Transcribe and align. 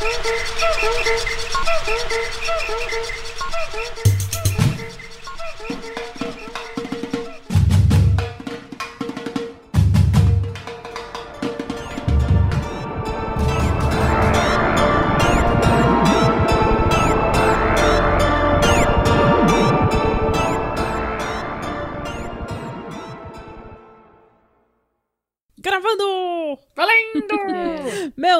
Gravando! 0.00 0.40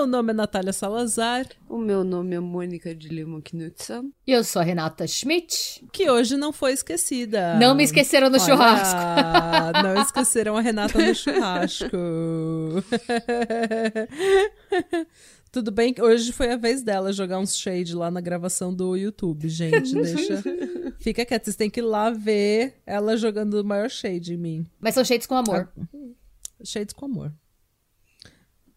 Meu 0.01 0.07
nome 0.07 0.31
é 0.31 0.35
Natália 0.35 0.73
Salazar, 0.73 1.47
o 1.69 1.77
meu 1.77 2.03
nome 2.03 2.35
é 2.35 2.41
Mônica 2.41 2.95
de 2.95 3.09
Lima 3.09 3.43
Knudsen. 3.43 4.11
E 4.27 4.33
eu 4.33 4.43
sou 4.43 4.63
a 4.63 4.65
Renata 4.65 5.07
Schmidt. 5.07 5.85
que 5.93 6.11
hoje 6.11 6.39
não 6.39 6.55
foi 6.55 6.73
esquecida. 6.73 7.59
Não 7.59 7.75
me 7.75 7.85
esqueceram 7.85 8.31
no 8.31 8.39
Olha, 8.39 8.47
churrasco. 8.47 8.97
Não 9.85 10.01
esqueceram 10.01 10.57
a 10.57 10.63
Renata 10.63 10.99
no 10.99 11.15
churrasco. 11.15 11.91
Tudo 15.53 15.71
bem 15.71 15.93
que 15.93 16.01
hoje 16.01 16.33
foi 16.33 16.51
a 16.51 16.57
vez 16.57 16.83
dela 16.83 17.13
jogar 17.13 17.39
uns 17.39 17.55
shade 17.55 17.95
lá 17.95 18.11
na 18.11 18.23
gravação 18.23 18.75
do 18.75 18.97
YouTube, 18.97 19.51
gente. 19.51 19.93
Deixa. 19.93 20.43
Fica 20.99 21.27
quieto, 21.27 21.45
vocês 21.45 21.57
têm 21.57 21.69
que 21.69 21.81
ir 21.81 21.85
lá 21.85 22.09
ver 22.09 22.81
ela 22.87 23.19
jogando 23.19 23.61
o 23.61 23.65
maior 23.65 23.91
shade 23.91 24.33
em 24.33 24.39
mim. 24.39 24.67
Mas 24.81 24.95
são 24.95 25.05
cheios 25.05 25.27
com 25.27 25.35
amor. 25.35 25.71
Shades 26.65 26.95
com 26.95 27.05
amor. 27.05 27.35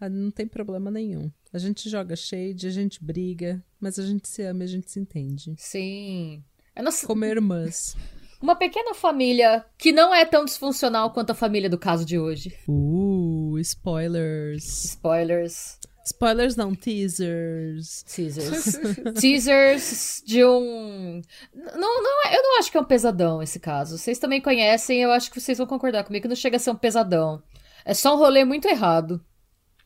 Ah, 0.05 0.09
Não 0.09 0.31
tem 0.31 0.47
problema 0.47 0.89
nenhum. 0.91 1.31
A 1.53 1.57
gente 1.57 1.89
joga 1.89 2.15
shade, 2.15 2.67
a 2.67 2.71
gente 2.71 3.03
briga, 3.03 3.63
mas 3.79 3.97
a 3.99 4.05
gente 4.05 4.27
se 4.27 4.41
ama 4.43 4.63
e 4.63 4.65
a 4.65 4.67
gente 4.67 4.89
se 4.91 4.99
entende. 4.99 5.53
Sim. 5.57 6.43
É 6.75 6.81
nossa, 6.81 7.05
Como 7.05 7.23
irmãs. 7.25 7.95
uma 8.41 8.55
pequena 8.55 8.93
família 8.95 9.63
que 9.77 9.91
não 9.91 10.13
é 10.13 10.25
tão 10.25 10.43
disfuncional 10.45 11.11
quanto 11.11 11.29
a 11.31 11.35
família 11.35 11.69
do 11.69 11.77
caso 11.77 12.03
de 12.05 12.17
hoje. 12.17 12.53
Uh, 12.67 13.57
spoilers. 13.59 14.83
Spoilers. 14.85 15.77
Spoilers 16.05 16.55
não, 16.57 16.75
teasers. 16.75 18.03
Teasers. 18.03 18.77
Teasers 19.21 20.21
de 20.25 20.43
um. 20.43 21.21
Não, 21.55 22.03
não, 22.03 22.25
é- 22.27 22.35
eu 22.35 22.43
não 22.43 22.59
acho 22.59 22.69
que 22.71 22.77
é 22.77 22.81
um 22.81 22.85
pesadão 22.85 23.41
esse 23.41 23.59
caso. 23.59 23.97
Vocês 23.97 24.19
também 24.19 24.41
conhecem, 24.41 25.01
eu 25.01 25.11
acho 25.11 25.31
que 25.31 25.39
vocês 25.39 25.57
vão 25.57 25.67
concordar 25.67 26.03
comigo 26.03 26.23
que 26.23 26.27
não 26.27 26.35
chega 26.35 26.57
a 26.57 26.59
ser 26.59 26.71
um 26.71 26.75
pesadão. 26.75 27.41
É 27.85 27.93
só 27.93 28.15
um 28.15 28.17
rolê 28.17 28.43
muito 28.43 28.67
errado. 28.67 29.23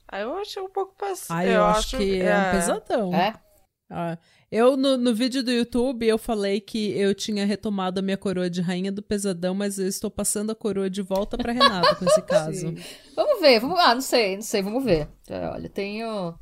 Ah, 0.07 0.19
eu 0.21 0.37
achei 0.37 0.61
um 0.61 0.69
pouco 0.69 0.95
passivo. 0.97 1.33
Ah, 1.33 1.45
eu, 1.45 1.63
acho, 1.65 1.97
que 1.97 2.21
é, 2.21 2.37
um 2.37 2.51
pesadão. 2.51 3.13
É? 3.13 3.33
Ah, 3.89 4.17
eu, 4.51 4.77
no, 4.77 4.97
no 4.97 5.13
vídeo 5.13 5.43
do 5.43 5.51
YouTube, 5.51 6.05
eu 6.05 6.17
falei 6.17 6.61
que 6.61 6.91
eu 6.97 7.13
tinha 7.13 7.45
retomado 7.45 7.99
a 7.99 8.03
minha 8.03 8.17
coroa 8.17 8.49
de 8.49 8.61
rainha 8.61 8.91
do 8.91 9.01
pesadão, 9.01 9.53
mas 9.53 9.77
eu 9.77 9.87
estou 9.87 10.09
passando 10.09 10.51
a 10.51 10.55
coroa 10.55 10.89
de 10.89 11.01
volta 11.01 11.37
pra 11.37 11.51
Renata 11.51 11.95
com 11.95 12.05
esse 12.05 12.21
caso. 12.23 12.69
Sim. 12.69 12.75
Vamos 13.15 13.41
ver, 13.41 13.59
vamos. 13.59 13.77
Ah, 13.79 13.93
não 13.93 14.01
sei, 14.01 14.35
não 14.35 14.41
sei, 14.41 14.61
vamos 14.61 14.83
ver. 14.83 15.09
É, 15.27 15.49
olha, 15.49 15.69
tenho. 15.69 16.33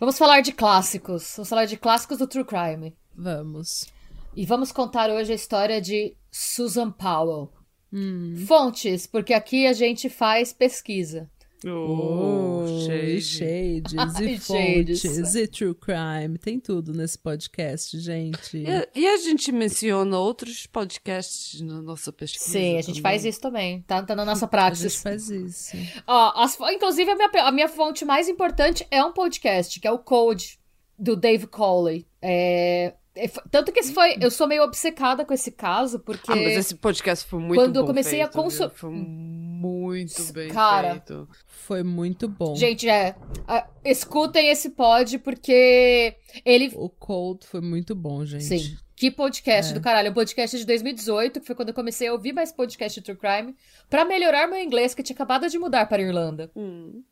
Vamos 0.00 0.18
falar 0.18 0.40
de 0.40 0.52
clássicos. 0.52 1.34
Vamos 1.36 1.48
falar 1.48 1.66
de 1.66 1.76
clássicos 1.76 2.18
do 2.18 2.26
True 2.26 2.44
Crime. 2.44 2.96
Vamos. 3.14 3.86
E 4.34 4.44
vamos 4.44 4.72
contar 4.72 5.10
hoje 5.10 5.32
a 5.32 5.36
história 5.36 5.80
de 5.80 6.16
Susan 6.30 6.90
Powell. 6.90 7.52
Hum. 7.92 8.34
Fontes, 8.48 9.06
porque 9.06 9.34
aqui 9.34 9.66
a 9.66 9.72
gente 9.72 10.08
faz 10.08 10.52
pesquisa. 10.52 11.30
Oh, 11.64 12.64
e 12.66 13.20
shade. 13.20 13.22
shades, 13.22 13.94
Ai, 13.96 14.24
e 14.24 14.38
fontes, 14.38 15.00
shades. 15.00 15.34
e 15.34 15.46
true 15.46 15.74
crime. 15.74 16.38
Tem 16.38 16.58
tudo 16.58 16.92
nesse 16.92 17.18
podcast, 17.18 17.98
gente. 17.98 18.56
E, 18.56 19.00
e 19.00 19.06
a 19.06 19.16
gente 19.18 19.52
menciona 19.52 20.18
outros 20.18 20.66
podcasts 20.66 21.60
na 21.60 21.80
nossa 21.80 22.12
pesquisa. 22.12 22.50
Sim, 22.50 22.78
a 22.78 22.82
gente 22.82 22.86
também. 22.86 23.02
faz 23.02 23.24
isso 23.24 23.40
também. 23.40 23.82
Tá, 23.82 24.02
tá 24.02 24.16
na 24.16 24.24
nossa 24.24 24.48
A 24.52 24.74
gente 24.74 24.98
faz 24.98 25.30
isso. 25.30 25.76
Ó, 26.06 26.32
as 26.42 26.58
inclusive, 26.72 27.10
a 27.10 27.16
minha, 27.16 27.30
a 27.46 27.52
minha 27.52 27.68
fonte 27.68 28.04
mais 28.04 28.28
importante 28.28 28.86
é 28.90 29.04
um 29.04 29.12
podcast, 29.12 29.78
que 29.78 29.86
é 29.86 29.92
o 29.92 29.98
Code, 29.98 30.58
do 30.98 31.16
Dave 31.16 31.46
Coley. 31.46 32.06
É, 32.20 32.94
tanto 33.50 33.70
que 33.72 33.80
esse 33.80 33.92
foi. 33.92 34.16
Eu 34.20 34.30
sou 34.30 34.46
meio 34.46 34.62
obcecada 34.62 35.24
com 35.24 35.34
esse 35.34 35.52
caso, 35.52 35.98
porque. 36.00 36.30
Ah, 36.32 36.36
mas 36.36 36.56
esse 36.56 36.74
podcast 36.76 37.26
foi 37.26 37.38
muito 37.40 37.54
Quando 37.60 37.76
eu 37.76 37.84
comecei 37.84 38.20
a 38.20 38.24
feito, 38.24 38.32
viu? 38.34 38.42
consu- 38.42 38.70
Foi 38.70 38.90
muito 38.90 40.32
bem 40.32 40.48
Cara. 40.48 40.92
feito. 40.92 41.28
Foi 41.46 41.82
muito 41.82 42.28
bom. 42.28 42.54
Gente, 42.56 42.88
é. 42.88 43.14
escutem 43.84 44.48
esse 44.48 44.70
pod, 44.70 45.18
porque 45.18 46.16
ele. 46.44 46.72
O 46.74 46.88
Cold 46.88 47.46
foi 47.46 47.60
muito 47.60 47.94
bom, 47.94 48.24
gente. 48.24 48.44
Sim. 48.44 48.76
Que 48.96 49.10
podcast 49.10 49.72
É. 49.72 49.74
do 49.74 49.80
caralho. 49.80 50.10
Um 50.10 50.14
podcast 50.14 50.56
de 50.56 50.64
2018, 50.64 51.40
que 51.40 51.46
foi 51.46 51.56
quando 51.56 51.68
eu 51.70 51.74
comecei 51.74 52.08
a 52.08 52.12
ouvir 52.12 52.32
mais 52.32 52.52
podcast 52.52 53.00
de 53.00 53.04
True 53.04 53.16
Crime, 53.18 53.54
pra 53.90 54.04
melhorar 54.04 54.46
meu 54.46 54.58
inglês, 54.60 54.94
que 54.94 55.02
tinha 55.02 55.14
acabado 55.14 55.48
de 55.48 55.58
mudar 55.58 55.86
para 55.86 56.00
a 56.02 56.06
Irlanda. 56.06 56.50
Hum. 56.56 57.02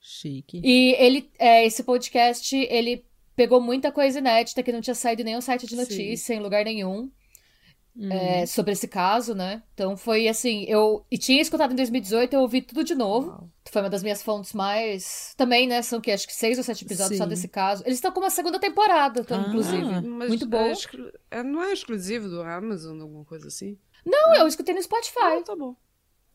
Chique. 0.00 0.60
E 0.64 0.94
ele, 0.98 1.30
é, 1.38 1.66
esse 1.66 1.82
podcast, 1.82 2.54
ele 2.56 3.04
pegou 3.36 3.60
muita 3.60 3.92
coisa 3.92 4.18
inédita 4.18 4.62
que 4.62 4.72
não 4.72 4.80
tinha 4.80 4.94
saído 4.94 5.22
em 5.22 5.26
nenhum 5.26 5.40
site 5.40 5.66
de 5.66 5.74
Sim. 5.74 5.80
notícia, 5.80 6.34
em 6.34 6.40
lugar 6.40 6.64
nenhum, 6.64 7.10
Hum. 7.98 8.12
é, 8.12 8.44
sobre 8.44 8.72
esse 8.72 8.86
caso, 8.86 9.34
né? 9.34 9.62
Então 9.72 9.96
foi 9.96 10.28
assim, 10.28 10.64
eu 10.68 11.06
e 11.10 11.16
tinha 11.16 11.40
escutado 11.40 11.72
em 11.72 11.76
2018, 11.76 12.34
eu 12.34 12.40
ouvi 12.40 12.60
tudo 12.60 12.84
de 12.84 12.94
novo. 12.94 13.28
Uau. 13.28 13.50
Foi 13.70 13.80
uma 13.82 13.88
das 13.88 14.02
minhas 14.02 14.22
fontes 14.22 14.52
mais. 14.52 15.32
Também, 15.36 15.66
né? 15.66 15.80
São 15.80 15.98
que 16.00 16.10
acho 16.10 16.26
que 16.26 16.34
seis 16.34 16.58
ou 16.58 16.64
sete 16.64 16.84
episódios 16.84 17.16
só 17.16 17.24
Sim. 17.24 17.30
desse 17.30 17.48
caso. 17.48 17.82
Eles 17.86 17.96
estão 17.96 18.12
com 18.12 18.20
uma 18.20 18.28
segunda 18.30 18.58
temporada, 18.58 19.20
então, 19.20 19.38
Ah. 19.42 19.48
inclusive. 19.48 19.82
Mas 20.06 20.28
Muito 20.28 20.44
é 20.44 20.48
bom. 20.48 20.66
exclu- 20.70 21.10
é- 21.30 21.42
não 21.42 21.62
é 21.64 21.72
exclusivo 21.72 22.28
do 22.28 22.42
Amazon, 22.42 23.00
alguma 23.00 23.24
coisa 23.24 23.48
assim? 23.48 23.78
Não, 24.04 24.34
eu 24.36 24.46
escutei 24.46 24.74
no 24.74 24.80
Ah, 24.80 24.82
Spotify. 24.82 25.42
tá 25.44 25.56
bom. 25.56 25.74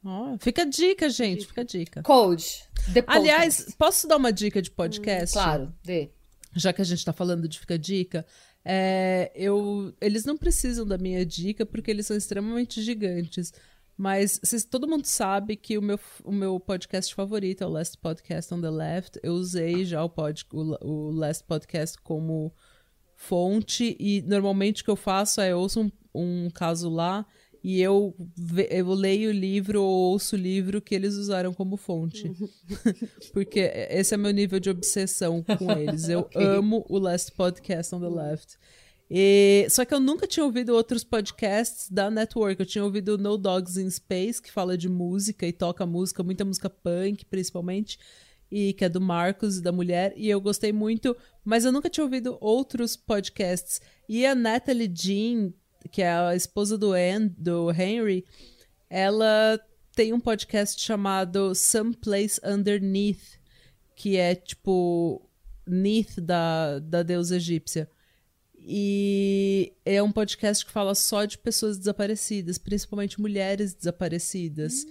Ó, 0.03 0.35
fica 0.39 0.63
a 0.63 0.65
dica, 0.65 1.09
gente. 1.09 1.45
Fica 1.45 1.61
a 1.61 1.63
dica. 1.63 2.01
Code. 2.01 2.63
Aliás, 3.05 3.73
posso 3.77 4.07
dar 4.07 4.17
uma 4.17 4.33
dica 4.33 4.59
de 4.63 4.71
podcast? 4.71 5.33
claro, 5.33 5.71
dê. 5.83 6.09
Já 6.55 6.73
que 6.73 6.81
a 6.81 6.85
gente 6.85 7.03
tá 7.05 7.13
falando 7.13 7.47
de 7.47 7.59
fica 7.59 7.77
dica, 7.77 8.25
é, 8.63 9.31
eu, 9.35 9.93
eles 10.01 10.25
não 10.25 10.37
precisam 10.37 10.85
da 10.85 10.97
minha 10.97 11.25
dica 11.25 11.65
porque 11.65 11.89
eles 11.89 12.07
são 12.07 12.15
extremamente 12.15 12.81
gigantes. 12.81 13.53
Mas 13.97 14.39
todo 14.69 14.87
mundo 14.87 15.05
sabe 15.05 15.55
que 15.55 15.77
o 15.77 15.81
meu, 15.81 15.99
o 16.23 16.31
meu 16.31 16.59
podcast 16.59 17.13
favorito 17.13 17.63
é 17.63 17.67
o 17.67 17.69
Last 17.69 17.97
Podcast 17.99 18.51
on 18.53 18.61
the 18.61 18.69
Left. 18.69 19.19
Eu 19.21 19.33
usei 19.33 19.85
já 19.85 20.03
o, 20.03 20.09
pod, 20.09 20.45
o, 20.51 20.87
o 20.87 21.11
Last 21.11 21.43
Podcast 21.43 21.97
como 21.99 22.51
fonte 23.15 23.95
e 23.99 24.23
normalmente 24.23 24.81
o 24.81 24.85
que 24.85 24.89
eu 24.89 24.95
faço 24.95 25.39
é 25.39 25.51
eu 25.51 25.59
ouço 25.59 25.81
um, 25.81 25.91
um 26.15 26.49
caso 26.49 26.89
lá 26.89 27.23
e 27.63 27.79
eu, 27.81 28.15
eu 28.69 28.89
leio 28.89 29.29
o 29.29 29.33
livro 29.33 29.81
ou 29.83 30.11
ouço 30.13 30.35
o 30.35 30.39
livro 30.39 30.81
que 30.81 30.95
eles 30.95 31.13
usaram 31.15 31.53
como 31.53 31.77
fonte. 31.77 32.31
Porque 33.33 33.59
esse 33.89 34.13
é 34.13 34.17
meu 34.17 34.31
nível 34.31 34.59
de 34.59 34.69
obsessão 34.69 35.43
com 35.43 35.71
eles. 35.71 36.09
Eu 36.09 36.21
Ok. 36.31 36.41
amo 36.43 36.85
o 36.89 36.97
Last 36.97 37.31
Podcast 37.33 37.93
on 37.93 37.99
the 38.01 38.09
Left. 38.09 38.57
E- 39.09 39.67
só 39.69 39.83
que 39.85 39.93
eu 39.93 39.99
nunca 39.99 40.25
tinha 40.25 40.43
ouvido 40.45 40.73
outros 40.73 41.03
podcasts 41.03 41.89
da 41.89 42.09
network. 42.09 42.59
Eu 42.59 42.65
tinha 42.65 42.83
ouvido 42.83 43.17
No 43.17 43.37
Dogs 43.37 43.79
in 43.79 43.89
Space, 43.89 44.41
que 44.41 44.51
fala 44.51 44.77
de 44.77 44.89
música 44.89 45.45
e 45.45 45.51
toca 45.51 45.85
música, 45.85 46.23
muita 46.23 46.43
música 46.45 46.69
punk, 46.69 47.25
principalmente, 47.25 47.99
e 48.49 48.73
que 48.73 48.85
é 48.85 48.89
do 48.89 48.99
Marcos 48.99 49.57
e 49.57 49.61
da 49.61 49.71
mulher, 49.71 50.13
e 50.17 50.29
eu 50.29 50.41
gostei 50.41 50.73
muito, 50.73 51.15
mas 51.43 51.63
eu 51.63 51.71
nunca 51.71 51.89
tinha 51.89 52.03
ouvido 52.03 52.37
outros 52.41 52.95
podcasts. 52.97 53.79
E 54.09 54.25
a 54.25 54.33
Natalie 54.35 54.91
Jean, 54.93 55.53
que 55.89 56.01
é 56.01 56.11
a 56.11 56.35
esposa 56.35 56.77
do, 56.77 56.91
do 57.37 57.71
Henry, 57.71 58.25
ela 58.89 59.59
tem 59.95 60.13
um 60.13 60.19
podcast 60.19 60.81
chamado 60.81 61.53
Someplace 61.55 62.39
Underneath, 62.43 63.39
que 63.95 64.17
é 64.17 64.35
tipo 64.35 65.21
Neath 65.67 66.19
da, 66.19 66.79
da 66.79 67.03
deusa 67.03 67.37
egípcia. 67.37 67.89
E 68.57 69.73
é 69.83 70.01
um 70.03 70.11
podcast 70.11 70.65
que 70.65 70.71
fala 70.71 70.93
só 70.93 71.25
de 71.25 71.37
pessoas 71.37 71.77
desaparecidas, 71.77 72.57
principalmente 72.57 73.19
mulheres 73.19 73.73
desaparecidas. 73.73 74.85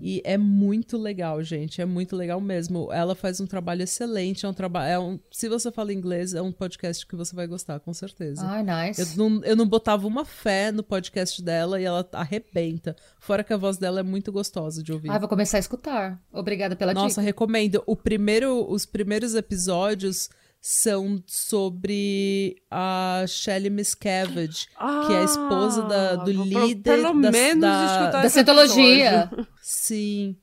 E 0.00 0.20
é 0.24 0.36
muito 0.36 0.98
legal, 0.98 1.42
gente. 1.42 1.80
É 1.80 1.84
muito 1.84 2.16
legal 2.16 2.40
mesmo. 2.40 2.92
Ela 2.92 3.14
faz 3.14 3.40
um 3.40 3.46
trabalho 3.46 3.82
excelente. 3.82 4.44
É 4.44 4.48
um 4.48 4.52
trabalho. 4.52 4.90
É 4.90 4.98
um, 4.98 5.18
se 5.30 5.48
você 5.48 5.70
fala 5.70 5.92
inglês, 5.92 6.34
é 6.34 6.42
um 6.42 6.52
podcast 6.52 7.06
que 7.06 7.16
você 7.16 7.34
vai 7.34 7.46
gostar, 7.46 7.80
com 7.80 7.92
certeza. 7.94 8.44
Ai, 8.44 8.62
nice. 8.62 9.00
Eu 9.00 9.16
não, 9.16 9.44
eu 9.44 9.56
não 9.56 9.66
botava 9.66 10.06
uma 10.06 10.24
fé 10.24 10.72
no 10.72 10.82
podcast 10.82 11.42
dela 11.42 11.80
e 11.80 11.84
ela 11.84 12.08
arrebenta. 12.12 12.96
Fora 13.18 13.44
que 13.44 13.52
a 13.52 13.56
voz 13.56 13.76
dela 13.76 14.00
é 14.00 14.02
muito 14.02 14.32
gostosa 14.32 14.82
de 14.82 14.92
ouvir. 14.92 15.10
Ai, 15.10 15.18
vou 15.18 15.28
começar 15.28 15.56
a 15.56 15.60
escutar. 15.60 16.20
Obrigada 16.32 16.76
pela 16.76 16.92
Nossa, 16.92 17.20
dica. 17.20 17.22
recomendo. 17.22 17.82
O 17.86 17.96
primeiro, 17.96 18.70
os 18.70 18.84
primeiros 18.84 19.34
episódios 19.34 20.28
são 20.64 21.20
sobre 21.26 22.62
a 22.70 23.24
Shelley 23.26 23.68
Miscavige, 23.68 24.68
que 25.08 25.12
é 25.12 25.18
a 25.18 25.24
esposa 25.24 25.82
da- 25.82 26.14
do 26.14 26.30
Ah, 26.30 26.34
pro- 26.34 26.44
líder 26.44 26.82
Pelo 27.02 27.20
da- 27.20 27.30
menos 27.32 27.60
da- 27.62 27.84
escutar 27.86 28.10
Da 28.12 28.24
esse 28.26 28.34
Cientologia. 28.34 29.22
episódio. 29.24 29.46
Sim. 29.60 30.36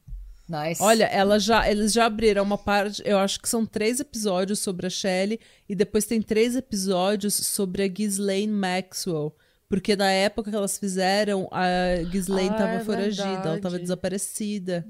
Nice. 0.50 0.82
Olha, 0.84 1.06
ela 1.06 1.40
já, 1.40 1.70
eles 1.72 1.94
já 1.94 2.06
abriram 2.06 2.44
uma 2.44 2.58
parte. 2.58 3.02
Eu 3.06 3.18
acho 3.20 3.40
que 3.40 3.48
são 3.48 3.66
três 3.66 4.00
episódios 4.02 4.60
sobre 4.60 4.88
a 4.88 4.90
Shelley 4.90 5.40
e 5.70 5.74
depois 5.76 6.06
tem 6.06 6.22
três 6.22 6.54
episódios 6.56 7.36
sobre 7.36 7.84
a 7.84 7.88
Ghislaine 7.88 8.52
Maxwell. 8.52 9.34
Porque 9.70 9.96
na 9.96 10.12
época 10.12 10.50
que 10.50 10.58
elas 10.58 10.78
fizeram, 10.78 11.48
a 11.52 11.66
Ghislaine 12.12 12.50
Ah, 12.50 12.54
tava 12.58 12.72
é 12.72 12.80
foragida, 12.84 13.24
ela 13.28 13.42
tava 13.44 13.60
verdade. 13.60 13.82
desaparecida. 13.84 14.86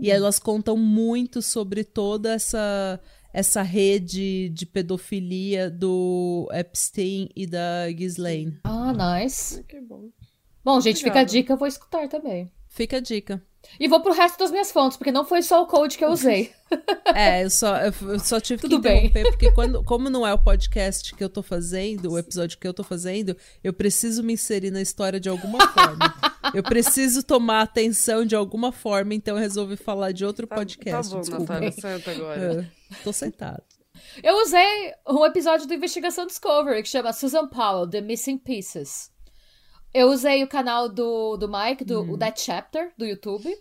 E 0.00 0.10
elas 0.10 0.38
contam 0.38 0.76
muito 0.76 1.42
sobre 1.42 1.82
toda 1.82 2.32
essa 2.34 3.00
essa 3.32 3.62
rede 3.62 4.48
de 4.50 4.66
pedofilia 4.66 5.70
do 5.70 6.48
Epstein 6.52 7.28
e 7.36 7.46
da 7.46 7.90
Ghislaine. 7.90 8.58
Ah, 8.64 8.92
nice. 8.92 9.62
Que 9.64 9.80
bom. 9.80 10.08
Bom, 10.64 10.80
gente, 10.80 10.98
fica 10.98 11.10
a 11.10 11.22
Obrigada. 11.22 11.30
dica, 11.30 11.52
eu 11.52 11.56
vou 11.56 11.68
escutar 11.68 12.08
também. 12.08 12.50
Fica 12.68 12.98
a 12.98 13.00
dica. 13.00 13.42
E 13.78 13.88
vou 13.88 14.00
pro 14.00 14.12
resto 14.12 14.38
das 14.38 14.50
minhas 14.50 14.72
fontes, 14.72 14.96
porque 14.96 15.12
não 15.12 15.24
foi 15.24 15.42
só 15.42 15.62
o 15.62 15.66
code 15.66 15.98
que 15.98 16.04
eu 16.04 16.10
usei. 16.10 16.50
É, 17.12 17.42
eu 17.44 17.50
só, 17.50 17.76
eu 17.78 17.92
só 18.20 18.38
tive 18.38 18.62
Tudo 18.62 18.76
que 18.76 18.82
bem. 18.82 19.06
interromper, 19.06 19.30
porque 19.32 19.50
quando, 19.52 19.82
como 19.82 20.08
não 20.08 20.24
é 20.24 20.32
o 20.32 20.38
podcast 20.38 21.12
que 21.16 21.22
eu 21.24 21.28
tô 21.28 21.42
fazendo, 21.42 22.12
o 22.12 22.18
episódio 22.18 22.56
que 22.56 22.66
eu 22.68 22.72
tô 22.72 22.84
fazendo, 22.84 23.36
eu 23.64 23.72
preciso 23.72 24.22
me 24.22 24.34
inserir 24.34 24.70
na 24.70 24.80
história 24.80 25.18
de 25.18 25.28
alguma 25.28 25.66
forma. 25.66 26.14
eu 26.54 26.62
preciso 26.62 27.24
tomar 27.24 27.62
atenção 27.62 28.24
de 28.24 28.36
alguma 28.36 28.70
forma, 28.70 29.12
então 29.14 29.34
eu 29.36 29.40
resolvi 29.40 29.76
falar 29.76 30.12
de 30.12 30.24
outro 30.24 30.46
Tá, 30.46 30.54
podcast. 30.54 31.10
tá 31.10 31.16
bom, 31.16 31.20
desculpa. 31.20 31.54
Natália, 31.54 31.72
senta 31.72 32.10
agora. 32.12 32.40
É, 32.40 32.79
tô 33.04 33.12
sentado. 33.12 33.62
Eu 34.22 34.36
usei 34.42 34.92
um 35.08 35.24
episódio 35.24 35.66
do 35.66 35.74
Investigação 35.74 36.26
Discovery 36.26 36.82
que 36.82 36.88
chama 36.88 37.12
Susan 37.12 37.46
Powell, 37.48 37.88
The 37.88 38.00
Missing 38.00 38.38
Pieces. 38.38 39.10
Eu 39.92 40.08
usei 40.08 40.42
o 40.44 40.48
canal 40.48 40.88
do, 40.88 41.36
do 41.36 41.48
Mike, 41.48 41.84
do 41.84 42.12
o 42.12 42.18
That 42.18 42.40
Chapter, 42.40 42.92
do 42.96 43.04
YouTube. 43.04 43.52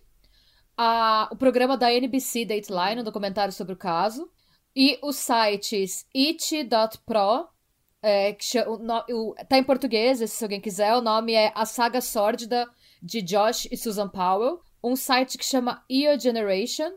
A- 0.78 1.28
o 1.31 1.36
programa 1.36 1.76
da 1.76 1.92
NBC 1.94 2.46
Dateline, 2.46 3.02
um 3.02 3.04
documentário 3.04 3.52
sobre 3.54 3.74
o 3.74 3.78
caso. 3.78 4.30
E 4.76 4.98
os 5.02 5.18
sites 5.18 6.06
it.pro, 6.16 7.48
é, 8.02 8.34
que 8.34 8.46
cha- 8.46 8.70
o 8.70 8.80
o- 9.31 9.36
tá 9.50 9.58
em 9.58 9.64
português, 9.64 10.20
se 10.31 10.44
alguém 10.46 10.62
quiser. 10.62 10.94
O 10.96 11.02
nome 11.02 11.34
é 11.34 11.52
A 11.56 11.66
Saga 11.66 12.00
Sórdida 12.00 12.70
de 13.02 13.22
Josh 13.22 13.68
e 13.72 13.76
Susan 13.76 14.08
Powell. 14.08 14.62
Um 14.81 14.96
site 14.96 15.38
que 15.38 15.44
chama 15.46 15.84
EO 15.90 16.18
Generation. 16.20 16.94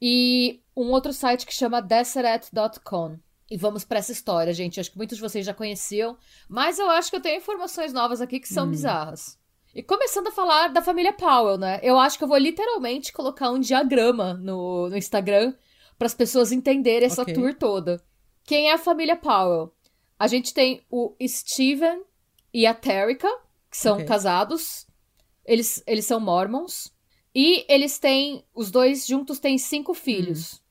E 0.00 0.61
um 0.76 0.90
outro 0.90 1.12
site 1.12 1.46
que 1.46 1.54
chama 1.54 1.80
Deseret.com. 1.82 3.18
E 3.50 3.56
vamos 3.56 3.84
pra 3.84 3.98
essa 3.98 4.12
história, 4.12 4.52
gente. 4.54 4.80
Acho 4.80 4.90
que 4.90 4.96
muitos 4.96 5.16
de 5.18 5.22
vocês 5.22 5.44
já 5.44 5.52
conheciam, 5.52 6.16
mas 6.48 6.78
eu 6.78 6.88
acho 6.90 7.10
que 7.10 7.16
eu 7.16 7.20
tenho 7.20 7.36
informações 7.36 7.92
novas 7.92 8.20
aqui 8.20 8.40
que 8.40 8.48
são 8.48 8.68
bizarras. 8.70 9.38
E 9.74 9.82
começando 9.82 10.28
a 10.28 10.32
falar 10.32 10.68
da 10.68 10.80
família 10.80 11.12
Powell, 11.12 11.58
né? 11.58 11.78
Eu 11.82 11.98
acho 11.98 12.16
que 12.16 12.24
eu 12.24 12.28
vou 12.28 12.38
literalmente 12.38 13.12
colocar 13.12 13.50
um 13.50 13.58
diagrama 13.60 14.34
no, 14.34 14.88
no 14.88 14.96
Instagram 14.96 15.54
para 15.98 16.06
as 16.06 16.14
pessoas 16.14 16.50
entenderem 16.52 17.06
essa 17.06 17.22
Ok. 17.22 17.34
tour 17.34 17.54
toda. 17.54 18.02
Quem 18.44 18.68
é 18.70 18.72
a 18.72 18.78
família 18.78 19.16
Powell? 19.16 19.72
A 20.18 20.26
gente 20.26 20.54
tem 20.54 20.82
o 20.90 21.14
Steven 21.26 22.02
e 22.54 22.66
a 22.66 22.72
Terica, 22.74 23.28
que 23.70 23.76
são 23.76 23.94
Ok. 23.94 24.06
casados. 24.06 24.86
Eles, 25.44 25.82
eles 25.86 26.06
são 26.06 26.20
mormons. 26.20 26.92
E 27.34 27.64
eles 27.68 27.98
têm. 27.98 28.44
Os 28.54 28.70
dois 28.70 29.06
juntos 29.06 29.38
têm 29.38 29.58
cinco 29.58 29.94
filhos. 29.94 30.61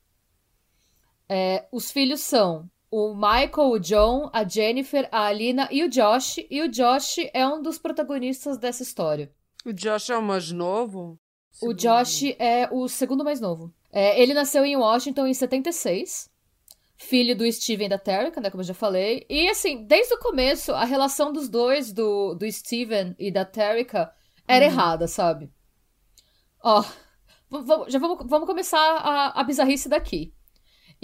É, 1.34 1.66
os 1.72 1.90
filhos 1.90 2.20
são 2.20 2.68
o 2.90 3.14
Michael, 3.14 3.70
o 3.70 3.78
John, 3.78 4.28
a 4.34 4.46
Jennifer, 4.46 5.08
a 5.10 5.24
Alina 5.28 5.66
e 5.70 5.82
o 5.82 5.88
Josh. 5.88 6.44
E 6.50 6.60
o 6.60 6.68
Josh 6.68 7.20
é 7.32 7.48
um 7.48 7.62
dos 7.62 7.78
protagonistas 7.78 8.58
dessa 8.58 8.82
história. 8.82 9.32
O 9.64 9.72
Josh 9.72 10.10
é 10.10 10.18
o 10.18 10.22
mais 10.22 10.52
novo? 10.52 11.18
O 11.62 11.72
Josh 11.72 12.24
é 12.38 12.68
o 12.70 12.86
segundo 12.86 13.24
mais 13.24 13.40
novo. 13.40 13.72
É, 13.90 14.20
ele 14.20 14.34
nasceu 14.34 14.62
em 14.62 14.76
Washington 14.76 15.26
em 15.26 15.32
76. 15.32 16.30
Filho 16.98 17.34
do 17.34 17.50
Steven 17.50 17.86
e 17.86 17.88
da 17.88 17.98
Terica, 17.98 18.38
né? 18.38 18.50
Como 18.50 18.60
eu 18.60 18.66
já 18.66 18.74
falei. 18.74 19.24
E 19.26 19.48
assim, 19.48 19.84
desde 19.84 20.12
o 20.12 20.18
começo, 20.18 20.72
a 20.72 20.84
relação 20.84 21.32
dos 21.32 21.48
dois, 21.48 21.94
do, 21.94 22.34
do 22.34 22.52
Steven 22.52 23.16
e 23.18 23.30
da 23.30 23.46
Terica, 23.46 24.12
era 24.46 24.66
errada, 24.66 25.08
sabe? 25.08 25.50
Ó, 26.62 26.84
já 27.88 27.98
vamos, 27.98 28.18
vamos 28.28 28.46
começar 28.46 28.78
a, 28.78 29.40
a 29.40 29.44
bizarrice 29.44 29.88
daqui. 29.88 30.34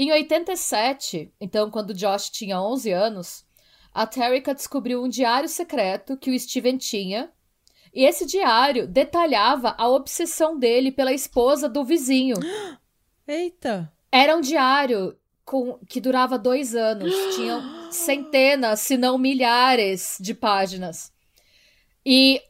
Em 0.01 0.13
87, 0.13 1.33
então, 1.41 1.73
quando 1.73 1.93
Josh 1.93 2.31
tinha 2.31 2.63
11 2.63 2.93
anos, 2.93 3.45
a 3.93 4.07
Terica 4.07 4.55
descobriu 4.55 5.03
um 5.03 5.09
diário 5.09 5.49
secreto 5.49 6.17
que 6.17 6.31
o 6.31 6.39
Steven 6.39 6.79
tinha 6.79 7.33
e 7.93 8.05
esse 8.05 8.25
diário 8.25 8.87
detalhava 8.87 9.75
a 9.77 9.89
obsessão 9.89 10.57
dele 10.57 10.93
pela 10.93 11.13
esposa 11.13 11.69
do 11.69 11.85
vizinho. 11.85 12.37
Eita! 13.27 13.93
Era 14.13 14.37
um 14.37 14.41
diário 14.41 15.17
com, 15.45 15.79
que 15.89 16.01
durava 16.01 16.39
dois 16.39 16.77
anos. 16.77 17.13
Tinham 17.35 17.91
centenas, 17.91 18.79
se 18.79 18.97
não 18.97 19.19
milhares 19.19 20.17
de 20.21 20.33
páginas. 20.33 21.13
E 22.07 22.41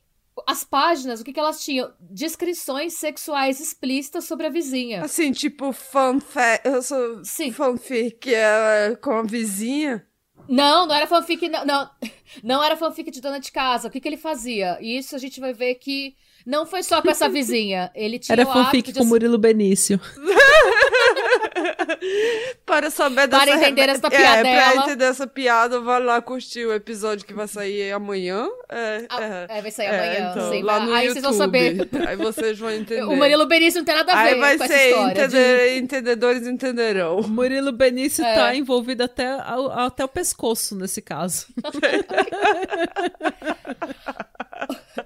as 0.48 0.64
páginas, 0.64 1.20
o 1.20 1.24
que, 1.24 1.30
que 1.30 1.38
elas 1.38 1.62
tinham? 1.62 1.92
Descrições 2.00 2.94
sexuais 2.94 3.60
explícitas 3.60 4.24
sobre 4.24 4.46
a 4.46 4.48
vizinha. 4.48 5.04
Assim, 5.04 5.30
tipo 5.30 5.74
fanfic, 5.74 6.62
eu 6.64 6.80
sou 6.80 7.22
Sim. 7.22 7.52
fanfic 7.52 8.34
é, 8.34 8.96
com 8.98 9.12
a 9.12 9.22
vizinha. 9.22 10.06
Não, 10.48 10.86
não 10.86 10.94
era 10.94 11.06
fanfic, 11.06 11.46
não, 11.50 11.66
não. 11.66 11.90
Não 12.42 12.62
era 12.62 12.76
fanfic 12.76 13.10
de 13.10 13.22
dona 13.22 13.40
de 13.40 13.50
casa. 13.50 13.88
O 13.88 13.90
que, 13.90 14.00
que 14.00 14.06
ele 14.06 14.16
fazia? 14.16 14.78
E 14.82 14.98
isso 14.98 15.16
a 15.16 15.18
gente 15.18 15.40
vai 15.40 15.54
ver 15.54 15.76
que 15.76 16.14
não 16.44 16.66
foi 16.66 16.82
só 16.82 17.00
com 17.00 17.10
essa 17.10 17.26
vizinha. 17.26 17.90
Ele 17.94 18.18
tinha 18.20 18.34
Era 18.34 18.46
o 18.46 18.50
hábito 18.50 18.64
fanfic 18.66 18.92
de 18.92 18.98
com 18.98 19.06
Murilo 19.06 19.38
Benício. 19.38 19.98
Para 22.64 22.90
saber 22.90 23.26
dessa... 23.28 23.44
Para 23.46 23.56
entender 23.56 23.88
essa 23.88 24.06
É, 24.06 24.10
piadela. 24.10 24.42
pra 24.72 24.76
entender 24.82 25.04
essa 25.04 25.26
piada, 25.26 25.80
vai 25.80 26.02
lá 26.02 26.20
curtir 26.22 26.64
o 26.66 26.72
episódio 26.72 27.26
que 27.26 27.32
vai 27.34 27.48
sair 27.48 27.92
amanhã. 27.92 28.46
É, 28.68 29.06
Ah, 29.08 29.22
é. 29.50 29.58
é, 29.58 29.62
vai 29.62 29.70
sair 29.70 29.86
É, 29.86 29.90
amanhã. 29.98 30.30
então, 30.32 30.50
sim. 30.52 30.62
lá 30.62 30.80
no 30.80 30.92
Aí 30.94 31.06
YouTube. 31.06 31.22
vocês 31.22 31.24
vão 31.24 31.32
saber. 31.46 31.88
Aí 32.08 32.16
vocês 32.16 32.58
vão 32.58 32.70
entender. 32.70 33.02
O 33.04 33.16
Murilo 33.16 33.46
Benício 33.46 33.78
não 33.80 33.84
tem 33.86 33.94
nada 33.94 34.12
a 34.12 34.22
ver 34.24 34.28
Aí 34.34 34.38
vai 34.40 34.58
com 34.58 34.64
essa 34.64 34.74
ser 34.74 34.88
história. 34.90 35.14
de- 35.28 35.36
entender- 35.36 35.76
entendedores 35.78 36.46
entenderão. 36.46 37.18
O 37.20 37.28
Murilo 37.28 37.72
Benício 37.72 38.24
É. 38.24 38.34
tá 38.34 38.54
envolvido 38.54 39.02
até, 39.04 39.26
até 39.74 40.04
o 40.04 40.08
pescoço 40.08 40.76
nesse 40.76 41.00
caso. 41.02 41.46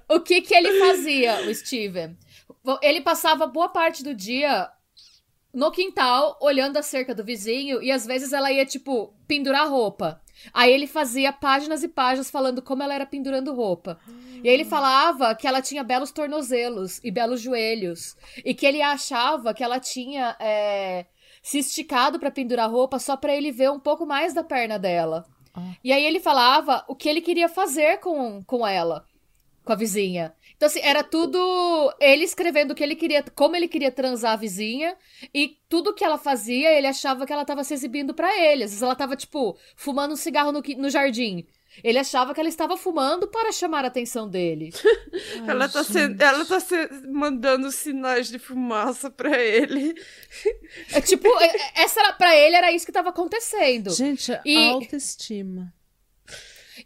O 0.09 0.21
que 0.21 0.41
que 0.43 0.55
ele 0.55 0.79
fazia, 0.79 1.41
o 1.49 1.55
Steven? 1.55 2.17
Ele 2.83 3.01
passava 3.01 3.47
boa 3.47 3.69
parte 3.69 4.03
do 4.05 4.15
dia 4.15 4.69
no 5.53 5.71
quintal, 5.71 6.39
olhando 6.41 6.77
a 6.79 6.83
cerca 6.83 7.15
do 7.15 7.25
vizinho, 7.25 7.83
e 7.83 7.91
às 7.91 8.07
vezes 8.07 8.33
ela 8.33 8.51
ia, 8.51 8.65
tipo, 8.65 9.15
pendurar 9.27 9.69
roupa. 9.69 10.21
Aí 10.53 10.73
ele 10.73 10.87
fazia 10.87 11.33
páginas 11.33 11.83
e 11.83 11.89
páginas 11.89 12.31
falando 12.31 12.63
como 12.63 12.83
ela 12.83 12.95
era 12.95 13.07
pendurando 13.07 13.55
roupa. 13.55 13.99
E 14.43 14.49
aí 14.49 14.55
ele 14.55 14.65
falava 14.65 15.35
que 15.35 15.47
ela 15.47 15.63
tinha 15.63 15.85
belos 15.85 16.11
tornozelos 16.11 17.01
e 17.05 17.11
belos 17.11 17.41
joelhos. 17.41 18.17
E 18.45 18.55
que 18.55 18.67
ele 18.67 18.83
achava 18.83 19.55
que 19.55 19.63
ela 19.63 19.79
tinha 19.79 20.37
é, 20.41 21.07
se 21.43 21.59
esticado 21.59 22.19
pra 22.19 22.31
pendurar 22.31 22.71
roupa 22.71 22.99
só 22.99 23.17
pra 23.17 23.35
ele 23.35 23.53
ver 23.53 23.71
um 23.71 23.79
pouco 23.79 24.07
mais 24.07 24.35
da 24.35 24.43
perna 24.43 24.79
dela. 24.79 25.25
Ah. 25.55 25.75
E 25.85 25.93
aí 25.93 26.05
ele 26.05 26.19
falava 26.19 26.85
o 26.89 26.97
que 26.97 27.09
ele 27.09 27.21
queria 27.21 27.49
fazer 27.49 27.99
com, 27.99 28.43
com 28.45 28.67
ela, 28.67 29.05
com 29.65 29.73
a 29.73 29.77
vizinha. 29.77 30.35
Então, 30.63 30.71
assim, 30.71 30.81
era 30.81 31.03
tudo 31.03 31.93
ele 31.99 32.23
escrevendo 32.23 32.71
o 32.71 32.75
que 32.77 32.85
ele 32.85 32.95
queria, 32.95 33.25
como 33.35 33.57
ele 33.57 33.67
queria 33.67 33.91
transar 33.91 34.35
a 34.35 34.37
vizinha, 34.37 34.97
e 35.35 35.57
tudo 35.69 35.93
que 35.93 36.05
ela 36.05 36.17
fazia, 36.17 36.71
ele 36.73 36.87
achava 36.87 37.27
que 37.27 37.33
ela 37.33 37.45
tava 37.45 37.65
se 37.65 37.75
exibindo 37.75 38.15
pra 38.15 38.29
ele. 38.39 38.63
Às 38.63 38.71
vezes 38.71 38.81
ela 38.81 38.95
tava, 38.95 39.17
tipo, 39.17 39.59
fumando 39.75 40.13
um 40.13 40.17
cigarro 40.17 40.53
no, 40.53 40.63
no 40.79 40.89
jardim. 40.89 41.45
Ele 41.83 41.99
achava 41.99 42.33
que 42.33 42.39
ela 42.39 42.49
estava 42.49 42.77
fumando 42.77 43.27
para 43.27 43.51
chamar 43.51 43.85
a 43.85 43.89
atenção 43.89 44.29
dele. 44.29 44.71
ela, 45.49 45.69
tá 45.69 45.83
se- 45.83 46.17
ela 46.21 46.45
tá 46.45 46.61
se- 46.61 46.89
mandando 47.11 47.69
sinais 47.73 48.29
de 48.29 48.39
fumaça 48.39 49.11
pra 49.11 49.37
ele. 49.43 49.95
É, 50.93 51.01
tipo, 51.01 51.27
é- 51.41 51.83
essa 51.83 51.99
era, 51.99 52.13
pra 52.13 52.37
ele 52.37 52.55
era 52.55 52.71
isso 52.71 52.87
que 52.87 52.93
tava 52.93 53.09
acontecendo. 53.09 53.91
Gente, 53.91 54.31
E- 54.45 54.69
autoestima. 54.69 55.75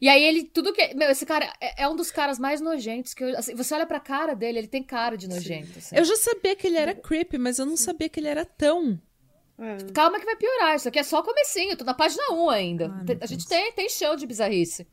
E 0.00 0.08
aí 0.08 0.22
ele, 0.22 0.44
tudo 0.44 0.72
que. 0.72 0.94
Meu, 0.94 1.10
esse 1.10 1.24
cara 1.24 1.52
é, 1.60 1.82
é 1.84 1.88
um 1.88 1.94
dos 1.96 2.10
caras 2.10 2.38
mais 2.38 2.60
nojentos 2.60 3.14
que 3.14 3.22
eu. 3.24 3.36
assim, 3.38 3.54
você 3.54 3.74
olha 3.74 3.86
pra 3.86 4.00
cara 4.00 4.34
dele, 4.34 4.58
ele 4.58 4.68
tem 4.68 4.82
cara 4.82 5.16
de 5.16 5.28
nojento. 5.28 5.78
assim. 5.78 5.96
Eu 5.96 6.04
já 6.04 6.16
sabia 6.16 6.56
que 6.56 6.66
ele 6.66 6.76
era 6.76 6.94
creepy, 6.94 7.38
mas 7.38 7.58
eu 7.58 7.66
não 7.66 7.76
sabia 7.76 8.08
que 8.08 8.18
ele 8.20 8.28
era 8.28 8.44
tão. 8.44 9.00
É. 9.58 9.76
Calma 9.92 10.18
que 10.18 10.26
vai 10.26 10.36
piorar. 10.36 10.76
Isso 10.76 10.88
aqui 10.88 10.98
é 10.98 11.02
só 11.02 11.20
o 11.20 11.22
comecinho. 11.22 11.76
Tô 11.76 11.84
na 11.84 11.94
página 11.94 12.22
1 12.32 12.50
ainda. 12.50 12.92
Ai, 12.94 13.04
meu 13.04 13.18
a 13.20 13.26
gente 13.26 13.46
tem, 13.48 13.72
tem 13.72 13.88
chão 13.88 14.14
de 14.16 14.26
bizarrice. 14.26 14.86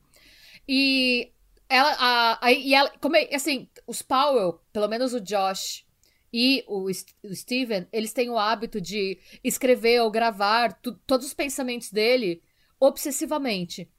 E 0.68 1.32
ela, 1.68 1.92
a, 2.00 2.46
a- 2.48 2.52
e 2.54 2.74
ela, 2.74 2.90
como 3.02 3.16
é, 3.16 3.28
assim, 3.34 3.68
os 3.88 4.02
Powell, 4.02 4.62
pelo 4.72 4.88
menos 4.88 5.14
o 5.14 5.20
Josh 5.20 5.86
e 6.32 6.64
o, 6.68 6.86
o 6.90 7.36
Steven, 7.36 7.88
eles 7.92 8.14
têm 8.14 8.30
o 8.30 8.38
hábito 8.38 8.80
de 8.80 9.20
escrever 9.44 10.02
ou 10.02 10.10
gravar 10.12 10.74
tu- 10.82 10.98
todos 11.06 11.26
os 11.28 11.34
pensamentos 11.34 11.92
dele 11.92 12.42
obsessivamente. 12.80 13.90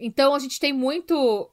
Então 0.00 0.34
a 0.34 0.38
gente 0.38 0.58
tem 0.58 0.72
muito 0.72 1.50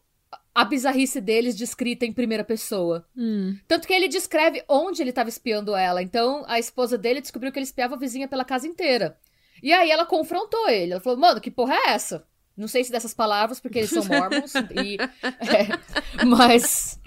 a 0.53 0.65
bizarrice 0.65 1.21
deles 1.21 1.55
descrita 1.55 2.05
em 2.05 2.11
primeira 2.11 2.43
pessoa. 2.43 3.07
Hum. 3.15 3.55
Tanto 3.67 3.87
que 3.87 3.93
ele 3.93 4.07
descreve 4.07 4.63
onde 4.67 5.03
ele 5.03 5.11
estava 5.11 5.29
espiando 5.29 5.75
ela. 5.75 6.01
Então, 6.01 6.43
a 6.47 6.57
esposa 6.57 6.97
dele 6.97 7.21
descobriu 7.21 7.51
que 7.51 7.59
ele 7.59 7.65
espiava 7.65 7.93
a 7.93 7.97
vizinha 7.99 8.27
pela 8.27 8.43
casa 8.43 8.67
inteira. 8.67 9.19
E 9.61 9.71
aí 9.71 9.91
ela 9.91 10.03
confrontou 10.03 10.67
ele. 10.67 10.93
Ela 10.93 11.01
falou, 11.01 11.19
mano, 11.19 11.39
que 11.39 11.51
porra 11.51 11.75
é 11.75 11.89
essa? 11.91 12.25
Não 12.57 12.67
sei 12.67 12.83
se 12.83 12.91
dessas 12.91 13.13
palavras, 13.13 13.59
porque 13.59 13.77
eles 13.77 13.91
são 13.91 14.03
mormons. 14.09 14.53
e, 14.55 14.97
é, 15.21 16.25
mas 16.25 16.99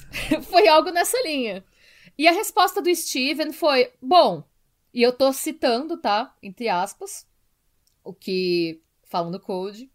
foi 0.50 0.66
algo 0.66 0.90
nessa 0.90 1.16
linha. 1.22 1.64
E 2.18 2.26
a 2.26 2.32
resposta 2.32 2.82
do 2.82 2.92
Steven 2.92 3.52
foi: 3.52 3.92
bom, 4.02 4.42
e 4.92 5.00
eu 5.02 5.12
tô 5.12 5.32
citando, 5.32 5.96
tá? 5.96 6.34
Entre 6.42 6.68
aspas, 6.68 7.24
o 8.02 8.12
que 8.12 8.80
falam 9.04 9.30
no 9.30 9.38
code. 9.38 9.90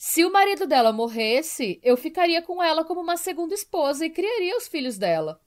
Se 0.00 0.24
o 0.24 0.32
marido 0.32 0.64
dela 0.64 0.92
morresse, 0.92 1.80
eu 1.82 1.96
ficaria 1.96 2.40
com 2.40 2.62
ela 2.62 2.84
como 2.84 3.00
uma 3.00 3.16
segunda 3.16 3.52
esposa 3.52 4.06
e 4.06 4.10
criaria 4.10 4.56
os 4.56 4.68
filhos 4.68 4.96
dela. 4.96 5.40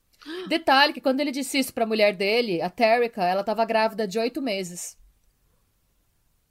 Detalhe 0.49 0.91
que 0.91 0.99
quando 0.99 1.21
ele 1.21 1.31
disse 1.31 1.57
isso 1.57 1.73
pra 1.73 1.85
mulher 1.85 2.13
dele, 2.13 2.61
a 2.61 2.69
Terrica, 2.69 3.23
ela 3.23 3.45
tava 3.45 3.63
grávida 3.63 4.05
de 4.05 4.19
oito 4.19 4.41
meses. 4.41 4.97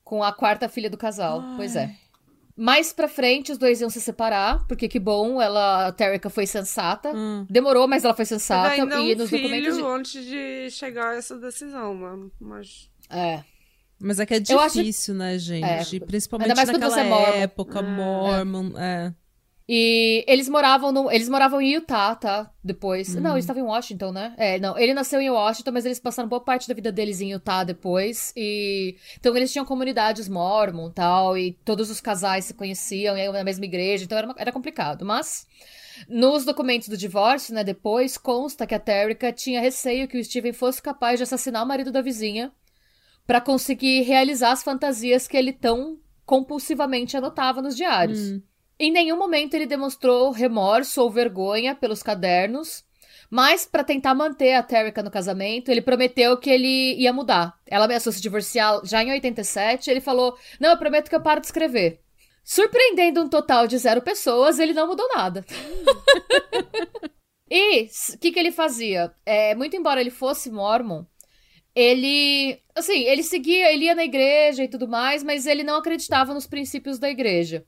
Com 0.02 0.24
a 0.24 0.32
quarta 0.32 0.66
filha 0.66 0.88
do 0.88 0.96
casal. 0.96 1.40
Ai. 1.40 1.56
Pois 1.56 1.76
é. 1.76 1.94
Mais 2.56 2.90
pra 2.92 3.06
frente, 3.06 3.52
os 3.52 3.58
dois 3.58 3.80
iam 3.82 3.88
se 3.90 4.00
separar, 4.00 4.66
porque 4.66 4.88
que 4.88 4.98
bom, 4.98 5.40
ela, 5.40 5.88
a 5.88 5.92
Terrica 5.92 6.28
foi 6.30 6.46
sensata. 6.46 7.12
Hum. 7.14 7.46
Demorou, 7.50 7.86
mas 7.86 8.02
ela 8.04 8.14
foi 8.14 8.24
sensata. 8.24 8.70
ainda 8.72 8.96
e 8.96 9.14
um 9.14 9.18
nos 9.18 9.28
filho 9.30 9.42
documentos. 9.42 9.76
de- 9.76 9.84
antes 9.84 10.24
de 10.24 10.70
chegar 10.70 11.10
a 11.10 11.16
essa 11.16 11.38
decisão, 11.38 11.94
mano. 11.94 12.32
Mas. 12.40 12.90
É. 13.10 13.44
Mas 14.00 14.18
é 14.18 14.26
que 14.26 14.34
é 14.34 14.42
Eu 14.48 14.58
acho- 14.60 14.78
difícil, 14.78 15.14
né, 15.14 15.38
gente? 15.38 15.96
É. 15.96 16.00
Principalmente 16.00 16.48
Ainda 16.48 16.56
mais 16.56 16.68
naquela 16.70 16.90
você 16.94 17.00
é 17.00 17.04
mormon. 17.08 17.32
época, 17.34 17.78
É. 17.78 17.82
mormon, 17.82 18.78
é. 18.78 19.12
E 19.72 20.24
eles 20.26 20.48
moravam 20.48 20.90
no, 20.90 21.08
eles 21.12 21.28
moravam 21.28 21.60
em 21.60 21.74
Utah, 21.74 22.16
tá? 22.16 22.50
Depois. 22.64 23.14
Uhum. 23.14 23.20
Não, 23.20 23.32
eles 23.32 23.44
estavam 23.44 23.62
em 23.62 23.66
Washington, 23.66 24.10
né? 24.10 24.34
É, 24.36 24.58
não, 24.58 24.76
ele 24.76 24.92
nasceu 24.92 25.20
em 25.20 25.30
Washington, 25.30 25.70
mas 25.70 25.86
eles 25.86 26.00
passaram 26.00 26.28
boa 26.28 26.40
parte 26.40 26.66
da 26.66 26.74
vida 26.74 26.90
deles 26.90 27.20
em 27.20 27.30
Utah 27.30 27.62
depois. 27.62 28.32
E 28.36 28.96
então 29.16 29.36
eles 29.36 29.52
tinham 29.52 29.64
comunidades 29.64 30.28
mormon, 30.28 30.88
e 30.88 30.92
tal, 30.92 31.38
e 31.38 31.52
todos 31.64 31.88
os 31.88 32.00
casais 32.00 32.46
se 32.46 32.54
conheciam 32.54 33.16
e 33.16 33.30
na 33.30 33.44
mesma 33.44 33.64
igreja, 33.64 34.02
então 34.02 34.18
era, 34.18 34.26
uma- 34.26 34.34
era 34.38 34.50
complicado, 34.50 35.04
mas 35.06 35.46
nos 36.08 36.44
documentos 36.44 36.88
do 36.88 36.96
divórcio, 36.96 37.54
né, 37.54 37.62
depois 37.62 38.18
consta 38.18 38.66
que 38.66 38.74
a 38.74 38.78
Terrica 38.80 39.32
tinha 39.32 39.60
receio 39.60 40.08
que 40.08 40.18
o 40.18 40.24
Steven 40.24 40.52
fosse 40.52 40.82
capaz 40.82 41.18
de 41.18 41.22
assassinar 41.22 41.62
o 41.62 41.68
marido 41.68 41.92
da 41.92 42.00
vizinha 42.02 42.50
pra 43.26 43.40
conseguir 43.40 44.02
realizar 44.02 44.52
as 44.52 44.62
fantasias 44.62 45.28
que 45.28 45.36
ele 45.36 45.52
tão 45.52 45.98
compulsivamente 46.24 47.16
anotava 47.16 47.60
nos 47.60 47.76
diários. 47.76 48.18
Hum. 48.18 48.42
Em 48.78 48.90
nenhum 48.90 49.18
momento 49.18 49.54
ele 49.54 49.66
demonstrou 49.66 50.30
remorso 50.30 51.02
ou 51.02 51.10
vergonha 51.10 51.74
pelos 51.74 52.02
cadernos, 52.02 52.82
mas 53.30 53.66
para 53.66 53.84
tentar 53.84 54.14
manter 54.14 54.54
a 54.54 54.62
Terrica 54.62 55.02
no 55.02 55.10
casamento, 55.10 55.70
ele 55.70 55.80
prometeu 55.80 56.36
que 56.36 56.50
ele 56.50 56.94
ia 56.94 57.12
mudar. 57.12 57.54
Ela 57.66 57.84
ameaçou 57.84 58.12
se 58.12 58.20
divorciar 58.20 58.80
já 58.84 59.02
em 59.02 59.12
87, 59.12 59.90
ele 59.90 60.00
falou: 60.00 60.36
"Não, 60.58 60.70
eu 60.70 60.78
prometo 60.78 61.08
que 61.08 61.14
eu 61.14 61.22
paro 61.22 61.40
de 61.40 61.46
escrever". 61.46 62.00
Surpreendendo 62.42 63.22
um 63.22 63.28
total 63.28 63.66
de 63.66 63.78
zero 63.78 64.02
pessoas, 64.02 64.58
ele 64.58 64.72
não 64.72 64.88
mudou 64.88 65.06
nada. 65.14 65.44
e 67.48 67.84
o 67.84 68.18
que, 68.18 68.32
que 68.32 68.38
ele 68.38 68.50
fazia? 68.50 69.14
É, 69.24 69.54
muito 69.54 69.76
embora 69.76 70.00
ele 70.00 70.10
fosse 70.10 70.50
mormon, 70.50 71.04
ele, 71.80 72.60
assim, 72.74 73.04
ele 73.04 73.22
seguia, 73.22 73.72
ele 73.72 73.86
ia 73.86 73.94
na 73.94 74.04
igreja 74.04 74.62
e 74.62 74.68
tudo 74.68 74.86
mais, 74.86 75.22
mas 75.22 75.46
ele 75.46 75.64
não 75.64 75.76
acreditava 75.76 76.34
nos 76.34 76.46
princípios 76.46 76.98
da 76.98 77.08
igreja. 77.08 77.64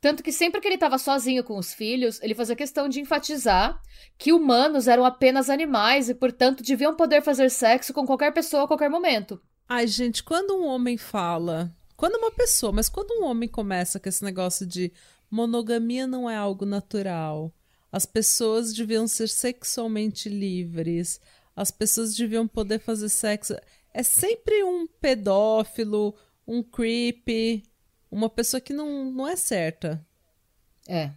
Tanto 0.00 0.22
que 0.22 0.30
sempre 0.30 0.60
que 0.60 0.68
ele 0.68 0.76
estava 0.76 0.96
sozinho 0.96 1.42
com 1.42 1.58
os 1.58 1.74
filhos, 1.74 2.22
ele 2.22 2.34
fazia 2.34 2.54
questão 2.54 2.88
de 2.88 3.00
enfatizar 3.00 3.80
que 4.16 4.32
humanos 4.32 4.86
eram 4.86 5.04
apenas 5.04 5.50
animais 5.50 6.08
e, 6.08 6.14
portanto, 6.14 6.62
deviam 6.62 6.94
poder 6.94 7.20
fazer 7.20 7.50
sexo 7.50 7.92
com 7.92 8.06
qualquer 8.06 8.32
pessoa 8.32 8.62
a 8.64 8.68
qualquer 8.68 8.88
momento. 8.88 9.40
Ai, 9.68 9.88
gente, 9.88 10.22
quando 10.22 10.56
um 10.56 10.64
homem 10.64 10.96
fala. 10.96 11.74
Quando 11.96 12.14
uma 12.14 12.30
pessoa, 12.30 12.70
mas 12.70 12.88
quando 12.88 13.20
um 13.20 13.24
homem 13.24 13.48
começa 13.48 13.98
com 13.98 14.08
esse 14.08 14.22
negócio 14.22 14.64
de 14.64 14.92
monogamia 15.28 16.06
não 16.06 16.30
é 16.30 16.36
algo 16.36 16.64
natural, 16.64 17.52
as 17.90 18.06
pessoas 18.06 18.72
deviam 18.72 19.08
ser 19.08 19.28
sexualmente 19.28 20.28
livres, 20.28 21.20
as 21.58 21.72
pessoas 21.72 22.14
deviam 22.14 22.46
poder 22.46 22.78
fazer 22.78 23.08
sexo. 23.08 23.56
É 23.92 24.02
sempre 24.04 24.62
um 24.62 24.86
pedófilo, 24.86 26.14
um 26.46 26.62
creep, 26.62 27.64
uma 28.08 28.30
pessoa 28.30 28.60
que 28.60 28.72
não, 28.72 29.10
não 29.10 29.26
é 29.26 29.34
certa. 29.34 30.06
É. 30.86 31.10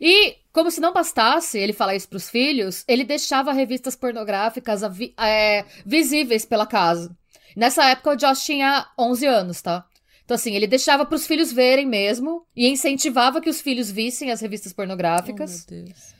E, 0.00 0.36
como 0.52 0.68
se 0.68 0.80
não 0.80 0.92
bastasse 0.92 1.58
ele 1.58 1.72
falar 1.72 1.94
isso 1.94 2.08
pros 2.08 2.28
filhos, 2.28 2.84
ele 2.88 3.04
deixava 3.04 3.52
revistas 3.52 3.94
pornográficas 3.94 4.82
é, 5.16 5.64
visíveis 5.86 6.44
pela 6.44 6.66
casa. 6.66 7.16
Nessa 7.56 7.88
época, 7.90 8.10
o 8.10 8.16
Josh 8.16 8.44
tinha 8.44 8.88
11 8.98 9.26
anos, 9.26 9.62
tá? 9.62 9.86
Então, 10.24 10.34
assim, 10.34 10.56
ele 10.56 10.66
deixava 10.66 11.06
pros 11.06 11.24
filhos 11.24 11.52
verem 11.52 11.86
mesmo 11.86 12.44
e 12.56 12.66
incentivava 12.68 13.40
que 13.40 13.50
os 13.50 13.60
filhos 13.60 13.92
vissem 13.92 14.32
as 14.32 14.40
revistas 14.40 14.72
pornográficas. 14.72 15.66
Oh, 15.68 15.74
meu 15.74 15.84
Deus. 15.84 16.13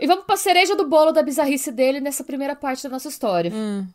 E 0.00 0.06
vamos 0.06 0.24
pra 0.24 0.36
cereja 0.36 0.76
do 0.76 0.86
bolo 0.88 1.10
da 1.12 1.22
bizarrice 1.22 1.72
dele 1.72 2.00
nessa 2.00 2.22
primeira 2.24 2.54
parte 2.54 2.82
da 2.84 2.88
nossa 2.88 3.08
história. 3.08 3.50
Hum. 3.52 3.86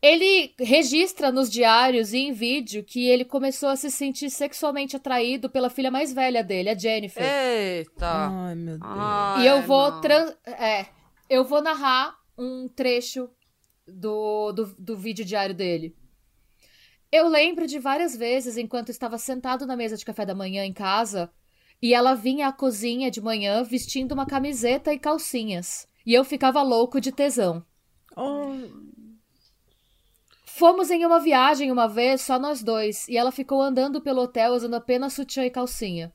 Ele 0.00 0.54
registra 0.60 1.32
nos 1.32 1.50
diários 1.50 2.12
e 2.12 2.18
em 2.18 2.32
vídeo 2.32 2.84
que 2.84 3.08
ele 3.08 3.24
começou 3.24 3.68
a 3.68 3.74
se 3.76 3.90
sentir 3.90 4.30
sexualmente 4.30 4.94
atraído 4.94 5.50
pela 5.50 5.68
filha 5.68 5.90
mais 5.90 6.12
velha 6.12 6.42
dele, 6.44 6.68
a 6.70 6.74
Jennifer. 6.78 7.20
Eita. 7.22 8.06
Ai, 8.06 8.54
meu 8.54 8.78
Deus. 8.78 8.90
Ai, 8.94 9.42
e 9.42 9.46
eu 9.48 9.62
vou 9.62 9.90
não. 9.90 10.00
tran- 10.00 10.34
é, 10.46 10.86
eu 11.28 11.44
vou 11.44 11.60
narrar 11.60 12.16
um 12.36 12.68
trecho 12.68 13.28
do, 13.88 14.52
do, 14.52 14.66
do 14.78 14.96
vídeo 14.96 15.24
diário 15.24 15.54
dele. 15.54 15.96
Eu 17.10 17.26
lembro 17.26 17.66
de 17.66 17.80
várias 17.80 18.14
vezes 18.14 18.56
enquanto 18.56 18.90
estava 18.90 19.18
sentado 19.18 19.66
na 19.66 19.74
mesa 19.76 19.96
de 19.96 20.04
café 20.04 20.24
da 20.24 20.34
manhã 20.34 20.64
em 20.64 20.72
casa 20.72 21.28
e 21.80 21.94
ela 21.94 22.14
vinha 22.14 22.48
à 22.48 22.52
cozinha 22.52 23.10
de 23.10 23.20
manhã 23.20 23.62
vestindo 23.62 24.12
uma 24.12 24.26
camiseta 24.26 24.92
e 24.92 24.98
calcinhas. 24.98 25.86
E 26.04 26.14
eu 26.14 26.24
ficava 26.24 26.62
louco 26.62 27.00
de 27.00 27.12
tesão. 27.12 27.64
Oh, 28.16 28.52
Fomos 30.44 30.90
em 30.90 31.04
uma 31.06 31.20
viagem 31.20 31.70
uma 31.70 31.86
vez, 31.86 32.22
só 32.22 32.36
nós 32.36 32.62
dois, 32.62 33.06
e 33.08 33.16
ela 33.16 33.30
ficou 33.30 33.62
andando 33.62 34.00
pelo 34.00 34.22
hotel 34.22 34.54
usando 34.54 34.74
apenas 34.74 35.12
sutiã 35.12 35.44
e 35.44 35.50
calcinha. 35.50 36.12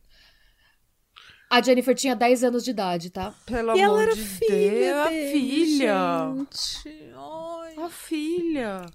A 1.49 1.61
Jennifer 1.61 1.95
tinha 1.95 2.15
10 2.15 2.43
anos 2.43 2.63
de 2.63 2.71
idade, 2.71 3.09
tá? 3.09 3.33
Pelo 3.45 3.77
e 3.77 3.81
amor 3.81 4.01
ela 4.01 4.01
era 4.03 4.15
de 4.15 4.21
filha 4.21 4.49
Deus, 4.49 5.09
dele, 5.09 5.31
filha. 5.31 6.33
gente. 6.35 7.13
Ai. 7.15 7.75
A 7.85 7.89
filha. 7.89 8.85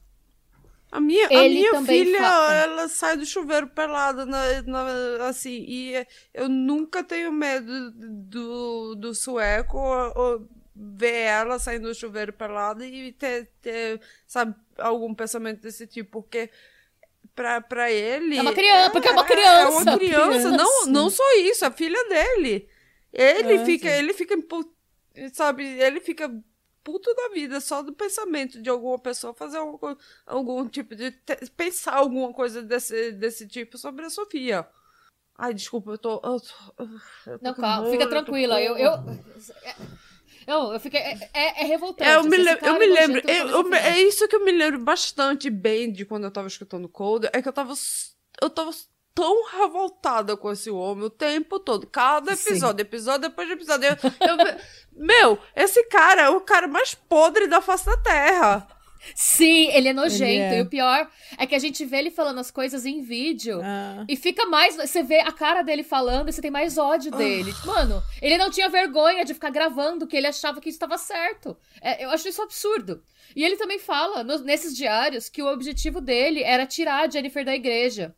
A 0.90 1.00
minha, 1.00 1.26
a 1.26 1.30
minha 1.44 1.82
filha, 1.84 2.18
ela 2.64 2.88
sai 2.88 3.16
do 3.16 3.26
chuveiro 3.26 3.68
pelada, 3.68 4.24
na, 4.24 4.62
na- 4.62 5.26
assim, 5.28 5.64
e 5.68 6.06
eu 6.32 6.48
nunca 6.48 7.04
tenho 7.04 7.30
medo 7.30 7.90
do, 7.92 8.94
do 8.94 9.14
sueco 9.14 9.76
ou, 9.76 10.12
ou 10.16 10.48
ver 10.74 11.12
ela 11.26 11.58
saindo 11.58 11.88
do 11.88 11.94
chuveiro 11.94 12.32
pelada 12.32 12.86
e 12.86 13.12
ter, 13.12 13.50
ter, 13.60 14.00
sabe, 14.26 14.54
algum 14.78 15.14
pensamento 15.14 15.60
desse 15.60 15.86
tipo, 15.86 16.22
porque 16.22 16.48
pra, 17.34 17.60
pra 17.60 17.90
ele... 17.90 18.38
É 18.38 18.42
uma 18.42 18.54
criança, 18.54 18.90
porque 18.90 19.08
é 19.08 19.12
uma 19.12 19.24
criança. 19.24 19.60
É 19.60 19.68
uma 19.68 19.98
criança, 19.98 20.28
Criança. 20.28 20.50
Não, 20.52 20.86
não 20.86 21.10
só 21.10 21.24
isso, 21.38 21.66
a 21.66 21.70
filha 21.70 22.02
dele. 22.08 22.68
Ele 23.12 23.54
É, 23.54 23.64
fica, 23.64 23.88
gente. 23.88 23.98
ele 23.98 24.14
fica, 24.14 24.36
sabe, 25.32 25.64
ele 25.64 26.00
fica 26.00 26.30
puto 26.90 27.14
da 27.14 27.28
vida 27.28 27.60
só 27.60 27.82
do 27.82 27.92
pensamento 27.92 28.62
de 28.62 28.70
alguma 28.70 28.98
pessoa 28.98 29.34
fazer 29.34 29.58
algum, 29.58 29.94
algum 30.26 30.66
tipo 30.66 30.96
de 30.96 31.10
pensar 31.54 31.92
alguma 31.96 32.32
coisa 32.32 32.62
desse, 32.62 33.12
desse 33.12 33.46
tipo 33.46 33.76
sobre 33.76 34.06
a 34.06 34.10
Sofia. 34.10 34.66
Ai, 35.36 35.52
desculpa, 35.52 35.90
eu 35.90 35.98
tô. 35.98 36.14
Eu 36.14 36.40
tô, 36.40 36.84
eu 37.30 37.38
tô 37.38 37.44
Não, 37.44 37.54
calma, 37.54 37.90
fica 37.90 38.08
tranquila. 38.08 38.60
Eu, 38.62 38.76
eu, 38.78 38.90
porra. 38.92 39.18
eu, 40.46 40.72
eu 40.72 40.80
fiquei. 40.80 40.98
É, 41.00 41.30
é, 41.34 41.62
é 41.62 41.64
revoltante. 41.66 42.08
É, 42.10 42.16
eu 42.16 42.24
me, 42.24 42.36
esse 42.36 42.42
lem- 42.44 42.56
cara 42.56 42.72
eu 42.72 42.78
me 42.78 42.86
lembro. 42.86 43.22
não 43.22 43.34
eu- 43.34 43.48
eu 43.48 43.74
é 43.74 44.00
isso 44.00 44.26
que 44.26 44.34
eu 44.34 44.44
me 44.44 44.50
lembro 44.50 44.80
bastante 44.80 45.50
bem 45.50 45.92
de 45.92 46.06
quando 46.06 46.24
eu 46.24 46.30
tava 46.30 46.48
escutando 46.48 46.88
Cold. 46.88 47.28
É 47.32 47.42
que 47.42 47.48
eu 47.48 47.52
tava. 47.52 47.74
Eu 48.40 48.48
tava 48.50 48.70
tão 49.18 49.46
revoltada 49.50 50.36
com 50.36 50.52
esse 50.52 50.70
homem 50.70 51.04
o 51.04 51.10
tempo 51.10 51.58
todo. 51.58 51.86
Cada 51.88 52.36
Sim. 52.36 52.50
episódio, 52.50 52.82
episódio 52.82 53.28
depois 53.28 53.48
de 53.48 53.54
episódio. 53.54 53.88
Eu, 53.88 53.96
eu- 54.46 54.56
meu, 54.92 55.38
esse 55.56 55.82
cara 55.88 56.22
é 56.22 56.28
o 56.28 56.40
cara 56.40 56.68
mais 56.68 56.94
podre 56.94 57.48
da 57.48 57.60
face 57.60 57.84
da 57.86 57.96
Terra. 57.96 58.68
Sim, 59.14 59.68
ele 59.72 59.88
é 59.88 59.92
nojento. 59.92 60.24
Ele 60.24 60.54
é. 60.56 60.58
E 60.58 60.62
o 60.62 60.66
pior 60.66 61.08
é 61.38 61.46
que 61.46 61.54
a 61.54 61.58
gente 61.58 61.84
vê 61.84 61.98
ele 61.98 62.10
falando 62.10 62.38
as 62.40 62.50
coisas 62.50 62.84
em 62.84 63.00
vídeo. 63.00 63.60
Ah. 63.62 64.04
E 64.08 64.16
fica 64.16 64.44
mais. 64.46 64.76
Você 64.76 65.02
vê 65.02 65.20
a 65.20 65.32
cara 65.32 65.62
dele 65.62 65.82
falando 65.84 66.28
e 66.28 66.32
você 66.32 66.42
tem 66.42 66.50
mais 66.50 66.76
ódio 66.78 67.10
dele. 67.12 67.52
Mano, 67.64 68.02
ele 68.20 68.36
não 68.36 68.50
tinha 68.50 68.68
vergonha 68.68 69.24
de 69.24 69.34
ficar 69.34 69.50
gravando 69.50 70.06
que 70.06 70.16
ele 70.16 70.26
achava 70.26 70.60
que 70.60 70.68
isso 70.68 70.76
estava 70.76 70.98
certo. 70.98 71.56
É, 71.80 72.04
eu 72.04 72.10
acho 72.10 72.28
isso 72.28 72.42
absurdo. 72.42 73.02
E 73.36 73.44
ele 73.44 73.56
também 73.56 73.78
fala 73.78 74.22
no- 74.24 74.38
nesses 74.40 74.76
diários 74.76 75.28
que 75.28 75.42
o 75.42 75.46
objetivo 75.52 76.00
dele 76.00 76.42
era 76.42 76.66
tirar 76.66 77.04
a 77.06 77.10
Jennifer 77.10 77.44
da 77.44 77.54
igreja. 77.54 78.14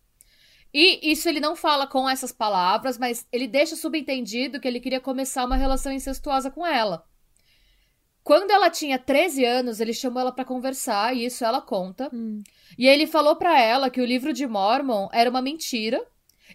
E 0.72 1.10
isso 1.10 1.28
ele 1.28 1.40
não 1.40 1.56
fala 1.56 1.86
com 1.86 2.08
essas 2.08 2.30
palavras, 2.30 2.96
mas 2.96 3.26
ele 3.32 3.48
deixa 3.48 3.74
subentendido 3.74 4.60
que 4.60 4.68
ele 4.68 4.80
queria 4.80 5.00
começar 5.00 5.44
uma 5.44 5.56
relação 5.56 5.92
incestuosa 5.92 6.50
com 6.50 6.66
ela. 6.66 7.04
Quando 8.22 8.50
ela 8.50 8.70
tinha 8.70 8.98
13 8.98 9.44
anos, 9.44 9.80
ele 9.80 9.92
chamou 9.92 10.20
ela 10.20 10.30
para 10.30 10.44
conversar, 10.44 11.16
e 11.16 11.24
isso 11.24 11.44
ela 11.44 11.60
conta. 11.60 12.08
Hum. 12.12 12.42
E 12.78 12.86
ele 12.86 13.06
falou 13.06 13.34
para 13.34 13.60
ela 13.60 13.90
que 13.90 14.00
o 14.00 14.04
livro 14.04 14.32
de 14.32 14.46
Mormon 14.46 15.08
era 15.12 15.28
uma 15.28 15.42
mentira 15.42 16.00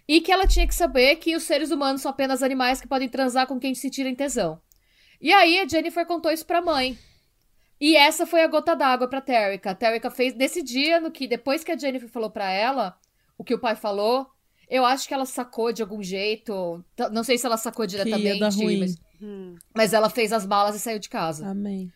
e 0.08 0.20
que 0.20 0.32
ela 0.32 0.46
tinha 0.46 0.66
que 0.66 0.74
saber 0.74 1.16
que 1.16 1.36
os 1.36 1.42
seres 1.42 1.70
humanos 1.70 2.02
são 2.02 2.10
apenas 2.10 2.42
animais 2.42 2.80
que 2.80 2.88
podem 2.88 3.08
transar 3.08 3.46
com 3.46 3.58
quem 3.58 3.74
sentirem 3.74 4.14
tesão. 4.14 4.60
E 5.20 5.32
aí 5.32 5.58
a 5.58 5.66
Jennifer 5.66 6.06
contou 6.06 6.30
isso 6.30 6.46
pra 6.46 6.62
mãe. 6.62 6.96
E 7.80 7.96
essa 7.96 8.26
foi 8.26 8.42
a 8.42 8.46
gota 8.46 8.74
d'água 8.74 9.08
pra 9.08 9.20
Terrica. 9.20 9.70
A 9.70 9.74
Terrica 9.74 10.10
fez 10.10 10.34
nesse 10.34 10.62
dia 10.62 11.00
no 11.00 11.10
que 11.10 11.26
depois 11.26 11.62
que 11.62 11.72
a 11.72 11.76
Jennifer 11.76 12.08
falou 12.08 12.30
pra 12.30 12.50
ela 12.50 12.96
o 13.38 13.44
que 13.44 13.54
o 13.54 13.58
pai 13.58 13.76
falou, 13.76 14.26
eu 14.68 14.84
acho 14.84 15.06
que 15.06 15.14
ela 15.14 15.26
sacou 15.26 15.72
de 15.72 15.82
algum 15.82 16.02
jeito. 16.02 16.84
Não 17.12 17.22
sei 17.24 17.38
se 17.38 17.46
ela 17.46 17.56
sacou 17.56 17.86
diretamente, 17.86 18.40
mas, 18.40 18.96
Hum. 19.22 19.54
mas 19.74 19.92
ela 19.92 20.10
fez 20.10 20.32
as 20.32 20.44
balas 20.44 20.74
e 20.76 20.80
saiu 20.80 20.98
de 20.98 21.08
casa. 21.08 21.48
Amém. 21.48 21.90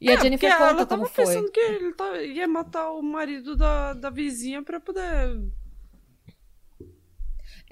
E 0.00 0.10
a 0.10 0.16
Jennifer 0.16 0.50
É, 0.50 0.52
conta 0.52 0.64
ela 0.64 0.74
como 0.86 1.02
tava 1.04 1.06
foi. 1.06 1.24
pensando 1.24 1.50
que 1.50 1.60
ele 1.60 1.92
tá- 1.94 2.22
ia 2.22 2.46
matar 2.48 2.90
o 2.92 3.02
marido 3.02 3.56
da, 3.56 3.92
da 3.94 4.10
vizinha 4.10 4.62
pra 4.62 4.78
poder. 4.80 5.40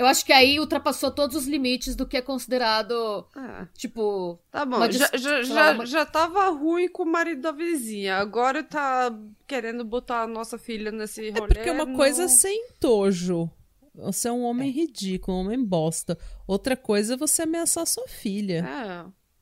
Eu 0.01 0.07
acho 0.07 0.25
que 0.25 0.33
aí 0.33 0.59
ultrapassou 0.59 1.11
todos 1.11 1.37
os 1.37 1.47
limites 1.47 1.95
do 1.95 2.07
que 2.07 2.17
é 2.17 2.23
considerado, 2.23 3.27
É, 3.37 3.67
tipo, 3.77 4.39
tá 4.51 4.65
bom, 4.65 4.91
já, 4.91 5.11
já, 5.15 5.43
já, 5.43 5.73
uma- 5.73 5.85
já 5.85 6.07
tava 6.07 6.49
ruim 6.49 6.89
com 6.89 7.03
o 7.03 7.07
marido 7.07 7.43
da 7.43 7.53
vizinha. 7.53 8.17
Agora 8.17 8.63
tá 8.63 9.15
querendo 9.47 9.85
botar 9.85 10.23
a 10.23 10.27
nossa 10.27 10.57
filha 10.57 10.91
nesse 10.91 11.29
rolê. 11.31 11.45
É 11.45 11.47
porque 11.55 11.71
uma 11.71 11.85
não- 11.85 11.95
coisa 11.97 12.25
é 12.25 12.29
ser 12.29 12.51
entojo. 12.51 13.51
Você 13.95 14.29
é 14.29 14.33
um 14.33 14.45
homem 14.45 14.71
ridículo, 14.71 15.37
um 15.37 15.41
homem 15.43 15.63
bosta. 15.63 16.17
Outra 16.47 16.77
coisa 16.77 17.15
é 17.15 17.17
você 17.19 17.43
ameaçar 17.43 17.87
sua 17.87 18.09
filha. 18.09 18.65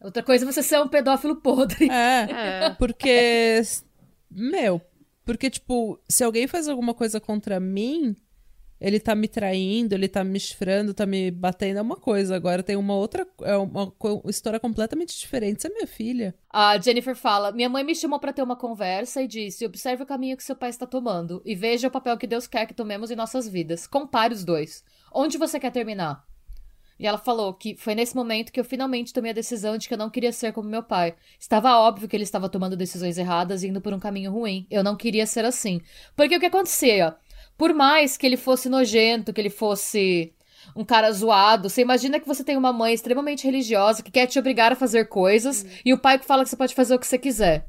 É, 0.00 0.04
outra 0.04 0.22
coisa 0.24 0.44
é 0.44 0.50
você 0.52 0.62
ser 0.62 0.80
um 0.80 0.88
pedófilo 0.88 1.36
podre. 1.36 1.88
É. 1.88 2.64
é. 2.66 2.70
Porque. 2.70 3.62
Meu. 4.30 4.80
Porque, 5.24 5.50
tipo, 5.50 6.00
se 6.08 6.24
alguém 6.24 6.46
faz 6.48 6.66
alguma 6.68 6.94
coisa 6.94 7.20
contra 7.20 7.60
mim, 7.60 8.16
ele 8.80 9.00
tá 9.00 9.14
me 9.14 9.26
traindo, 9.26 9.94
ele 9.94 10.08
tá 10.08 10.22
me 10.22 10.38
chifrando, 10.38 10.94
tá 10.94 11.04
me 11.04 11.30
batendo, 11.30 11.78
é 11.78 11.82
uma 11.82 11.96
coisa. 11.96 12.36
Agora 12.36 12.62
tem 12.62 12.76
uma 12.76 12.94
outra. 12.94 13.26
É 13.42 13.56
uma 13.56 13.92
história 14.26 14.60
completamente 14.60 15.18
diferente. 15.18 15.62
Você 15.62 15.68
é 15.68 15.70
minha 15.70 15.86
filha. 15.86 16.34
A 16.50 16.78
Jennifer 16.78 17.16
fala: 17.16 17.50
Minha 17.50 17.68
mãe 17.68 17.82
me 17.82 17.94
chamou 17.94 18.20
pra 18.20 18.32
ter 18.32 18.42
uma 18.42 18.56
conversa 18.56 19.20
e 19.20 19.26
disse: 19.26 19.66
Observe 19.66 20.04
o 20.04 20.06
caminho 20.06 20.36
que 20.36 20.44
seu 20.44 20.54
pai 20.54 20.70
está 20.70 20.86
tomando 20.86 21.42
e 21.44 21.54
veja 21.54 21.88
o 21.88 21.90
papel 21.90 22.16
que 22.16 22.26
Deus 22.26 22.46
quer 22.46 22.66
que 22.66 22.74
tomemos 22.74 23.10
em 23.10 23.16
nossas 23.16 23.48
vidas. 23.48 23.86
Compare 23.86 24.32
os 24.32 24.44
dois. 24.44 24.84
Onde 25.12 25.38
você 25.38 25.58
quer 25.58 25.72
terminar? 25.72 26.24
E 26.98 27.06
ela 27.06 27.18
falou 27.18 27.54
que 27.54 27.76
foi 27.76 27.94
nesse 27.94 28.14
momento 28.14 28.50
que 28.50 28.58
eu 28.58 28.64
finalmente 28.64 29.12
tomei 29.12 29.30
a 29.30 29.34
decisão 29.34 29.78
de 29.78 29.86
que 29.86 29.94
eu 29.94 29.98
não 29.98 30.10
queria 30.10 30.32
ser 30.32 30.52
como 30.52 30.68
meu 30.68 30.82
pai. 30.82 31.14
Estava 31.38 31.78
óbvio 31.78 32.08
que 32.08 32.16
ele 32.16 32.24
estava 32.24 32.48
tomando 32.48 32.76
decisões 32.76 33.16
erradas 33.16 33.62
e 33.62 33.68
indo 33.68 33.80
por 33.80 33.92
um 33.92 34.00
caminho 34.00 34.32
ruim. 34.32 34.66
Eu 34.68 34.82
não 34.82 34.96
queria 34.96 35.24
ser 35.24 35.44
assim. 35.44 35.80
Porque 36.16 36.36
o 36.36 36.40
que 36.40 36.46
acontecia? 36.46 37.16
Por 37.58 37.74
mais 37.74 38.16
que 38.16 38.24
ele 38.24 38.36
fosse 38.38 38.68
nojento, 38.68 39.32
que 39.32 39.40
ele 39.40 39.50
fosse 39.50 40.32
um 40.76 40.84
cara 40.84 41.10
zoado, 41.12 41.68
você 41.68 41.82
imagina 41.82 42.20
que 42.20 42.26
você 42.28 42.44
tem 42.44 42.56
uma 42.56 42.72
mãe 42.72 42.94
extremamente 42.94 43.44
religiosa 43.44 44.02
que 44.02 44.10
quer 44.12 44.26
te 44.26 44.38
obrigar 44.38 44.72
a 44.72 44.76
fazer 44.76 45.06
coisas 45.06 45.66
e 45.84 45.92
o 45.92 45.98
pai 45.98 46.18
que 46.20 46.24
fala 46.24 46.44
que 46.44 46.50
você 46.50 46.56
pode 46.56 46.74
fazer 46.74 46.94
o 46.94 46.98
que 46.98 47.06
você 47.06 47.18
quiser. 47.18 47.66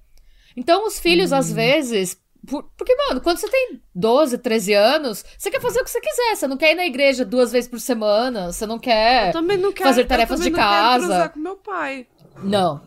Então, 0.56 0.86
os 0.86 1.00
filhos, 1.00 1.34
às 1.34 1.52
vezes. 1.52 2.18
por- 2.48 2.64
porque, 2.78 2.96
mano, 2.96 3.20
quando 3.20 3.38
você 3.38 3.50
tem 3.50 3.82
12, 3.94 4.38
13 4.38 4.74
anos, 4.74 5.26
você 5.38 5.52
quer 5.52 5.60
fazer 5.60 5.82
o 5.82 5.84
que 5.84 5.90
você 5.92 6.00
quiser. 6.00 6.36
Você 6.36 6.48
não 6.48 6.56
quer 6.58 6.72
ir 6.72 6.76
na 6.76 6.86
igreja 6.86 7.26
duas 7.26 7.52
vezes 7.52 7.70
por 7.70 7.80
semana. 7.82 8.52
Você 8.52 8.66
não 8.66 8.80
quer. 8.80 9.34
Eu 9.36 9.42
não 9.42 9.74
quero 9.74 9.90
fazer 9.90 10.06
tarefas 10.06 10.40
eu 10.40 10.46
também 10.46 10.52
de 10.54 10.58
não 10.58 10.64
quero 10.70 10.82
casa. 10.84 11.08
transar 11.08 11.30
com 11.34 11.40
meu 11.40 11.56
pai. 11.58 12.08
Não. 12.44 12.82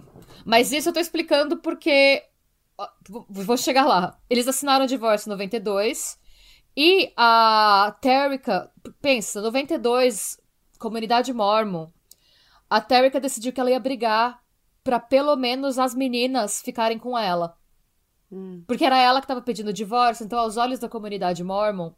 Mas 0.44 0.72
isso 0.72 0.88
eu 0.88 0.92
tô 0.92 1.00
explicando 1.00 1.58
porque. 1.58 2.22
Vou 3.28 3.56
chegar 3.56 3.84
lá. 3.86 4.16
Eles 4.30 4.48
assinaram 4.48 4.84
o 4.84 4.88
divórcio 4.88 5.28
em 5.28 5.32
92. 5.32 6.16
E 6.76 7.12
a 7.16 7.96
Terrica. 8.00 8.70
Pensa, 9.00 9.40
92, 9.40 10.40
comunidade 10.78 11.32
mormon. 11.32 11.88
A 12.68 12.80
Terrica 12.80 13.20
decidiu 13.20 13.52
que 13.52 13.60
ela 13.60 13.70
ia 13.70 13.80
brigar 13.80 14.40
pra 14.82 14.98
pelo 14.98 15.36
menos 15.36 15.78
as 15.78 15.94
meninas 15.94 16.60
ficarem 16.62 16.98
com 16.98 17.16
ela. 17.16 17.56
Hum. 18.30 18.64
Porque 18.66 18.84
era 18.84 18.98
ela 18.98 19.20
que 19.20 19.26
tava 19.26 19.42
pedindo 19.42 19.72
divórcio, 19.72 20.24
então, 20.24 20.38
aos 20.38 20.56
olhos 20.56 20.78
da 20.78 20.88
comunidade 20.88 21.44
mormon, 21.44 21.92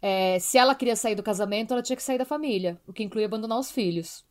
é, 0.00 0.38
se 0.38 0.58
ela 0.58 0.74
queria 0.74 0.96
sair 0.96 1.14
do 1.14 1.22
casamento, 1.22 1.72
ela 1.72 1.82
tinha 1.82 1.96
que 1.96 2.02
sair 2.02 2.18
da 2.18 2.24
família, 2.24 2.80
o 2.86 2.92
que 2.92 3.02
inclui 3.02 3.24
abandonar 3.24 3.58
os 3.58 3.70
filhos. 3.70 4.24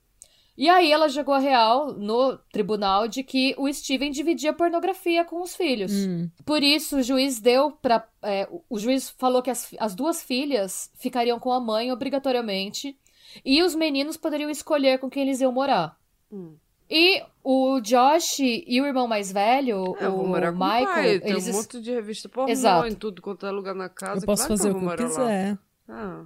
E 0.57 0.69
aí 0.69 0.89
ela 0.91 1.09
jogou 1.09 1.33
a 1.33 1.39
real 1.39 1.91
no 1.93 2.37
tribunal 2.51 3.07
de 3.09 3.23
que 3.23 3.53
o 3.57 3.71
Steven 3.73 4.09
dividia 4.11 4.53
pornografia 4.53 5.25
com 5.25 5.41
os 5.41 5.53
filhos. 5.55 5.91
Hum. 5.91 6.29
Por 6.45 6.63
isso, 6.63 6.97
o 6.97 7.03
juiz 7.03 7.41
deu 7.41 7.71
pra. 7.71 8.07
é, 8.21 8.47
o- 8.69 8.79
juiz 8.79 9.09
falou 9.17 9.41
que 9.41 9.49
as, 9.51 9.73
as 9.79 9.93
duas 9.93 10.23
filhas 10.23 10.89
ficariam 10.97 11.39
com 11.39 11.51
a 11.51 11.59
mãe 11.59 11.91
obrigatoriamente. 11.91 12.97
E 13.43 13.61
os 13.63 13.75
meninos 13.75 14.15
poderiam 14.15 14.49
escolher 14.49 14.97
com 14.99 15.09
quem 15.09 15.23
eles 15.23 15.41
iam 15.41 15.51
morar. 15.51 15.97
Hum. 16.31 16.55
E 16.89 17.21
o 17.43 17.81
Josh 17.81 18.39
e 18.39 18.79
o 18.79 18.85
irmão 18.85 19.07
mais 19.07 19.31
velho, 19.31 19.95
É, 19.99 20.07
o 20.07 20.25
morar 20.25 20.53
com 20.53 20.59
Michael, 20.59 20.85
pai. 20.85 21.19
Tem 21.19 21.31
eles 21.31 21.47
um 21.47 21.49
es- 21.49 21.55
monte 21.55 21.81
de 21.81 21.91
revista 21.91 22.29
pornô 22.29 22.49
Exato. 22.51 22.87
em 22.87 22.93
tudo 22.95 23.21
quanto 23.21 23.45
é 23.45 23.51
lugar 23.51 23.75
na 23.75 23.89
casa. 23.89 24.21
Eu 24.21 24.25
posso 24.25 24.45
claro 24.47 24.57
fazer 24.57 24.69
que 24.69 24.75
o 24.75 24.79
que 24.79 24.85
eu 24.85 24.89
morar 24.89 25.03
lá. 25.03 25.09
quiser. 25.09 25.57
Ah. 25.89 26.23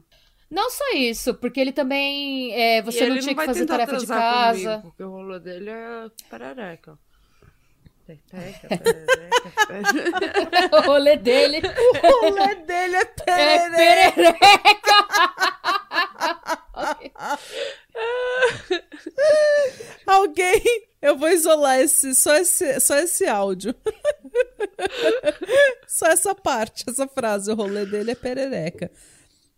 Não 0.49 0.69
só 0.71 0.83
isso, 0.95 1.33
porque 1.35 1.59
ele 1.59 1.71
também. 1.71 2.51
é, 2.53 2.81
você 2.81 3.07
não 3.07 3.19
tinha 3.19 3.29
que 3.29 3.35
vai 3.35 3.45
fazer 3.45 3.65
tarefa 3.65 3.97
de 3.97 4.07
casa. 4.07 4.69
Comigo, 4.69 4.81
porque 4.89 5.03
o 5.03 5.09
rolê 5.11 5.39
dele 5.39 5.69
é 5.69 6.09
perereca. 6.29 6.97
Perereca, 8.07 8.67
perereca, 8.67 9.51
perereca. 9.67 10.77
o 10.77 10.81
rolê 10.81 11.17
dele 11.17 11.61
O 12.03 12.29
rolê 12.29 12.55
dele 12.55 12.95
é 12.95 13.01
é 13.01 13.05
perereca. 13.05 14.33
perereca. 14.33 14.39
Ok. 16.79 17.11
Alguém. 20.07 20.61
Eu 21.01 21.17
vou 21.17 21.29
isolar 21.29 21.79
esse, 21.79 22.13
só, 22.15 22.35
esse, 22.35 22.79
só 22.79 22.95
esse 22.97 23.25
áudio. 23.27 23.73
só 25.87 26.07
essa 26.07 26.33
parte, 26.35 26.85
essa 26.89 27.07
frase. 27.07 27.51
O 27.51 27.55
rolê 27.55 27.85
dele 27.85 28.11
é 28.11 28.15
perereca. 28.15 28.91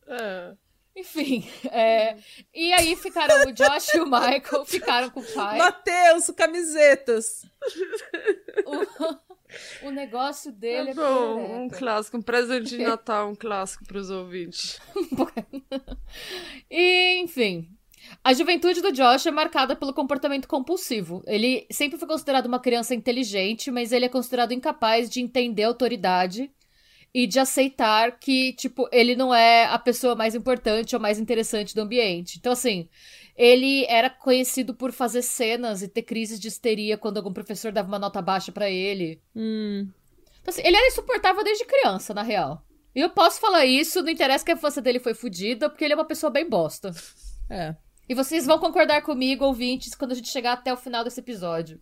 É. 0.08 0.54
Enfim. 0.96 1.48
é, 1.72 2.18
e 2.54 2.74
aí 2.74 2.96
ficaram 2.96 3.48
o 3.48 3.52
Josh 3.52 3.94
e 3.94 4.00
o 4.00 4.06
Michael, 4.06 4.66
ficaram 4.66 5.10
com 5.10 5.22
o 5.22 5.34
pai. 5.34 5.58
Matheus, 5.58 6.30
camisetas. 6.36 7.46
O, 8.66 9.88
o 9.88 9.92
negócio 9.92 10.52
dele 10.52 10.90
É 10.90 10.92
é, 10.92 10.96
bom, 10.96 11.64
um 11.64 11.70
clássico, 11.70 12.18
um 12.18 12.22
presente 12.22 12.78
de 12.78 12.78
Natal, 12.84 13.30
um 13.30 13.36
clássico 13.36 13.86
pros 13.86 14.10
ouvintes. 14.10 14.80
E, 16.70 17.20
enfim. 17.22 17.70
A 18.24 18.34
juventude 18.34 18.82
do 18.82 18.92
Josh 18.92 19.26
é 19.26 19.32
marcada 19.32 19.76
pelo 19.76 19.94
comportamento 19.94 20.48
compulsivo. 20.48 21.24
Ele 21.26 21.66
sempre 21.72 21.98
foi 21.98 22.08
considerado 22.08 22.46
uma 22.46 22.60
criança 22.60 22.94
inteligente, 22.96 23.72
mas 23.72 23.92
ele 23.92 24.06
é 24.06 24.10
considerado 24.10 24.52
incapaz 24.54 25.10
de 25.10 25.22
entender 25.22 25.64
a 25.64 25.68
autoridade 25.68 26.52
e 27.14 27.28
de 27.28 27.40
aceitar 27.40 28.18
que, 28.20 28.54
tipo, 28.54 28.88
ele 28.92 29.16
não 29.16 29.34
é 29.34 29.66
a 29.66 29.78
pessoa 29.78 30.16
mais 30.16 30.34
importante 30.34 30.96
ou 30.96 31.02
mais 31.02 31.20
interessante 31.20 31.76
do 31.76 31.82
ambiente. 31.82 32.38
Então, 32.38 32.54
assim, 32.54 32.88
ele 33.36 33.86
era 33.86 34.10
conhecido 34.10 34.74
por 34.74 34.92
fazer 34.92 35.22
cenas 35.22 35.82
e 35.82 35.88
ter 35.88 36.04
crises 36.04 36.40
de 36.40 36.48
histeria 36.48 36.98
quando 36.98 37.18
algum 37.18 37.34
professor 37.34 37.72
dava 37.72 37.88
uma 37.88 38.00
nota 38.00 38.22
baixa 38.22 38.52
pra 38.52 38.70
ele. 38.70 39.22
Hum. 39.36 39.90
Então, 40.42 40.54
assim, 40.54 40.62
ele 40.64 40.78
era 40.78 40.88
insuportável 40.88 41.44
desde 41.44 41.66
criança, 41.66 42.14
na 42.14 42.24
real. 42.24 42.66
E 42.96 43.00
eu 43.00 43.10
posso 43.10 43.40
falar 43.40 43.66
isso, 43.66 44.02
não 44.02 44.10
interessa 44.10 44.44
que 44.44 44.52
a 44.52 44.56
infância 44.56 44.82
dele 44.82 45.00
foi 45.00 45.14
fodida, 45.14 45.70
porque 45.70 45.84
ele 45.84 45.94
é 45.94 45.96
uma 45.96 46.06
pessoa 46.06 46.30
bem 46.30 46.48
bosta. 46.48 46.92
É. 47.50 47.76
E 48.08 48.14
vocês 48.14 48.46
vão 48.46 48.60
concordar 48.60 49.02
comigo, 49.02 49.46
ouvintes, 49.46 49.96
quando 49.96 50.12
a 50.12 50.16
gente 50.16 50.30
chegar 50.30 50.54
até 50.54 50.74
o 50.74 50.78
final 50.78 51.04
desse 51.04 51.20
episódio. 51.20 51.80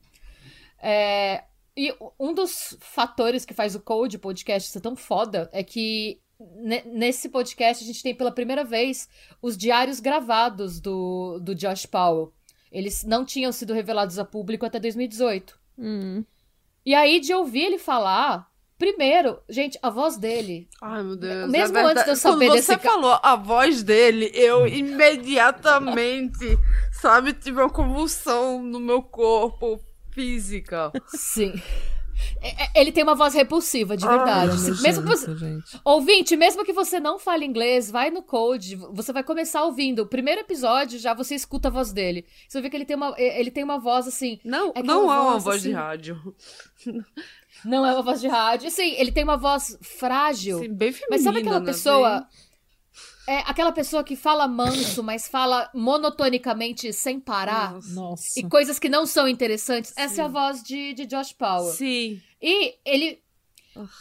É, 0.81 1.43
E 1.81 1.95
um 2.19 2.33
dos 2.33 2.75
fatores 2.81 3.45
que 3.45 3.53
faz 3.53 3.73
o 3.73 3.79
Code 3.79 4.17
podcast 4.19 4.69
ser 4.69 4.81
tão 4.81 4.97
foda 4.97 5.49
é 5.53 5.63
que 5.63 6.19
ne- 6.37 6.83
nesse 6.85 7.29
podcast 7.29 7.81
a 7.81 7.87
gente 7.87 8.03
tem 8.03 8.13
pela 8.13 8.33
primeira 8.33 8.65
vez 8.65 9.07
os 9.41 9.57
diários 9.57 10.01
gravados 10.01 10.81
do, 10.81 11.39
do 11.39 11.55
Josh 11.55 11.85
Powell. 11.85 12.33
Eles 12.69 13.05
não 13.05 13.23
tinham 13.23 13.53
sido 13.53 13.73
revelados 13.73 14.19
a 14.19 14.25
público 14.25 14.65
até 14.65 14.77
2018. 14.77 15.57
Hum. 15.77 16.25
E 16.85 16.93
aí, 16.93 17.21
de 17.21 17.33
ouvir 17.33 17.61
ele 17.67 17.77
falar, 17.77 18.51
primeiro, 18.77 19.39
gente, 19.47 19.79
a 19.81 19.89
voz 19.89 20.17
dele. 20.17 20.67
Ai, 20.81 21.01
meu 21.01 21.15
Deus. 21.15 21.49
Mesmo 21.49 21.77
é 21.77 21.83
antes 21.83 22.03
de 22.03 22.09
eu 22.09 22.15
saber 22.17 22.47
Quando 22.47 22.61
você 22.61 22.77
ca- 22.77 22.89
falou 22.91 23.17
a 23.23 23.37
voz 23.37 23.83
dele, 23.83 24.29
eu 24.33 24.67
imediatamente, 24.67 26.57
sabe, 26.91 27.31
tive 27.31 27.61
uma 27.61 27.69
convulsão 27.69 28.61
no 28.61 28.81
meu 28.81 29.01
corpo 29.01 29.79
física. 30.19 30.91
Sim. 31.08 31.53
É- 32.41 32.65
é- 32.65 32.82
Ele 32.82 32.91
tem 32.91 33.03
uma 33.03 33.15
voz 33.15 33.34
repulsiva, 33.34 33.95
de 33.95 34.05
verdade. 34.05 34.51
Ele 34.67 34.77
é 34.77 34.82
mesmo 34.82 35.03
que 35.03 35.10
você... 35.10 35.36
gente. 35.38 35.79
Ouvinte, 35.86 36.36
mesmo 36.36 36.65
que 36.65 36.73
você 36.73 36.99
não 36.99 37.17
fale 37.17 37.45
inglês, 37.45 37.89
vai 37.89 38.10
no 38.10 38.21
Code, 38.21 38.75
você 38.75 39.13
vai 39.13 39.23
começar 39.23 39.63
ouvindo. 39.63 39.99
O 39.99 40.05
primeiro 40.05 40.41
episódio 40.41 40.99
já 40.99 41.13
você 41.13 41.34
escuta 41.36 41.69
a 41.69 41.71
voz 41.71 41.93
dele. 41.93 42.25
Você 42.47 42.58
vai 42.58 42.63
ver 42.63 42.69
que 42.69 42.75
ele 42.77 42.86
tem 42.86 42.95
uma, 42.97 43.15
ele 43.17 43.51
tem 43.51 43.63
uma 43.63 43.79
voz 43.79 44.08
assim. 44.08 44.39
Não, 44.43 44.73
É 44.75 44.84
não 44.84 45.05
uma 45.05 45.15
é 45.15 45.19
uma 45.19 45.32
voz, 45.32 45.43
voz 45.45 45.62
de 45.62 45.69
assim, 45.69 45.77
rádio. 45.77 46.36
Não 47.65 47.86
é 47.86 47.91
uma 47.93 48.01
voz 48.01 48.21
de 48.21 48.27
rádio. 48.27 48.69
Sim, 48.71 48.93
ele 48.97 49.12
tem 49.12 49.23
uma 49.23 49.38
voz 49.38 49.77
frágil. 49.82 50.60
Sim, 50.60 50.73
bem 50.73 50.91
feminina, 50.91 51.08
Mas 51.12 51.21
sabe 51.21 51.39
aquela 51.39 51.60
né? 51.60 51.65
É 53.31 53.43
aquela 53.45 53.71
pessoa 53.71 54.03
que 54.03 54.15
fala 54.15 54.47
manso, 54.47 55.03
mas 55.03 55.27
fala 55.27 55.69
monotonicamente 55.73 56.91
sem 56.91 57.19
parar. 57.19 57.77
Nossa. 57.93 58.39
E 58.39 58.43
coisas 58.49 58.79
que 58.79 58.89
não 58.89 59.05
são 59.05 59.27
interessantes. 59.27 59.93
Essa 59.95 60.21
é 60.21 60.25
a 60.25 60.27
Sim. 60.27 60.33
voz 60.33 60.63
de, 60.63 60.93
de 60.95 61.05
Josh 61.05 61.33
Powell. 61.33 61.71
Sim. 61.73 62.19
E 62.41 62.75
ele. 62.83 63.21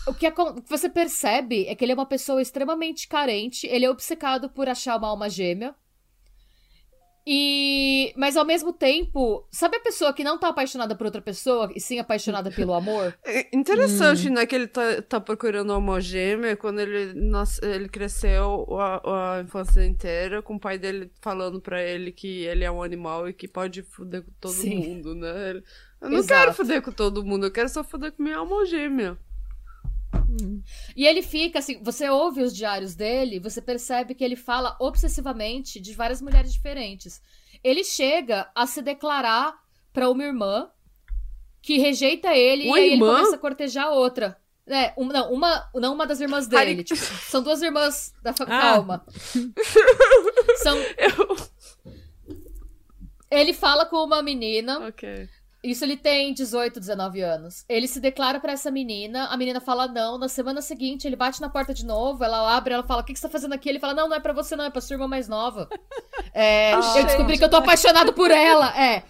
O 0.06 0.14
que, 0.14 0.26
acon- 0.26 0.52
o 0.56 0.62
que 0.62 0.68
você 0.70 0.88
percebe 0.88 1.66
é 1.66 1.74
que 1.74 1.84
ele 1.84 1.92
é 1.92 1.94
uma 1.94 2.06
pessoa 2.06 2.40
extremamente 2.40 3.06
carente, 3.06 3.66
ele 3.66 3.84
é 3.84 3.90
obcecado 3.90 4.48
por 4.48 4.66
achar 4.68 4.96
uma 4.96 5.08
alma 5.08 5.28
gêmea. 5.28 5.74
E. 7.30 8.14
Mas 8.16 8.36
ao 8.38 8.44
mesmo 8.46 8.72
tempo, 8.72 9.46
sabe 9.50 9.76
a 9.76 9.80
pessoa 9.80 10.14
que 10.14 10.24
não 10.24 10.38
tá 10.38 10.48
apaixonada 10.48 10.96
por 10.96 11.04
outra 11.04 11.20
pessoa 11.20 11.70
e 11.76 11.80
sim 11.80 11.98
apaixonada 11.98 12.50
pelo 12.50 12.72
amor? 12.72 13.14
É 13.22 13.54
interessante, 13.54 14.30
né, 14.30 14.46
que 14.46 14.54
ele 14.54 14.66
tá, 14.66 15.02
tá 15.02 15.20
procurando 15.20 15.68
uma 15.70 15.76
homogêmea 15.76 16.56
quando 16.56 16.80
ele, 16.80 17.12
nas- 17.14 17.60
ele 17.62 17.88
cresceu 17.88 18.66
a, 18.80 19.36
a 19.36 19.40
infância 19.42 19.84
inteira 19.84 20.40
com 20.40 20.54
o 20.54 20.60
pai 20.60 20.78
dele 20.78 21.10
falando 21.20 21.60
pra 21.60 21.82
ele 21.82 22.10
que 22.12 22.44
ele 22.46 22.64
é 22.64 22.70
um 22.70 22.82
animal 22.82 23.28
e 23.28 23.34
que 23.34 23.46
pode 23.46 23.82
foder 23.82 24.22
com 24.22 24.32
todo 24.40 24.52
Sim. 24.54 24.76
mundo, 24.88 25.14
né? 25.14 25.50
Ele- 25.50 25.64
eu 26.00 26.08
não 26.10 26.18
Exato. 26.18 26.40
quero 26.40 26.54
foder 26.54 26.80
com 26.82 26.92
todo 26.92 27.24
mundo, 27.24 27.46
eu 27.46 27.50
quero 27.50 27.68
só 27.68 27.82
foder 27.84 28.12
com 28.12 28.22
minha 28.22 28.38
E 30.96 31.06
ele 31.06 31.22
fica 31.22 31.58
assim, 31.58 31.82
você 31.82 32.08
ouve 32.08 32.42
os 32.42 32.54
diários 32.54 32.94
dele, 32.94 33.38
você 33.40 33.60
percebe 33.60 34.14
que 34.14 34.24
ele 34.24 34.36
fala 34.36 34.76
obsessivamente 34.80 35.80
de 35.80 35.94
várias 35.94 36.20
mulheres 36.22 36.52
diferentes. 36.52 37.20
Ele 37.62 37.82
chega 37.84 38.50
a 38.54 38.66
se 38.66 38.80
declarar 38.82 39.54
pra 39.92 40.08
uma 40.10 40.22
irmã 40.24 40.70
que 41.60 41.78
rejeita 41.78 42.34
ele 42.34 42.66
Uma 42.68 42.78
e 42.78 42.82
aí 42.84 42.92
irmã? 42.92 43.06
ele 43.08 43.16
começa 43.16 43.36
a 43.36 43.38
cortejar 43.38 43.90
outra. 43.90 44.38
É, 44.66 44.92
um- 44.98 45.06
não, 45.06 45.32
uma, 45.32 45.70
não 45.74 45.94
uma 45.94 46.06
das 46.06 46.20
irmãs 46.20 46.46
dele. 46.46 46.84
Tipo, 46.84 47.00
são 47.30 47.42
duas 47.42 47.62
irmãs 47.62 48.12
da 48.22 48.32
fa- 48.34 48.44
Ah. 48.48 48.60
Calma. 48.60 49.04
São, 50.62 50.76
ele 53.30 53.52
fala 53.52 53.86
com 53.86 53.96
uma 54.04 54.22
menina 54.22 54.86
Ok. 54.86 55.28
Isso 55.62 55.84
ele 55.84 55.96
tem 55.96 56.32
18, 56.32 56.78
19 56.78 57.20
anos. 57.20 57.64
Ele 57.68 57.88
se 57.88 58.00
declara 58.00 58.38
pra 58.38 58.52
essa 58.52 58.70
menina, 58.70 59.26
a 59.26 59.36
menina 59.36 59.60
fala 59.60 59.88
não. 59.88 60.16
Na 60.16 60.28
semana 60.28 60.62
seguinte, 60.62 61.06
ele 61.06 61.16
bate 61.16 61.40
na 61.40 61.48
porta 61.48 61.74
de 61.74 61.84
novo, 61.84 62.22
ela 62.22 62.56
abre, 62.56 62.74
ela 62.74 62.86
fala: 62.86 63.02
O 63.02 63.04
que, 63.04 63.12
que 63.12 63.18
você 63.18 63.26
tá 63.26 63.32
fazendo 63.32 63.54
aqui? 63.54 63.68
Ele 63.68 63.80
fala: 63.80 63.94
Não, 63.94 64.08
não 64.08 64.16
é 64.16 64.20
pra 64.20 64.32
você, 64.32 64.54
não, 64.54 64.64
é 64.64 64.70
pra 64.70 64.80
sua 64.80 64.94
irmã 64.94 65.08
mais 65.08 65.28
nova. 65.28 65.68
É, 66.34 66.74
eu 66.74 67.04
descobri 67.04 67.36
que 67.36 67.42
eu 67.42 67.48
tô 67.48 67.56
apaixonado 67.56 68.12
por 68.12 68.30
ela. 68.30 68.72
É. 68.80 69.02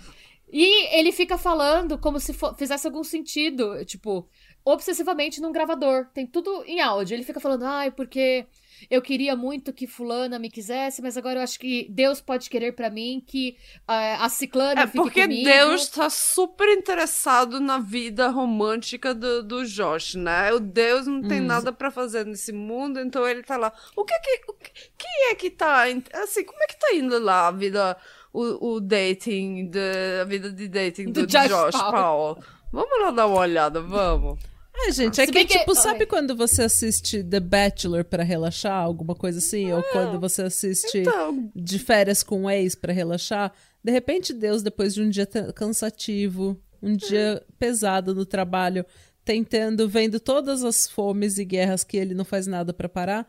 E 0.51 0.99
ele 0.99 1.13
fica 1.13 1.37
falando 1.37 1.99
como 1.99 2.19
se 2.19 2.35
fizesse 2.57 2.87
algum 2.87 3.05
sentido, 3.05 3.85
tipo, 3.85 4.27
obsessivamente 4.65 5.41
num 5.41 5.53
gravador. 5.53 6.07
Tem 6.15 6.27
tudo 6.27 6.65
em 6.65 6.81
áudio. 6.81 7.15
Ele 7.15 7.25
fica 7.25 7.41
falando, 7.41 7.65
ai, 7.65 7.91
porque 7.91 8.47
eu 8.91 9.01
queria 9.03 9.35
muito 9.37 9.73
que 9.73 9.87
fulana 9.87 10.39
me 10.39 10.51
quisesse, 10.51 11.01
mas 11.03 11.17
agora 11.17 11.39
eu 11.39 11.43
acho 11.43 11.59
que 11.59 11.87
Deus 11.91 12.21
pode 12.21 12.49
querer 12.51 12.73
pra 12.73 12.91
mim 12.91 13.23
que 13.27 13.57
ah, 13.87 14.25
a 14.25 14.29
ciclana 14.29 14.83
É 14.83 14.87
fique 14.87 14.99
porque 14.99 15.23
comigo. 15.23 15.45
Deus 15.45 15.89
tá 15.89 16.09
super 16.11 16.69
interessado 16.69 17.61
na 17.61 17.79
vida 17.79 18.29
romântica 18.29 19.15
do, 19.15 19.43
do 19.43 19.65
Josh, 19.67 20.15
né? 20.15 20.53
O 20.53 20.61
Deus 20.61 21.07
não 21.07 21.23
tem 21.23 21.41
Hum. 21.41 21.47
nada 21.47 21.73
pra 21.73 21.91
fazer 21.91 22.25
nesse 22.27 22.53
mundo, 22.53 23.01
então 23.01 23.27
ele 23.27 23.43
tá 23.43 23.57
lá. 23.57 23.73
O 23.97 24.05
que 24.05 24.19
que. 24.21 24.41
O 24.49 24.55
que 24.55 24.71
quem 24.97 25.31
é 25.31 25.35
que 25.35 25.51
tá. 25.51 25.85
Assim, 26.23 26.45
como 26.45 26.63
é 26.63 26.67
que 26.67 26.79
tá 26.79 26.95
indo 26.95 27.19
lá 27.19 27.49
a 27.49 27.51
vida. 27.53 27.97
O, 28.33 28.75
o 28.75 28.81
dating, 28.81 29.71
de, 29.71 30.21
a 30.21 30.25
vida 30.25 30.53
de 30.53 30.69
dating 30.69 31.07
do, 31.07 31.23
Do 31.23 31.27
Josh 31.27 31.49
Josh, 31.49 31.73
Powell. 31.81 31.93
Powell. 31.93 32.39
Vamos 32.71 33.01
lá 33.01 33.11
dar 33.11 33.27
uma 33.27 33.39
olhada, 33.41 33.81
vamos. 33.81 34.39
É, 34.87 34.93
gente, 34.93 35.21
é 35.21 35.27
que, 35.27 35.45
que- 35.45 35.59
tipo, 35.59 35.75
sabe 35.75 36.01
Ai. 36.01 36.07
quando 36.07 36.37
você 36.37 36.63
assiste 36.63 37.23
The 37.25 37.41
Bachelor 37.41 38.05
pra 38.05 38.23
relaxar, 38.23 38.83
alguma 38.83 39.15
coisa 39.15 39.39
assim? 39.39 39.73
Ou 39.73 39.83
quando 39.93 40.21
você 40.21 40.43
assiste 40.43 40.99
Então, 40.99 41.51
de 41.55 41.79
férias 41.79 42.23
com 42.23 42.45
o 42.45 42.51
ex 42.51 42.75
pra 42.75 42.93
relaxar? 42.93 43.53
De 43.83 43.91
repente, 43.91 44.33
Deus, 44.33 44.63
depois 44.63 44.95
de 44.95 45.03
um 45.03 45.09
dia 45.09 45.27
cansativo, 45.55 46.61
um 46.83 46.95
dia 46.95 47.43
pesado 47.59 48.15
no 48.15 48.25
trabalho, 48.25 48.85
tentando, 49.25 49.89
vendo 49.89 50.19
todas 50.21 50.63
as 50.65 50.89
fomes 50.89 51.39
e 51.39 51.45
guerras 51.45 51.85
que 51.85 51.97
ele 51.97 52.15
não 52.15 52.25
faz 52.25 52.47
nada 52.47 52.73
pra 52.73 52.89
parar, 52.89 53.27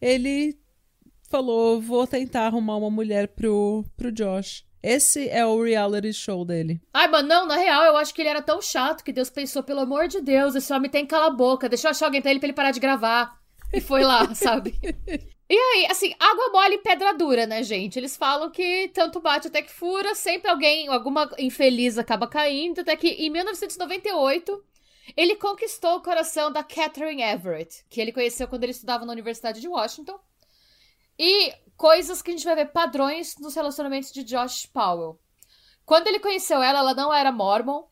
ele 0.00 0.56
falou: 1.28 1.80
vou 1.80 2.06
tentar 2.06 2.46
arrumar 2.46 2.76
uma 2.76 2.90
mulher 2.90 3.28
pro, 3.28 3.84
pro 3.96 4.12
Josh. 4.12 4.64
Esse 4.82 5.28
é 5.28 5.46
o 5.46 5.62
reality 5.62 6.12
show 6.12 6.44
dele. 6.44 6.80
Ai, 6.92 7.06
mano, 7.06 7.28
não, 7.28 7.46
na 7.46 7.56
real, 7.56 7.84
eu 7.84 7.96
acho 7.96 8.12
que 8.12 8.20
ele 8.20 8.28
era 8.28 8.42
tão 8.42 8.60
chato 8.60 9.04
que 9.04 9.12
Deus 9.12 9.30
pensou, 9.30 9.62
pelo 9.62 9.80
amor 9.80 10.08
de 10.08 10.20
Deus, 10.20 10.54
esse 10.54 10.72
homem 10.72 10.90
tem 10.90 11.04
que 11.04 11.10
calar 11.10 11.28
a 11.28 11.34
boca, 11.34 11.68
deixa 11.68 11.86
eu 11.86 11.90
achar 11.92 12.06
alguém 12.06 12.20
pra 12.20 12.30
ele 12.30 12.40
pra 12.40 12.48
ele 12.48 12.56
parar 12.56 12.70
de 12.72 12.80
gravar. 12.80 13.40
E 13.72 13.80
foi 13.80 14.02
lá, 14.02 14.32
sabe? 14.34 14.74
E 15.48 15.54
aí, 15.54 15.86
assim, 15.90 16.14
água 16.18 16.50
mole 16.50 16.76
e 16.76 16.78
pedra 16.78 17.12
dura, 17.12 17.46
né, 17.46 17.62
gente? 17.62 17.98
Eles 17.98 18.16
falam 18.16 18.50
que 18.50 18.90
tanto 18.92 19.20
bate 19.20 19.48
até 19.48 19.62
que 19.62 19.70
fura, 19.70 20.14
sempre 20.14 20.50
alguém, 20.50 20.88
alguma 20.88 21.30
infeliz 21.38 21.96
acaba 21.96 22.26
caindo, 22.26 22.80
até 22.80 22.96
que 22.96 23.08
em 23.08 23.30
1998 23.30 24.64
ele 25.16 25.36
conquistou 25.36 25.96
o 25.96 26.02
coração 26.02 26.50
da 26.50 26.62
Catherine 26.62 27.22
Everett, 27.22 27.84
que 27.88 28.00
ele 28.00 28.12
conheceu 28.12 28.48
quando 28.48 28.62
ele 28.64 28.72
estudava 28.72 29.04
na 29.04 29.12
Universidade 29.12 29.60
de 29.60 29.68
Washington. 29.68 30.18
E 31.18 31.52
coisas 31.82 32.22
que 32.22 32.30
a 32.30 32.34
gente 32.34 32.44
vai 32.44 32.54
ver 32.54 32.66
padrões 32.66 33.34
nos 33.40 33.56
relacionamentos 33.56 34.12
de 34.12 34.22
Josh 34.22 34.66
Powell. 34.72 35.18
Quando 35.84 36.06
ele 36.06 36.20
conheceu 36.20 36.62
ela, 36.62 36.78
ela 36.78 36.94
não 36.94 37.12
era 37.12 37.32
mormon. 37.32 37.82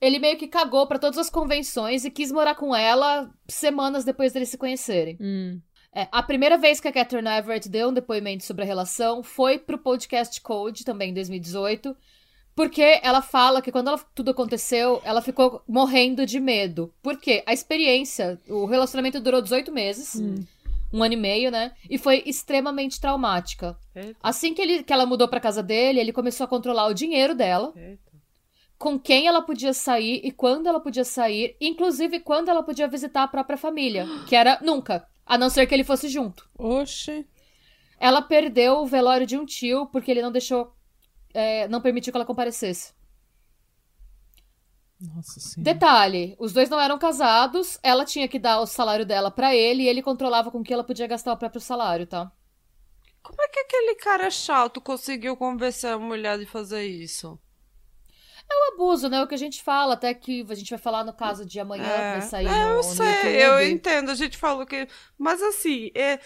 Ele 0.00 0.18
meio 0.18 0.36
que 0.36 0.48
cagou 0.48 0.84
pra 0.88 0.98
todas 0.98 1.16
as 1.16 1.30
convenções 1.30 2.04
e 2.04 2.10
quis 2.10 2.32
morar 2.32 2.56
com 2.56 2.74
ela 2.74 3.30
semanas 3.48 4.04
depois 4.04 4.32
deles 4.32 4.48
se 4.48 4.58
conhecerem. 4.58 5.16
Hum. 5.20 5.60
É, 5.94 6.08
a 6.10 6.24
primeira 6.24 6.58
vez 6.58 6.80
que 6.80 6.88
a 6.88 6.92
Catherine 6.92 7.28
Everett 7.28 7.68
deu 7.68 7.90
um 7.90 7.92
depoimento 7.92 8.44
sobre 8.44 8.64
a 8.64 8.66
relação 8.66 9.22
foi 9.22 9.60
pro 9.60 9.78
podcast 9.78 10.40
Code, 10.40 10.84
também 10.84 11.10
em 11.10 11.14
2018, 11.14 11.96
porque 12.52 12.98
ela 13.00 13.22
fala 13.22 13.62
que 13.62 13.70
quando 13.70 13.88
ela- 13.88 14.04
tudo 14.12 14.32
aconteceu, 14.32 15.00
ela 15.04 15.22
ficou 15.22 15.62
morrendo 15.68 16.26
de 16.26 16.40
medo. 16.40 16.92
Porque 17.00 17.44
a 17.46 17.52
experiência, 17.52 18.40
o 18.48 18.66
relacionamento 18.66 19.20
durou 19.20 19.40
18 19.40 19.70
meses, 19.72 20.16
um 20.96 21.02
ano 21.02 21.14
e 21.14 21.16
meio, 21.16 21.50
né? 21.50 21.72
E 21.90 21.98
foi 21.98 22.22
extremamente 22.24 23.00
traumática. 23.00 23.76
Eita, 23.94 24.16
Assim 24.22 24.54
que, 24.54 24.62
ele, 24.62 24.82
que 24.82 24.92
ela 24.92 25.04
mudou 25.06 25.28
pra 25.28 25.40
casa 25.40 25.62
dele, 25.62 26.00
ele 26.00 26.12
começou 26.12 26.44
a 26.44 26.48
controlar 26.48 26.86
o 26.86 26.94
dinheiro 26.94 27.34
dela, 27.34 27.72
eita. 27.76 28.12
com 28.78 28.98
quem 28.98 29.26
ela 29.26 29.42
podia 29.42 29.72
sair 29.72 30.20
e 30.24 30.30
quando 30.32 30.66
ela 30.68 30.80
podia 30.80 31.04
sair, 31.04 31.56
inclusive 31.60 32.20
quando 32.20 32.48
ela 32.48 32.62
podia 32.62 32.88
visitar 32.88 33.22
a 33.24 33.28
própria 33.28 33.58
família, 33.58 34.06
que 34.26 34.34
era 34.34 34.58
nunca, 34.62 35.06
a 35.24 35.36
não 35.36 35.50
ser 35.50 35.66
que 35.66 35.74
ele 35.74 35.84
fosse 35.84 36.08
junto. 36.08 36.48
Oxe. 36.58 37.26
Ela 37.98 38.20
perdeu 38.22 38.78
o 38.78 38.86
velório 38.86 39.26
de 39.26 39.36
um 39.38 39.44
tio 39.46 39.86
porque 39.86 40.10
ele 40.10 40.22
não 40.22 40.30
deixou, 40.32 40.72
é, 41.34 41.66
não 41.68 41.80
permitiu 41.80 42.12
que 42.12 42.16
ela 42.16 42.26
comparecesse. 42.26 42.92
Nossa 45.00 45.38
senhora. 45.40 45.72
Detalhe, 45.72 46.36
os 46.38 46.52
dois 46.52 46.70
não 46.70 46.80
eram 46.80 46.98
casados, 46.98 47.78
ela 47.82 48.04
tinha 48.04 48.26
que 48.26 48.38
dar 48.38 48.60
o 48.60 48.66
salário 48.66 49.04
dela 49.04 49.30
pra 49.30 49.54
ele 49.54 49.82
e 49.82 49.88
ele 49.88 50.02
controlava 50.02 50.50
com 50.50 50.62
que 50.62 50.72
ela 50.72 50.84
podia 50.84 51.06
gastar 51.06 51.32
o 51.32 51.36
próprio 51.36 51.60
salário, 51.60 52.06
tá? 52.06 52.32
Como 53.22 53.42
é 53.42 53.48
que 53.48 53.58
aquele 53.58 53.94
cara 53.96 54.30
chato 54.30 54.80
conseguiu 54.80 55.36
convencer 55.36 55.92
a 55.92 55.98
mulher 55.98 56.38
de 56.38 56.46
fazer 56.46 56.86
isso? 56.86 57.38
O 58.48 58.74
abuso, 58.74 59.08
né? 59.08 59.20
O 59.20 59.26
que 59.26 59.34
a 59.34 59.38
gente 59.38 59.62
fala, 59.62 59.94
até 59.94 60.14
que 60.14 60.46
a 60.48 60.54
gente 60.54 60.70
vai 60.70 60.78
falar 60.78 61.02
no 61.02 61.12
caso 61.12 61.44
de 61.44 61.58
amanhã, 61.58 62.12
vai 62.12 62.22
sair 62.22 62.46
é, 62.46 62.64
no, 62.64 62.70
eu 62.70 62.76
no 62.76 62.82
sei, 62.84 63.44
eu 63.44 63.60
entendo. 63.68 64.10
A 64.10 64.14
gente 64.14 64.38
falou 64.38 64.64
que. 64.64 64.86
Mas 65.18 65.42
assim, 65.42 65.90
é. 65.94 66.20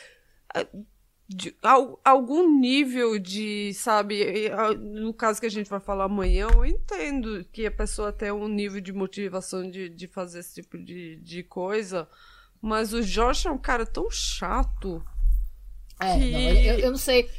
De- 1.33 1.55
al- 1.63 2.01
algum 2.05 2.59
nível 2.59 3.17
de, 3.19 3.73
sabe, 3.75 4.51
no 4.79 5.15
caso 5.15 5.41
que 5.41 5.47
a 5.47 5.51
gente 5.51 5.71
vai 5.71 5.79
falar 5.79 6.05
amanhã, 6.05 6.49
eu 6.53 6.67
entendo 6.67 7.45
que 7.53 7.65
a 7.65 7.71
pessoa 7.71 8.13
tem 8.13 8.33
um 8.33 8.49
nível 8.49 8.81
de 8.81 8.93
motivação 8.93 9.71
de, 9.71 9.89
de 9.89 10.09
fazer 10.09 10.41
esse 10.41 10.55
tipo 10.61 10.77
de, 10.77 11.17
de 11.17 11.45
coisa, 11.45 12.09
mas 12.61 12.93
o 12.93 13.01
Josh 13.01 13.47
é 13.47 13.51
um 13.51 13.59
cara 13.59 13.87
tão 13.87 14.11
chato. 14.11 15.03
É, 16.01 16.19
que- 16.19 16.31
não, 16.33 16.41
eu, 16.41 16.79
eu 16.81 16.91
não 16.91 16.99
sei. 16.99 17.31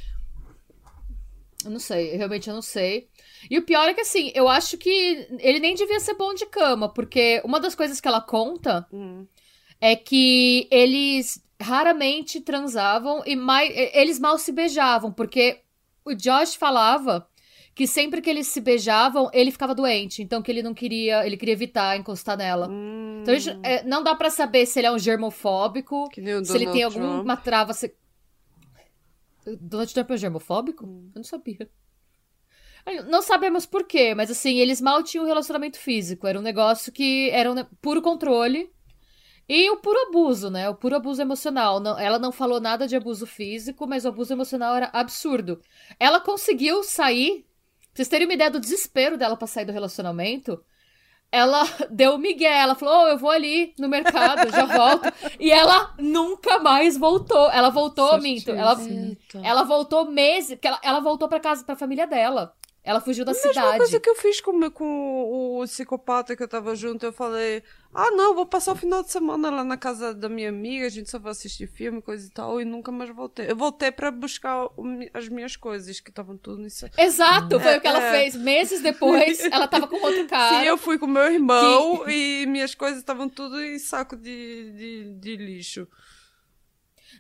Eu 1.64 1.70
não 1.70 1.80
sei, 1.80 2.16
realmente 2.16 2.48
eu 2.50 2.56
não 2.56 2.62
sei. 2.62 3.08
E 3.50 3.60
o 3.60 3.62
pior 3.64 3.88
é 3.88 3.94
que, 3.94 4.02
assim, 4.02 4.32
eu 4.34 4.48
acho 4.48 4.78
que 4.80 4.90
ele 5.40 5.60
nem 5.60 5.76
devia 5.76 6.00
ser 6.00 6.16
bom 6.16 6.34
de 6.34 6.46
cama, 6.48 6.90
porque 6.92 7.40
uma 7.46 7.60
das 7.60 7.76
coisas 7.76 8.00
que 8.02 8.08
ela 8.08 8.22
conta 8.22 8.88
Hum. 8.92 9.28
É 9.82 9.96
que 9.96 10.68
eles 10.72 11.44
raramente 11.62 12.40
transavam 12.40 13.22
e 13.26 13.36
mais, 13.36 13.72
eles 13.94 14.20
mal 14.20 14.38
se 14.38 14.52
beijavam, 14.52 15.12
porque 15.12 15.60
o 16.06 16.14
Josh 16.14 16.56
falava 16.56 17.28
que 17.74 17.88
sempre 17.88 18.22
que 18.22 18.30
eles 18.30 18.48
se 18.48 18.60
beijavam, 18.62 19.30
ele 19.34 19.50
ficava 19.52 19.74
doente. 19.74 20.22
Então 20.22 20.42
que 20.42 20.52
ele 20.52 20.62
não 20.62 20.74
queria, 20.74 21.26
ele 21.26 21.38
queria 21.38 21.54
evitar 21.54 21.98
encostar 21.98 22.38
nela. 22.38 22.68
Hum, 22.70 23.20
Então 23.22 23.34
a 23.34 23.38
gente- 23.40 23.60
é, 23.64 23.84
não 23.84 24.04
dá 24.04 24.14
pra 24.16 24.30
saber 24.30 24.66
se 24.66 24.80
ele 24.80 24.88
é 24.88 24.92
um 24.92 25.00
germofóbico, 25.00 26.10
se 26.14 26.20
ele 26.56 26.66
tem 26.72 26.82
Trump. 26.82 26.96
alguma 26.98 27.38
trava. 27.38 27.74
Se... 27.74 27.94
Donald 29.60 29.92
Trump 29.94 30.12
é 30.12 30.18
germofóbico? 30.18 30.86
Hum. 30.86 31.10
Eu 31.16 31.20
não 31.20 31.24
sabia. 31.24 31.70
Não 33.08 33.22
sabemos 33.22 33.66
por 33.66 33.84
quê, 33.86 34.16
mas 34.16 34.32
assim, 34.32 34.58
eles 34.58 34.82
mal 34.82 35.04
tinham 35.04 35.24
um 35.24 35.28
relacionamento 35.28 35.78
físico. 35.80 36.26
Era 36.28 36.38
um 36.40 36.42
negócio 36.42 36.92
que 36.92 37.30
era 37.30 37.50
um 37.52 37.54
ne- 37.54 37.68
puro 37.82 38.02
controle. 38.02 38.72
E 39.54 39.70
o 39.70 39.76
puro 39.78 40.00
abuso, 40.08 40.50
né? 40.50 40.70
O 40.70 40.76
puro 40.76 40.96
abuso 40.96 41.22
emocional. 41.22 41.80
Não- 41.82 42.00
ela 42.00 42.18
não 42.18 42.32
falou 42.32 42.62
nada 42.62 42.88
de 42.88 42.96
abuso 42.96 43.28
físico, 43.28 43.86
mas 43.86 44.06
o 44.06 44.08
abuso 44.08 44.32
emocional 44.34 44.76
era 44.76 44.90
absurdo. 44.94 45.60
Ela 46.00 46.22
conseguiu 46.22 46.84
sair. 46.84 47.46
Pra 47.82 47.96
vocês 47.96 48.08
terem 48.08 48.26
uma 48.28 48.34
ideia 48.34 48.50
do 48.50 48.60
desespero 48.62 49.18
dela 49.18 49.36
pra 49.36 49.46
sair 49.48 49.66
do 49.66 49.74
relacionamento. 49.74 50.64
Ela 51.30 51.64
deu 51.92 52.18
migué. 52.18 52.60
Ela 52.62 52.76
falou: 52.76 53.04
"Oh, 53.04 53.08
eu 53.10 53.18
vou 53.18 53.30
ali 53.30 53.74
no 53.78 53.90
mercado, 53.90 54.50
já 54.50 54.64
volto. 54.78 55.12
e 55.38 55.52
ela 55.52 55.94
nunca 56.00 56.60
mais 56.60 56.98
voltou. 56.98 57.50
Ela 57.52 57.70
voltou, 57.70 58.12
minto. 58.22 58.52
Ela, 58.52 58.76
ela 59.44 59.64
voltou 59.64 60.10
meses. 60.10 60.52
Porque 60.52 60.68
ela, 60.70 60.80
ela 60.82 61.00
voltou 61.02 61.28
pra 61.28 61.42
casa, 61.42 61.66
pra 61.66 61.76
família 61.76 62.08
dela. 62.08 62.54
Ela 62.84 63.00
fugiu 63.00 63.24
da 63.24 63.32
A 63.32 63.36
mesma 63.36 63.54
cidade. 63.54 63.78
coisa 63.78 64.00
que 64.00 64.10
eu 64.10 64.16
fiz 64.16 64.42
com, 64.42 64.72
com 64.72 65.60
o 65.60 65.64
psicopata 65.66 66.36
que 66.36 66.42
eu 66.42 66.48
tava 66.48 66.76
junto. 66.76 67.06
Eu 67.06 67.14
falei, 67.14 67.62
ah, 67.94 68.10
não, 68.10 68.34
vou 68.34 68.44
passar 68.46 68.72
o 68.72 68.76
final 68.76 69.04
de 69.04 69.12
semana 69.12 69.52
lá 69.52 69.64
na 69.64 69.78
casa 69.78 70.16
da 70.16 70.28
minha 70.28 70.50
amiga, 70.50 70.88
a 70.88 70.90
gente 70.90 71.08
só 71.08 71.20
vai 71.20 71.32
assistir 71.32 71.68
filme, 71.68 72.02
coisa 72.02 72.26
e 72.26 72.32
tal, 72.32 72.60
e 72.60 72.66
nunca 72.66 72.92
mais 72.92 73.12
voltei. 73.12 73.52
Eu 73.52 73.56
voltei 73.56 73.92
pra 73.92 74.10
buscar 74.10 74.66
o 74.66 74.84
as 75.14 75.30
minhas 75.30 75.56
coisas, 75.56 76.00
que 76.00 76.10
estavam 76.10 76.36
tudo 76.36 76.60
nisso. 76.64 76.88
Exato, 76.98 77.60
foi 77.60 77.78
o 77.78 77.82
que 77.82 77.88
ela 77.88 78.02
É. 78.04 78.12
fez. 78.14 78.36
Meses 78.36 78.82
depois, 78.82 79.40
ela 79.46 79.68
tava 79.68 79.88
com 79.88 79.98
outro 80.04 80.26
cara. 80.28 80.62
Sim, 80.62 80.66
eu 80.66 80.78
fui 80.78 80.98
com 80.98 81.06
meu 81.06 81.32
irmão 81.32 82.10
e 82.10 82.48
minhas 82.48 82.74
coisas 82.74 82.98
estavam 82.98 83.30
tudo 83.30 83.62
em 83.64 83.78
saco 83.78 84.18
de, 84.18 84.72
de, 84.72 85.14
de 85.20 85.36
lixo. 85.38 85.88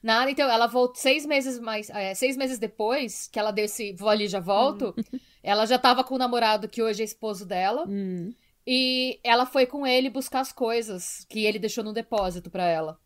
Nada, 0.02 0.32
então 0.32 0.50
ela 0.50 0.66
voltou 0.68 0.96
seis 0.96 1.26
meses 1.26 1.60
mais. 1.60 1.90
é, 1.90 2.14
seis 2.16 2.36
meses 2.36 2.58
depois 2.58 3.28
que 3.28 3.38
ela 3.38 3.52
deu 3.52 3.66
esse 3.66 3.94
vou 3.94 4.10
ali 4.10 4.28
já 4.28 4.40
volto, 4.40 4.96
ela 5.44 5.66
já 5.66 5.78
tava 5.78 6.04
com 6.04 6.16
o 6.16 6.18
namorado 6.18 6.68
que 6.68 6.82
hoje 6.82 7.02
é 7.02 7.06
esposo 7.06 7.46
dela. 7.46 7.86
Hum. 7.88 8.34
E 8.66 9.20
ela 9.24 9.46
foi 9.46 9.66
com 9.66 9.86
ele 9.86 10.10
buscar 10.10 10.40
as 10.40 10.52
coisas 10.52 11.26
que 11.30 11.46
ele 11.46 11.60
deixou 11.60 11.84
no 11.84 11.94
depósito 11.94 12.50
pra 12.50 12.66
ela. 12.66 13.00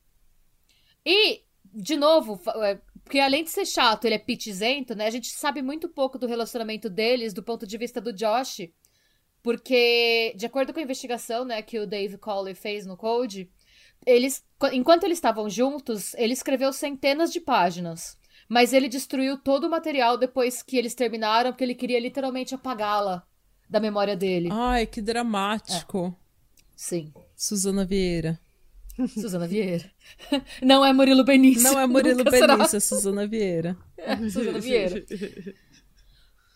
E, 1.05 1.43
de 1.73 1.95
novo, 1.95 2.41
é, 2.63 2.79
porque 3.03 3.19
além 3.19 3.43
de 3.43 3.51
ser 3.51 3.65
chato, 3.65 4.05
ele 4.05 4.15
é 4.15 4.19
pitizento, 4.19 4.95
né? 4.95 5.05
A 5.05 5.11
gente 5.11 5.27
sabe 5.27 5.61
muito 5.61 5.87
pouco 5.87 6.17
do 6.17 6.27
relacionamento 6.27 6.89
deles 6.89 7.33
do 7.33 7.43
ponto 7.43 7.67
de 7.67 7.77
vista 7.77 8.01
do 8.01 8.11
Josh. 8.11 8.69
Porque, 9.43 10.33
de 10.35 10.45
acordo 10.47 10.73
com 10.73 10.79
a 10.79 10.83
investigação, 10.83 11.45
né, 11.45 11.61
que 11.61 11.77
o 11.77 11.85
Dave 11.85 12.17
Colley 12.17 12.55
fez 12.55 12.83
no 12.83 12.97
Code, 12.97 13.47
eles, 14.05 14.43
qu- 14.59 14.73
enquanto 14.73 15.03
eles 15.03 15.17
estavam 15.17 15.49
juntos, 15.49 16.13
ele 16.15 16.33
escreveu 16.33 16.71
centenas 16.71 17.31
de 17.31 17.39
páginas. 17.39 18.17
Mas 18.47 18.73
ele 18.73 18.87
destruiu 18.87 19.37
todo 19.37 19.65
o 19.65 19.69
material 19.69 20.17
depois 20.17 20.61
que 20.61 20.77
eles 20.77 20.93
terminaram, 20.93 21.51
porque 21.51 21.63
ele 21.63 21.73
queria 21.73 21.99
literalmente 21.99 22.53
apagá-la 22.53 23.23
da 23.67 23.79
memória 23.79 24.15
dele. 24.15 24.49
Ai, 24.51 24.85
que 24.85 25.01
dramático. 25.01 26.15
Sim. 26.75 27.11
Suzana 27.35 27.83
Vieira. 27.83 28.39
Suzana 29.09 29.47
Vieira. 29.47 29.91
Não 30.61 30.85
é 30.85 30.93
Murilo 30.93 31.23
Benício. 31.23 31.63
Não 31.63 31.79
é 31.79 31.87
Murilo. 31.87 32.23
Benício, 32.23 32.77
é 32.77 32.79
Suzana 32.79 33.25
Vieira. 33.25 33.75
Suzana 34.31 34.59
Vieira. 34.59 35.03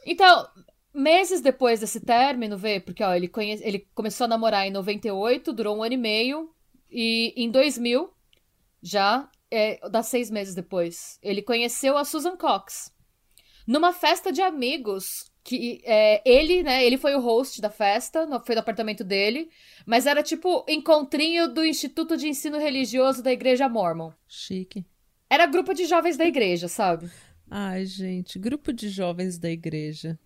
Então, 0.05 0.47
meses 0.93 1.41
depois 1.41 1.79
desse 1.79 1.99
término, 1.99 2.57
vê, 2.57 2.79
porque 2.79 3.03
ó, 3.03 3.13
ele, 3.13 3.27
conhe... 3.27 3.59
ele 3.63 3.87
começou 3.93 4.25
a 4.25 4.27
namorar 4.27 4.67
em 4.67 4.71
98, 4.71 5.51
durou 5.53 5.77
um 5.77 5.83
ano 5.83 5.93
e 5.93 5.97
meio, 5.97 6.49
e 6.89 7.33
em 7.35 7.49
2000, 7.49 8.11
já, 8.81 9.29
é, 9.51 9.79
dá 9.89 10.01
seis 10.01 10.29
meses 10.29 10.55
depois, 10.55 11.19
ele 11.21 11.41
conheceu 11.41 11.97
a 11.97 12.05
Susan 12.05 12.35
Cox. 12.35 12.93
Numa 13.67 13.93
festa 13.93 14.31
de 14.31 14.41
amigos, 14.41 15.31
que 15.43 15.81
é, 15.83 16.21
ele, 16.25 16.63
né, 16.63 16.85
ele 16.85 16.97
foi 16.97 17.15
o 17.15 17.21
host 17.21 17.61
da 17.61 17.69
festa, 17.69 18.27
foi 18.45 18.55
do 18.55 18.59
apartamento 18.59 19.03
dele, 19.03 19.49
mas 19.85 20.05
era 20.05 20.23
tipo 20.23 20.65
encontrinho 20.67 21.47
do 21.47 21.63
Instituto 21.63 22.17
de 22.17 22.27
Ensino 22.27 22.57
Religioso 22.57 23.21
da 23.21 23.31
Igreja 23.31 23.69
Mormon. 23.69 24.11
Chique. 24.27 24.85
Era 25.29 25.45
grupo 25.45 25.73
de 25.73 25.85
jovens 25.85 26.17
da 26.17 26.25
igreja, 26.25 26.67
sabe? 26.67 27.09
Ai, 27.49 27.85
gente, 27.85 28.39
grupo 28.39 28.73
de 28.73 28.89
jovens 28.89 29.37
da 29.37 29.49
igreja. 29.49 30.17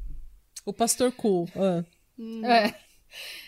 O 0.66 0.72
pastor 0.72 1.12
cool. 1.12 1.50
ah. 1.56 1.84
É. 2.46 2.74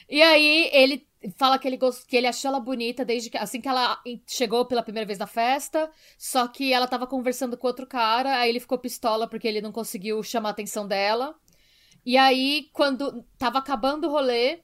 E 0.10 0.22
aí 0.22 0.70
ele 0.72 1.08
fala 1.38 1.58
que 1.60 1.68
ele, 1.68 1.78
gost... 1.78 2.06
que 2.06 2.16
ele 2.16 2.28
achou 2.28 2.50
ela 2.50 2.60
bonita 2.60 3.06
desde 3.06 3.30
que 3.30 3.38
assim 3.38 3.62
que 3.62 3.68
ela 3.68 4.02
chegou 4.28 4.66
pela 4.66 4.84
primeira 4.84 5.08
vez 5.08 5.20
na 5.20 5.28
festa, 5.28 5.90
só 6.18 6.48
que 6.48 6.74
ela 6.74 6.88
tava 6.88 7.08
conversando 7.08 7.58
com 7.58 7.68
outro 7.68 7.88
cara, 7.88 8.40
aí 8.40 8.50
ele 8.50 8.60
ficou 8.60 8.78
pistola 8.78 9.28
porque 9.28 9.48
ele 9.48 9.62
não 9.62 9.72
conseguiu 9.72 10.22
chamar 10.24 10.50
a 10.50 10.52
atenção 10.52 10.88
dela. 10.88 11.36
E 12.06 12.18
aí 12.18 12.70
quando 12.74 13.24
tava 13.38 13.60
acabando 13.60 14.08
o 14.08 14.12
rolê, 14.12 14.60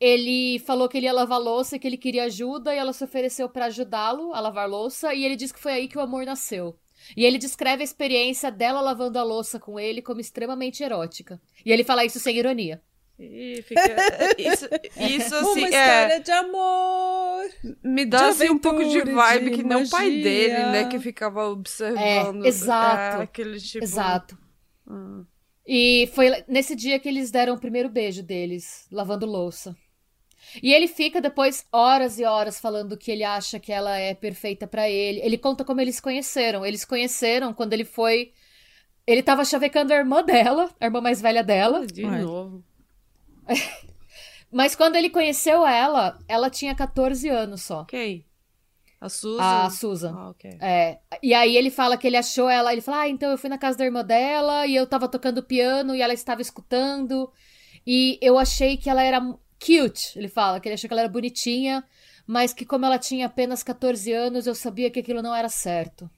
ele 0.00 0.58
falou 0.60 0.88
que 0.88 0.96
ele 0.96 1.06
ia 1.06 1.12
lavar 1.12 1.40
louça 1.40 1.78
que 1.78 1.86
ele 1.86 1.96
queria 1.96 2.24
ajuda 2.24 2.74
e 2.74 2.78
ela 2.78 2.92
se 2.92 3.04
ofereceu 3.04 3.48
pra 3.48 3.66
ajudá-lo 3.66 4.34
a 4.34 4.40
lavar 4.40 4.68
louça 4.68 5.14
e 5.14 5.24
ele 5.24 5.36
disse 5.36 5.54
que 5.54 5.60
foi 5.60 5.72
aí 5.72 5.88
que 5.88 5.98
o 5.98 6.00
amor 6.00 6.24
nasceu. 6.24 6.76
E 7.16 7.24
ele 7.24 7.38
descreve 7.38 7.82
a 7.82 7.84
experiência 7.84 8.50
dela 8.50 8.80
lavando 8.80 9.18
a 9.18 9.22
louça 9.22 9.58
com 9.58 9.78
ele 9.78 10.02
como 10.02 10.20
extremamente 10.20 10.82
erótica. 10.82 11.40
E 11.64 11.70
ele 11.70 11.84
fala 11.84 12.04
isso 12.04 12.18
sem 12.18 12.36
ironia. 12.36 12.82
E 13.18 13.62
fica. 13.62 13.80
Isso, 14.38 14.68
isso 14.98 15.34
assim, 15.34 15.60
Uma 15.60 15.68
é. 15.68 16.04
história 16.06 16.20
de 16.20 16.30
amor. 16.30 17.50
Me 17.82 18.04
dá 18.04 18.28
assim, 18.28 18.50
um 18.50 18.58
pouco 18.58 18.84
de 18.84 19.00
vibe 19.02 19.50
de 19.50 19.56
que 19.56 19.62
nem 19.62 19.82
o 19.82 19.88
pai 19.88 20.10
dele, 20.10 20.54
né? 20.54 20.88
Que 20.88 20.98
ficava 20.98 21.48
observando. 21.48 22.44
É, 22.44 22.48
exato. 22.48 23.20
É, 23.20 23.24
aquele 23.24 23.60
tipo. 23.60 23.84
Exato. 23.84 24.36
Ah. 24.88 25.22
E 25.66 26.10
foi 26.14 26.44
nesse 26.48 26.74
dia 26.74 26.98
que 26.98 27.08
eles 27.08 27.30
deram 27.30 27.54
o 27.54 27.60
primeiro 27.60 27.88
beijo 27.88 28.22
deles, 28.22 28.86
lavando 28.90 29.26
louça. 29.26 29.76
E 30.60 30.72
ele 30.72 30.88
fica 30.88 31.20
depois 31.20 31.64
horas 31.70 32.18
e 32.18 32.24
horas 32.24 32.60
falando 32.60 32.96
que 32.96 33.10
ele 33.10 33.22
acha 33.22 33.60
que 33.60 33.72
ela 33.72 33.96
é 33.96 34.12
perfeita 34.12 34.66
pra 34.66 34.88
ele. 34.90 35.20
Ele 35.20 35.38
conta 35.38 35.64
como 35.64 35.80
eles 35.80 36.00
conheceram. 36.00 36.66
Eles 36.66 36.84
conheceram 36.84 37.54
quando 37.54 37.72
ele 37.72 37.84
foi. 37.84 38.32
Ele 39.06 39.22
tava 39.22 39.44
chavecando 39.44 39.92
a 39.92 39.96
irmã 39.96 40.22
dela, 40.22 40.68
a 40.80 40.84
irmã 40.84 41.00
mais 41.00 41.20
velha 41.20 41.44
dela. 41.44 41.86
De 41.86 42.02
novo. 42.02 42.64
Mas 44.50 44.74
quando 44.74 44.96
ele 44.96 45.08
conheceu 45.08 45.66
ela, 45.66 46.18
ela 46.28 46.50
tinha 46.50 46.74
14 46.74 47.28
anos 47.28 47.62
só. 47.62 47.84
Quem? 47.84 48.26
A 49.00 49.08
Susan? 49.08 49.42
A 49.42 49.70
Susan. 49.70 50.14
Ah, 50.16 50.30
ok. 50.30 50.58
É, 50.60 50.98
e 51.22 51.34
aí 51.34 51.56
ele 51.56 51.70
fala 51.70 51.96
que 51.96 52.06
ele 52.06 52.16
achou 52.16 52.48
ela, 52.48 52.72
ele 52.72 52.80
fala, 52.80 53.00
ah, 53.00 53.08
então 53.08 53.30
eu 53.30 53.38
fui 53.38 53.50
na 53.50 53.58
casa 53.58 53.76
da 53.78 53.84
irmã 53.84 54.04
dela 54.04 54.64
e 54.66 54.76
eu 54.76 54.86
tava 54.86 55.08
tocando 55.08 55.42
piano 55.42 55.94
e 55.96 56.00
ela 56.00 56.12
estava 56.12 56.40
escutando 56.40 57.32
e 57.84 58.16
eu 58.22 58.38
achei 58.38 58.76
que 58.76 58.88
ela 58.88 59.02
era 59.02 59.20
cute, 59.58 60.16
ele 60.16 60.28
fala, 60.28 60.60
que 60.60 60.68
ele 60.68 60.74
achou 60.74 60.86
que 60.86 60.94
ela 60.94 61.00
era 61.00 61.10
bonitinha, 61.10 61.82
mas 62.26 62.52
que 62.52 62.64
como 62.64 62.86
ela 62.86 62.98
tinha 62.98 63.26
apenas 63.26 63.62
14 63.62 64.12
anos, 64.12 64.46
eu 64.46 64.54
sabia 64.54 64.90
que 64.90 65.00
aquilo 65.00 65.22
não 65.22 65.34
era 65.34 65.48
certo. 65.48 66.08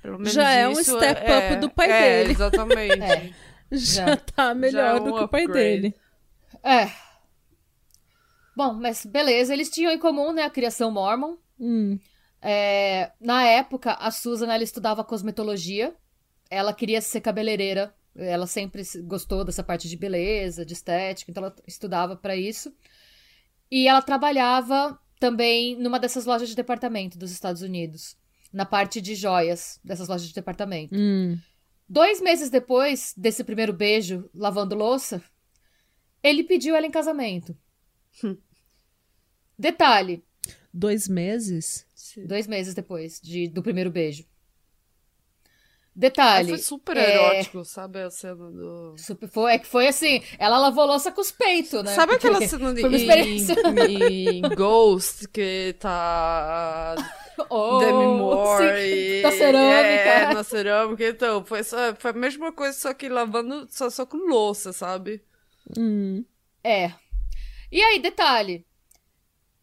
Pelo 0.00 0.18
menos 0.18 0.32
Já 0.32 0.50
é 0.50 0.66
um 0.68 0.74
step 0.74 1.20
é- 1.22 1.52
up 1.52 1.56
do 1.60 1.70
pai 1.70 1.90
é, 1.90 2.00
dele. 2.22 2.32
Exatamente. 2.32 3.00
É. 3.72 3.74
Já, 3.74 4.06
Já. 4.06 4.16
tá 4.16 4.54
melhor 4.54 4.82
Já 4.82 4.88
é 4.90 5.00
um 5.00 5.04
do 5.04 5.14
que 5.14 5.24
o 5.24 5.28
pai 5.28 5.44
upgrade. 5.44 5.80
dele. 5.80 5.94
É. 6.62 6.90
Bom, 8.56 8.74
mas 8.74 9.04
beleza, 9.06 9.52
eles 9.52 9.70
tinham 9.70 9.92
em 9.92 9.98
comum, 9.98 10.32
né, 10.32 10.42
a 10.42 10.50
criação 10.50 10.90
mormon. 10.90 11.36
Hum. 11.58 11.98
É, 12.40 13.12
na 13.20 13.44
época, 13.44 13.92
a 13.92 14.10
Susan 14.10 14.52
ela 14.52 14.62
estudava 14.62 15.04
cosmetologia. 15.04 15.94
Ela 16.50 16.72
queria 16.74 17.00
ser 17.00 17.20
cabeleireira. 17.20 17.94
Ela 18.14 18.46
sempre 18.46 18.84
se- 18.84 19.00
gostou 19.00 19.42
dessa 19.44 19.62
parte 19.62 19.88
de 19.88 19.96
beleza, 19.96 20.66
de 20.66 20.74
estética, 20.74 21.30
então 21.30 21.42
ela 21.42 21.54
estudava 21.66 22.14
pra 22.14 22.36
isso. 22.36 22.74
E 23.70 23.88
ela 23.88 24.02
trabalhava 24.02 24.98
também 25.18 25.76
numa 25.78 25.98
dessas 25.98 26.26
lojas 26.26 26.48
de 26.50 26.54
departamento 26.54 27.16
dos 27.16 27.30
Estados 27.30 27.62
Unidos, 27.62 28.16
na 28.52 28.66
parte 28.66 29.00
de 29.00 29.14
joias 29.14 29.80
dessas 29.82 30.08
lojas 30.08 30.28
de 30.28 30.34
departamento. 30.34 30.94
Hum. 30.94 31.38
Dois 31.88 32.20
meses 32.20 32.50
depois 32.50 33.14
desse 33.16 33.42
primeiro 33.44 33.72
beijo, 33.72 34.28
lavando 34.34 34.74
louça, 34.74 35.22
ele 36.22 36.44
pediu 36.44 36.74
ela 36.76 36.86
em 36.86 36.90
casamento. 36.90 37.56
Detalhe, 39.58 40.24
Dois 40.72 41.06
meses? 41.06 41.86
Sim. 41.94 42.26
dois 42.26 42.46
meses 42.46 42.74
depois 42.74 43.20
de, 43.20 43.48
do 43.48 43.62
primeiro 43.62 43.90
beijo. 43.90 44.24
Detalhe. 45.94 46.48
foi 46.48 46.58
super 46.58 46.96
é, 46.96 47.14
erótico, 47.14 47.62
sabe 47.66 48.00
a 48.00 48.10
cena 48.10 48.50
do... 48.50 48.94
super- 48.96 49.28
foi, 49.28 49.52
é 49.52 49.58
que 49.58 49.66
foi 49.66 49.86
assim, 49.88 50.22
ela 50.38 50.58
lavou 50.58 50.86
louça 50.86 51.12
com 51.12 51.20
os 51.20 51.30
peitos, 51.30 51.82
né? 51.84 51.94
Sabe 51.94 52.12
Porque 52.12 52.26
aquela 52.28 52.48
cena 52.48 52.72
de, 52.72 52.80
foi 52.80 52.88
uma 52.88 52.96
em, 52.96 53.00
experiência. 53.02 53.54
em 54.00 54.40
Ghost 54.56 55.28
que 55.28 55.76
tá 55.78 56.94
Oh, 57.50 57.78
Demi 57.78 58.06
Moore. 58.06 58.64
sim, 58.80 59.18
e- 59.18 59.22
da 59.22 59.32
cerâmica. 59.32 60.10
É, 60.10 60.34
na 60.34 60.42
cerâmica. 60.44 61.04
Então, 61.06 61.44
foi, 61.44 61.62
só, 61.62 61.94
foi 61.98 62.10
a 62.10 62.14
mesma 62.14 62.52
coisa, 62.52 62.78
só 62.78 62.94
que 62.94 63.08
lavando, 63.10 63.66
só, 63.70 63.90
só 63.90 64.06
com 64.06 64.16
louça, 64.16 64.72
sabe? 64.72 65.22
Hum. 65.76 66.24
É. 66.64 66.92
E 67.70 67.82
aí, 67.82 68.00
detalhe. 68.00 68.66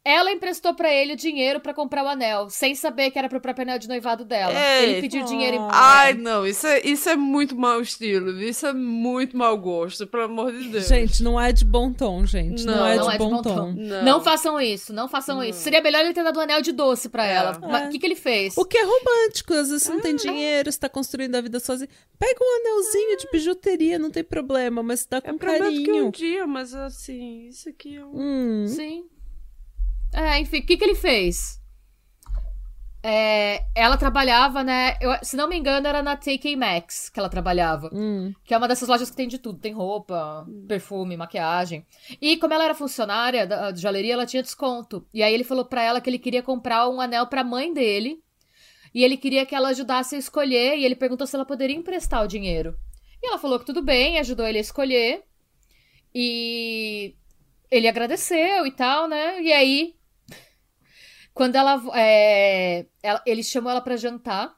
Ela 0.10 0.32
emprestou 0.32 0.74
pra 0.74 0.91
ele 0.93 1.13
o 1.13 1.15
dinheiro 1.15 1.60
pra 1.60 1.74
comprar 1.74 2.04
o 2.04 2.08
anel, 2.08 2.50
sem 2.50 2.74
saber 2.76 3.12
que 3.12 3.19
era 3.19 3.30
pro 3.30 3.39
próprio 3.39 3.63
anel 3.63 3.78
de 3.80 3.88
noivado 3.88 4.26
dela. 4.26 4.54
Ei. 4.54 4.89
ele 4.91 5.02
pediu 5.02 5.24
dinheiro 5.26 5.58
em... 5.58 5.67
Ai, 5.69 6.13
não, 6.13 6.45
isso 6.48 6.65
é, 6.65 6.82
isso 6.86 7.08
é 7.10 7.15
muito 7.15 7.56
mau 7.56 7.82
estilo, 7.82 8.41
isso 8.41 8.65
é 8.65 8.74
muito 8.74 9.38
mau 9.38 9.58
gosto, 9.58 10.08
pelo 10.08 10.24
amor 10.24 10.52
de 10.52 10.67
Deus. 10.69 10.88
Gente, 10.88 11.22
não 11.22 11.39
é 11.39 11.52
de 11.52 11.63
bom 11.65 11.91
tom, 11.93 12.26
gente. 12.26 12.65
Não, 12.65 12.76
Não, 12.76 12.86
é, 12.88 12.95
Não 12.95 13.04
de 13.04 13.10
é 13.10 13.12
de 13.13 13.17
bom 13.17 13.30
bom 13.30 13.41
tom. 13.41 13.56
tom. 13.56 13.72
Não. 13.76 14.04
Não 14.04 14.22
façam 14.22 14.60
isso, 14.60 14.93
não 14.93 15.08
façam 15.08 15.38
Não. 15.38 15.43
isso. 15.43 15.60
Seria 15.60 15.82
melhor 15.82 16.02
ele 16.04 16.13
ter 16.13 16.24
dado 16.24 16.38
um 16.39 16.41
anel 16.41 16.62
de 16.62 16.72
doce 16.72 17.10
pra 17.10 17.26
É. 17.28 17.34
ela. 17.36 17.60
Mas 17.62 17.84
É. 17.84 17.88
o 17.88 17.89
que, 17.89 18.00
que 18.00 18.06
ele 18.06 18.15
fez? 18.15 18.58
O 18.58 18.65
que 18.65 18.78
é 18.78 18.84
romântico, 18.84 19.54
às 19.54 19.69
vezes 19.69 19.84
você 19.84 19.93
não 19.93 20.02
tem 20.02 20.13
Ah. 20.13 20.17
dinheiro, 20.17 20.72
você 20.72 20.80
tá 20.80 20.89
construindo 20.89 21.36
a 21.36 21.41
vida 21.41 21.60
sozinho. 21.60 21.89
Pega 22.17 22.39
um 22.41 22.60
anelzinho 22.62 23.17
de 23.17 23.28
bijuteria, 23.32 24.00
não 24.00 24.10
tem 24.10 24.24
problema, 24.24 24.82
mas 24.82 25.06
dá 25.06 25.17
É 25.17 25.22
com 25.22 25.38
pra 25.38 25.54
menos 25.54 25.69
que 25.69 25.82
um 25.82 25.86
carinho. 25.86 26.12
dia, 26.12 26.48
mas 26.48 26.74
assim, 26.74 27.48
isso 27.48 27.69
aqui 27.69 27.95
é 27.98 28.04
um... 28.06 28.12
Hum. 28.13 28.67
Sim. 28.67 29.06
É, 30.13 30.39
enfim, 30.39 30.60
o 30.60 30.65
que, 30.65 30.78
que 30.78 30.84
ele 30.84 30.95
fez? 30.95 31.60
É, 33.02 33.63
ela 33.74 33.95
trabalhava, 33.95 34.62
né? 34.62 34.98
eu- 35.00 35.17
se 35.24 35.38
não 35.38 35.48
me 35.48 35.58
engano, 35.58 35.88
era 35.88 36.04
na 36.04 36.17
TK 36.17 36.58
Maxx 36.58 37.08
que 37.10 37.17
ela 37.17 37.30
trabalhava. 37.30 37.89
Hum. 37.93 38.34
Que 38.43 38.54
é 38.54 38.58
uma 38.58 38.67
dessas 38.67 38.89
lojas 38.89 39.10
que 39.10 39.15
tem 39.15 39.28
de 39.28 39.38
tudo. 39.38 39.58
Tem 39.60 39.72
roupa, 39.72 40.45
perfume, 40.67 41.15
maquiagem. 41.15 41.86
E 42.22 42.36
como 42.38 42.54
ela 42.54 42.65
era 42.65 42.76
funcionária 42.76 43.48
da 43.48 43.72
de 43.72 43.82
joalheria, 43.82 44.13
ela 44.13 44.26
tinha 44.26 44.43
desconto. 44.43 45.08
E 45.13 45.24
aí 45.24 45.34
ele 45.34 45.45
falou 45.45 45.63
pra 45.63 45.82
ela 45.82 46.02
que 46.02 46.10
ele 46.10 46.19
queria 46.19 46.43
comprar 46.43 46.89
um 46.89 47.00
anel 47.00 47.28
pra 47.28 47.43
mãe 47.43 47.74
dele. 47.74 48.22
E 48.93 49.04
ele 49.04 49.15
queria 49.15 49.45
que 49.45 49.56
ela 49.56 49.69
ajudasse 49.69 50.15
a 50.15 50.19
escolher. 50.19 50.78
E 50.78 50.84
ele 50.84 50.95
perguntou 50.95 51.26
se 51.26 51.36
ela 51.36 51.45
poderia 51.45 51.76
emprestar 51.78 52.22
o 52.24 52.28
dinheiro. 52.28 52.78
E 53.24 53.28
ela 53.28 53.38
falou 53.38 53.60
que 53.60 53.65
tudo 53.65 53.82
bem, 53.82 54.19
ajudou 54.19 54.45
ele 54.45 54.58
a 54.58 54.62
escolher. 54.62 55.24
E 56.13 57.15
ele 57.72 57.88
agradeceu 57.88 58.65
e 58.65 58.72
tal, 58.72 59.08
né? 59.08 59.41
E 59.41 59.54
aí, 59.54 59.95
quando 61.33 61.55
ela, 61.55 61.81
é, 61.95 62.85
ela- 63.01 63.21
ele 63.25 63.43
chamou 63.43 63.71
ela 63.71 63.81
pra 63.81 63.95
jantar. 63.97 64.55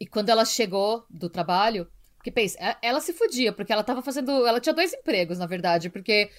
E 0.00 0.06
quando 0.06 0.28
ela 0.28 0.44
chegou 0.44 1.04
do 1.10 1.28
trabalho, 1.28 1.88
porque 2.16 2.30
pensa, 2.30 2.56
e- 2.60 2.76
ela 2.86 3.00
se 3.00 3.12
fudia, 3.12 3.52
porque 3.52 3.72
ela 3.72 3.82
tava 3.82 4.00
fazendo. 4.02 4.46
Ela 4.46 4.60
tinha 4.60 4.72
dois 4.74 4.92
empregos, 4.92 5.38
na 5.38 5.46
verdade, 5.46 5.90
porque 5.90 6.30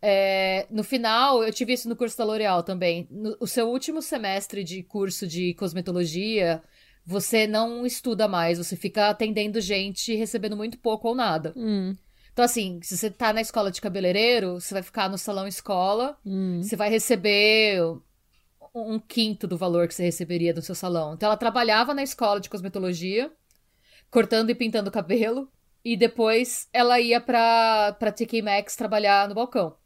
é, 0.00 0.66
no 0.70 0.82
final, 0.82 1.44
eu 1.44 1.52
tive 1.52 1.72
isso 1.74 1.88
no 1.88 1.94
curso 1.96 2.16
da 2.18 2.24
L'Oréal 2.24 2.62
também. 2.62 3.06
No 3.10 3.36
o 3.38 3.46
seu 3.46 3.68
último 3.68 4.00
semestre 4.02 4.64
de 4.64 4.82
curso 4.82 5.26
de 5.26 5.54
cosmetologia, 5.54 6.62
você 7.06 7.46
não 7.46 7.84
estuda 7.86 8.26
mais, 8.26 8.58
você 8.58 8.76
fica 8.76 9.08
atendendo 9.10 9.60
gente 9.60 10.14
recebendo 10.14 10.56
muito 10.56 10.78
pouco 10.78 11.08
ou 11.08 11.14
nada. 11.14 11.52
Hum. 11.56 11.94
Então, 12.32 12.44
assim, 12.44 12.80
se 12.82 12.96
você 12.96 13.10
tá 13.10 13.32
na 13.32 13.42
escola 13.42 13.70
de 13.70 13.80
cabeleireiro, 13.80 14.58
você 14.58 14.72
vai 14.72 14.82
ficar 14.82 15.08
no 15.10 15.18
salão 15.18 15.46
escola, 15.46 16.16
Hum. 16.24 16.62
você 16.62 16.74
vai 16.76 16.88
receber 16.88 17.78
um 18.74 18.98
quinto 18.98 19.46
do 19.46 19.56
valor 19.56 19.86
que 19.86 19.94
você 19.94 20.02
receberia 20.02 20.54
do 20.54 20.62
seu 20.62 20.74
salão. 20.74 21.14
Então, 21.14 21.26
ela 21.26 21.36
trabalhava 21.36 21.94
na 21.94 22.02
escola 22.02 22.40
de 22.40 22.48
cosmetologia, 22.48 23.30
cortando 24.10 24.50
e 24.50 24.54
pintando 24.54 24.90
cabelo, 24.90 25.50
e 25.84 25.96
depois 25.96 26.68
ela 26.72 27.00
ia 27.00 27.20
pra, 27.20 27.96
pra 27.98 28.12
TK 28.12 28.42
Maxx 28.42 28.76
trabalhar 28.76 29.28
no 29.28 29.34
balcão. 29.34 29.76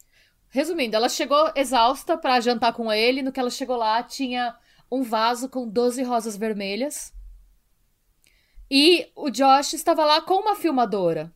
Resumindo, 0.48 0.96
ela 0.96 1.08
chegou 1.08 1.50
exausta 1.54 2.16
pra 2.16 2.40
jantar 2.40 2.72
com 2.72 2.92
ele. 2.92 3.22
No 3.22 3.32
que 3.32 3.40
ela 3.40 3.50
chegou 3.50 3.76
lá, 3.76 4.02
tinha 4.02 4.56
um 4.90 5.02
vaso 5.02 5.48
com 5.48 5.68
12 5.68 6.02
rosas 6.02 6.36
vermelhas. 6.36 7.12
E 8.70 9.10
o 9.14 9.30
Josh 9.30 9.74
estava 9.74 10.04
lá 10.04 10.20
com 10.20 10.34
uma 10.34 10.56
filmadora. 10.56 11.32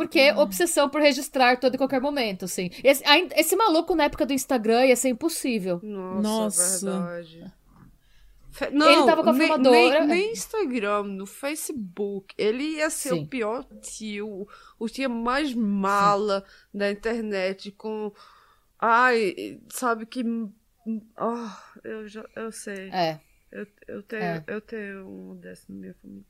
Porque 0.00 0.32
obsessão 0.32 0.88
por 0.88 1.00
registrar 1.00 1.58
todo 1.58 1.74
e 1.74 1.78
qualquer 1.78 2.00
momento, 2.00 2.44
assim. 2.46 2.70
Esse, 2.82 3.02
esse 3.36 3.54
maluco 3.56 3.94
na 3.94 4.04
época 4.04 4.24
do 4.26 4.32
Instagram 4.32 4.86
ia 4.86 4.96
ser 4.96 5.08
impossível. 5.10 5.80
Nossa, 5.82 6.20
Nossa. 6.20 6.90
verdade. 6.90 7.52
Fe- 8.52 8.70
Não, 8.70 9.06
tava 9.06 9.22
com 9.22 9.30
a 9.30 9.32
nem- 9.32 9.46
filmadora. 9.46 10.00
Nem, 10.00 10.06
nem 10.08 10.32
Instagram, 10.32 11.04
no 11.04 11.24
Facebook. 11.26 12.34
Ele 12.36 12.64
ia 12.78 12.90
ser 12.90 13.10
Sim. 13.10 13.22
o 13.22 13.26
pior 13.26 13.64
tio, 13.80 14.48
o 14.78 14.88
tio 14.88 15.08
mais 15.08 15.54
mala 15.54 16.44
da 16.74 16.90
internet, 16.90 17.70
com. 17.72 18.12
Ai, 18.78 19.60
sabe 19.68 20.04
que. 20.06 20.24
Ah, 21.16 21.62
eu 21.84 22.08
já 22.08 22.24
eu 22.34 22.50
sei. 22.50 22.88
É. 22.90 23.20
Eu, 23.52 23.66
eu, 23.86 24.02
tenho, 24.02 24.22
É. 24.22 24.44
eu 24.46 24.60
tenho 24.60 25.06
um 25.08 25.36
desse 25.36 25.70
na 25.70 25.78
minha 25.78 25.94
família. 25.94 26.24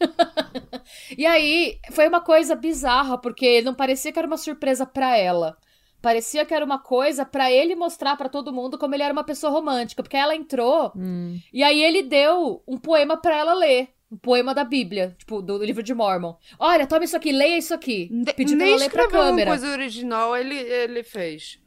E 1.16 1.24
aí, 1.24 1.78
foi 1.92 2.08
uma 2.08 2.20
coisa 2.20 2.54
bizarra, 2.54 3.16
porque 3.18 3.62
não 3.62 3.74
parecia 3.74 4.12
que 4.12 4.18
era 4.18 4.26
uma 4.28 4.36
surpresa 4.36 4.84
pra 4.84 5.16
ela. 5.16 5.56
Parecia 6.02 6.44
que 6.44 6.52
era 6.52 6.64
uma 6.64 6.78
coisa 6.78 7.24
pra 7.24 7.50
ele 7.50 7.74
mostrar 7.74 8.16
pra 8.16 8.28
todo 8.28 8.52
mundo 8.52 8.76
como 8.76 8.94
ele 8.94 9.02
era 9.02 9.12
uma 9.12 9.24
pessoa 9.24 9.50
romântica. 9.50 10.02
Porque 10.02 10.16
ela 10.16 10.34
entrou 10.36 10.92
Hum. 10.94 11.38
e 11.52 11.62
aí 11.62 11.82
ele 11.82 12.02
deu 12.02 12.62
um 12.68 12.76
poema 12.76 13.16
pra 13.16 13.36
ela 13.36 13.54
ler. 13.54 13.88
Um 14.12 14.18
poema 14.18 14.54
da 14.54 14.62
Bíblia, 14.62 15.14
tipo, 15.18 15.40
do 15.42 15.56
livro 15.64 15.82
de 15.82 15.94
Mormon. 15.94 16.34
Olha, 16.58 16.86
toma 16.86 17.04
isso 17.04 17.16
aqui, 17.16 17.32
leia 17.32 17.56
isso 17.58 17.72
aqui. 17.74 18.10
Pediu 18.36 18.56
pra 18.58 18.66
ela 18.66 18.76
ler 18.76 18.90
pra 18.90 19.02
escreveu 19.04 19.20
uma 19.20 19.30
câmera. 19.30 19.50
coisa 19.50 19.68
original, 19.72 20.36
ele, 20.36 20.54
ele 20.56 21.02
fez. 21.02 21.58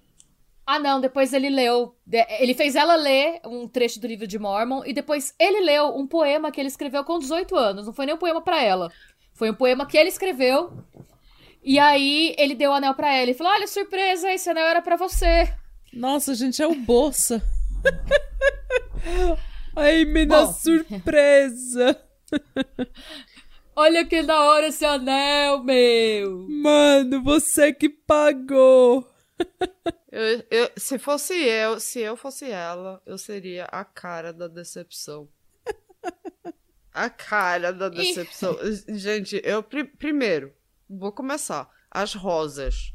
Ah, 0.69 0.79
não, 0.79 0.99
depois 0.99 1.31
ele 1.31 1.49
leu. 1.49 1.95
Ele 2.41 2.53
fez 2.53 2.75
ela 2.75 2.95
ler 2.95 3.39
um 3.45 3.69
trecho 3.69 4.01
do 4.01 4.05
livro 4.05 4.27
de 4.27 4.37
Mormon 4.37 4.83
e 4.85 4.91
depois 4.91 5.33
ele 5.39 5.61
leu 5.61 5.95
um 5.95 6.05
poema 6.05 6.51
que 6.51 6.59
ele 6.59 6.67
escreveu 6.67 7.05
com 7.05 7.17
18 7.17 7.55
anos. 7.55 7.85
Não 7.85 7.93
foi 7.93 8.05
nem 8.05 8.15
um 8.15 8.17
poema 8.17 8.41
pra 8.41 8.61
ela. 8.61 8.91
Foi 9.33 9.49
um 9.49 9.53
poema 9.53 9.85
que 9.85 9.97
ele 9.97 10.09
escreveu. 10.09 10.83
E 11.63 11.79
aí 11.79 12.35
ele 12.37 12.53
deu 12.53 12.71
o 12.71 12.73
anel 12.73 12.93
pra 12.95 13.13
ela 13.13 13.31
e 13.31 13.33
falou: 13.33 13.53
Olha, 13.53 13.65
surpresa, 13.65 14.29
esse 14.33 14.49
anel 14.49 14.65
era 14.65 14.81
pra 14.81 14.97
você. 14.97 15.53
Nossa, 15.93 16.35
gente, 16.35 16.61
é 16.61 16.67
o 16.67 16.75
Bolsa. 16.75 17.41
Ai, 19.73 20.03
Bom. 20.25 20.51
surpresa. 20.51 21.97
Olha 23.73 24.03
que 24.03 24.21
da 24.21 24.41
hora 24.43 24.67
esse 24.67 24.83
anel, 24.83 25.63
meu. 25.63 26.45
Mano, 26.49 27.23
você 27.23 27.71
que 27.71 27.87
pagou. 27.87 29.07
Eu, 30.19 30.43
eu- 30.49 30.71
se 30.75 30.97
fosse 30.97 31.33
eu, 31.35 31.79
se 31.79 31.99
eu 31.99 32.17
fosse 32.17 32.49
ela, 32.49 32.99
eu 33.05 33.17
seria 33.19 33.65
a 33.65 33.85
cara 33.85 34.33
da 34.33 34.47
decepção. 34.47 35.29
A 36.91 37.07
cara 37.09 37.71
da 37.71 37.87
decepção. 37.87 38.57
Gente, 38.97 39.39
eu 39.43 39.61
pri- 39.61 39.83
primeiro 39.83 40.51
vou 40.89 41.11
começar. 41.11 41.69
As 41.91 42.15
rosas. 42.15 42.91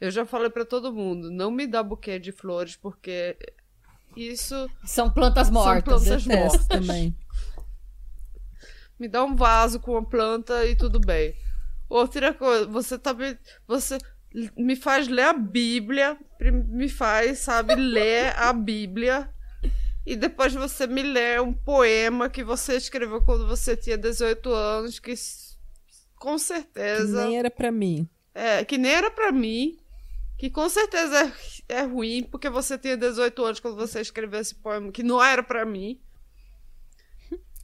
Eu 0.00 0.10
já 0.12 0.24
falei 0.24 0.48
pra 0.50 0.64
todo 0.64 0.92
mundo, 0.92 1.28
não 1.30 1.50
me 1.50 1.66
dá 1.66 1.82
buquê 1.82 2.18
de 2.20 2.30
flores 2.30 2.76
porque 2.76 3.36
isso 4.16 4.70
São 4.84 5.10
plantas 5.10 5.50
mortas. 5.50 5.82
plantas 6.04 6.26
né? 6.26 6.36
Detesto 6.36 6.58
mortas. 6.58 6.66
também. 6.68 7.16
me 8.98 9.08
dá 9.08 9.24
um 9.24 9.34
vaso 9.34 9.80
com 9.80 9.92
uma 9.92 10.04
planta 10.08 10.64
e 10.66 10.76
tudo 10.76 11.00
bem. 11.00 11.36
Outra 11.88 12.32
coisa, 12.32 12.66
você 12.66 12.96
tá 12.98 13.12
me, 13.12 13.36
você 13.66 13.98
me 14.56 14.76
faz 14.76 15.08
ler 15.08 15.24
a 15.26 15.32
Bíblia, 15.32 16.16
me 16.68 16.88
faz, 16.88 17.38
sabe, 17.40 17.74
ler 17.74 18.34
a 18.36 18.52
Bíblia. 18.54 19.28
E 20.04 20.16
depois 20.16 20.52
você 20.52 20.86
me 20.86 21.02
lê 21.02 21.38
um 21.40 21.52
poema 21.52 22.28
que 22.28 22.42
você 22.42 22.76
escreveu 22.76 23.22
quando 23.22 23.46
você 23.46 23.76
tinha 23.76 23.96
18 23.96 24.52
anos, 24.52 24.98
que 24.98 25.14
com 26.16 26.34
Que 26.34 26.40
certeza 26.40 27.24
nem 27.24 27.38
era 27.38 27.50
pra 27.50 27.70
mim. 27.70 28.08
é, 28.34 28.64
que 28.64 28.78
nem 28.78 28.90
era 28.92 29.10
pra 29.10 29.30
mim, 29.30 29.78
que 30.38 30.50
com 30.50 30.68
certeza 30.68 31.32
é, 31.68 31.76
é 31.76 31.82
ruim, 31.82 32.24
porque 32.24 32.50
você 32.50 32.76
tinha 32.78 32.96
18 32.96 33.44
anos 33.44 33.60
quando 33.60 33.76
você 33.76 34.00
escreveu 34.00 34.40
esse 34.40 34.54
poema, 34.56 34.90
que 34.90 35.02
não 35.04 35.22
era 35.22 35.42
pra 35.42 35.64
mim. 35.64 36.00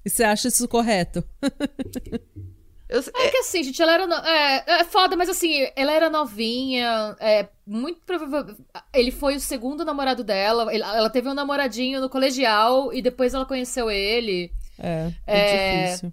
E 0.04 0.08
você 0.10 0.22
acha 0.22 0.46
isso 0.48 0.68
correto? 0.68 1.24
Eu, 2.88 3.00
É 3.00 3.28
que 3.28 3.36
assim, 3.38 3.62
gente, 3.62 3.80
ela 3.82 3.92
era. 3.92 4.06
no- 4.06 4.14
É, 4.14 4.64
é 4.80 4.84
foda, 4.84 5.14
mas 5.16 5.28
assim, 5.28 5.68
ela 5.76 5.92
era 5.92 6.08
novinha. 6.08 7.14
É, 7.20 7.46
muito 7.66 8.00
provável. 8.06 8.56
Ele 8.94 9.10
foi 9.10 9.36
o 9.36 9.40
segundo 9.40 9.84
namorado 9.84 10.24
dela. 10.24 10.72
Ela 10.74 11.10
teve 11.10 11.28
um 11.28 11.34
namoradinho 11.34 12.00
no 12.00 12.08
colegial 12.08 12.92
e 12.92 13.02
depois 13.02 13.34
ela 13.34 13.44
conheceu 13.44 13.90
ele. 13.90 14.50
É, 14.78 15.12
é, 15.26 15.38
É. 15.40 15.84
difícil. 15.86 16.12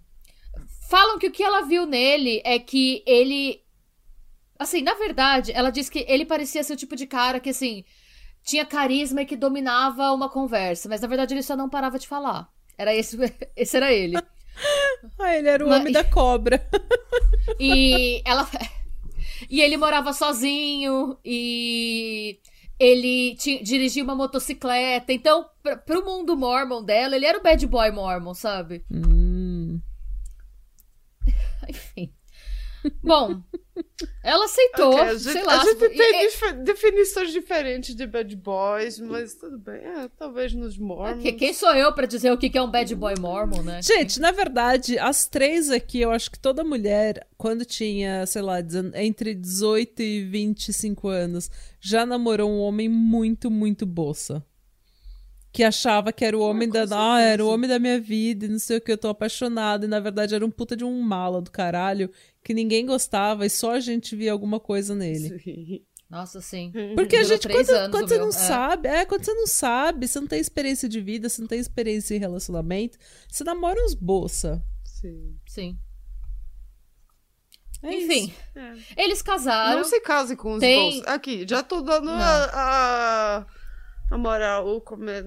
Falam 0.89 1.17
que 1.17 1.27
o 1.27 1.31
que 1.31 1.43
ela 1.43 1.61
viu 1.61 1.85
nele 1.85 2.41
é 2.43 2.59
que 2.59 3.01
ele. 3.07 3.61
Assim, 4.59 4.81
na 4.81 4.93
verdade, 4.95 5.51
ela 5.53 5.69
diz 5.69 5.89
que 5.89 6.05
ele 6.07 6.25
parecia 6.25 6.63
ser 6.63 6.73
o 6.73 6.77
tipo 6.77 6.95
de 6.95 7.05
cara 7.07 7.39
que, 7.39 7.49
assim, 7.49 7.83
tinha 8.43 8.65
carisma 8.65 9.21
e 9.21 9.25
que 9.25 9.35
dominava 9.35 10.11
uma 10.11 10.30
conversa. 10.30 10.88
Mas 10.89 11.01
na 11.01 11.07
verdade 11.07 11.34
ele 11.34 11.43
só 11.43 11.55
não 11.55 11.69
parava 11.69 11.97
de 11.99 12.07
falar. 12.07 12.47
Era 12.78 12.93
esse, 12.93 13.17
esse 13.55 13.76
era 13.78 13.91
ele. 13.93 14.17
Ah, 15.20 15.36
ele 15.36 15.47
era 15.49 15.64
o 15.66 15.70
Mas- 15.70 15.80
homem 15.82 15.93
da 15.93 16.03
cobra. 16.03 16.66
E 17.60 18.22
ela. 18.26 18.49
E 19.49 19.62
ele 19.62 19.78
morava 19.78 20.12
sozinho 20.14 21.18
e. 21.24 22.39
ele 22.80 23.36
dirigia 23.64 24.03
uma 24.03 24.16
motocicleta. 24.16 25.14
Então, 25.14 25.45
pra, 25.62 25.78
pro 25.78 26.03
mundo 26.03 26.36
mormon 26.36 26.84
dela, 26.84 27.16
ele 27.16 27.26
era 27.26 27.38
o 27.38 27.43
bad 27.43 27.66
boy 27.68 27.91
mormon, 27.91 28.34
sabe? 28.34 28.84
Hum. 28.91 29.80
Enfim. 31.70 32.12
Bom, 33.03 33.41
ela 34.23 34.45
aceitou, 34.45 34.89
Ok, 34.91 34.99
a 35.01 35.13
gente, 35.13 35.21
sei 35.33 35.43
lá. 35.43 35.61
a 35.61 35.65
gente 35.65 35.89
tem 35.89 36.23
e- 36.23 36.27
dif- 36.29 36.53
definições 36.63 37.31
diferentes 37.31 37.95
de 37.95 38.05
bad 38.05 38.36
boys, 38.36 38.99
mas 38.99 39.33
tudo 39.36 39.57
bem. 39.57 39.75
É, 39.77 40.07
talvez 40.17 40.53
nos 40.53 40.77
mormons. 40.77 41.21
que- 41.21 41.33
quem 41.33 41.53
sou 41.53 41.73
eu 41.75 41.93
pra 41.93 42.05
dizer 42.05 42.31
o 42.31 42.38
que 42.38 42.55
é 42.57 42.61
um 42.61 42.69
bad 42.69 42.93
boy 42.95 43.13
mormon, 43.19 43.61
né? 43.63 43.81
Gente, 43.81 44.19
na 44.19 44.31
verdade, 44.31 44.97
as 44.99 45.27
três 45.27 45.69
aqui, 45.71 46.01
eu 46.01 46.11
acho 46.11 46.29
que 46.31 46.39
toda 46.39 46.63
mulher, 46.63 47.25
quando 47.38 47.65
tinha, 47.65 48.25
sei 48.25 48.41
lá, 48.41 48.57
entre 48.95 49.33
18 49.33 50.01
e 50.01 50.23
25 50.25 51.07
anos, 51.07 51.49
já 51.79 52.05
namorou 52.05 52.49
um 52.49 52.59
homem 52.59 52.88
muito, 52.89 53.49
muito 53.51 53.86
boça. 53.86 54.43
Que 55.56 55.64
achava 55.64 56.12
que 56.12 56.26
era 56.26 56.38
o 56.38 56.41
homem 56.41 56.68
da. 56.68 56.86
Ah, 56.91 57.22
era 57.22 57.43
o 57.43 57.47
homem 57.47 57.70
da 57.70 57.80
minha 57.80 57.97
vida 57.97 58.45
e 58.45 58.49
não 58.49 58.60
sei 58.60 58.76
o 58.76 58.82
que, 58.82 58.91
eu 58.91 58.97
tô 58.97 59.08
apaixonada. 59.08 59.86
E 59.86 59.88
na 59.88 60.01
verdade 60.01 60.36
era 60.36 60.45
um 60.45 60.51
puta 60.51 60.76
de 60.76 60.84
um 60.84 60.99
mala 61.01 61.41
do 61.41 61.49
caralho 61.49 62.12
que 62.43 62.53
ninguém 62.53 62.86
gostava 62.86 63.45
e 63.45 63.49
só 63.49 63.72
a 63.72 63.80
gente 63.80 64.18
via 64.18 64.34
alguma 64.34 64.60
coisa 64.60 64.93
nele. 64.93 65.39
Sim. 65.39 65.82
Nossa, 66.10 66.41
sim. 66.41 66.74
Porque 66.93 67.16
a 67.16 67.22
Durou 67.22 67.34
gente, 67.34 67.41
três 67.43 67.68
quando, 67.68 67.76
anos 67.78 67.91
quando 67.91 68.08
você 68.10 68.16
meu, 68.16 68.24
não 68.24 68.30
é. 68.30 68.32
sabe, 68.34 68.89
é, 68.89 69.06
quando 69.06 69.24
você 69.24 69.34
não 69.34 69.47
sabe, 69.47 70.08
você 70.10 70.20
não 70.20 70.28
tem 70.28 70.41
experiência 70.41 70.89
de 70.89 70.99
vida, 70.99 71.30
você 71.30 71.39
não 71.41 71.47
tem 71.47 71.60
experiência 71.60 72.16
em 72.16 72.20
relacionamento, 72.20 72.97
você 73.30 73.43
namora 73.45 73.82
uns 73.82 73.93
bolsa. 73.93 74.62
Sim. 74.84 75.38
Sim. 75.47 75.78
É 77.82 77.93
Enfim. 77.95 78.34
É. 78.56 79.03
eles 79.03 79.22
casaram. 79.22 79.78
Não 79.78 79.84
se 79.86 80.01
case 80.01 80.36
com 80.36 80.53
os 80.56 80.60
Tem- 80.60 80.82
bolsos. 80.99 81.08
Aqui, 81.08 81.45
já 81.47 81.64
tô 81.64 81.82
dando 81.82 82.06
Não. 82.08 82.14
a, 82.14 82.49
a, 83.39 83.45
a 84.12 84.18
moral. 84.18 84.82
Como 84.82 85.10
é, 85.10 85.24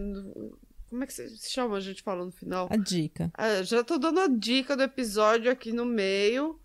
como 0.89 1.05
é 1.05 1.07
que 1.07 1.13
se 1.13 1.51
chama 1.51 1.77
a 1.77 1.81
gente 1.81 2.03
fala 2.03 2.25
no 2.25 2.33
final? 2.33 2.69
A 2.71 2.77
dica. 2.77 3.31
Ah, 3.35 3.63
já 3.63 3.85
tô 3.85 3.99
dando 3.99 4.21
a 4.21 4.29
dica 4.29 4.77
do 4.77 4.83
episódio 4.83 5.51
aqui 5.51 5.73
no 5.73 5.85
meio. 5.85 6.61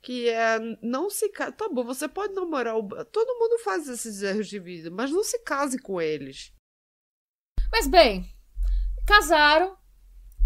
Que 0.00 0.28
é 0.28 0.58
não 0.80 1.10
se 1.10 1.28
case. 1.30 1.52
Tá 1.52 1.68
bom, 1.68 1.84
você 1.84 2.06
pode 2.06 2.32
namorar 2.32 2.76
o. 2.76 2.88
Todo 3.06 3.38
mundo 3.38 3.58
faz 3.64 3.88
esses 3.88 4.22
erros 4.22 4.48
de 4.48 4.58
vida, 4.58 4.90
mas 4.90 5.10
não 5.10 5.24
se 5.24 5.40
case 5.40 5.78
com 5.78 6.00
eles. 6.00 6.52
Mas 7.70 7.86
bem, 7.86 8.24
casaram. 9.06 9.76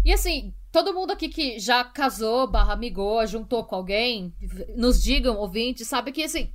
E 0.03 0.11
assim, 0.11 0.53
todo 0.71 0.93
mundo 0.93 1.11
aqui 1.11 1.29
que 1.29 1.59
já 1.59 1.83
casou, 1.83 2.49
barra 2.49 2.73
amigou, 2.73 3.25
juntou 3.27 3.63
com 3.63 3.75
alguém, 3.75 4.35
nos 4.75 5.01
digam, 5.01 5.37
ouvintes, 5.37 5.87
sabe 5.87 6.11
que 6.11 6.23
assim, 6.23 6.51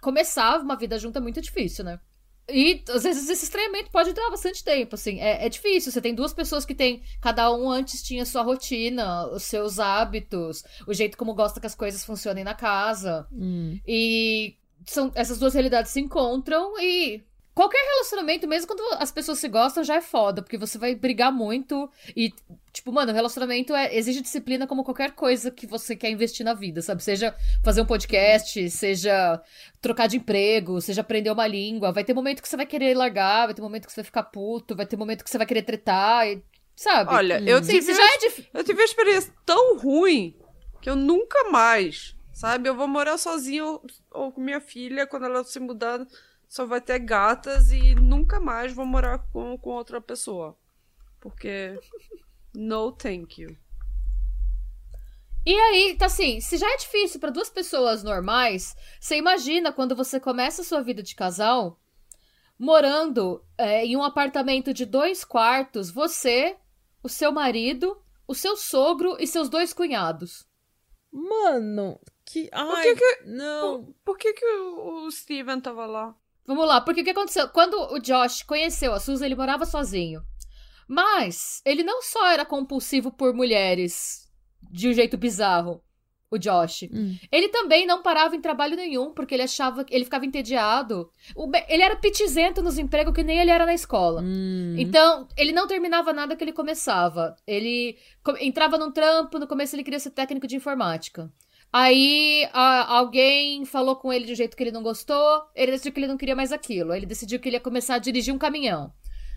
começar 0.00 0.60
uma 0.60 0.74
vida 0.74 0.98
junta 0.98 1.18
é 1.18 1.22
muito 1.22 1.40
difícil, 1.40 1.84
né? 1.84 2.00
E 2.48 2.82
às 2.88 3.04
vezes 3.04 3.28
esse 3.28 3.44
estranhamento 3.44 3.90
pode 3.90 4.12
durar 4.12 4.30
bastante 4.30 4.64
tempo, 4.64 4.94
assim. 4.94 5.20
É, 5.20 5.46
é 5.46 5.48
difícil. 5.48 5.92
Você 5.92 6.00
tem 6.00 6.14
duas 6.14 6.32
pessoas 6.32 6.64
que 6.64 6.74
tem. 6.74 7.02
Cada 7.20 7.52
um 7.52 7.70
antes 7.70 8.02
tinha 8.02 8.24
sua 8.24 8.42
rotina, 8.42 9.26
os 9.28 9.44
seus 9.44 9.78
hábitos, 9.78 10.64
o 10.86 10.92
jeito 10.92 11.16
como 11.16 11.34
gosta 11.34 11.60
que 11.60 11.66
as 11.66 11.74
coisas 11.74 12.04
funcionem 12.04 12.44
na 12.44 12.54
casa. 12.54 13.26
Hum. 13.32 13.78
E 13.86 14.56
são, 14.86 15.12
essas 15.14 15.38
duas 15.38 15.54
realidades 15.54 15.92
se 15.92 16.00
encontram 16.00 16.78
e 16.80 17.22
qualquer 17.54 17.78
relacionamento, 17.78 18.48
mesmo 18.48 18.66
quando 18.66 18.82
as 18.98 19.10
pessoas 19.10 19.38
se 19.38 19.48
gostam, 19.48 19.84
já 19.84 19.96
é 19.96 20.00
foda, 20.00 20.42
porque 20.42 20.56
você 20.56 20.78
vai 20.78 20.94
brigar 20.94 21.32
muito 21.32 21.90
e, 22.16 22.32
tipo, 22.72 22.90
mano, 22.92 23.12
relacionamento 23.12 23.74
é, 23.74 23.94
exige 23.94 24.20
disciplina 24.20 24.66
como 24.66 24.84
qualquer 24.84 25.12
coisa 25.12 25.50
que 25.50 25.66
você 25.66 25.94
quer 25.94 26.10
investir 26.10 26.44
na 26.44 26.54
vida, 26.54 26.80
sabe? 26.80 27.02
Seja 27.02 27.34
fazer 27.62 27.82
um 27.82 27.86
podcast, 27.86 28.70
seja 28.70 29.40
trocar 29.80 30.06
de 30.06 30.16
emprego, 30.16 30.80
seja 30.80 31.02
aprender 31.02 31.30
uma 31.30 31.46
língua. 31.46 31.92
Vai 31.92 32.04
ter 32.04 32.14
momento 32.14 32.42
que 32.42 32.48
você 32.48 32.56
vai 32.56 32.66
querer 32.66 32.96
largar, 32.96 33.46
vai 33.46 33.54
ter 33.54 33.62
momento 33.62 33.86
que 33.86 33.92
você 33.92 34.00
vai 34.00 34.06
ficar 34.06 34.24
puto, 34.24 34.74
vai 34.74 34.86
ter 34.86 34.96
momento 34.96 35.22
que 35.22 35.30
você 35.30 35.38
vai 35.38 35.46
querer 35.46 35.62
tretar, 35.62 36.26
e, 36.26 36.42
sabe? 36.74 37.12
Olha, 37.12 37.42
eu 37.46 37.62
Sim, 37.62 37.72
tive 37.72 37.92
se 37.92 37.94
já 37.94 38.14
é 38.14 38.18
difícil. 38.18 38.50
Eu 38.54 38.64
tive 38.64 38.80
uma 38.80 38.84
experiência 38.84 39.32
tão 39.44 39.78
ruim 39.78 40.36
que 40.80 40.88
eu 40.88 40.96
nunca 40.96 41.50
mais, 41.50 42.16
sabe? 42.32 42.68
Eu 42.68 42.74
vou 42.74 42.88
morar 42.88 43.18
sozinho 43.18 43.80
ou 44.10 44.32
com 44.32 44.40
minha 44.40 44.60
filha 44.60 45.06
quando 45.06 45.26
ela 45.26 45.44
se 45.44 45.60
mudar, 45.60 46.04
só 46.52 46.66
vai 46.66 46.82
ter 46.82 46.98
gatas 46.98 47.72
e 47.72 47.94
nunca 47.94 48.38
mais 48.38 48.74
vou 48.74 48.84
morar 48.84 49.20
com, 49.32 49.56
com 49.56 49.70
outra 49.70 50.02
pessoa. 50.02 50.54
Porque 51.18 51.80
no 52.54 52.92
thank 52.92 53.40
you. 53.40 53.56
E 55.46 55.54
aí, 55.54 55.96
tá 55.96 56.04
assim, 56.04 56.42
se 56.42 56.58
já 56.58 56.70
é 56.70 56.76
difícil 56.76 57.18
pra 57.18 57.30
duas 57.30 57.48
pessoas 57.48 58.02
normais, 58.02 58.76
você 59.00 59.16
imagina 59.16 59.72
quando 59.72 59.96
você 59.96 60.20
começa 60.20 60.60
a 60.60 60.64
sua 60.64 60.82
vida 60.82 61.02
de 61.02 61.14
casal, 61.14 61.80
morando 62.58 63.42
é, 63.56 63.86
em 63.86 63.96
um 63.96 64.04
apartamento 64.04 64.74
de 64.74 64.84
dois 64.84 65.24
quartos, 65.24 65.90
você, 65.90 66.58
o 67.02 67.08
seu 67.08 67.32
marido, 67.32 67.98
o 68.28 68.34
seu 68.34 68.58
sogro 68.58 69.16
e 69.18 69.26
seus 69.26 69.48
dois 69.48 69.72
cunhados. 69.72 70.46
Mano, 71.10 71.98
que. 72.26 72.50
Ai, 72.52 72.94
que 72.94 73.22
Não. 73.24 73.84
Por, 73.84 73.94
por 74.04 74.18
que 74.18 74.34
que 74.34 74.44
o 74.44 75.10
Steven 75.10 75.58
tava 75.58 75.86
lá? 75.86 76.14
Vamos 76.46 76.66
lá, 76.66 76.80
porque 76.80 77.02
o 77.02 77.04
que 77.04 77.10
aconteceu? 77.10 77.48
Quando 77.48 77.74
o 77.92 77.98
Josh 77.98 78.42
conheceu 78.42 78.92
a 78.92 79.00
Susan, 79.00 79.26
ele 79.26 79.36
morava 79.36 79.64
sozinho. 79.64 80.22
Mas 80.88 81.62
ele 81.64 81.82
não 81.82 82.02
só 82.02 82.30
era 82.30 82.44
compulsivo 82.44 83.10
por 83.10 83.32
mulheres 83.32 84.28
de 84.70 84.88
um 84.88 84.92
jeito 84.92 85.16
bizarro, 85.16 85.82
o 86.32 86.38
Josh. 86.38 86.84
Hum. 86.90 87.14
Ele 87.30 87.48
também 87.48 87.86
não 87.86 88.02
parava 88.02 88.34
em 88.34 88.40
trabalho 88.40 88.74
nenhum, 88.74 89.12
porque 89.12 89.34
ele 89.34 89.42
achava 89.42 89.84
que 89.84 89.94
ele 89.94 90.04
ficava 90.04 90.24
entediado. 90.24 91.10
Ele 91.68 91.82
era 91.82 91.94
pitizento 91.94 92.62
nos 92.62 92.78
empregos 92.78 93.14
que 93.14 93.22
nem 93.22 93.38
ele 93.38 93.50
era 93.50 93.66
na 93.66 93.74
escola. 93.74 94.22
Hum. 94.22 94.74
Então, 94.78 95.28
ele 95.36 95.52
não 95.52 95.66
terminava 95.66 96.12
nada 96.12 96.34
que 96.34 96.42
ele 96.42 96.52
começava. 96.52 97.36
Ele 97.46 97.98
entrava 98.40 98.78
num 98.78 98.90
trampo, 98.90 99.38
no 99.38 99.46
começo 99.46 99.76
ele 99.76 99.84
queria 99.84 100.00
ser 100.00 100.10
técnico 100.10 100.46
de 100.46 100.56
informática. 100.56 101.30
Aí 101.72 102.46
a- 102.52 102.96
alguém 102.98 103.64
falou 103.64 103.96
com 103.96 104.12
ele 104.12 104.26
de 104.26 104.32
um 104.32 104.36
jeito 104.36 104.56
que 104.56 104.62
ele 104.62 104.70
não 104.72 104.82
gostou, 104.82 105.42
ele 105.54 105.72
decidiu 105.72 105.92
que 105.92 106.00
ele 106.00 106.06
não 106.06 106.18
queria 106.18 106.36
mais 106.36 106.52
aquilo. 106.52 106.92
Ele 106.94 107.06
decidiu 107.06 107.40
que 107.40 107.48
ele 107.48 107.56
ia 107.56 107.60
começar 107.60 107.94
a 107.94 107.98
dirigir 107.98 108.34
um 108.34 108.38
caminhão. 108.38 108.92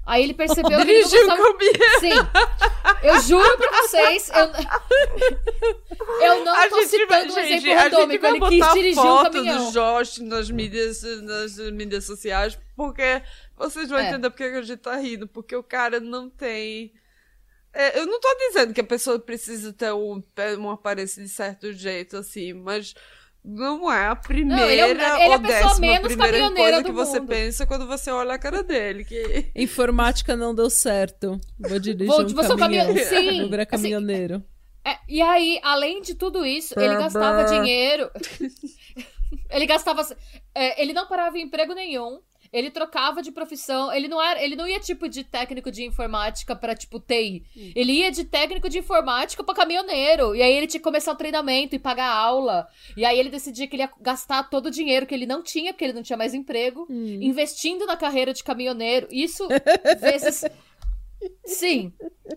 Aí 0.05 0.21
ele 0.23 0.33
percebeu 0.35 0.79
que 0.85 0.91
ele 0.91 1.01
não 1.01 1.09
gostava... 1.09 1.43
comigo. 1.43 1.79
Sim. 1.99 2.09
Eu 3.01 3.19
juro 3.21 3.57
pra 3.57 3.81
vocês, 3.81 4.29
eu, 4.29 4.45
eu 6.21 6.45
não 6.45 6.53
A 6.55 6.69
tô 6.69 6.81
gente, 6.83 7.05
vai, 7.07 7.21
citando 7.21 7.31
um 7.31 7.35
gente, 7.35 7.45
exemplo 7.47 7.61
gente 7.61 7.73
randômico, 7.75 8.21
vai 8.21 8.31
ele 8.31 8.39
quis 8.49 8.73
dirigir 8.73 8.99
um 9.03 9.23
caminhão. 9.23 9.65
do 9.65 9.71
Josh 9.71 10.17
nas 10.19 10.51
mídias, 10.51 11.01
nas 11.23 11.57
mídias 11.71 12.03
sociais, 12.05 12.57
porque 12.75 13.21
vocês 13.57 13.89
vão 13.89 13.97
É. 13.99 14.09
entender 14.09 14.29
porque 14.29 14.49
que 14.49 14.57
a 14.57 14.61
gente 14.61 14.79
tá 14.79 14.95
rindo, 14.97 15.27
porque 15.27 15.55
o 15.55 15.63
cara 15.63 15.99
não 15.99 16.29
tem... 16.29 16.93
É, 17.75 17.99
eu 17.99 18.05
não 18.05 18.19
tô 18.21 18.27
dizendo 18.47 18.73
que 18.73 18.79
a 18.81 18.85
pessoa 18.85 19.19
precisa 19.19 19.73
ter 19.73 19.91
um, 19.93 20.23
uma 20.57 20.73
aparência 20.75 21.21
de 21.21 21.27
certo 21.29 21.73
jeito, 21.73 22.15
assim, 22.17 22.53
mas 22.53 22.93
não 23.43 23.91
é 23.91 24.07
a 24.07 24.15
primeira 24.15 24.71
ele 24.71 24.81
é 24.81 24.89
ele 24.91 25.01
é 25.01 25.05
a 25.05 25.17
ou 25.17 25.39
pessoa 25.39 25.39
décima 25.67 25.79
menos 25.81 26.07
primeira 26.07 26.31
caminhoneira 26.39 26.71
coisa 26.71 26.83
que 26.83 26.91
do 26.91 26.95
você 26.95 27.19
mundo. 27.19 27.29
pensa 27.29 27.65
quando 27.67 27.85
você 27.85 28.09
olha 28.11 28.33
a 28.33 28.39
cara 28.39 28.63
dele, 28.63 29.03
que... 29.03 29.51
Informática 29.55 30.35
não 30.35 30.55
deu 30.55 30.69
certo. 30.69 31.39
Vou 31.59 31.77
dirigir 31.77 32.07
Vou- 32.07 32.21
um 32.21 32.25
um 32.29 32.57
caminhão. 32.57 32.87
caminhão- 32.87 33.05
Sim, 33.09 33.41
Vou 33.41 33.49
virar 33.49 33.63
assim, 33.63 33.69
caminhoneiro. 33.71 34.43
É, 34.87 34.97
e 35.09 35.21
aí, 35.21 35.59
além 35.63 36.01
de 36.01 36.15
tudo 36.15 36.45
isso, 36.45 36.79
ele 36.79 36.95
gastava 36.95 37.43
brr. 37.43 37.59
dinheiro. 37.59 38.09
ele 39.49 39.65
gastava. 39.65 40.01
é, 40.53 40.81
ele 40.81 40.93
não 40.93 41.07
parava 41.07 41.37
em 41.37 41.41
emprego 41.41 41.73
nenhum. 41.73 42.19
Ele 42.55 42.71
trocava 42.71 43.21
de 43.21 43.31
profissão. 43.31 43.91
Ele 43.91 44.07
não 44.07 44.21
era, 44.21 44.41
ele 44.41 44.55
não 44.55 44.67
ia 44.67 44.79
tipo 44.79 45.09
de 45.09 45.23
técnico 45.23 45.69
de 45.69 45.83
informática 45.83 46.55
pra 46.55 46.73
tipo 46.75 46.99
TI. 46.99 47.43
Ele 47.75 47.91
ia 47.93 48.11
de 48.11 48.23
técnico 48.23 48.69
de 48.69 48.79
informática 48.79 49.43
pra 49.43 49.53
caminhoneiro. 49.53 50.33
E 50.35 50.41
aí 50.41 50.53
ele 50.53 50.67
tinha 50.67 50.79
que 50.79 50.83
começar 50.83 51.11
o 51.11 51.15
treinamento 51.17 51.75
e 51.75 51.79
pagar 51.79 52.07
aula. 52.09 52.67
E 52.95 53.03
aí 53.03 53.19
ele 53.19 53.29
decidia 53.29 53.67
que 53.67 53.75
ele 53.75 53.83
ia 53.83 53.91
gastar 53.99 54.43
todo 54.49 54.67
o 54.67 54.71
dinheiro 54.71 55.05
que 55.05 55.13
ele 55.13 55.25
não 55.25 55.43
tinha, 55.43 55.73
porque 55.73 55.83
ele 55.83 55.93
não 55.93 56.03
tinha 56.03 56.17
mais 56.17 56.33
emprego, 56.33 56.87
Hum. 56.89 57.19
investindo 57.21 57.85
na 57.85 57.97
carreira 57.97 58.33
de 58.33 58.43
caminhoneiro. 58.43 59.07
Isso 59.11 59.47
vezes 59.99 60.45
Sim. 61.45 61.91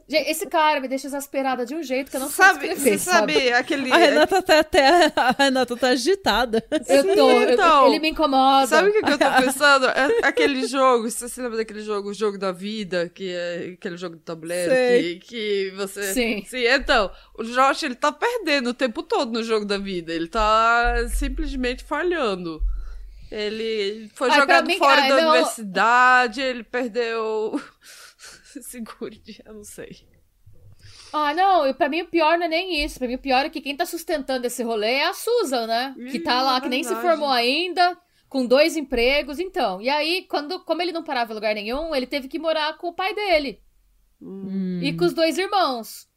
Esse 0.09 0.47
cara 0.47 0.81
me 0.81 0.89
deixa 0.89 1.07
exasperada 1.07 1.67
de 1.67 1.75
um 1.75 1.83
jeito 1.83 2.11
que 2.11 2.17
eu 2.17 2.21
não 2.21 2.29
sei 2.29 2.45
sabe, 2.45 2.69
descrever, 2.69 2.99
você 2.99 3.11
sabe 3.11 3.53
aquele... 3.53 3.93
A 3.93 3.97
Renata 3.97 4.43
tá 4.43 4.61
até. 4.61 5.13
A 5.17 5.31
Renata 5.39 5.77
tá 5.77 5.89
agitada. 5.89 6.65
Eu 6.87 7.05
tô, 7.15 7.31
eu- 7.31 7.51
então. 7.53 7.87
ele 7.89 7.99
me 7.99 8.11
incomoda. 8.11 8.67
Sabe 8.67 8.89
o 8.91 8.93
que, 8.93 9.03
que 9.03 9.11
eu 9.13 9.19
tô 9.19 9.31
pensando? 9.45 9.87
É 9.89 10.21
aquele 10.27 10.67
jogo, 10.67 11.11
você 11.11 11.29
se 11.29 11.41
lembra 11.41 11.59
daquele 11.59 11.81
jogo, 11.83 12.11
o 12.11 12.15
jogo 12.15 12.39
da 12.39 12.53
vida, 12.53 13.09
que 13.09 13.31
é 13.31 13.73
aquele 13.75 13.97
jogo 13.97 14.17
de 14.17 14.23
tabuleiro, 14.23 14.71
Sei. 14.73 15.19
que, 15.19 15.27
que 15.27 15.71
você. 15.77 16.13
Sim. 16.15 16.45
Sim, 16.47 16.65
então, 16.67 17.11
o 17.37 17.43
Josh, 17.45 17.83
ele 17.83 17.95
tá 17.95 18.13
perdendo 18.13 18.71
o 18.71 18.75
tempo 18.75 19.03
todo 19.03 19.33
no 19.33 19.43
jogo 19.43 19.65
da 19.67 19.77
vida. 19.79 20.13
Ele 20.13 20.29
tá 20.29 20.95
simplesmente 21.15 21.83
falhando. 21.85 22.63
Ele 23.31 24.09
foi 24.15 24.31
Ai, 24.31 24.41
jogado 24.41 24.67
mim- 24.67 24.79
fora 24.79 25.03
ai, 25.03 25.09
da 25.11 25.21
não. 25.21 25.31
universidade, 25.33 26.41
ele 26.41 26.63
perdeu. 26.63 27.61
Segure, 28.63 29.21
eu 29.45 29.55
não 29.55 29.65
sei. 29.65 30.07
Ah, 31.13 31.35
não, 31.35 31.73
pra 31.75 31.89
mim 31.89 32.03
o 32.03 32.09
pior 32.09 32.39
não 32.39 32.47
é 32.47 32.49
nem 32.49 32.85
isso. 32.85 32.99
Pra 32.99 33.09
mim 33.09 33.15
o 33.15 33.19
pior 33.21 33.45
é 33.45 33.51
que 33.51 33.61
quem 33.61 33.77
tá 33.77 33.85
sustentando 33.87 34.47
esse 34.47 34.63
rolê 34.63 34.95
é 34.95 35.07
a 35.09 35.15
Susan, 35.15 35.67
né? 35.67 35.95
que 36.11 36.21
tá 36.21 36.43
lá, 36.43 36.61
que 36.61 36.69
nem 36.69 36.83
se 36.85 36.95
formou 36.97 37.29
ainda, 37.29 37.99
com 38.29 38.47
dois 38.47 38.77
empregos, 38.77 39.39
então. 39.39 39.81
E 39.81 39.89
aí, 39.89 40.25
quando, 40.29 40.61
como 40.65 40.81
ele 40.83 40.93
não 40.93 41.03
parava 41.05 41.33
em 41.33 41.35
lugar 41.35 41.55
nenhum, 41.55 41.95
ele 41.95 42.07
teve 42.07 42.29
que 42.29 42.39
morar 42.39 42.77
com 42.79 42.89
o 42.89 42.95
pai 42.95 43.15
dele. 43.15 43.63
Hum. 44.21 44.81
E 44.83 44.97
com 44.97 45.05
os 45.05 45.15
dois 45.15 45.39
irmãos. 45.39 46.09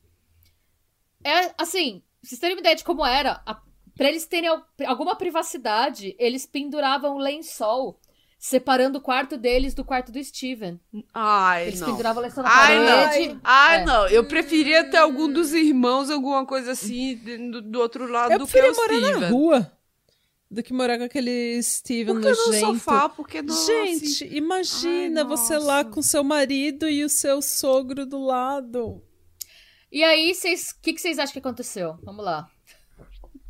É 1.24 1.54
assim, 1.58 2.02
vocês 2.22 2.40
terem 2.40 2.56
uma 2.56 2.62
ideia 2.62 2.76
de 2.76 2.84
como 2.84 3.06
era, 3.06 3.42
a, 3.46 3.62
pra 3.96 4.10
eles 4.10 4.26
terem 4.26 4.50
al- 4.50 4.66
alguma 4.88 5.16
privacidade, 5.16 6.16
eles 6.18 6.46
penduravam 6.48 7.18
lençol 7.18 8.00
separando 8.44 8.98
o 8.98 9.02
quarto 9.02 9.38
deles 9.38 9.76
do 9.76 9.86
quarto 9.86 10.12
do 10.12 10.22
Steven. 10.24 10.80
Ai, 11.14 11.68
Eles 11.68 11.80
não. 11.80 11.92
penduravam 11.92 12.24
lençol 12.24 12.44
na 12.44 12.50
Ai, 12.50 12.76
parede. 12.86 13.34
não. 13.36 13.42
Ai, 13.44 13.82
É. 13.82 13.86
não. 13.86 14.08
Eu 14.08 14.24
preferia 14.26 14.84
ter 14.90 14.98
algum 14.98 15.32
dos 15.32 15.54
irmãos, 15.54 16.10
alguma 16.10 16.44
coisa 16.44 16.72
assim, 16.72 17.16
do, 17.52 17.62
do 17.62 17.80
outro 17.80 18.08
lado 18.12 18.32
Eu 18.32 18.40
do 18.40 18.48
que 18.48 18.58
o 18.58 18.62
preferia 18.62 18.74
morar 18.82 18.98
Steven. 18.98 19.20
na 19.22 19.30
rua 19.30 19.72
do 20.50 20.64
que 20.64 20.74
morar 20.74 20.98
com 20.98 21.04
aquele 21.04 21.62
Steven 21.62 22.16
Por 22.16 22.22
que 22.24 22.30
no 22.32 22.46
nojento. 22.48 22.66
sofá? 22.80 23.08
Porque 23.08 23.44
não, 23.44 23.56
Gente, 23.68 24.06
assim... 24.26 24.36
imagina 24.36 25.22
Ai, 25.22 25.28
você 25.28 25.58
lá 25.60 25.86
com 25.86 26.02
seu 26.02 26.24
marido 26.24 26.90
e 26.90 27.04
o 27.06 27.10
seu 27.10 27.44
sogro 27.44 28.08
do 28.08 28.20
lado. 28.26 29.02
E 29.92 30.04
aí, 30.04 30.34
vocês, 30.34 30.72
o 30.72 30.82
que, 30.82 30.94
que 30.94 31.00
vocês 31.00 31.20
acham 31.20 31.32
que 31.34 31.40
aconteceu? 31.40 31.98
Vamos 32.04 32.26
lá. 32.26 32.50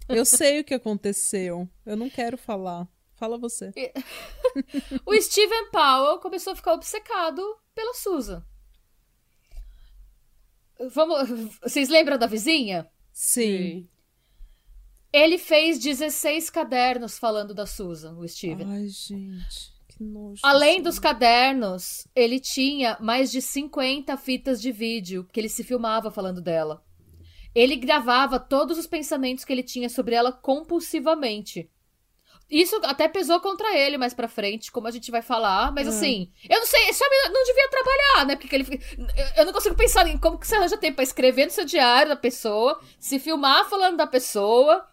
Eu 0.09 0.25
sei 0.25 0.59
o 0.59 0.63
que 0.65 0.73
aconteceu. 0.73 1.67
Eu 1.85 1.95
não 1.95 2.09
quero 2.09 2.37
falar. 2.37 2.85
Fala 3.21 3.37
você. 3.37 3.71
O 5.05 5.13
Steven 5.21 5.69
Powell 5.69 6.17
começou 6.17 6.53
a 6.53 6.55
ficar 6.55 6.73
obcecado 6.73 7.39
pela 7.75 7.93
Susan. 7.93 8.43
Vamos, 10.89 11.55
vocês 11.61 11.87
lembram 11.87 12.17
da 12.17 12.25
vizinha? 12.25 12.89
Sim. 13.13 13.87
Ele 15.13 15.37
fez 15.37 15.77
16 15.77 16.49
cadernos 16.49 17.19
falando 17.19 17.53
da 17.53 17.67
Susan, 17.67 18.17
o 18.17 18.27
Steven. 18.27 18.65
Ai, 18.67 18.87
gente. 18.87 19.71
Que 19.87 20.03
nojo. 20.03 20.41
Além 20.43 20.81
dos 20.81 20.97
cadernos, 20.97 22.07
ele 22.15 22.39
tinha 22.39 22.97
mais 22.99 23.31
de 23.31 23.39
50 23.39 24.17
fitas 24.17 24.59
de 24.59 24.71
vídeo 24.71 25.27
que 25.31 25.39
ele 25.39 25.49
se 25.49 25.63
filmava 25.63 26.09
falando 26.09 26.41
dela. 26.41 26.83
Ele 27.53 27.75
gravava 27.75 28.39
todos 28.39 28.79
os 28.79 28.87
pensamentos 28.87 29.45
que 29.45 29.53
ele 29.53 29.61
tinha 29.61 29.89
sobre 29.89 30.15
ela 30.15 30.31
compulsivamente. 30.31 31.69
Isso 32.51 32.75
até 32.83 33.07
pesou 33.07 33.39
contra 33.39 33.77
ele 33.77 33.97
mais 33.97 34.13
pra 34.13 34.27
frente, 34.27 34.71
como 34.73 34.85
a 34.85 34.91
gente 34.91 35.09
vai 35.09 35.21
falar, 35.21 35.71
mas 35.71 35.87
Hum. 35.87 35.89
assim, 35.91 36.31
eu 36.49 36.59
não 36.59 36.65
sei, 36.65 36.89
esse 36.89 37.01
homem 37.01 37.31
não 37.31 37.43
devia 37.45 37.69
trabalhar, 37.69 38.25
né? 38.25 38.35
Porque 38.35 38.53
ele 38.53 38.81
eu 39.37 39.45
não 39.45 39.53
consigo 39.53 39.73
pensar 39.75 40.05
em 40.07 40.17
como 40.17 40.37
que 40.37 40.45
você 40.45 40.55
arranja 40.55 40.75
tempo 40.77 40.95
pra 40.95 41.03
escrever 41.03 41.45
no 41.45 41.51
seu 41.51 41.63
diário 41.63 42.09
da 42.09 42.15
pessoa, 42.17 42.77
se 42.99 43.17
filmar 43.19 43.69
falando 43.69 43.95
da 43.95 44.05
pessoa 44.05 44.85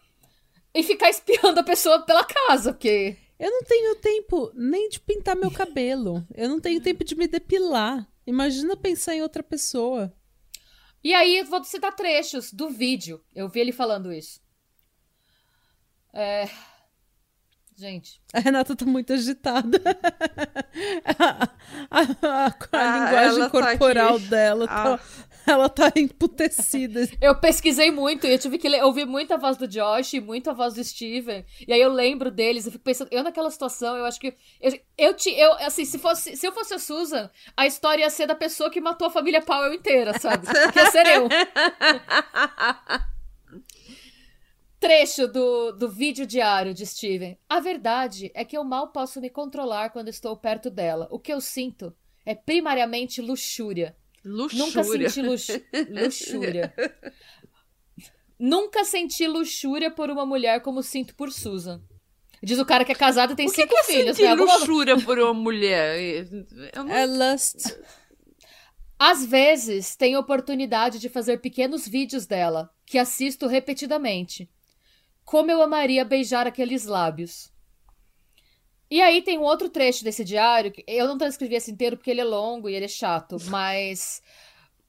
e 0.73 0.81
ficar 0.83 1.09
espiando 1.09 1.59
a 1.59 1.63
pessoa 1.63 1.99
pela 2.03 2.23
casa, 2.23 2.71
porque 2.71 3.17
Eu 3.37 3.51
não 3.51 3.63
tenho 3.63 3.95
tempo 3.95 4.51
nem 4.53 4.87
de 4.89 4.99
pintar 4.99 5.35
meu 5.35 5.49
cabelo. 5.51 6.25
Eu 6.35 6.47
não 6.49 6.59
tenho 6.59 6.81
tempo 6.81 7.03
de 7.03 7.15
me 7.15 7.27
depilar. 7.27 8.05
Imagina 8.27 8.75
pensar 8.77 9.15
em 9.15 9.21
outra 9.21 9.41
pessoa. 9.43 10.13
E 11.01 11.13
aí, 11.13 11.37
eu 11.37 11.45
vou 11.45 11.63
citar 11.63 11.95
trechos 11.95 12.51
do 12.51 12.69
vídeo. 12.69 13.23
Eu 13.33 13.47
vi 13.47 13.61
ele 13.61 13.71
falando 13.71 14.11
isso. 14.11 14.41
É. 16.13 16.49
Gente. 17.79 18.19
A 18.33 18.39
Renata 18.41 18.75
tá 18.75 18.85
muito 18.85 19.13
agitada. 19.13 19.79
a, 21.05 21.43
a- 21.89 22.01
a- 22.21 22.47
a 22.47 22.53
Ah, 22.73 23.05
linguagem 23.05 23.39
tá 23.39 23.49
corporal 23.49 24.15
aqui. 24.17 24.25
dela 24.27 24.67
tá, 24.67 24.95
Ah. 24.95 24.99
ela 25.51 25.69
tá 25.69 25.89
emputecida. 25.95 27.07
Eu 27.21 27.39
pesquisei 27.39 27.89
muito 27.89 28.27
e 28.27 28.31
eu 28.33 28.37
tive 28.37 28.57
que 28.57 28.67
ler, 28.67 28.83
ouvir 28.83 29.05
muito 29.05 29.33
a 29.33 29.37
voz 29.37 29.55
do 29.55 29.65
Josh 29.67 30.13
e 30.13 30.19
muito 30.19 30.49
a 30.49 30.53
voz 30.53 30.73
do 30.73 30.83
Steven. 30.83 31.45
E 31.65 31.71
aí 31.71 31.79
eu 31.79 31.91
lembro 31.91 32.29
deles, 32.29 32.65
eu 32.65 32.71
fico 32.73 32.83
pensando, 32.83 33.07
eu 33.11 33.23
naquela 33.23 33.49
situação, 33.49 33.95
eu 33.95 34.03
acho 34.05 34.19
que. 34.19 34.35
Eu, 34.59 34.77
eu, 34.97 35.13
ti- 35.13 35.33
eu 35.39 35.53
assim, 35.53 35.85
se, 35.85 35.97
fosse, 35.97 36.35
se 36.35 36.45
eu 36.45 36.51
fosse 36.51 36.73
a 36.73 36.79
Susan, 36.79 37.29
a 37.55 37.65
história 37.65 38.03
ia 38.03 38.09
ser 38.09 38.27
da 38.27 38.35
pessoa 38.35 38.69
que 38.69 38.81
matou 38.81 39.07
a 39.07 39.11
família 39.11 39.41
Powell 39.41 39.73
inteira, 39.73 40.19
sabe? 40.19 40.45
Que 40.73 40.79
ia 40.79 40.91
ser 40.91 41.07
eu. 41.07 41.29
Trecho 44.79 45.27
do, 45.27 45.73
do 45.73 45.89
vídeo 45.89 46.25
diário 46.25 46.73
de 46.73 46.85
Steven. 46.85 47.37
A 47.49 47.59
verdade 47.59 48.31
é 48.33 48.45
que 48.45 48.57
eu 48.57 48.63
mal 48.63 48.89
posso 48.91 49.19
me 49.19 49.29
controlar 49.29 49.89
quando 49.89 50.07
estou 50.07 50.35
perto 50.37 50.69
dela. 50.69 51.07
O 51.11 51.19
que 51.19 51.33
eu 51.33 51.41
sinto 51.41 51.93
é 52.25 52.33
primariamente 52.33 53.21
luxúria. 53.21 53.95
Luxúria. 54.23 54.65
Nunca 54.65 54.83
senti 54.83 55.21
lux... 55.21 55.47
luxúria. 55.89 56.73
Nunca 58.39 58.85
senti 58.85 59.27
luxúria 59.27 59.91
por 59.91 60.09
uma 60.09 60.25
mulher 60.25 60.61
como 60.61 60.81
sinto 60.81 61.13
por 61.15 61.31
Susan. 61.31 61.81
Diz 62.41 62.57
o 62.57 62.65
cara 62.65 62.85
que 62.85 62.91
é 62.93 62.95
casado 62.95 63.33
e 63.33 63.35
tem 63.35 63.47
O 63.47 63.49
que, 63.49 63.55
cinco 63.61 63.73
que 63.73 63.79
é 63.79 63.83
filhos, 63.83 64.15
sentir 64.15 64.23
né? 64.23 64.29
Alguma- 64.29 64.55
luxúria 64.59 64.97
por 64.97 65.19
uma 65.19 65.33
mulher? 65.33 66.25
Não... 66.73 66.89
É 66.89 67.05
lust. 67.05 67.75
Às 68.97 69.25
vezes, 69.25 69.95
tenho 69.95 70.19
oportunidade 70.19 70.99
de 70.99 71.09
fazer 71.09 71.39
pequenos 71.39 71.87
vídeos 71.87 72.25
dela, 72.25 72.69
que 72.85 72.97
assisto 72.97 73.45
repetidamente. 73.47 74.49
Como 75.29 75.51
eu 75.51 75.61
amaria 75.61 76.03
beijar 76.03 76.47
aqueles 76.47 76.87
lábios. 76.87 77.51
E 78.89 78.99
aí 78.99 79.21
tem 79.21 79.37
um 79.37 79.43
outro 79.43 79.69
trecho 79.69 80.03
desse 80.03 80.25
diário, 80.25 80.71
que 80.71 80.83
eu 80.87 81.07
não 81.07 81.19
transcrevi 81.19 81.53
esse 81.53 81.69
inteiro 81.69 81.95
porque 81.95 82.09
ele 82.09 82.21
é 82.21 82.23
longo 82.23 82.67
e 82.67 82.73
ele 82.73 82.85
é 82.85 82.87
chato, 82.87 83.37
mas 83.45 84.23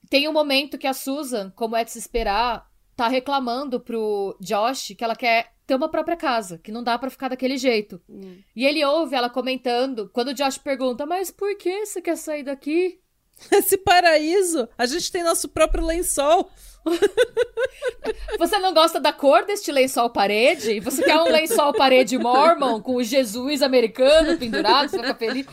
tem 0.09 0.27
um 0.27 0.33
momento 0.33 0.79
que 0.79 0.87
a 0.87 0.95
Susan, 0.95 1.53
como 1.55 1.77
é 1.77 1.85
de 1.85 1.91
se 1.91 1.99
esperar, 1.99 2.67
tá 2.97 3.07
reclamando 3.07 3.79
pro 3.79 4.35
Josh 4.41 4.95
que 4.97 5.05
ela 5.05 5.15
quer 5.15 5.53
ter 5.67 5.75
uma 5.75 5.91
própria 5.91 6.17
casa, 6.17 6.57
que 6.57 6.73
não 6.73 6.83
dá 6.83 6.99
pra 6.99 7.11
ficar 7.11 7.29
daquele 7.29 7.59
jeito. 7.59 8.01
Hum. 8.09 8.39
E 8.57 8.65
ele 8.65 8.83
ouve 8.83 9.15
ela 9.15 9.29
comentando, 9.29 10.09
quando 10.11 10.29
o 10.29 10.35
Josh 10.35 10.57
pergunta, 10.57 11.05
mas 11.05 11.31
por 11.31 11.55
que 11.59 11.85
você 11.85 12.01
quer 12.01 12.17
sair 12.17 12.45
daqui? 12.45 12.99
Esse 13.53 13.77
paraíso. 13.77 14.67
A 14.79 14.87
gente 14.87 15.13
tem 15.13 15.23
nosso 15.23 15.51
próprio 15.51 15.85
lençol. 15.85 16.51
Você 18.39 18.59
não 18.59 18.73
gosta 18.73 18.99
da 19.01 19.13
cor 19.13 19.45
deste 19.45 19.71
lençol 19.71 20.11
parede? 20.11 20.81
Você 20.81 21.03
quer 21.03 21.19
um 21.19 21.25
lençol 21.31 21.73
parede 21.75 22.17
mormon 22.19 22.81
com 22.81 22.97
o 22.97 23.03
Jesus 23.03 23.63
americano 23.63 24.39
pendurado? 24.39 24.89
Você 24.89 24.97
vai 24.99 25.07
ficar 25.09 25.19
feliz? 25.19 25.47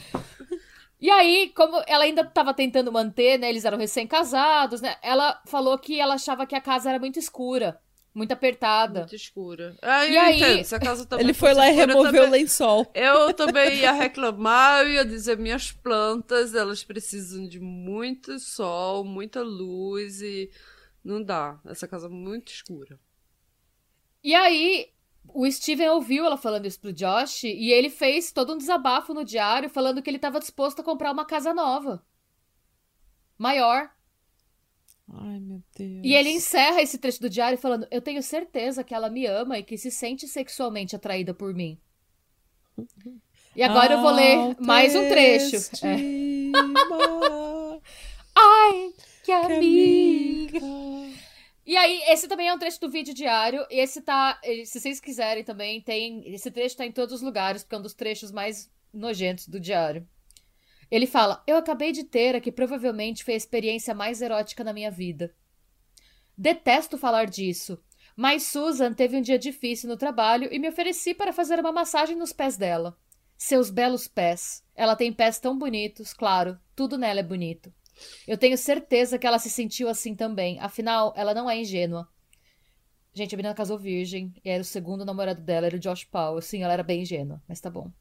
E 1.00 1.10
aí, 1.12 1.52
como 1.56 1.82
ela 1.86 2.06
ainda 2.06 2.22
estava 2.22 2.54
tentando 2.54 2.92
manter, 2.92 3.38
né? 3.38 3.50
Eles 3.50 3.66
eram 3.66 3.78
recém-casados, 3.78 4.82
né? 4.82 4.96
Ela 5.04 5.40
falou 5.46 5.78
que 5.78 6.00
ela 6.00 6.16
achava 6.16 6.46
que 6.48 6.56
a 6.56 6.62
casa 6.62 6.90
era 6.90 6.98
muito 6.98 7.20
escura, 7.20 7.78
muito 8.16 8.32
apertada. 8.32 9.02
Muito 9.02 9.16
escura. 9.16 9.76
Eu 9.82 10.10
E 10.14 10.18
aí- 10.18 10.38
entendo. 10.42 10.64
Se 10.64 10.74
a 10.76 10.80
casa 10.80 11.06
também 11.06 11.24
Ele 11.28 11.34
foi 11.34 11.54
lá 11.54 11.68
e 11.68 11.72
escura, 11.72 11.88
removeu 11.94 12.22
o 12.22 12.26
também- 12.26 12.42
lençol. 12.42 12.88
Eu 12.96 13.32
também 13.36 13.76
ia 13.80 13.92
reclamar, 13.92 14.84
eu 14.84 14.90
ia 14.94 15.06
dizer 15.06 15.38
minhas 15.38 15.72
plantas, 15.72 16.56
elas 16.56 16.84
precisam 16.84 17.48
de 17.48 17.60
muito 17.60 18.40
sol, 18.40 19.04
muita 19.04 19.42
luz 19.44 20.22
e 20.22 20.50
não 21.08 21.24
dá. 21.24 21.60
Essa 21.66 21.88
casa 21.88 22.08
é 22.08 22.10
muito 22.10 22.52
escura. 22.52 23.00
E 24.24 24.36
aí, 24.36 24.92
o 25.34 25.50
Steven 25.50 25.90
ouviu 25.90 26.26
ela 26.26 26.38
falando 26.38 26.66
isso 26.66 26.80
pro 26.80 26.94
Josh 26.94 27.44
e 27.44 27.72
ele 27.72 27.90
fez 27.90 28.32
todo 28.32 28.54
um 28.54 28.58
desabafo 28.58 29.14
no 29.14 29.24
diário 29.24 29.70
falando 29.70 30.02
que 30.02 30.10
ele 30.10 30.18
estava 30.18 30.40
disposto 30.40 30.82
a 30.82 30.84
comprar 30.84 31.12
uma 31.12 31.26
casa 31.26 31.54
nova. 31.54 32.04
Maior. 33.38 33.90
Ai, 35.10 35.40
meu 35.40 35.64
Deus. 35.78 36.02
E 36.04 36.14
ele 36.14 36.30
encerra 36.30 36.82
esse 36.82 36.98
trecho 36.98 37.22
do 37.22 37.30
diário 37.30 37.58
falando: 37.58 37.88
Eu 37.90 38.02
tenho 38.02 38.22
certeza 38.22 38.84
que 38.84 38.94
ela 38.94 39.10
me 39.10 39.26
ama 39.26 39.58
e 39.58 39.64
que 39.64 39.78
se 39.78 39.90
sente 39.90 40.28
sexualmente 40.28 40.96
atraída 40.96 41.34
por 41.34 41.54
mim. 41.54 41.80
E 43.56 43.64
agora 43.64 43.94
eu 43.94 44.02
vou 44.02 44.12
ler 44.12 44.58
mais 44.60 44.96
um 44.96 45.08
trecho. 45.08 45.56
É. 45.84 45.96
Ai, 48.36 48.94
que 49.24 49.26
que 49.26 49.32
amiga. 49.32 50.58
amiga. 50.58 50.87
E 51.68 51.76
aí, 51.76 52.02
esse 52.08 52.30
também 52.30 52.48
é 52.48 52.54
um 52.54 52.58
trecho 52.58 52.80
do 52.80 52.90
vídeo 52.90 53.14
diário. 53.14 53.68
Esse 53.70 54.02
tá. 54.02 54.40
Se 54.66 54.80
vocês 54.80 55.02
quiserem 55.02 55.44
também, 55.44 55.82
tem. 55.82 56.26
Esse 56.34 56.50
trecho 56.50 56.78
tá 56.78 56.86
em 56.86 56.94
todos 56.94 57.16
os 57.16 57.22
lugares, 57.22 57.62
porque 57.62 57.76
é 57.76 57.78
um 57.78 57.82
dos 57.82 57.94
trechos 57.94 58.32
mais 58.32 58.72
nojentos 58.94 59.50
do 59.50 59.60
diário. 59.60 60.08
Ele 60.90 61.06
fala: 61.06 61.44
Eu 61.46 61.58
acabei 61.58 61.92
de 61.92 62.06
ter 62.06 62.38
a 62.38 62.40
que 62.40 62.54
provavelmente 62.54 63.22
foi 63.22 63.34
a 63.34 63.38
experiência 63.38 63.94
mais 63.94 64.22
erótica 64.22 64.64
na 64.64 64.72
minha 64.72 64.90
vida. 64.90 65.36
Detesto 66.38 66.98
falar 66.98 67.26
disso, 67.26 67.78
mas 68.16 68.44
Susan 68.44 68.94
teve 68.94 69.18
um 69.18 69.22
dia 69.22 69.38
difícil 69.38 69.90
no 69.90 69.98
trabalho 69.98 70.48
e 70.50 70.58
me 70.60 70.70
ofereci 70.70 71.14
para 71.14 71.34
fazer 71.34 71.60
uma 71.60 71.74
massagem 71.74 72.16
nos 72.16 72.32
pés 72.32 72.56
dela. 72.56 72.98
Seus 73.38 73.70
belos 73.70 74.08
pés. 74.08 74.64
Ela 74.74 74.96
tem 74.96 75.12
pés 75.12 75.38
tão 75.38 75.58
bonitos, 75.58 76.14
claro, 76.14 76.58
tudo 76.74 76.98
nela 76.98 77.20
é 77.20 77.24
bonito. 77.24 77.74
Eu 78.28 78.38
tenho 78.38 78.58
certeza 78.58 79.18
que 79.18 79.26
ela 79.26 79.40
se 79.40 79.50
sentiu 79.50 79.90
assim 79.90 80.16
também, 80.16 80.60
afinal, 80.60 81.14
ela 81.16 81.34
não 81.34 81.50
é 81.50 81.60
ingênua. 81.60 82.08
Gente, 83.14 83.34
a 83.34 83.38
menina 83.38 83.56
casou 83.56 83.80
virgem, 83.80 84.34
e 84.46 84.50
era 84.50 84.62
o 84.62 84.66
segundo 84.66 85.04
namorado 85.04 85.42
dela, 85.42 85.66
era 85.66 85.76
o 85.76 85.80
Josh 85.80 86.04
Powell. 86.04 86.42
Sim, 86.42 86.62
ela 86.62 86.74
era 86.74 86.84
bem 86.84 87.02
ingênua, 87.02 87.42
mas 87.48 87.60
tá 87.60 87.70
bom. 87.70 87.92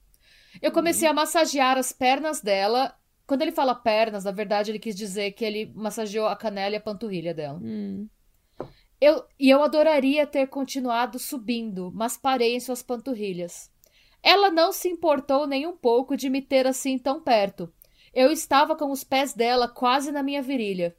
Eu 0.61 0.71
comecei 0.71 1.09
a 1.09 1.13
massagear 1.13 1.79
as 1.79 1.91
pernas 1.93 2.41
dela. 2.41 2.95
Quando 3.27 3.43
ele 3.43 3.53
fala 3.53 3.75
pernas, 3.75 4.25
na 4.25 4.31
verdade, 4.31 4.71
ele 4.71 4.79
quis 4.79 4.95
dizer 4.95 5.33
que 5.33 5.45
ele 5.45 5.73
massageou 5.75 6.27
a 6.27 6.37
canela 6.37 6.75
e 6.75 6.79
a 6.79 6.81
panturrilha 6.81 7.33
dela. 7.33 7.59
Hum. 7.63 8.09
Eu, 9.01 9.25
e 9.39 9.51
eu 9.51 9.63
adoraria 9.63 10.27
ter 10.27 10.47
continuado 10.49 11.19
subindo, 11.19 11.91
mas 11.95 12.17
parei 12.17 12.55
em 12.55 12.61
suas 12.61 12.83
panturrilhas. 12.83 13.71
Ela 14.23 14.51
não 14.51 14.73
se 14.73 14.89
importou 14.89 15.47
nem 15.47 15.67
um 15.67 15.77
pouco 15.77 16.17
de 16.17 16.29
me 16.29 16.41
ter 16.41 16.67
assim 16.67 16.99
tão 16.99 17.23
perto. 17.23 17.73
Eu 18.17 18.33
estava 18.33 18.75
com 18.75 18.91
os 18.91 19.05
pés 19.05 19.35
dela 19.35 19.69
quase 19.69 20.11
na 20.11 20.23
minha 20.23 20.41
virilha. 20.41 20.97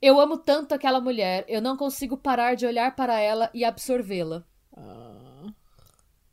Eu 0.00 0.18
amo 0.18 0.36
tanto 0.36 0.74
aquela 0.74 1.00
mulher, 1.00 1.44
eu 1.46 1.62
não 1.62 1.76
consigo 1.76 2.16
parar 2.16 2.56
de 2.56 2.66
olhar 2.66 2.96
para 2.96 3.20
ela 3.20 3.48
e 3.54 3.64
absorvê-la. 3.64 4.44
Ah, 4.76 5.46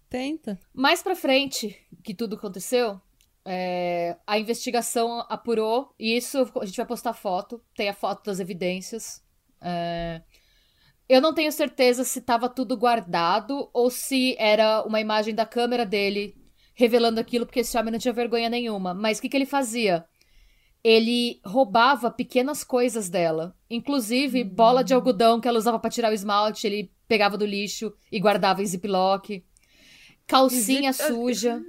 tenta. 0.09 0.59
Mais 0.73 1.03
pra 1.03 1.15
frente, 1.15 1.79
que 2.03 2.15
tudo 2.15 2.35
aconteceu, 2.35 2.99
é, 3.45 4.17
a 4.25 4.39
investigação 4.39 5.23
apurou, 5.29 5.93
e 5.99 6.17
isso 6.17 6.51
a 6.59 6.65
gente 6.65 6.77
vai 6.77 6.85
postar 6.87 7.13
foto, 7.13 7.63
tem 7.75 7.89
a 7.89 7.93
foto 7.93 8.25
das 8.25 8.39
evidências. 8.39 9.23
É, 9.61 10.23
eu 11.07 11.21
não 11.21 11.31
tenho 11.31 11.51
certeza 11.51 12.03
se 12.03 12.17
estava 12.17 12.49
tudo 12.49 12.75
guardado 12.75 13.69
ou 13.71 13.91
se 13.91 14.35
era 14.39 14.81
uma 14.81 14.99
imagem 14.99 15.35
da 15.35 15.45
câmera 15.45 15.85
dele 15.85 16.38
revelando 16.79 17.19
aquilo, 17.19 17.45
porque 17.45 17.59
esse 17.59 17.77
homem 17.77 17.91
não 17.91 17.99
tinha 17.99 18.13
vergonha 18.13 18.49
nenhuma. 18.49 18.93
Mas 18.93 19.17
o 19.17 19.21
que, 19.21 19.27
que 19.27 19.35
ele 19.35 19.45
fazia? 19.45 20.05
ele 20.83 21.41
roubava 21.45 22.09
pequenas 22.09 22.63
coisas 22.63 23.09
dela. 23.09 23.55
Inclusive, 23.69 24.43
hum. 24.43 24.49
bola 24.49 24.83
de 24.83 24.93
algodão 24.93 25.39
que 25.39 25.47
ela 25.47 25.57
usava 25.57 25.79
para 25.79 25.89
tirar 25.89 26.11
o 26.11 26.13
esmalte, 26.13 26.65
ele 26.65 26.91
pegava 27.07 27.37
do 27.37 27.45
lixo 27.45 27.93
e 28.11 28.19
guardava 28.19 28.61
em 28.61 28.65
ziplock. 28.65 29.43
Calcinha 30.25 30.93
suja. 30.93 31.61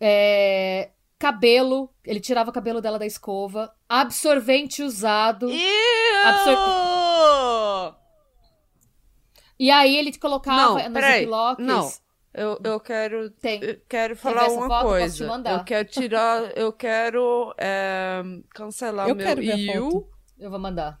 É... 0.00 0.90
Cabelo, 1.18 1.90
ele 2.04 2.18
tirava 2.18 2.50
o 2.50 2.52
cabelo 2.52 2.80
dela 2.80 2.98
da 2.98 3.06
escova. 3.06 3.72
Absorvente 3.88 4.82
usado. 4.82 5.48
Absor... 6.24 7.96
E 9.58 9.70
aí 9.70 9.96
ele 9.96 10.16
colocava 10.18 10.88
não, 10.88 10.90
nos 10.90 11.04
ziplocs. 11.04 11.64
Não. 11.64 12.01
Eu, 12.34 12.58
eu 12.64 12.80
quero 12.80 13.30
Tem. 13.30 13.62
Eu 13.62 13.80
quero 13.88 14.16
falar 14.16 14.48
uma 14.48 14.66
foto? 14.66 14.86
coisa. 14.86 15.26
Eu 15.26 15.64
quero 15.64 15.88
tirar, 15.88 16.56
eu 16.56 16.72
quero 16.72 17.54
é, 17.58 18.22
cancelar 18.54 19.08
eu 19.08 19.14
meu 19.14 19.26
quero 19.26 19.42
IU. 19.42 20.08
Eu 20.38 20.50
vou 20.50 20.58
mandar. 20.58 21.00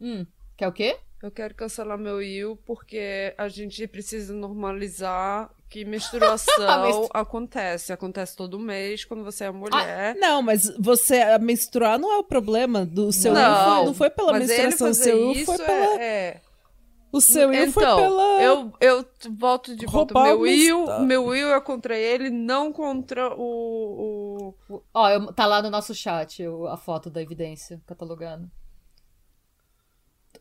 Hum, 0.00 0.26
quer 0.56 0.66
o 0.66 0.72
quê? 0.72 0.98
Eu 1.22 1.30
quero 1.30 1.54
cancelar 1.54 1.96
meu 1.96 2.20
IU 2.20 2.56
porque 2.66 3.32
a 3.38 3.46
gente 3.48 3.86
precisa 3.86 4.34
normalizar 4.34 5.48
que 5.70 5.84
menstruação 5.84 7.08
acontece. 7.14 7.92
Acontece 7.92 8.36
todo 8.36 8.58
mês 8.58 9.04
quando 9.04 9.22
você 9.22 9.44
é 9.44 9.50
mulher. 9.52 10.16
Ah, 10.16 10.18
não, 10.18 10.42
mas 10.42 10.68
você 10.80 11.38
menstruar 11.38 11.96
não 11.96 12.12
é 12.12 12.18
o 12.18 12.24
problema 12.24 12.84
do 12.84 13.12
seu 13.12 13.32
não, 13.32 13.78
IU. 13.78 13.84
Não 13.86 13.94
foi 13.94 14.10
pela 14.10 14.32
menstruação, 14.36 14.92
seu 14.92 15.32
IU 15.32 15.44
foi 15.46 15.58
pela. 15.58 16.02
É, 16.02 16.40
o 17.12 17.20
seu 17.20 17.50
Will 17.50 17.66
então, 17.66 17.72
foi 17.72 17.84
pela. 17.84 18.42
Eu, 18.42 18.72
eu 18.80 19.06
volto 19.36 19.76
de 19.76 19.84
volta. 19.84 20.14
Meu 20.14 20.40
Will, 20.40 21.00
meu 21.00 21.24
Will 21.26 21.52
é 21.52 21.60
contra 21.60 21.96
ele, 21.96 22.30
não 22.30 22.72
contra 22.72 23.34
o. 23.36 24.54
o... 24.66 24.82
Ó, 24.94 25.08
eu, 25.10 25.30
tá 25.34 25.44
lá 25.44 25.60
no 25.60 25.68
nosso 25.68 25.94
chat 25.94 26.42
a 26.70 26.76
foto 26.78 27.10
da 27.10 27.20
evidência 27.20 27.82
catalogada. 27.86 28.50
Pra 30.32 30.40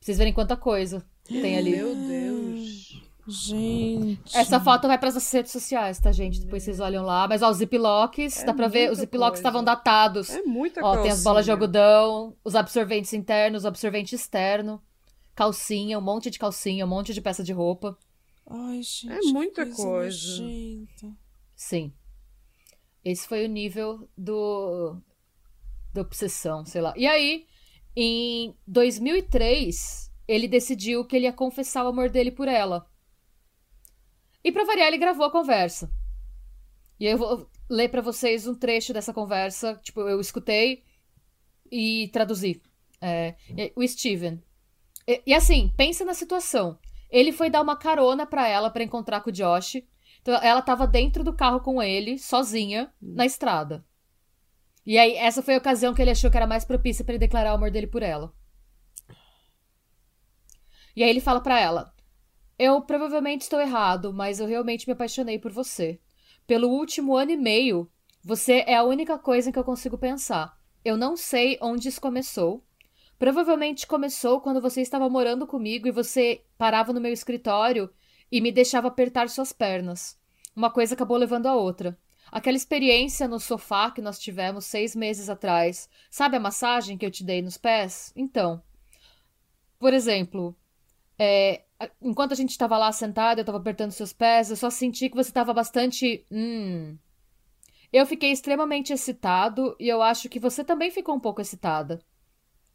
vocês 0.00 0.16
verem 0.16 0.32
quanta 0.32 0.56
coisa 0.56 1.04
tem 1.24 1.58
ali. 1.58 1.76
Meu 1.76 1.94
Deus. 1.94 3.02
Gente. 3.28 4.36
Essa 4.36 4.58
foto 4.60 4.86
vai 4.86 4.96
para 4.96 5.08
as 5.08 5.32
redes 5.32 5.50
sociais, 5.50 5.98
tá, 5.98 6.12
gente? 6.12 6.40
Depois 6.40 6.62
vocês 6.62 6.78
olham 6.78 7.04
lá. 7.04 7.26
Mas, 7.28 7.42
ó, 7.42 7.50
os 7.50 7.56
ziplocs, 7.56 8.40
é 8.40 8.44
dá 8.44 8.54
pra 8.54 8.68
ver, 8.68 8.90
os 8.90 8.98
ziplocs 8.98 9.40
estavam 9.40 9.64
datados. 9.64 10.30
É 10.30 10.42
muita 10.42 10.80
coisa. 10.80 11.00
Ó, 11.00 11.02
tem 11.02 11.10
as 11.10 11.24
bolas 11.24 11.44
de 11.44 11.50
algodão, 11.50 12.36
os 12.44 12.54
absorventes 12.54 13.12
internos, 13.12 13.64
o 13.64 13.68
absorvente 13.68 14.14
externo 14.14 14.80
calcinha, 15.36 15.98
um 15.98 16.02
monte 16.02 16.30
de 16.30 16.38
calcinha, 16.38 16.84
um 16.84 16.88
monte 16.88 17.14
de 17.14 17.20
peça 17.20 17.44
de 17.44 17.52
roupa. 17.52 17.96
Ai, 18.48 18.82
gente. 18.82 19.12
É 19.12 19.32
muita 19.32 19.70
coisa. 19.70 20.42
Sim. 21.54 21.92
Esse 23.04 23.28
foi 23.28 23.44
o 23.44 23.48
nível 23.48 24.08
do 24.16 25.00
da 25.92 26.00
obsessão, 26.00 26.64
sei 26.64 26.80
lá. 26.80 26.92
E 26.96 27.06
aí, 27.06 27.46
em 27.94 28.54
2003, 28.66 30.12
ele 30.26 30.48
decidiu 30.48 31.04
que 31.04 31.16
ele 31.16 31.26
ia 31.26 31.32
confessar 31.32 31.84
o 31.84 31.88
amor 31.88 32.10
dele 32.10 32.30
por 32.30 32.48
ela. 32.48 32.90
E 34.42 34.50
pra 34.52 34.64
variar, 34.64 34.88
ele 34.88 34.98
gravou 34.98 35.26
a 35.26 35.32
conversa. 35.32 35.90
E 36.98 37.06
aí 37.06 37.12
eu 37.12 37.18
vou 37.18 37.50
ler 37.68 37.88
para 37.88 38.02
vocês 38.02 38.46
um 38.46 38.54
trecho 38.54 38.92
dessa 38.92 39.12
conversa. 39.12 39.74
Tipo, 39.82 40.00
eu 40.02 40.20
escutei 40.20 40.84
e 41.70 42.08
traduzi. 42.12 42.62
É, 43.00 43.36
o 43.74 43.86
Steven, 43.86 44.42
e, 45.06 45.22
e 45.26 45.34
assim, 45.34 45.72
pensa 45.76 46.04
na 46.04 46.14
situação. 46.14 46.78
Ele 47.10 47.32
foi 47.32 47.48
dar 47.48 47.62
uma 47.62 47.76
carona 47.76 48.26
para 48.26 48.48
ela 48.48 48.70
para 48.70 48.82
encontrar 48.82 49.20
com 49.20 49.30
o 49.30 49.32
Josh. 49.32 49.82
Então 50.20 50.34
ela 50.42 50.60
tava 50.60 50.86
dentro 50.86 51.22
do 51.22 51.32
carro 51.32 51.60
com 51.60 51.82
ele, 51.82 52.18
sozinha, 52.18 52.92
na 53.00 53.24
estrada. 53.24 53.84
E 54.84 54.98
aí, 54.98 55.16
essa 55.16 55.42
foi 55.42 55.54
a 55.54 55.58
ocasião 55.58 55.92
que 55.92 56.00
ele 56.00 56.12
achou 56.12 56.30
que 56.30 56.36
era 56.36 56.46
mais 56.46 56.64
propícia 56.64 57.04
para 57.04 57.14
ele 57.14 57.18
declarar 57.18 57.52
o 57.52 57.56
amor 57.56 57.70
dele 57.70 57.88
por 57.88 58.02
ela. 58.02 58.32
E 60.94 61.02
aí 61.02 61.10
ele 61.10 61.20
fala 61.20 61.40
para 61.40 61.60
ela: 61.60 61.92
Eu 62.58 62.80
provavelmente 62.82 63.42
estou 63.42 63.60
errado, 63.60 64.12
mas 64.12 64.40
eu 64.40 64.46
realmente 64.46 64.86
me 64.86 64.92
apaixonei 64.92 65.38
por 65.38 65.52
você. 65.52 66.00
Pelo 66.46 66.68
último 66.68 67.16
ano 67.16 67.32
e 67.32 67.36
meio, 67.36 67.90
você 68.24 68.64
é 68.66 68.76
a 68.76 68.84
única 68.84 69.18
coisa 69.18 69.48
em 69.48 69.52
que 69.52 69.58
eu 69.58 69.64
consigo 69.64 69.98
pensar. 69.98 70.56
Eu 70.84 70.96
não 70.96 71.16
sei 71.16 71.58
onde 71.60 71.88
isso 71.88 72.00
começou, 72.00 72.64
Provavelmente 73.18 73.86
começou 73.86 74.40
quando 74.40 74.60
você 74.60 74.82
estava 74.82 75.08
morando 75.08 75.46
comigo 75.46 75.88
e 75.88 75.92
você 75.92 76.44
parava 76.58 76.92
no 76.92 77.00
meu 77.00 77.12
escritório 77.12 77.90
e 78.30 78.40
me 78.40 78.52
deixava 78.52 78.88
apertar 78.88 79.28
suas 79.28 79.52
pernas. 79.52 80.18
Uma 80.54 80.70
coisa 80.70 80.94
acabou 80.94 81.16
levando 81.16 81.46
a 81.46 81.54
outra. 81.54 81.98
Aquela 82.30 82.56
experiência 82.56 83.28
no 83.28 83.38
sofá 83.38 83.90
que 83.90 84.02
nós 84.02 84.18
tivemos 84.18 84.66
seis 84.66 84.96
meses 84.96 85.28
atrás. 85.28 85.88
Sabe 86.10 86.36
a 86.36 86.40
massagem 86.40 86.98
que 86.98 87.06
eu 87.06 87.10
te 87.10 87.24
dei 87.24 87.40
nos 87.40 87.56
pés? 87.56 88.12
Então. 88.16 88.62
Por 89.78 89.94
exemplo, 89.94 90.56
é, 91.18 91.62
enquanto 92.02 92.32
a 92.32 92.36
gente 92.36 92.50
estava 92.50 92.76
lá 92.76 92.90
sentada, 92.92 93.40
eu 93.40 93.42
estava 93.42 93.58
apertando 93.58 93.92
seus 93.92 94.12
pés, 94.12 94.50
eu 94.50 94.56
só 94.56 94.70
senti 94.70 95.08
que 95.08 95.16
você 95.16 95.30
estava 95.30 95.54
bastante. 95.54 96.24
Hum. 96.30 96.96
Eu 97.92 98.04
fiquei 98.04 98.32
extremamente 98.32 98.92
excitado 98.92 99.76
e 99.78 99.88
eu 99.88 100.02
acho 100.02 100.28
que 100.28 100.40
você 100.40 100.64
também 100.64 100.90
ficou 100.90 101.14
um 101.14 101.20
pouco 101.20 101.40
excitada. 101.40 102.00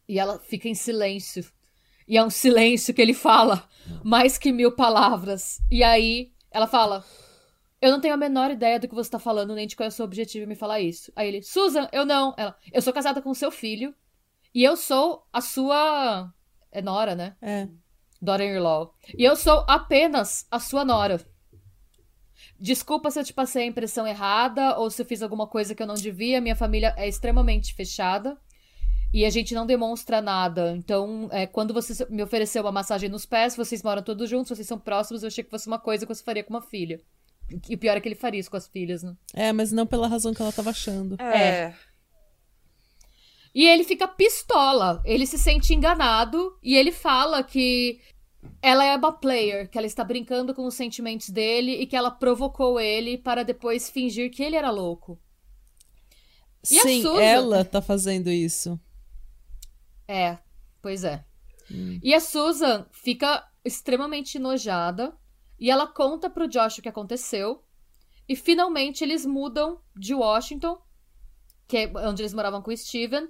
E 0.08 0.18
ela 0.18 0.38
fica 0.38 0.68
em 0.68 0.74
silêncio. 0.74 1.44
E 2.06 2.16
é 2.16 2.24
um 2.24 2.30
silêncio 2.30 2.92
que 2.92 3.00
ele 3.00 3.14
fala 3.14 3.68
mais 4.04 4.38
que 4.38 4.52
mil 4.52 4.72
palavras. 4.72 5.60
E 5.70 5.82
aí 5.82 6.32
ela 6.50 6.66
fala: 6.66 7.04
Eu 7.80 7.90
não 7.90 8.00
tenho 8.00 8.14
a 8.14 8.18
menor 8.18 8.50
ideia 8.50 8.78
do 8.78 8.88
que 8.88 8.94
você 8.94 9.10
tá 9.10 9.18
falando, 9.18 9.54
nem 9.54 9.66
de 9.66 9.76
qual 9.76 9.86
é 9.86 9.88
o 9.88 9.92
seu 9.92 10.04
objetivo 10.04 10.44
em 10.44 10.48
me 10.48 10.54
falar 10.54 10.80
isso. 10.80 11.12
Aí 11.14 11.28
ele: 11.28 11.42
Susan, 11.42 11.88
eu 11.92 12.04
não. 12.04 12.34
Ela: 12.36 12.56
Eu 12.72 12.82
sou 12.82 12.92
casada 12.92 13.22
com 13.22 13.32
seu 13.34 13.50
filho. 13.50 13.94
E 14.54 14.62
eu 14.62 14.76
sou 14.76 15.26
a 15.32 15.40
sua. 15.40 16.32
É 16.70 16.82
Nora, 16.82 17.14
né? 17.14 17.36
É. 17.40 17.68
Daughter-in-law. 18.20 18.94
E 19.16 19.24
eu 19.24 19.34
sou 19.34 19.64
apenas 19.68 20.46
a 20.50 20.60
sua 20.60 20.84
Nora. 20.84 21.20
Desculpa 22.58 23.10
se 23.10 23.18
eu 23.18 23.24
te 23.24 23.32
passei 23.32 23.64
a 23.64 23.66
impressão 23.66 24.06
errada 24.06 24.78
ou 24.78 24.90
se 24.90 25.00
eu 25.02 25.06
fiz 25.06 25.22
alguma 25.22 25.46
coisa 25.46 25.74
que 25.74 25.82
eu 25.82 25.86
não 25.86 25.94
devia. 25.94 26.40
Minha 26.40 26.56
família 26.56 26.94
é 26.96 27.08
extremamente 27.08 27.74
fechada 27.74 28.38
e 29.12 29.24
a 29.24 29.30
gente 29.30 29.54
não 29.54 29.66
demonstra 29.66 30.22
nada. 30.22 30.74
Então, 30.76 31.28
é, 31.30 31.46
quando 31.46 31.74
você 31.74 32.06
me 32.08 32.22
ofereceu 32.22 32.62
uma 32.62 32.72
massagem 32.72 33.08
nos 33.08 33.26
pés, 33.26 33.54
vocês 33.54 33.82
moram 33.82 34.02
todos 34.02 34.28
juntos, 34.28 34.56
vocês 34.56 34.66
são 34.66 34.78
próximos, 34.78 35.22
eu 35.22 35.26
achei 35.26 35.44
que 35.44 35.50
fosse 35.50 35.66
uma 35.66 35.78
coisa 35.78 36.06
que 36.06 36.14
você 36.14 36.24
faria 36.24 36.42
com 36.42 36.54
uma 36.54 36.62
filha. 36.62 37.00
E 37.68 37.74
o 37.74 37.78
pior 37.78 37.96
é 37.96 38.00
que 38.00 38.08
ele 38.08 38.14
faria 38.14 38.40
isso 38.40 38.50
com 38.50 38.56
as 38.56 38.66
filhas, 38.66 39.02
né? 39.02 39.14
É, 39.34 39.52
mas 39.52 39.70
não 39.70 39.86
pela 39.86 40.08
razão 40.08 40.32
que 40.32 40.40
ela 40.40 40.52
tava 40.52 40.70
achando. 40.70 41.20
É. 41.20 41.38
é. 41.38 41.74
E 43.54 43.66
ele 43.66 43.84
fica 43.84 44.08
pistola. 44.08 45.02
Ele 45.04 45.26
se 45.26 45.38
sente 45.38 45.74
enganado 45.74 46.56
e 46.62 46.74
ele 46.74 46.90
fala 46.90 47.42
que 47.42 48.00
ela 48.62 48.84
é 48.84 48.96
uma 48.96 49.12
player, 49.12 49.68
que 49.68 49.76
ela 49.76 49.86
está 49.86 50.02
brincando 50.02 50.54
com 50.54 50.64
os 50.64 50.74
sentimentos 50.74 51.28
dele 51.28 51.72
e 51.72 51.86
que 51.86 51.94
ela 51.94 52.10
provocou 52.10 52.80
ele 52.80 53.18
para 53.18 53.42
depois 53.42 53.90
fingir 53.90 54.30
que 54.30 54.42
ele 54.42 54.56
era 54.56 54.70
louco. 54.70 55.20
E 56.64 56.80
Sim, 56.80 57.18
ela 57.18 57.64
tá 57.64 57.82
fazendo 57.82 58.30
isso. 58.30 58.80
É, 60.06 60.38
pois 60.80 61.04
é. 61.04 61.24
Hum. 61.70 61.98
E 62.02 62.14
a 62.14 62.20
Susan 62.20 62.86
fica 62.90 63.46
extremamente 63.64 64.36
enojada 64.36 65.16
e 65.58 65.70
ela 65.70 65.86
conta 65.86 66.28
pro 66.28 66.48
Josh 66.48 66.78
o 66.78 66.82
que 66.82 66.88
aconteceu. 66.88 67.62
E 68.28 68.36
finalmente 68.36 69.02
eles 69.02 69.26
mudam 69.26 69.80
de 69.96 70.14
Washington, 70.14 70.80
que 71.66 71.76
é 71.76 71.92
onde 72.08 72.22
eles 72.22 72.34
moravam 72.34 72.62
com 72.62 72.70
o 72.70 72.76
Steven, 72.76 73.28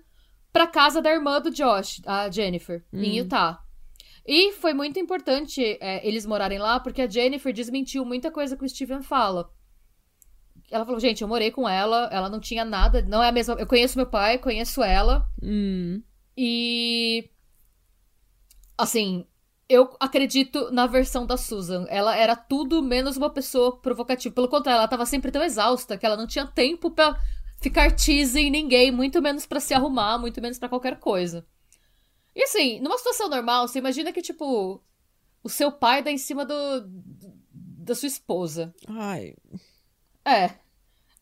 pra 0.52 0.66
casa 0.66 1.00
da 1.00 1.10
irmã 1.10 1.40
do 1.40 1.50
Josh, 1.50 2.00
a 2.06 2.30
Jennifer, 2.30 2.84
hum. 2.92 3.02
em 3.02 3.18
Utah. 3.18 3.62
E 4.26 4.52
foi 4.52 4.72
muito 4.72 5.00
importante 5.00 5.76
é, 5.80 6.06
eles 6.06 6.24
morarem 6.24 6.58
lá, 6.58 6.78
porque 6.78 7.02
a 7.02 7.08
Jennifer 7.08 7.52
desmentiu 7.52 8.04
muita 8.04 8.30
coisa 8.30 8.56
que 8.56 8.64
o 8.64 8.68
Steven 8.68 9.02
fala. 9.02 9.50
Ela 10.70 10.84
falou, 10.86 11.00
gente, 11.00 11.22
eu 11.22 11.28
morei 11.28 11.50
com 11.50 11.68
ela, 11.68 12.08
ela 12.12 12.30
não 12.30 12.40
tinha 12.40 12.64
nada, 12.64 13.02
não 13.02 13.22
é 13.22 13.28
a 13.28 13.32
mesma. 13.32 13.54
Eu 13.54 13.66
conheço 13.66 13.98
meu 13.98 14.06
pai, 14.06 14.38
conheço 14.38 14.82
ela. 14.82 15.28
Hum. 15.42 16.02
E. 16.36 17.30
Assim. 18.76 19.26
eu 19.68 19.96
acredito 20.00 20.70
na 20.70 20.86
versão 20.86 21.26
da 21.26 21.36
Susan. 21.36 21.86
Ela 21.88 22.16
era 22.16 22.36
tudo 22.36 22.82
menos 22.82 23.16
uma 23.16 23.30
pessoa 23.30 23.76
provocativa. 23.80 24.34
Pelo 24.34 24.48
contrário, 24.48 24.78
ela 24.78 24.88
tava 24.88 25.06
sempre 25.06 25.30
tão 25.30 25.42
exausta 25.42 25.96
que 25.96 26.04
ela 26.04 26.16
não 26.16 26.26
tinha 26.26 26.46
tempo 26.46 26.90
pra 26.90 27.18
ficar 27.60 27.94
teasing 27.94 28.50
ninguém, 28.50 28.90
muito 28.90 29.22
menos 29.22 29.46
pra 29.46 29.60
se 29.60 29.72
arrumar, 29.72 30.18
muito 30.18 30.40
menos 30.42 30.58
pra 30.58 30.68
qualquer 30.68 30.98
coisa. 30.98 31.46
E 32.34 32.42
assim, 32.42 32.80
numa 32.80 32.98
situação 32.98 33.28
normal, 33.28 33.68
você 33.68 33.78
imagina 33.78 34.12
que, 34.12 34.22
tipo, 34.22 34.82
o 35.42 35.48
seu 35.48 35.70
pai 35.70 36.02
dá 36.02 36.10
em 36.10 36.18
cima 36.18 36.44
do. 36.44 36.54
da 37.52 37.94
sua 37.94 38.08
esposa. 38.08 38.74
Ai. 38.88 39.34
É. 40.24 40.61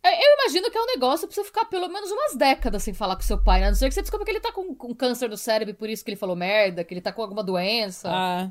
É, 0.03 0.09
Eu 0.15 0.35
imagino 0.41 0.71
que 0.71 0.79
é 0.79 0.81
um 0.83 0.87
negócio 0.87 1.27
pra 1.29 1.35
você 1.35 1.45
ficar 1.45 1.67
pelo 1.67 1.89
menos 1.89 2.11
umas 2.11 2.35
décadas 2.35 2.83
sem 2.83 2.95
falar 2.95 3.17
com 3.17 3.23
seu 3.23 3.43
pai, 3.43 3.61
né? 3.61 3.67
A 3.67 3.71
não 3.71 3.77
ser 3.77 3.89
que 3.89 3.95
você 3.95 4.01
descubra 4.03 4.25
que 4.25 4.31
ele 4.33 4.41
tá 4.41 4.51
com, 4.53 4.75
com 4.75 4.95
câncer 4.95 5.29
no 5.29 5.37
cérebro 5.37 5.73
e 5.75 5.77
por 5.77 5.89
isso 5.91 6.03
que 6.05 6.11
ele 6.11 6.17
falou 6.17 6.35
merda, 6.35 6.83
que 6.85 6.95
ele 6.95 7.01
tá 7.03 7.13
com 7.13 7.21
alguma 7.23 7.45
doença. 7.45 8.09
Ah. 8.11 8.51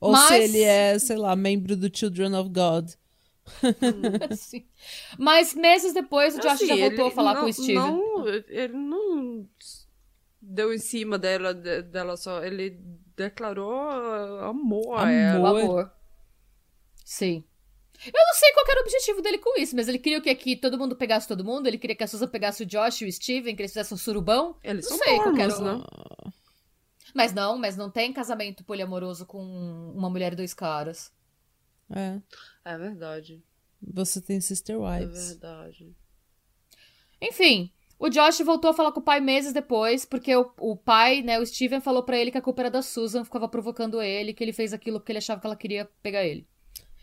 Ou 0.00 0.12
Mas- 0.12 0.28
se 0.28 0.34
ele 0.42 0.62
é, 0.62 0.98
sei 0.98 1.16
lá, 1.16 1.34
membro 1.34 1.76
do 1.76 1.90
Children 1.94 2.34
of 2.36 2.50
God. 2.50 2.90
Assim. 4.30 4.64
Mas 5.18 5.54
meses 5.54 5.92
depois 5.92 6.36
o 6.36 6.40
Josh 6.40 6.52
Assim, 6.52 6.66
já 6.66 6.76
voltou 6.76 7.06
a 7.06 7.10
falar 7.10 7.34
não- 7.34 7.40
com 7.42 7.46
o 7.48 7.52
Steven. 7.52 7.74
Não, 7.74 8.28
ele 8.28 8.72
não 8.74 9.48
deu 10.40 10.72
em 10.72 10.78
cima 10.78 11.18
dela, 11.18 11.52
de- 11.54 11.82
dela 11.82 12.16
só. 12.16 12.42
Ele 12.44 12.78
declarou 13.16 13.72
amor, 14.44 14.98
a 15.00 15.10
ela. 15.10 15.40
O 15.40 15.46
Amor. 15.46 15.60
amor. 15.62 15.92
Sim. 17.04 17.44
Eu 18.04 18.12
não 18.26 18.34
sei 18.34 18.52
qual 18.52 18.66
era 18.68 18.80
o 18.80 18.82
objetivo 18.82 19.22
dele 19.22 19.38
com 19.38 19.58
isso, 19.60 19.74
mas 19.74 19.88
ele 19.88 19.98
queria 19.98 20.18
o 20.18 20.22
quê? 20.22 20.34
Que 20.34 20.56
todo 20.56 20.78
mundo 20.78 20.96
pegasse 20.96 21.26
todo 21.26 21.44
mundo? 21.44 21.66
Ele 21.66 21.78
queria 21.78 21.96
que 21.96 22.04
a 22.04 22.06
Susan 22.06 22.28
pegasse 22.28 22.62
o 22.62 22.66
Josh 22.66 23.00
e 23.02 23.06
o 23.06 23.12
Steven, 23.12 23.54
que 23.56 23.62
eles 23.62 23.72
fizessem 23.72 23.94
um 23.94 23.98
surubão? 23.98 24.56
Eles 24.62 24.88
Não 24.88 24.96
são 24.96 25.06
sei 25.06 25.16
qual 25.16 25.34
que 25.34 25.40
era 25.42 25.60
né? 25.60 25.84
Mas 27.14 27.32
não, 27.32 27.56
mas 27.56 27.76
não 27.76 27.90
tem 27.90 28.12
casamento 28.12 28.62
poliamoroso 28.64 29.24
com 29.24 29.42
uma 29.94 30.10
mulher 30.10 30.32
e 30.32 30.36
dois 30.36 30.52
caras. 30.52 31.12
É. 31.90 32.20
É 32.64 32.76
verdade. 32.76 33.42
Você 33.80 34.20
tem 34.20 34.40
Sister 34.40 34.76
É 34.76 34.78
Wives. 34.78 35.28
verdade. 35.28 35.94
Enfim, 37.20 37.72
o 37.98 38.10
Josh 38.10 38.40
voltou 38.40 38.70
a 38.70 38.74
falar 38.74 38.92
com 38.92 39.00
o 39.00 39.04
pai 39.04 39.20
meses 39.20 39.52
depois, 39.52 40.04
porque 40.04 40.34
o, 40.36 40.52
o 40.58 40.76
pai, 40.76 41.22
né, 41.22 41.38
o 41.38 41.46
Steven, 41.46 41.80
falou 41.80 42.02
pra 42.02 42.18
ele 42.18 42.30
que 42.30 42.38
a 42.38 42.42
culpa 42.42 42.62
era 42.62 42.70
da 42.70 42.82
Susan, 42.82 43.24
ficava 43.24 43.48
provocando 43.48 44.02
ele, 44.02 44.34
que 44.34 44.44
ele 44.44 44.52
fez 44.52 44.72
aquilo 44.72 45.00
porque 45.00 45.12
ele 45.12 45.18
achava 45.18 45.40
que 45.40 45.46
ela 45.46 45.56
queria 45.56 45.88
pegar 46.02 46.24
ele. 46.24 46.46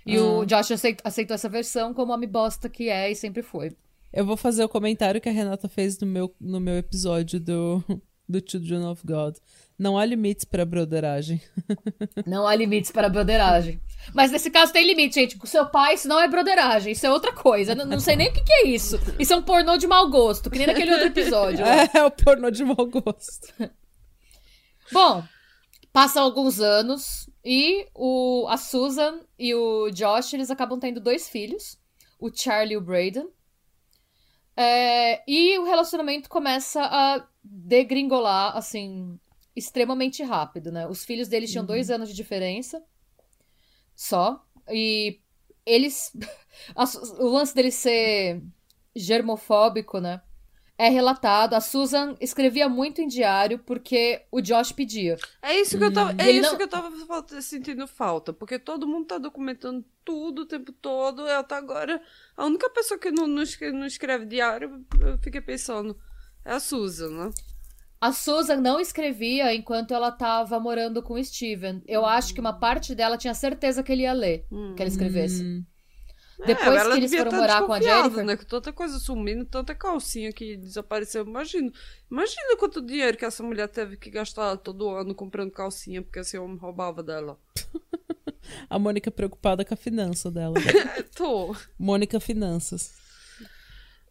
E 0.05 0.17
o 0.19 0.41
Ah. 0.41 0.45
Josh 0.45 0.71
aceit- 0.71 1.01
aceitou 1.03 1.35
essa 1.35 1.47
versão 1.49 1.93
como 1.93 2.11
homem 2.13 2.27
bosta 2.29 2.67
que 2.69 2.89
é 2.89 3.09
e 3.11 3.15
sempre 3.15 3.41
foi. 3.41 3.75
Eu 4.11 4.25
vou 4.25 4.37
fazer 4.37 4.63
o 4.63 4.69
comentário 4.69 5.19
que 5.21 5.29
a 5.29 5.31
Renata 5.31 5.67
fez 5.67 5.97
no 5.99 6.05
meu, 6.07 6.33
no 6.39 6.59
meu 6.59 6.77
episódio 6.77 7.39
do, 7.39 7.83
do 8.29 8.43
Children 8.45 8.85
of 8.85 9.01
God. 9.05 9.35
Não 9.79 9.97
há 9.97 10.05
limites 10.05 10.45
pra 10.45 10.65
broderagem. 10.65 11.41
Não 12.27 12.45
há 12.47 12.55
limites 12.55 12.91
para 12.91 13.07
a 13.07 13.09
broderagem. 13.09 13.81
Mas 14.13 14.29
nesse 14.31 14.51
caso 14.51 14.71
tem 14.71 14.85
limite, 14.85 15.15
gente. 15.15 15.37
Com 15.37 15.47
seu 15.47 15.65
pai, 15.65 15.95
isso 15.95 16.07
não 16.09 16.19
é 16.19 16.27
broderagem, 16.27 16.91
isso 16.91 17.05
é 17.07 17.11
outra 17.11 17.31
coisa. 17.33 17.73
Não, 17.73 17.85
não 17.85 17.99
sei 18.01 18.15
nem 18.17 18.29
o 18.29 18.33
que, 18.33 18.43
que 18.43 18.51
é 18.53 18.67
isso. 18.67 18.99
Isso 19.17 19.31
é 19.33 19.35
um 19.37 19.41
pornô 19.41 19.77
de 19.77 19.87
mau 19.87 20.09
gosto, 20.09 20.49
que 20.51 20.57
nem 20.57 20.67
naquele 20.67 20.91
outro 20.91 21.07
episódio. 21.07 21.65
lá. 21.65 21.89
É, 21.95 22.03
o 22.03 22.11
pornô 22.11 22.51
de 22.51 22.63
mau 22.65 22.85
gosto. 22.85 23.47
Bom, 24.91 25.23
passam 25.91 26.23
alguns 26.23 26.59
anos 26.59 27.29
e 27.43 27.87
o, 27.93 28.47
a 28.47 28.57
Susan 28.57 29.21
e 29.37 29.53
o 29.53 29.89
Josh, 29.91 30.33
eles 30.33 30.49
acabam 30.49 30.79
tendo 30.79 30.99
dois 30.99 31.27
filhos, 31.27 31.77
o 32.19 32.33
Charlie 32.33 32.73
e 32.73 32.77
o 32.77 32.81
Braden. 32.81 33.27
É, 34.55 35.23
e 35.29 35.57
o 35.59 35.63
relacionamento 35.63 36.29
começa 36.29 36.81
a 36.83 37.27
degringolar, 37.43 38.55
assim, 38.55 39.19
extremamente 39.55 40.23
rápido, 40.23 40.71
né? 40.71 40.87
Os 40.87 41.03
filhos 41.03 41.27
deles 41.27 41.51
tinham 41.51 41.65
dois 41.65 41.89
anos 41.89 42.09
de 42.09 42.15
diferença 42.15 42.83
só. 43.95 44.45
E 44.69 45.19
eles. 45.65 46.15
o 47.19 47.27
lance 47.27 47.53
dele 47.53 47.71
ser 47.71 48.41
germofóbico, 48.95 49.99
né? 49.99 50.21
É 50.85 50.89
relatado. 50.89 51.53
A 51.53 51.61
Susan 51.61 52.15
escrevia 52.19 52.67
muito 52.67 52.99
em 53.01 53.07
diário 53.07 53.59
porque 53.59 54.21
o 54.31 54.41
Josh 54.41 54.71
pedia. 54.71 55.17
É 55.41 55.59
isso 55.59 55.77
que 55.77 55.83
eu 55.83 55.93
tava, 55.93 56.11
é 56.21 56.29
isso 56.31 56.49
não- 56.49 56.57
que 56.57 56.63
eu 56.63 56.67
tava 56.67 56.91
falta- 57.05 57.41
sentindo 57.41 57.87
falta, 57.87 58.33
porque 58.33 58.59
todo 58.59 58.87
mundo 58.87 59.05
tá 59.05 59.17
documentando 59.17 59.85
tudo 60.03 60.41
o 60.41 60.45
tempo 60.45 60.71
todo, 60.73 61.21
eu 61.27 61.39
até 61.39 61.55
agora 61.55 62.01
a 62.35 62.45
única 62.45 62.69
pessoa 62.69 62.99
que 62.99 63.11
não, 63.11 63.25
não, 63.27 63.41
escreve, 63.43 63.77
não 63.77 63.85
escreve 63.85 64.25
diário, 64.25 64.85
eu 64.99 65.17
fiquei 65.19 65.39
pensando, 65.39 65.97
é 66.43 66.51
a 66.53 66.59
Susan, 66.59 67.09
né? 67.09 67.31
A 68.01 68.11
Susan 68.11 68.57
não 68.57 68.81
escrevia 68.81 69.55
enquanto 69.55 69.93
ela 69.93 70.11
tava 70.11 70.59
morando 70.59 71.01
com 71.01 71.13
o 71.13 71.23
Steven. 71.23 71.81
Eu 71.87 72.05
acho 72.05 72.33
que 72.33 72.41
uma 72.41 72.51
parte 72.51 72.93
dela 72.93 73.17
tinha 73.17 73.33
certeza 73.33 73.81
que 73.81 73.93
ele 73.93 74.01
ia 74.01 74.11
ler, 74.11 74.45
que 74.75 74.81
ela 74.81 74.89
escrevesse. 74.89 75.41
Hum. 75.41 75.63
Depois 76.45 76.81
ela 76.81 76.91
que 76.91 76.99
eles 76.99 77.15
foram 77.15 77.31
morar 77.31 77.65
com 77.65 77.73
a 77.73 77.81
Jennifer. 77.81 78.25
Né? 78.25 78.37
Que 78.37 78.45
tanta 78.45 78.73
coisa 78.73 78.99
sumindo, 78.99 79.45
tanta 79.45 79.73
calcinha 79.73 80.31
que 80.31 80.57
desapareceu. 80.57 81.25
Imagina. 81.25 81.71
Imagina 82.09 82.57
quanto 82.57 82.81
dinheiro 82.81 83.17
que 83.17 83.25
essa 83.25 83.41
mulher 83.43 83.67
teve 83.67 83.97
que 83.97 84.09
gastar 84.09 84.57
todo 84.57 84.89
ano 84.89 85.15
comprando 85.15 85.51
calcinha 85.51 86.01
porque 86.01 86.19
esse 86.19 86.37
homem 86.37 86.57
roubava 86.57 87.01
dela. 87.01 87.39
A 88.69 88.77
Mônica 88.77 89.09
preocupada 89.09 89.63
com 89.63 89.73
a 89.73 89.77
finança 89.77 90.29
dela. 90.29 90.55
É, 90.57 91.01
tô. 91.15 91.55
Mônica 91.79 92.19
Finanças. 92.19 92.91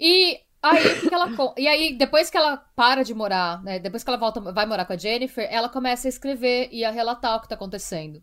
E 0.01 0.41
aí, 0.63 1.01
que 1.01 1.15
ela 1.15 1.31
e 1.57 1.69
aí, 1.69 1.97
depois 1.97 2.31
que 2.31 2.37
ela 2.37 2.57
para 2.57 3.03
de 3.03 3.15
morar, 3.15 3.63
né? 3.63 3.79
Depois 3.79 4.03
que 4.03 4.11
ela 4.11 4.19
volta, 4.19 4.41
vai 4.41 4.65
morar 4.67 4.85
com 4.85 4.93
a 4.95 4.97
Jennifer, 4.97 5.47
ela 5.51 5.69
começa 5.69 6.09
a 6.09 6.11
escrever 6.11 6.69
e 6.73 6.85
a 6.85 6.91
relatar 6.91 7.37
o 7.37 7.41
que 7.41 7.49
tá 7.49 7.55
acontecendo. 7.55 8.23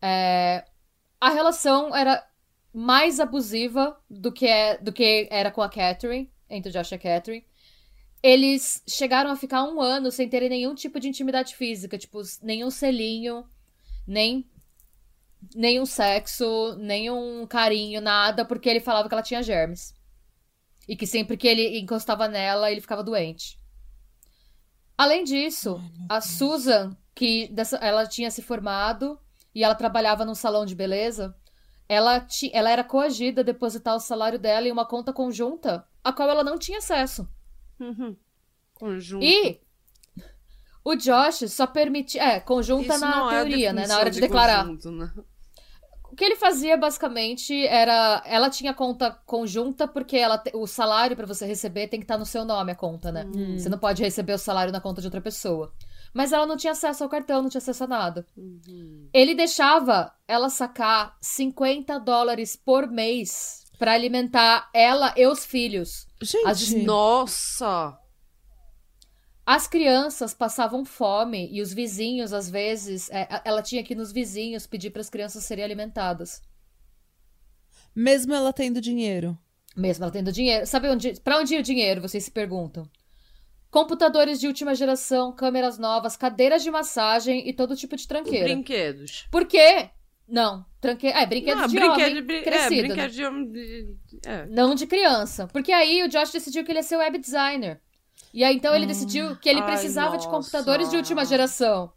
É, 0.00 0.64
a 1.20 1.30
relação 1.30 1.94
era 1.94 2.24
mais 2.78 3.18
abusiva 3.18 4.00
do 4.08 4.30
que, 4.30 4.46
é, 4.46 4.78
do 4.78 4.92
que 4.92 5.26
era 5.32 5.50
com 5.50 5.60
a 5.60 5.68
Catherine, 5.68 6.30
entre 6.48 6.70
o 6.70 6.72
Josh 6.72 6.92
e 6.92 6.94
a 6.94 6.98
Catherine. 6.98 7.44
Eles 8.22 8.84
chegaram 8.88 9.32
a 9.32 9.36
ficar 9.36 9.64
um 9.64 9.80
ano 9.80 10.12
sem 10.12 10.28
terem 10.28 10.48
nenhum 10.48 10.76
tipo 10.76 11.00
de 11.00 11.08
intimidade 11.08 11.56
física, 11.56 11.98
tipo, 11.98 12.20
nenhum 12.40 12.70
selinho, 12.70 13.44
nem 14.06 14.48
nenhum 15.56 15.84
sexo, 15.84 16.76
nenhum 16.78 17.44
carinho, 17.48 18.00
nada, 18.00 18.44
porque 18.44 18.68
ele 18.68 18.80
falava 18.80 19.08
que 19.08 19.14
ela 19.14 19.22
tinha 19.22 19.42
germes. 19.42 19.92
E 20.86 20.94
que 20.94 21.06
sempre 21.06 21.36
que 21.36 21.48
ele 21.48 21.80
encostava 21.80 22.28
nela, 22.28 22.70
ele 22.70 22.80
ficava 22.80 23.02
doente. 23.02 23.58
Além 24.96 25.24
disso, 25.24 25.80
a 26.08 26.20
Susan, 26.20 26.96
que 27.12 27.48
dessa- 27.48 27.78
ela 27.78 28.06
tinha 28.06 28.30
se 28.30 28.40
formado 28.40 29.18
e 29.52 29.64
ela 29.64 29.74
trabalhava 29.74 30.24
num 30.24 30.34
salão 30.34 30.64
de 30.64 30.76
beleza, 30.76 31.34
ela, 31.88 32.20
ti- 32.20 32.50
ela 32.52 32.70
era 32.70 32.84
coagida 32.84 33.40
a 33.40 33.44
depositar 33.44 33.94
o 33.96 34.00
salário 34.00 34.38
dela 34.38 34.68
em 34.68 34.72
uma 34.72 34.84
conta 34.86 35.12
conjunta, 35.12 35.86
a 36.04 36.12
qual 36.12 36.28
ela 36.28 36.44
não 36.44 36.58
tinha 36.58 36.78
acesso. 36.78 37.28
Uhum. 37.80 38.16
Conjunto. 38.74 39.24
E 39.24 39.60
o 40.84 40.94
Josh 40.94 41.50
só 41.50 41.66
permitia. 41.66 42.22
É, 42.22 42.40
conjunta 42.40 42.94
Isso 42.94 43.00
na 43.00 43.10
não 43.10 43.30
é 43.30 43.40
a 43.40 43.44
teoria, 43.44 43.72
né? 43.72 43.86
Na 43.86 43.98
hora 43.98 44.10
de 44.10 44.20
declarar. 44.20 44.64
conjunto, 44.64 44.90
né? 44.90 45.12
O 46.10 46.16
que 46.16 46.24
ele 46.24 46.36
fazia 46.36 46.76
basicamente 46.76 47.66
era. 47.66 48.22
Ela 48.26 48.48
tinha 48.50 48.72
conta 48.74 49.10
conjunta 49.26 49.86
porque 49.86 50.16
ela 50.16 50.38
te- 50.38 50.50
o 50.54 50.66
salário 50.66 51.14
pra 51.16 51.26
você 51.26 51.44
receber 51.46 51.86
tem 51.88 52.00
que 52.00 52.04
estar 52.04 52.16
no 52.18 52.24
seu 52.26 52.44
nome 52.44 52.72
a 52.72 52.74
conta, 52.74 53.12
né? 53.12 53.24
Você 53.58 53.68
não 53.68 53.78
pode 53.78 54.02
receber 54.02 54.32
o 54.32 54.38
salário 54.38 54.72
na 54.72 54.80
conta 54.80 55.00
de 55.00 55.06
outra 55.06 55.20
pessoa. 55.20 55.72
Mas 56.14 56.32
ela 56.32 56.46
não 56.46 56.56
tinha 56.56 56.72
acesso 56.72 57.04
ao 57.04 57.10
cartão, 57.10 57.42
não 57.42 57.50
tinha 57.50 57.58
acesso 57.58 57.84
a 57.84 57.86
nada. 57.86 58.26
Uhum. 58.36 59.08
Ele 59.12 59.34
deixava 59.34 60.12
ela 60.26 60.48
sacar 60.48 61.16
50 61.20 61.98
dólares 62.00 62.56
por 62.56 62.88
mês 62.88 63.64
pra 63.78 63.92
alimentar 63.92 64.68
ela 64.74 65.14
e 65.16 65.26
os 65.26 65.44
filhos. 65.44 66.06
As 66.44 66.58
Gente, 66.58 66.84
Nossa! 66.84 67.96
As 69.46 69.66
crianças 69.66 70.34
passavam 70.34 70.84
fome 70.84 71.48
e 71.50 71.62
os 71.62 71.72
vizinhos, 71.72 72.34
às 72.34 72.50
vezes, 72.50 73.08
é, 73.10 73.40
ela 73.44 73.62
tinha 73.62 73.82
que 73.82 73.94
ir 73.94 73.96
nos 73.96 74.12
vizinhos 74.12 74.66
pedir 74.66 74.90
para 74.90 75.00
as 75.00 75.08
crianças 75.08 75.42
serem 75.44 75.64
alimentadas. 75.64 76.42
mesmo 77.94 78.34
ela 78.34 78.52
tendo 78.52 78.80
dinheiro. 78.80 79.38
Mesmo 79.74 80.04
ela 80.04 80.12
tendo 80.12 80.30
dinheiro. 80.32 80.66
Sabe 80.66 80.90
onde, 80.90 81.18
para 81.20 81.38
onde 81.38 81.54
ia 81.54 81.60
o 81.60 81.62
dinheiro, 81.62 82.02
vocês 82.02 82.24
se 82.24 82.30
perguntam? 82.30 82.86
Computadores 83.70 84.40
de 84.40 84.46
última 84.46 84.74
geração, 84.74 85.30
câmeras 85.32 85.78
novas, 85.78 86.16
cadeiras 86.16 86.62
de 86.62 86.70
massagem 86.70 87.46
e 87.48 87.52
todo 87.52 87.76
tipo 87.76 87.96
de 87.96 88.08
tranqueira. 88.08 88.44
Brinquedos. 88.46 89.26
Por 89.30 89.46
quê? 89.46 89.90
Não, 90.26 90.64
tranque... 90.80 91.06
é, 91.06 91.24
brinquedos 91.26 91.62
Ah, 91.64 91.66
de 91.66 91.74
brinquedo 91.76 91.94
homem 92.00 92.14
de 92.14 92.20
brin- 92.22 92.42
crescido, 92.42 92.92
É, 92.92 92.96
né? 92.96 93.08
de 93.08 93.24
homem. 93.24 93.50
de- 93.50 93.96
É. 94.26 94.46
Não 94.46 94.74
de 94.74 94.86
criança. 94.86 95.46
Porque 95.52 95.72
aí 95.72 96.02
o 96.02 96.08
Josh 96.08 96.30
decidiu 96.32 96.64
que 96.64 96.70
ele 96.72 96.78
ia 96.78 96.82
ser 96.82 96.96
web 96.96 97.18
designer. 97.18 97.80
E 98.32 98.42
aí 98.44 98.54
então 98.56 98.74
ele 98.74 98.86
decidiu 98.86 99.36
que 99.36 99.48
ele 99.48 99.60
Ai, 99.60 99.66
precisava 99.66 100.16
de 100.18 100.24
nossa. 100.26 100.36
computadores 100.36 100.90
de 100.90 100.96
última 100.96 101.24
geração. 101.24 101.92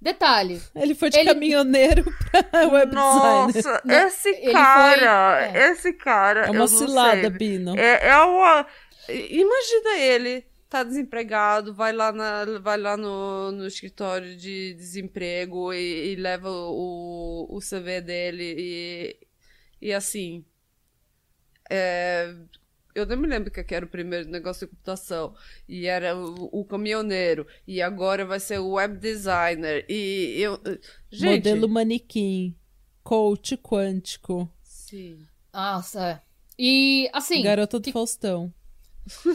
Detalhe, 0.00 0.60
Ele 0.74 0.94
foi 0.94 1.08
de 1.08 1.18
Ele- 1.18 1.28
caminhoneiro 1.32 2.04
pra 2.30 2.68
web 2.68 2.94
designer. 2.94 2.94
Nossa, 2.94 3.82
esse 4.06 4.28
Ele 4.28 4.52
cara, 4.52 5.50
foi- 5.50 5.60
esse 5.62 5.92
cara. 5.94 6.40
É 6.44 6.48
eu 6.48 6.52
uma 6.52 6.58
não 6.60 6.66
cilada, 6.68 7.20
sei. 7.22 7.30
Bino. 7.30 7.74
É, 7.78 8.08
é 8.08 8.16
uma. 8.18 8.66
Imagina 9.08 9.98
ele 9.98 10.44
tá 10.68 10.82
desempregado, 10.82 11.74
vai 11.74 11.92
lá, 11.92 12.12
na, 12.12 12.58
vai 12.60 12.78
lá 12.78 12.96
no, 12.96 13.52
no 13.52 13.66
escritório 13.66 14.36
de 14.36 14.74
desemprego 14.74 15.72
e, 15.72 16.12
e 16.12 16.16
leva 16.16 16.50
o, 16.50 17.46
o 17.50 17.58
CV 17.60 18.00
dele 18.00 18.54
e, 18.58 19.26
e 19.88 19.92
assim. 19.92 20.44
É, 21.68 22.34
eu 22.94 23.04
não 23.06 23.16
me 23.16 23.26
lembro 23.26 23.50
que 23.50 23.74
era 23.74 23.84
o 23.84 23.88
primeiro 23.88 24.28
negócio 24.30 24.66
de 24.66 24.70
computação. 24.70 25.34
E 25.68 25.86
era 25.86 26.16
o, 26.16 26.60
o 26.60 26.64
caminhoneiro. 26.64 27.46
E 27.66 27.82
agora 27.82 28.24
vai 28.24 28.40
ser 28.40 28.58
o 28.58 28.70
web 28.72 28.96
designer. 28.98 29.84
E 29.88 30.36
eu. 30.40 30.58
Gente. 31.10 31.36
Modelo 31.36 31.68
manequim. 31.68 32.56
Coach 33.02 33.56
quântico. 33.56 34.50
Sim. 34.62 35.26
Nossa, 35.52 36.06
é. 36.08 36.22
E 36.58 37.08
assim. 37.12 37.42
Garota 37.42 37.78
do 37.78 37.84
que- 37.84 37.92
Faustão. 37.92 38.52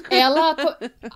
Ela, 0.10 0.56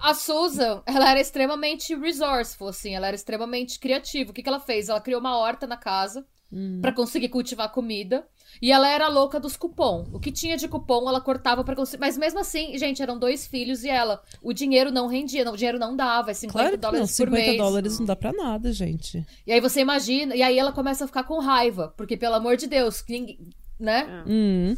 a 0.02 0.14
Susan, 0.14 0.82
ela 0.86 1.10
era 1.12 1.20
extremamente 1.20 1.96
resourceful, 1.96 2.68
assim, 2.70 2.96
ela 2.96 3.08
era 3.08 3.16
extremamente 3.16 3.80
criativa. 3.80 4.32
O 4.32 4.34
que, 4.34 4.42
que 4.44 4.50
ela 4.50 4.60
fez? 4.60 4.90
Ela 4.90 5.02
criou 5.02 5.20
uma 5.20 5.38
horta 5.38 5.68
na 5.68 5.78
casa 5.78 6.26
Hum. 6.54 6.80
pra 6.82 6.92
conseguir 6.94 7.30
cultivar 7.30 7.72
comida. 7.72 8.26
E 8.62 8.72
ela 8.72 8.88
era 8.88 9.10
louca 9.10 9.40
dos 9.40 9.58
cupom. 9.58 10.08
O 10.14 10.20
que 10.20 10.32
tinha 10.32 10.56
de 10.56 10.68
cupom, 10.68 11.10
ela 11.10 11.20
cortava 11.20 11.64
pra 11.64 11.76
conseguir. 11.76 12.00
Mas 12.00 12.18
mesmo 12.18 12.40
assim, 12.40 12.78
gente, 12.78 13.02
eram 13.02 13.18
dois 13.20 13.46
filhos 13.48 13.84
e 13.84 13.90
ela. 13.90 14.22
O 14.42 14.54
dinheiro 14.54 14.92
não 14.92 15.08
rendia, 15.08 15.44
não, 15.44 15.54
o 15.54 15.58
dinheiro 15.58 15.80
não 15.80 15.94
dava, 15.96 16.32
é 16.32 16.34
50 16.34 16.54
Claro 16.54 16.78
que 16.78 16.84
não, 16.84 16.92
dólares 16.92 17.12
por 17.12 17.16
50 17.26 17.42
mês. 17.46 17.58
dólares 17.58 18.00
não 18.00 18.06
dá 18.06 18.16
pra 18.16 18.32
nada, 18.32 18.72
gente. 18.72 19.26
E 19.46 19.52
aí 19.52 19.60
você 19.60 19.82
imagina, 19.82 20.36
e 20.36 20.42
aí 20.42 20.58
ela 20.58 20.72
começa 20.72 21.04
a 21.04 21.08
ficar 21.08 21.24
com 21.24 21.40
raiva, 21.40 21.94
porque 21.98 22.16
pelo 22.16 22.36
amor 22.36 22.56
de 22.56 22.68
Deus, 22.68 23.04
ninguém- 23.10 23.40
né? 23.78 24.24
Hum. 24.26 24.78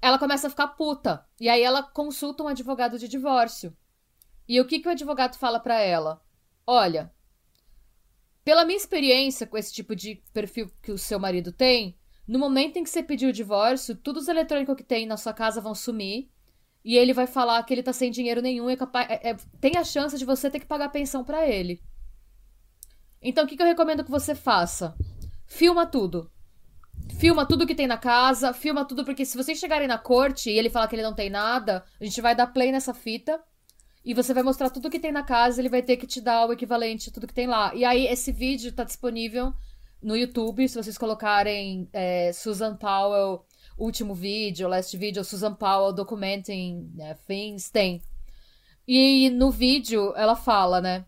Ela 0.00 0.18
começa 0.18 0.46
a 0.46 0.50
ficar 0.50 0.68
puta. 0.68 1.26
E 1.38 1.48
aí 1.48 1.62
ela 1.62 1.82
consulta 1.82 2.42
um 2.42 2.48
advogado 2.48 2.98
de 2.98 3.08
divórcio. 3.08 3.76
E 4.48 4.60
o 4.60 4.66
que, 4.66 4.80
que 4.80 4.88
o 4.88 4.90
advogado 4.90 5.36
fala 5.36 5.60
pra 5.60 5.80
ela? 5.80 6.22
Olha, 6.66 7.12
pela 8.44 8.64
minha 8.64 8.76
experiência 8.76 9.46
com 9.46 9.56
esse 9.56 9.72
tipo 9.72 9.94
de 9.94 10.22
perfil 10.32 10.70
que 10.82 10.92
o 10.92 10.98
seu 10.98 11.18
marido 11.18 11.52
tem, 11.52 11.96
no 12.26 12.38
momento 12.38 12.76
em 12.76 12.84
que 12.84 12.90
você 12.90 13.02
pedir 13.02 13.26
o 13.26 13.32
divórcio, 13.32 13.96
todos 13.96 14.24
os 14.24 14.28
eletrônicos 14.28 14.76
que 14.76 14.84
tem 14.84 15.06
na 15.06 15.16
sua 15.16 15.32
casa 15.32 15.60
vão 15.60 15.74
sumir. 15.74 16.30
E 16.84 16.96
ele 16.96 17.12
vai 17.12 17.26
falar 17.26 17.62
que 17.64 17.74
ele 17.74 17.82
tá 17.82 17.92
sem 17.92 18.10
dinheiro 18.10 18.40
nenhum 18.40 18.70
e 18.70 18.72
é 18.72 18.76
capaz, 18.76 19.10
é- 19.10 19.30
é- 19.30 19.36
tem 19.60 19.76
a 19.76 19.84
chance 19.84 20.16
de 20.16 20.24
você 20.24 20.50
ter 20.50 20.60
que 20.60 20.66
pagar 20.66 20.88
pensão 20.88 21.22
pra 21.22 21.46
ele. 21.46 21.82
Então 23.20 23.44
o 23.44 23.46
que, 23.46 23.56
que 23.56 23.62
eu 23.62 23.66
recomendo 23.66 24.02
que 24.02 24.10
você 24.10 24.34
faça? 24.34 24.96
Filma 25.46 25.84
tudo. 25.84 26.30
Filma 27.18 27.46
tudo 27.46 27.66
que 27.66 27.74
tem 27.74 27.86
na 27.86 27.98
casa, 27.98 28.52
filma 28.52 28.84
tudo, 28.84 29.04
porque 29.04 29.24
se 29.24 29.36
vocês 29.36 29.58
chegarem 29.58 29.88
na 29.88 29.98
corte 29.98 30.50
e 30.50 30.58
ele 30.58 30.70
falar 30.70 30.88
que 30.88 30.94
ele 30.94 31.02
não 31.02 31.14
tem 31.14 31.28
nada, 31.30 31.84
a 32.00 32.04
gente 32.04 32.20
vai 32.20 32.34
dar 32.34 32.46
play 32.46 32.72
nessa 32.72 32.94
fita 32.94 33.40
e 34.04 34.14
você 34.14 34.32
vai 34.32 34.42
mostrar 34.42 34.70
tudo 34.70 34.90
que 34.90 34.98
tem 34.98 35.12
na 35.12 35.22
casa, 35.22 35.60
ele 35.60 35.68
vai 35.68 35.82
ter 35.82 35.96
que 35.96 36.06
te 36.06 36.20
dar 36.20 36.46
o 36.46 36.52
equivalente 36.52 37.10
a 37.10 37.12
tudo 37.12 37.26
que 37.26 37.34
tem 37.34 37.46
lá. 37.46 37.74
E 37.74 37.84
aí, 37.84 38.06
esse 38.06 38.32
vídeo 38.32 38.72
tá 38.72 38.84
disponível 38.84 39.52
no 40.02 40.16
YouTube, 40.16 40.66
se 40.68 40.76
vocês 40.76 40.96
colocarem 40.96 41.88
é, 41.92 42.32
Susan 42.32 42.76
Powell, 42.76 43.44
último 43.76 44.14
vídeo, 44.14 44.68
last 44.68 44.96
vídeo, 44.96 45.22
Susan 45.22 45.54
Powell 45.54 45.92
documenting 45.92 46.90
né, 46.94 47.14
things, 47.26 47.70
tem. 47.70 48.02
E 48.88 49.28
no 49.30 49.50
vídeo 49.50 50.14
ela 50.16 50.34
fala, 50.34 50.80
né? 50.80 51.04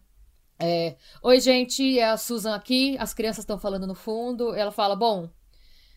é, 0.62 0.96
Oi, 1.22 1.40
gente, 1.40 1.98
é 1.98 2.10
a 2.10 2.16
Susan 2.16 2.54
aqui, 2.54 2.96
as 3.00 3.12
crianças 3.12 3.42
estão 3.42 3.58
falando 3.58 3.86
no 3.86 3.94
fundo. 3.94 4.54
Ela 4.54 4.70
fala, 4.70 4.94
bom, 4.94 5.28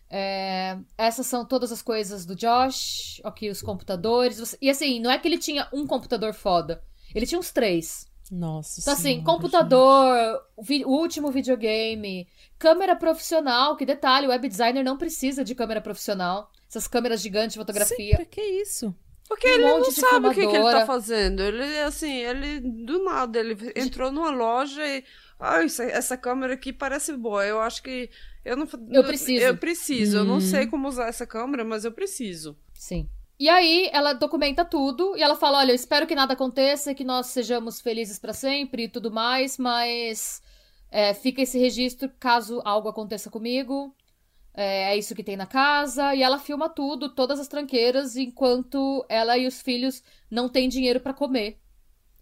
é, 0.09 0.77
essas 0.97 1.25
são 1.27 1.45
todas 1.45 1.71
as 1.71 1.81
coisas 1.81 2.25
do 2.25 2.35
Josh, 2.35 3.19
aqui 3.23 3.49
os 3.49 3.61
computadores. 3.61 4.39
Você- 4.39 4.57
E 4.61 4.69
assim, 4.69 4.99
não 4.99 5.09
é 5.11 5.17
que 5.17 5.27
ele 5.27 5.37
tinha 5.37 5.67
um 5.73 5.85
computador 5.87 6.33
foda. 6.33 6.81
Ele 7.13 7.25
tinha 7.25 7.39
uns 7.39 7.51
três. 7.51 8.07
Nossa 8.31 8.81
Então, 8.81 8.93
assim, 8.93 9.03
Senhora, 9.03 9.23
computador, 9.25 10.41
o, 10.57 10.63
vi- 10.63 10.83
o 10.83 10.89
último 10.89 11.29
videogame, 11.31 12.27
câmera 12.57 12.95
profissional, 12.95 13.75
que 13.77 13.85
detalhe, 13.85 14.25
o 14.25 14.31
web 14.31 14.47
designer 14.49 14.83
não 14.83 14.97
precisa 14.97 15.43
de 15.43 15.53
câmera 15.53 15.79
profissional. 15.81 16.49
Essas 16.67 16.87
câmeras 16.87 17.21
gigantes 17.21 17.53
de 17.53 17.59
fotografia. 17.59 17.95
Sim, 17.95 18.15
pra 18.15 18.25
que 18.25 18.41
isso? 18.41 18.95
Porque 19.27 19.47
Um 19.47 19.51
ele 19.53 19.63
não 19.63 19.91
sabe 19.91 20.27
o 20.27 20.33
que, 20.33 20.47
que 20.47 20.55
ele 20.55 20.71
tá 20.71 20.85
fazendo. 20.85 21.41
Ele, 21.41 21.79
assim, 21.81 22.13
ele, 22.13 22.59
do 22.59 23.03
nada, 23.03 23.39
ele 23.39 23.55
entrou 23.75 24.11
numa 24.11 24.29
loja 24.31 24.85
e. 24.85 25.03
Ah, 25.39 25.63
isso- 25.63 25.81
essa 25.83 26.15
câmera 26.17 26.53
aqui 26.53 26.71
parece 26.73 27.13
boa. 27.15 27.45
Eu 27.45 27.59
acho 27.61 27.81
que. 27.83 28.09
Eu 28.45 28.55
não. 28.55 28.67
Eu 28.91 29.03
preciso. 29.03 29.43
Eu 29.43 29.57
preciso. 29.57 30.17
Eu 30.17 30.23
não 30.23 30.37
Hum. 30.37 30.41
sei 30.41 30.67
como 30.67 30.87
usar 30.87 31.07
essa 31.07 31.25
câmera, 31.25 31.65
mas 31.65 31.83
eu 31.83 31.91
preciso. 31.91 32.55
Sim. 32.73 33.09
E 33.37 33.49
aí, 33.49 33.89
ela 33.91 34.13
documenta 34.13 34.63
tudo 34.63 35.17
e 35.17 35.21
ela 35.23 35.35
fala: 35.35 35.57
Olha, 35.57 35.71
eu 35.71 35.75
espero 35.75 36.07
que 36.07 36.15
nada 36.15 36.33
aconteça, 36.33 36.93
que 36.93 37.03
nós 37.03 37.27
sejamos 37.27 37.81
felizes 37.81 38.19
pra 38.19 38.31
sempre 38.33 38.83
e 38.83 38.87
tudo 38.87 39.11
mais, 39.11 39.57
mas 39.57 40.41
é, 40.91 41.13
fica 41.13 41.41
esse 41.41 41.57
registro 41.59 42.09
caso 42.19 42.61
algo 42.63 42.87
aconteça 42.87 43.29
comigo. 43.29 43.93
É, 44.53 44.93
é 44.93 44.97
isso 44.97 45.13
que 45.15 45.23
tem 45.23 45.35
na 45.35 45.45
casa. 45.45 46.15
E 46.15 46.21
ela 46.23 46.39
filma 46.39 46.69
tudo, 46.69 47.09
todas 47.13 47.39
as 47.39 47.47
tranqueiras, 47.49 48.15
enquanto 48.15 49.05
ela 49.09 49.37
e 49.37 49.47
os 49.47 49.61
filhos 49.61 50.01
não 50.31 50.47
têm 50.47 50.69
dinheiro 50.69 50.99
pra 51.01 51.13
comer. 51.13 51.59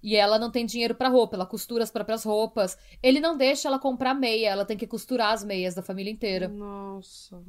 E 0.04 0.18
ela 0.18 0.38
não 0.38 0.52
tem 0.52 0.66
dinheiro 0.66 0.94
pra 0.94 1.08
roupa, 1.08 1.38
ela 1.38 1.46
costura 1.46 1.82
as 1.82 1.90
próprias 1.90 2.26
roupas. 2.26 2.78
Ele 3.02 3.22
não 3.22 3.38
deixa 3.38 3.70
ela 3.70 3.80
comprar 3.80 4.14
meia, 4.14 4.50
ela 4.50 4.66
tem 4.66 4.76
que 4.76 4.86
costurar 4.86 5.32
as 5.32 5.46
meias 5.46 5.74
da 5.74 5.82
família 5.82 6.12
inteira. 6.12 6.50
Nossa. 6.50 7.42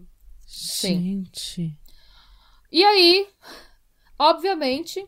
Sim. 0.46 1.24
Gente. 1.24 1.76
E 2.70 2.84
aí, 2.84 3.26
obviamente, 4.16 5.04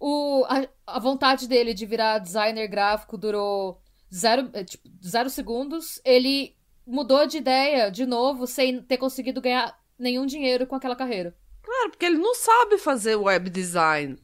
o, 0.00 0.44
a, 0.48 0.68
a 0.96 1.00
vontade 1.00 1.48
dele 1.48 1.74
de 1.74 1.84
virar 1.84 2.20
designer 2.20 2.68
gráfico 2.68 3.18
durou 3.18 3.80
zero, 4.14 4.48
é, 4.52 4.62
tipo, 4.62 4.88
zero 5.04 5.28
segundos. 5.28 6.00
Ele 6.04 6.54
mudou 6.86 7.26
de 7.26 7.38
ideia 7.38 7.90
de 7.90 8.06
novo, 8.06 8.46
sem 8.46 8.80
ter 8.80 8.96
conseguido 8.96 9.40
ganhar 9.40 9.76
nenhum 9.98 10.24
dinheiro 10.24 10.66
com 10.68 10.76
aquela 10.76 10.94
carreira. 10.94 11.36
Claro, 11.62 11.90
porque 11.90 12.06
ele 12.06 12.18
não 12.18 12.34
sabe 12.34 12.78
fazer 12.78 13.16
web 13.16 13.50
design. 13.50 14.16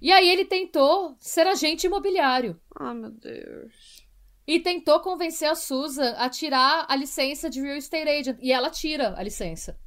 E 0.00 0.12
aí 0.12 0.28
ele 0.28 0.44
tentou 0.44 1.16
ser 1.18 1.46
agente 1.46 1.86
imobiliário. 1.86 2.60
Ah, 2.74 2.92
meu 2.94 3.10
Deus. 3.10 4.04
E 4.46 4.60
tentou 4.60 5.00
convencer 5.00 5.48
a 5.48 5.54
Susan 5.54 6.12
a 6.16 6.28
tirar 6.28 6.86
a 6.88 6.94
licença 6.94 7.50
de 7.50 7.60
real 7.60 7.76
estate 7.76 8.08
agent. 8.08 8.38
E 8.40 8.52
ela 8.52 8.70
tira 8.70 9.14
a 9.18 9.22
licença. 9.22 9.78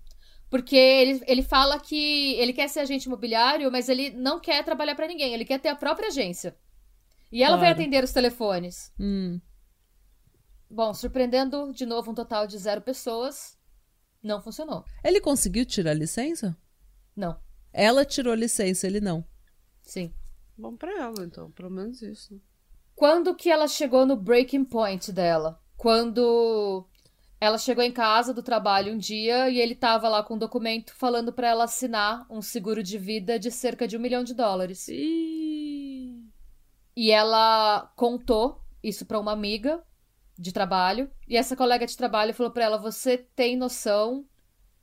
Porque 0.49 0.75
ele, 0.75 1.23
ele 1.27 1.43
fala 1.43 1.79
que 1.79 2.33
ele 2.33 2.51
quer 2.53 2.67
ser 2.67 2.79
agente 2.81 3.05
imobiliário, 3.05 3.71
mas 3.71 3.87
ele 3.87 4.09
não 4.09 4.39
quer 4.39 4.63
trabalhar 4.65 4.95
pra 4.95 5.07
ninguém. 5.07 5.33
Ele 5.33 5.45
quer 5.45 5.59
ter 5.59 5.69
a 5.69 5.75
própria 5.75 6.07
agência. 6.07 6.57
E 7.31 7.43
ela 7.43 7.55
vai 7.57 7.67
Claro. 7.67 7.79
atender 7.81 8.03
os 8.03 8.11
telefones. 8.11 8.91
Hum. 8.99 9.39
Bom, 10.69 10.93
surpreendendo 10.93 11.71
de 11.71 11.85
novo 11.85 12.11
um 12.11 12.15
total 12.15 12.45
de 12.47 12.57
zero 12.57 12.81
pessoas. 12.81 13.57
Não 14.21 14.41
funcionou. 14.41 14.83
Ele 15.03 15.21
conseguiu 15.21 15.65
tirar 15.65 15.91
a 15.91 15.93
licença? 15.93 16.57
Não. 17.15 17.39
Ela 17.71 18.03
tirou 18.03 18.33
a 18.33 18.35
licença, 18.35 18.85
ele 18.87 18.99
não. 18.99 19.23
Sim. 19.89 20.13
Bom 20.55 20.75
pra 20.75 20.91
ela, 20.91 21.25
então. 21.25 21.49
Pelo 21.49 21.71
menos 21.71 22.03
isso. 22.03 22.39
Quando 22.95 23.33
que 23.33 23.49
ela 23.49 23.67
chegou 23.67 24.05
no 24.05 24.15
breaking 24.15 24.63
point 24.63 25.11
dela? 25.11 25.59
Quando 25.75 26.85
ela 27.41 27.57
chegou 27.57 27.83
em 27.83 27.91
casa 27.91 28.31
do 28.31 28.43
trabalho 28.43 28.93
um 28.93 28.97
dia 28.99 29.49
e 29.49 29.59
ele 29.59 29.73
tava 29.73 30.07
lá 30.07 30.21
com 30.21 30.35
um 30.35 30.37
documento 30.37 30.93
falando 30.93 31.33
pra 31.33 31.47
ela 31.47 31.63
assinar 31.63 32.27
um 32.29 32.39
seguro 32.39 32.83
de 32.83 32.99
vida 32.99 33.39
de 33.39 33.49
cerca 33.49 33.87
de 33.87 33.97
um 33.97 33.99
milhão 33.99 34.23
de 34.23 34.35
dólares. 34.35 34.87
Ih. 34.89 36.23
E 36.95 37.09
ela 37.09 37.91
contou 37.95 38.61
isso 38.83 39.07
pra 39.07 39.19
uma 39.19 39.31
amiga 39.31 39.83
de 40.37 40.51
trabalho. 40.51 41.09
E 41.27 41.35
essa 41.35 41.55
colega 41.55 41.87
de 41.87 41.97
trabalho 41.97 42.33
falou 42.35 42.51
pra 42.51 42.65
ela: 42.65 42.77
Você 42.77 43.17
tem 43.17 43.57
noção 43.57 44.23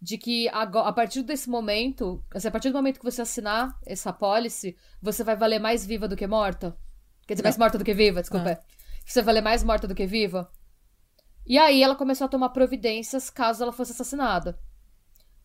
de 0.07 0.17
que 0.17 0.49
a 0.51 0.93
partir 0.93 1.25
desse 1.25 1.51
momento, 1.51 2.25
a 2.33 2.51
partir 2.53 2.71
do 2.71 2.77
momento 2.77 3.01
que 3.01 3.05
você 3.05 3.23
assinar 3.23 3.77
essa 3.85 4.13
policy, 4.13 4.77
você 5.03 5.25
vai 5.25 5.35
valer 5.35 5.59
mais 5.59 5.85
viva 5.85 6.07
do 6.07 6.15
que 6.15 6.29
morta? 6.29 6.79
Quer 7.27 7.35
dizer, 7.35 7.43
mais 7.43 7.59
morta 7.59 7.77
do 7.77 7.83
que 7.83 7.93
viva, 7.93 8.21
desculpa. 8.21 8.51
Ah. 8.51 8.53
é. 8.53 8.61
Você 9.05 9.21
vai 9.21 9.25
valer 9.25 9.41
mais 9.43 9.65
morta 9.65 9.89
do 9.89 9.97
que 9.97 10.07
viva? 10.07 10.49
E 11.45 11.59
aí 11.59 11.83
ela 11.83 11.97
começou 11.97 12.27
a 12.27 12.29
tomar 12.29 12.51
providências 12.51 13.31
caso 13.31 13.65
ela 13.65 13.73
fosse 13.73 13.91
assassinada. 13.91 14.57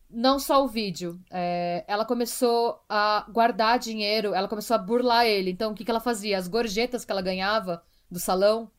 Não 0.08 0.38
só 0.38 0.62
o 0.62 0.68
vídeo. 0.68 1.20
é, 1.32 1.84
ela 1.88 2.04
começou 2.04 2.84
a 2.88 3.26
guardar 3.32 3.80
dinheiro, 3.80 4.32
ela 4.32 4.46
começou 4.46 4.76
a 4.76 4.78
burlar 4.78 5.26
ele. 5.26 5.50
Então, 5.50 5.72
o 5.72 5.74
que, 5.74 5.84
que 5.84 5.90
ela 5.90 5.98
fazia? 5.98 6.38
As 6.38 6.46
gorjetas 6.46 7.04
que 7.04 7.10
ela 7.10 7.20
ganhava 7.20 7.82
do 8.08 8.20
salão, 8.20 8.70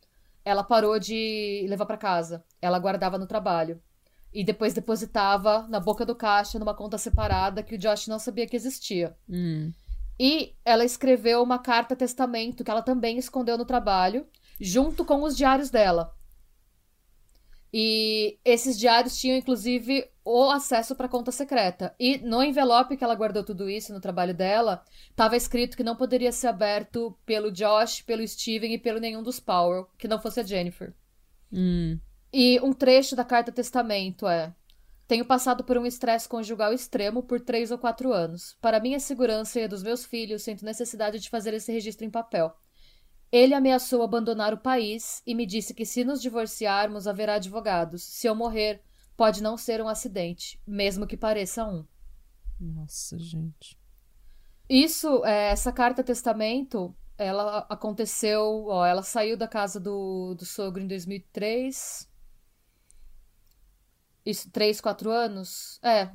ela 0.46 0.64
parou 0.64 0.98
de 0.98 1.66
levar 1.68 1.86
pra 1.86 1.98
casa. 1.98 2.42
Ela 2.62 2.80
guardava 2.80 3.18
no 3.18 3.28
trabalho. 3.28 3.82
E 4.34 4.44
depois 4.44 4.74
depositava 4.74 5.68
na 5.68 5.80
boca 5.80 6.06
do 6.06 6.16
caixa, 6.16 6.58
numa 6.58 6.74
conta 6.74 6.98
separada, 6.98 7.62
que 7.62 7.76
o 7.76 7.78
Josh 7.78 8.08
não 8.08 8.18
sabia 8.18 8.48
que 8.48 8.56
existia. 8.56 9.16
Hum. 9.30 9.72
E 10.20 10.56
ela 10.64 10.86
escreveu 10.86 11.42
uma 11.44 11.60
carta 11.60 11.96
testamento 11.96 12.64
que 12.64 12.72
ela 12.72 12.82
também 12.82 13.18
escondeu 13.18 13.58
no 13.58 13.66
trabalho, 13.66 14.28
junto 14.60 15.06
com 15.06 15.24
os 15.24 15.36
diários 15.36 15.70
dela. 15.70 16.16
E 17.76 18.38
esses 18.46 18.78
diários 18.78 19.18
tinham, 19.18 19.36
inclusive, 19.36 20.08
o 20.24 20.52
acesso 20.52 20.96
para 20.96 21.10
conta 21.10 21.32
secreta. 21.32 21.96
E 22.00 22.20
no 22.20 22.44
envelope 22.44 22.96
que 22.96 23.04
ela 23.04 23.16
guardou 23.16 23.44
tudo 23.44 23.68
isso 23.68 23.92
no 23.92 24.00
trabalho 24.00 24.34
dela, 24.34 24.84
estava 25.10 25.36
escrito 25.36 25.76
que 25.76 25.84
não 25.84 25.96
poderia 25.96 26.32
ser 26.32 26.48
aberto 26.48 27.18
pelo 27.26 27.52
Josh, 27.52 28.04
pelo 28.04 28.26
Steven 28.28 28.74
e 28.74 28.78
pelo 28.78 29.00
nenhum 29.00 29.24
dos 29.24 29.40
Powell, 29.40 29.90
que 29.98 30.08
não 30.08 30.22
fosse 30.22 30.40
a 30.40 30.44
Jennifer. 30.44 30.94
Hum. 31.52 32.00
E 32.34 32.60
um 32.62 32.74
trecho 32.74 33.16
da 33.16 33.24
carta 33.24 33.52
testamento 33.52 34.28
é: 34.28 34.52
Tenho 35.08 35.24
passado 35.24 35.64
por 35.64 35.78
um 35.78 35.86
estresse 35.86 36.28
conjugal 36.28 36.74
extremo 36.74 37.22
por 37.22 37.40
três 37.40 37.70
ou 37.70 37.78
quatro 37.78 38.12
anos. 38.12 38.58
Para 38.60 38.80
minha 38.80 39.00
segurança 39.00 39.60
e 39.60 39.66
a 39.66 39.68
dos 39.68 39.84
meus 39.84 40.04
filhos, 40.04 40.42
sinto 40.42 40.66
necessidade 40.66 41.20
de 41.20 41.30
fazer 41.30 41.54
esse 41.54 41.72
registro 41.72 42.06
em 42.06 42.10
papel. 42.10 42.52
Ele 43.32 43.54
ameaçou 43.54 44.02
abandonar 44.02 44.54
o 44.54 44.58
país 44.58 45.22
e 45.28 45.36
me 45.36 45.46
disse 45.46 45.74
que 45.74 45.86
se 45.86 46.04
nos 46.04 46.22
divorciarmos 46.22 47.08
haverá 47.08 47.36
advogados. 47.36 48.04
Se 48.04 48.28
eu 48.28 48.34
morrer, 48.34 48.82
pode 49.16 49.44
não 49.44 49.56
ser 49.56 49.82
um 49.82 49.88
acidente, 49.88 50.60
mesmo 50.66 51.06
que 51.06 51.18
pareça 51.18 51.66
um. 51.66 51.86
Nossa, 52.60 53.18
gente. 53.20 53.78
Isso, 54.68 55.24
é, 55.26 55.52
essa 55.52 55.72
carta 55.72 56.04
testamento, 56.04 56.96
ela 57.18 57.60
aconteceu, 57.70 58.66
ó, 58.68 58.86
ela 58.86 59.04
saiu 59.04 59.38
da 59.38 59.48
casa 59.48 59.80
do, 59.80 60.34
do 60.36 60.46
sogro 60.46 60.82
em 60.82 60.88
2003. 60.88 62.12
Isso, 64.26 64.50
três, 64.52 64.80
quatro 64.80 65.12
anos? 65.12 65.80
É, 65.84 66.10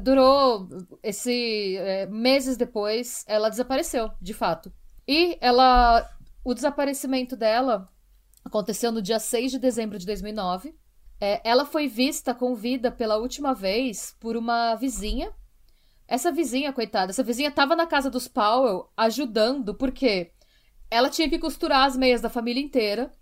durou 0.00 0.68
esse 1.02 1.76
é, 1.76 2.06
meses 2.06 2.56
depois, 2.56 3.24
ela 3.26 3.48
desapareceu, 3.48 4.10
de 4.20 4.34
fato. 4.34 4.72
E 5.06 5.38
ela 5.40 6.08
o 6.44 6.54
desaparecimento 6.54 7.36
dela 7.36 7.88
aconteceu 8.44 8.90
no 8.90 9.00
dia 9.00 9.20
6 9.20 9.52
de 9.52 9.58
dezembro 9.58 9.98
de 9.98 10.06
2009. 10.06 10.74
É, 11.20 11.40
ela 11.48 11.64
foi 11.64 11.86
vista 11.86 12.34
com 12.34 12.54
vida 12.54 12.90
pela 12.90 13.16
última 13.16 13.54
vez 13.54 14.16
por 14.18 14.36
uma 14.36 14.74
vizinha. 14.74 15.32
Essa 16.08 16.32
vizinha, 16.32 16.72
coitada, 16.72 17.12
essa 17.12 17.22
vizinha 17.22 17.48
estava 17.48 17.76
na 17.76 17.86
casa 17.86 18.10
dos 18.10 18.26
Powell 18.26 18.90
ajudando, 18.96 19.74
porque 19.74 20.32
ela 20.90 21.08
tinha 21.08 21.30
que 21.30 21.38
costurar 21.38 21.86
as 21.86 21.96
meias 21.96 22.20
da 22.20 22.28
família 22.28 22.62
inteira. 22.62 23.12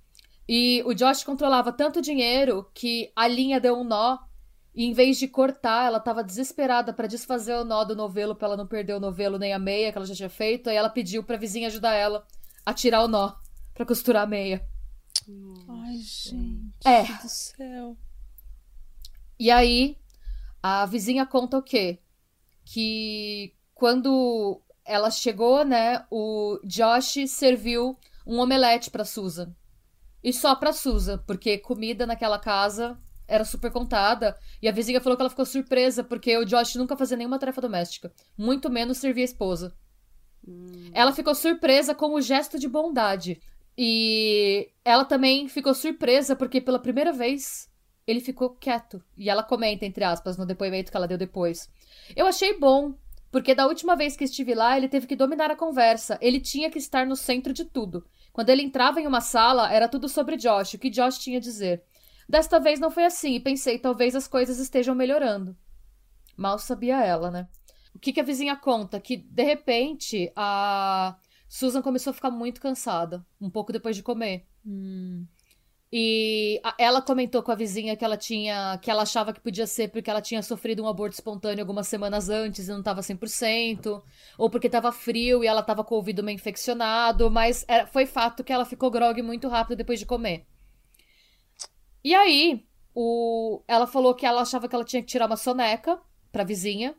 E 0.49 0.83
o 0.87 0.95
Josh 0.95 1.23
controlava 1.23 1.73
tanto 1.73 2.01
dinheiro 2.01 2.69
que 2.75 3.13
a 3.15 3.29
linha 3.29 3.61
deu 3.61 3.77
um 3.77 3.85
nó. 3.85 4.19
E 4.75 4.85
em 4.85 4.93
vez 4.93 5.19
de 5.19 5.27
cortar, 5.27 5.87
ela 5.87 5.99
estava 5.99 6.23
desesperada 6.23 6.93
para 6.93 7.09
desfazer 7.09 7.55
o 7.55 7.65
nó 7.65 7.85
do 7.85 7.97
novelo 7.97 8.37
para 8.37 8.49
ela 8.49 8.57
não 8.57 8.67
perder 8.67 8.95
o 8.95 9.01
novelo 9.01 9.39
nem 9.39 9.53
a 9.53 9.59
meia 9.59 9.91
que 9.91 9.99
ela 9.99 10.07
já 10.07 10.15
tinha 10.15 10.31
feito. 10.31 10.71
Aí 10.71 10.77
ela 10.77 10.89
pediu 10.89 11.25
para 11.25 11.37
a 11.37 11.39
vizinha 11.39 11.67
ajudar 11.69 11.95
ela 11.95 12.25
a 12.65 12.73
tirar 12.73 13.03
o 13.05 13.09
nó 13.09 13.35
para 13.75 13.85
costurar 13.85 14.23
a 14.23 14.27
meia. 14.27 14.65
Ai, 15.69 15.97
gente 15.97 16.73
É. 16.87 17.03
do 17.03 17.29
céu. 17.29 17.97
E 19.39 19.51
aí, 19.51 19.97
a 20.63 20.87
vizinha 20.87 21.27
conta 21.27 21.59
o 21.59 21.63
quê? 21.63 21.99
Que 22.65 23.55
quando 23.75 24.61
ela 24.85 25.11
chegou, 25.11 25.65
né, 25.65 26.05
o 26.11 26.61
Josh 26.65 27.29
serviu 27.29 27.99
um 28.27 28.39
omelete 28.39 28.91
pra 28.91 29.05
Susan. 29.05 29.55
E 30.23 30.33
só 30.33 30.55
pra 30.55 30.73
Susan, 30.73 31.19
porque 31.27 31.59
comida 31.59 32.07
naquela 32.07 32.39
casa 32.39 32.99
era 33.31 33.45
super 33.45 33.71
contada. 33.71 34.37
E 34.61 34.69
a 34.69 34.73
vizinha 34.73 35.01
falou 35.01 35.17
que 35.17 35.23
ela 35.23 35.31
ficou 35.31 35.47
surpresa, 35.47 36.03
porque 36.03 36.37
o 36.37 36.45
Josh 36.45 36.75
nunca 36.75 36.97
fazia 36.97 37.17
nenhuma 37.17 37.39
tarefa 37.39 37.61
doméstica. 37.61 38.13
Muito 38.37 38.69
menos 38.69 38.99
servir 38.99 39.23
a 39.23 39.25
esposa. 39.25 39.75
Ela 40.93 41.13
ficou 41.13 41.35
surpresa 41.35 41.95
com 41.95 42.15
o 42.15 42.21
gesto 42.21 42.59
de 42.59 42.69
bondade. 42.69 43.41
E 43.79 44.69
ela 44.85 45.05
também 45.05 45.49
ficou 45.49 45.75
surpresa 45.75 46.35
porque 46.35 46.61
pela 46.61 46.79
primeira 46.79 47.13
vez 47.13 47.71
ele 48.07 48.21
ficou 48.21 48.51
quieto. 48.51 49.03
E 49.17 49.31
ela 49.31 49.43
comenta, 49.43 49.87
entre 49.87 50.03
aspas, 50.05 50.37
no 50.37 50.45
depoimento 50.45 50.91
que 50.91 50.97
ela 50.97 51.09
deu 51.09 51.17
depois. 51.17 51.69
Eu 52.17 52.27
achei 52.27 52.59
bom, 52.59 52.95
porque 53.31 53.55
da 53.55 53.67
última 53.67 53.95
vez 53.95 54.17
que 54.17 54.25
estive 54.25 54.55
lá, 54.55 54.77
ele 54.77 54.89
teve 54.89 55.07
que 55.07 55.15
dominar 55.15 55.51
a 55.51 55.57
conversa. 55.57 56.19
Ele 56.21 56.41
tinha 56.41 56.71
que 56.71 56.79
estar 56.79 57.07
no 57.07 57.15
centro 57.15 57.53
de 57.53 57.65
tudo. 57.65 58.05
Quando 58.33 58.51
ele 58.51 58.63
entrava 58.63 59.01
em 59.01 59.07
uma 59.07 59.21
sala, 59.21 59.73
era 59.73 59.89
tudo 59.89 60.09
sobre 60.09 60.37
Josh, 60.37 60.75
o 60.75 60.79
que 60.79 60.91
Josh 60.91 61.19
tinha 61.19 61.39
a 61.39 61.41
dizer. 61.41 61.83
Desta 62.31 62.61
vez 62.61 62.79
não 62.79 62.93
foi 62.93 63.05
assim, 63.05 63.35
e 63.35 63.41
pensei, 63.41 63.77
talvez 63.77 64.15
as 64.15 64.29
coisas 64.29 64.61
estejam 64.61 64.95
melhorando. 64.95 65.57
Mal 66.37 66.61
sabia 66.61 67.05
ela, 67.05 67.29
né? 67.29 67.49
O 67.93 67.99
que, 67.99 68.13
que 68.13 68.21
a 68.21 68.25
vizinha 68.25 68.55
conta? 68.55 69.01
Que, 69.01 69.17
de 69.17 69.43
repente, 69.43 70.31
a 70.37 71.17
Susan 71.49 71.83
começou 71.83 72.13
a 72.13 72.15
ficar 72.15 72.31
muito 72.31 72.61
cansada, 72.61 73.27
um 73.41 73.51
pouco 73.51 73.73
depois 73.73 73.97
de 73.97 74.03
comer. 74.05 74.47
Hum. 74.65 75.27
E 75.93 76.61
a- 76.63 76.77
ela 76.79 77.03
comentou 77.03 77.43
com 77.43 77.51
a 77.51 77.57
vizinha 77.57 77.97
que 77.97 78.05
ela 78.05 78.17
tinha, 78.17 78.79
que 78.81 78.89
ela 78.93 79.03
achava 79.03 79.33
que 79.33 79.41
podia 79.41 79.67
ser 79.67 79.89
porque 79.89 80.09
ela 80.09 80.23
tinha 80.23 80.41
sofrido 80.41 80.85
um 80.85 80.87
aborto 80.87 81.15
espontâneo 81.15 81.63
algumas 81.65 81.89
semanas 81.89 82.29
antes 82.29 82.69
e 82.69 82.71
não 82.71 82.79
estava 82.79 83.03
100%, 83.03 84.01
ou 84.39 84.49
porque 84.49 84.69
estava 84.69 84.93
frio 84.93 85.43
e 85.43 85.49
ela 85.49 85.63
estava 85.63 85.83
com 85.83 85.97
o 85.97 85.99
ouvido 85.99 86.23
meio 86.23 86.37
infeccionado, 86.37 87.29
mas 87.29 87.65
era- 87.67 87.89
foi 87.89 88.07
fato 88.07 88.45
que 88.45 88.53
ela 88.53 88.65
ficou 88.65 88.89
grogue 88.89 89.21
muito 89.21 89.49
rápido 89.49 89.79
depois 89.79 89.99
de 89.99 90.07
comer. 90.07 90.47
E 92.03 92.15
aí, 92.15 92.65
o, 92.95 93.63
ela 93.69 93.87
falou 93.87 94.15
que 94.15 94.27
ela 94.27 94.43
achava 94.43 94.69
que 94.69 94.75
ela 94.75 94.85
tinha 94.85 95.03
que 95.03 95.09
tirar 95.09 95.27
uma 95.27 95.37
soneca 95.37 96.01
pra 96.33 96.45
vizinha. 96.45 96.95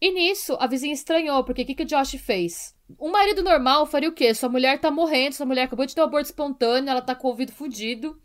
E 0.00 0.12
nisso, 0.12 0.56
a 0.60 0.66
vizinha 0.66 0.92
estranhou, 0.92 1.44
porque 1.44 1.62
o 1.62 1.66
que, 1.66 1.74
que 1.74 1.82
o 1.82 1.86
Josh 1.86 2.16
fez? 2.16 2.74
Um 3.00 3.10
marido 3.10 3.42
normal 3.42 3.86
faria 3.86 4.08
o 4.08 4.12
quê? 4.12 4.34
Sua 4.34 4.48
mulher 4.48 4.78
tá 4.78 4.90
morrendo, 4.90 5.34
sua 5.34 5.46
mulher 5.46 5.62
acabou 5.62 5.86
de 5.86 5.94
ter 5.94 6.00
um 6.00 6.04
aborto 6.04 6.26
espontâneo, 6.26 6.90
ela 6.90 7.00
tá 7.00 7.14
com 7.14 7.28
o 7.28 7.30
ouvido 7.30 7.52
fudido. 7.52 8.20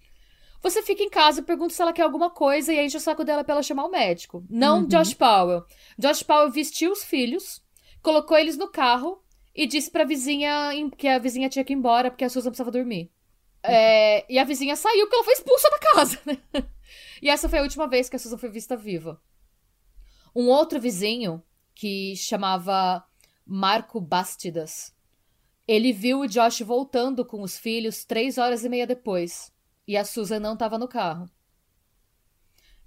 Você 0.61 0.83
fica 0.83 1.01
em 1.01 1.09
casa 1.09 1.39
e 1.39 1.43
pergunta 1.43 1.73
se 1.73 1.81
ela 1.81 1.93
quer 1.93 2.01
alguma 2.01 2.29
coisa 2.29 2.73
e 2.73 2.85
enche 2.85 2.97
o 2.97 2.99
saco 2.99 3.23
dela 3.23 3.43
pra 3.43 3.53
ela 3.53 3.63
chamar 3.63 3.85
o 3.85 3.91
médico. 3.91 4.43
Não 4.49 4.85
Josh 4.85 5.13
Powell. 5.13 5.63
Josh 5.97 6.21
Powell 6.21 6.51
vestiu 6.51 6.91
os 6.91 7.03
filhos, 7.03 7.63
colocou 8.01 8.37
eles 8.37 8.57
no 8.57 8.67
carro 8.67 9.23
e 9.55 9.65
disse 9.65 9.89
pra 9.89 10.03
vizinha 10.03 10.71
que 10.97 11.07
a 11.07 11.17
vizinha 11.17 11.47
tinha 11.47 11.63
que 11.63 11.71
ir 11.71 11.77
embora 11.77 12.11
porque 12.11 12.25
a 12.25 12.29
Susan 12.29 12.49
precisava 12.49 12.71
dormir. 12.71 13.09
É, 13.63 14.25
e 14.31 14.39
a 14.39 14.43
vizinha 14.43 14.75
saiu 14.75 15.05
porque 15.05 15.15
ela 15.15 15.25
foi 15.25 15.33
expulsa 15.33 15.69
da 15.69 15.79
casa, 15.79 16.19
né? 16.25 16.37
E 17.21 17.29
essa 17.29 17.49
foi 17.49 17.59
a 17.59 17.61
última 17.61 17.87
vez 17.87 18.09
que 18.09 18.15
a 18.15 18.19
Susan 18.19 18.37
foi 18.37 18.49
vista 18.49 18.77
viva. 18.77 19.21
Um 20.33 20.47
outro 20.47 20.79
vizinho, 20.79 21.43
que 21.75 22.15
chamava 22.15 23.03
Marco 23.45 23.99
Bastidas, 23.99 24.95
ele 25.67 25.93
viu 25.93 26.21
o 26.21 26.27
Josh 26.27 26.61
voltando 26.61 27.25
com 27.25 27.41
os 27.41 27.57
filhos 27.57 28.05
três 28.05 28.37
horas 28.37 28.63
e 28.63 28.69
meia 28.69 28.87
depois. 28.87 29.51
E 29.87 29.97
a 29.97 30.05
Susan 30.05 30.39
não 30.39 30.53
estava 30.53 30.77
no 30.77 30.87
carro. 30.87 31.29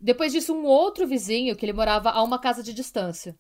Depois 0.01 0.33
disso, 0.33 0.53
um 0.53 0.64
outro 0.64 1.07
vizinho, 1.07 1.55
que 1.55 1.64
ele 1.64 1.73
morava 1.73 2.11
a 2.11 2.23
uma 2.25 2.41
casa 2.41 2.61
de 2.61 2.75
distância. 2.75 3.39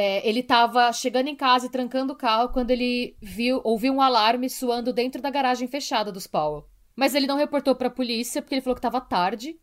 É, 0.00 0.28
ele 0.28 0.40
estava 0.40 0.92
chegando 0.92 1.28
em 1.28 1.34
casa 1.34 1.66
e 1.66 1.70
trancando 1.70 2.12
o 2.12 2.16
carro 2.16 2.50
quando 2.50 2.70
ele 2.70 3.16
viu, 3.20 3.60
ouviu 3.64 3.92
um 3.92 4.00
alarme 4.00 4.48
soando 4.48 4.92
dentro 4.92 5.20
da 5.20 5.30
garagem 5.30 5.66
fechada 5.66 6.12
dos 6.12 6.26
Powell. 6.26 6.68
Mas 6.94 7.14
ele 7.16 7.26
não 7.26 7.36
reportou 7.36 7.74
para 7.74 7.88
a 7.88 7.90
polícia 7.98 8.40
porque 8.40 8.54
ele 8.54 8.62
falou 8.62 8.76
que 8.76 8.86
estava 8.86 9.00
tarde 9.00 9.58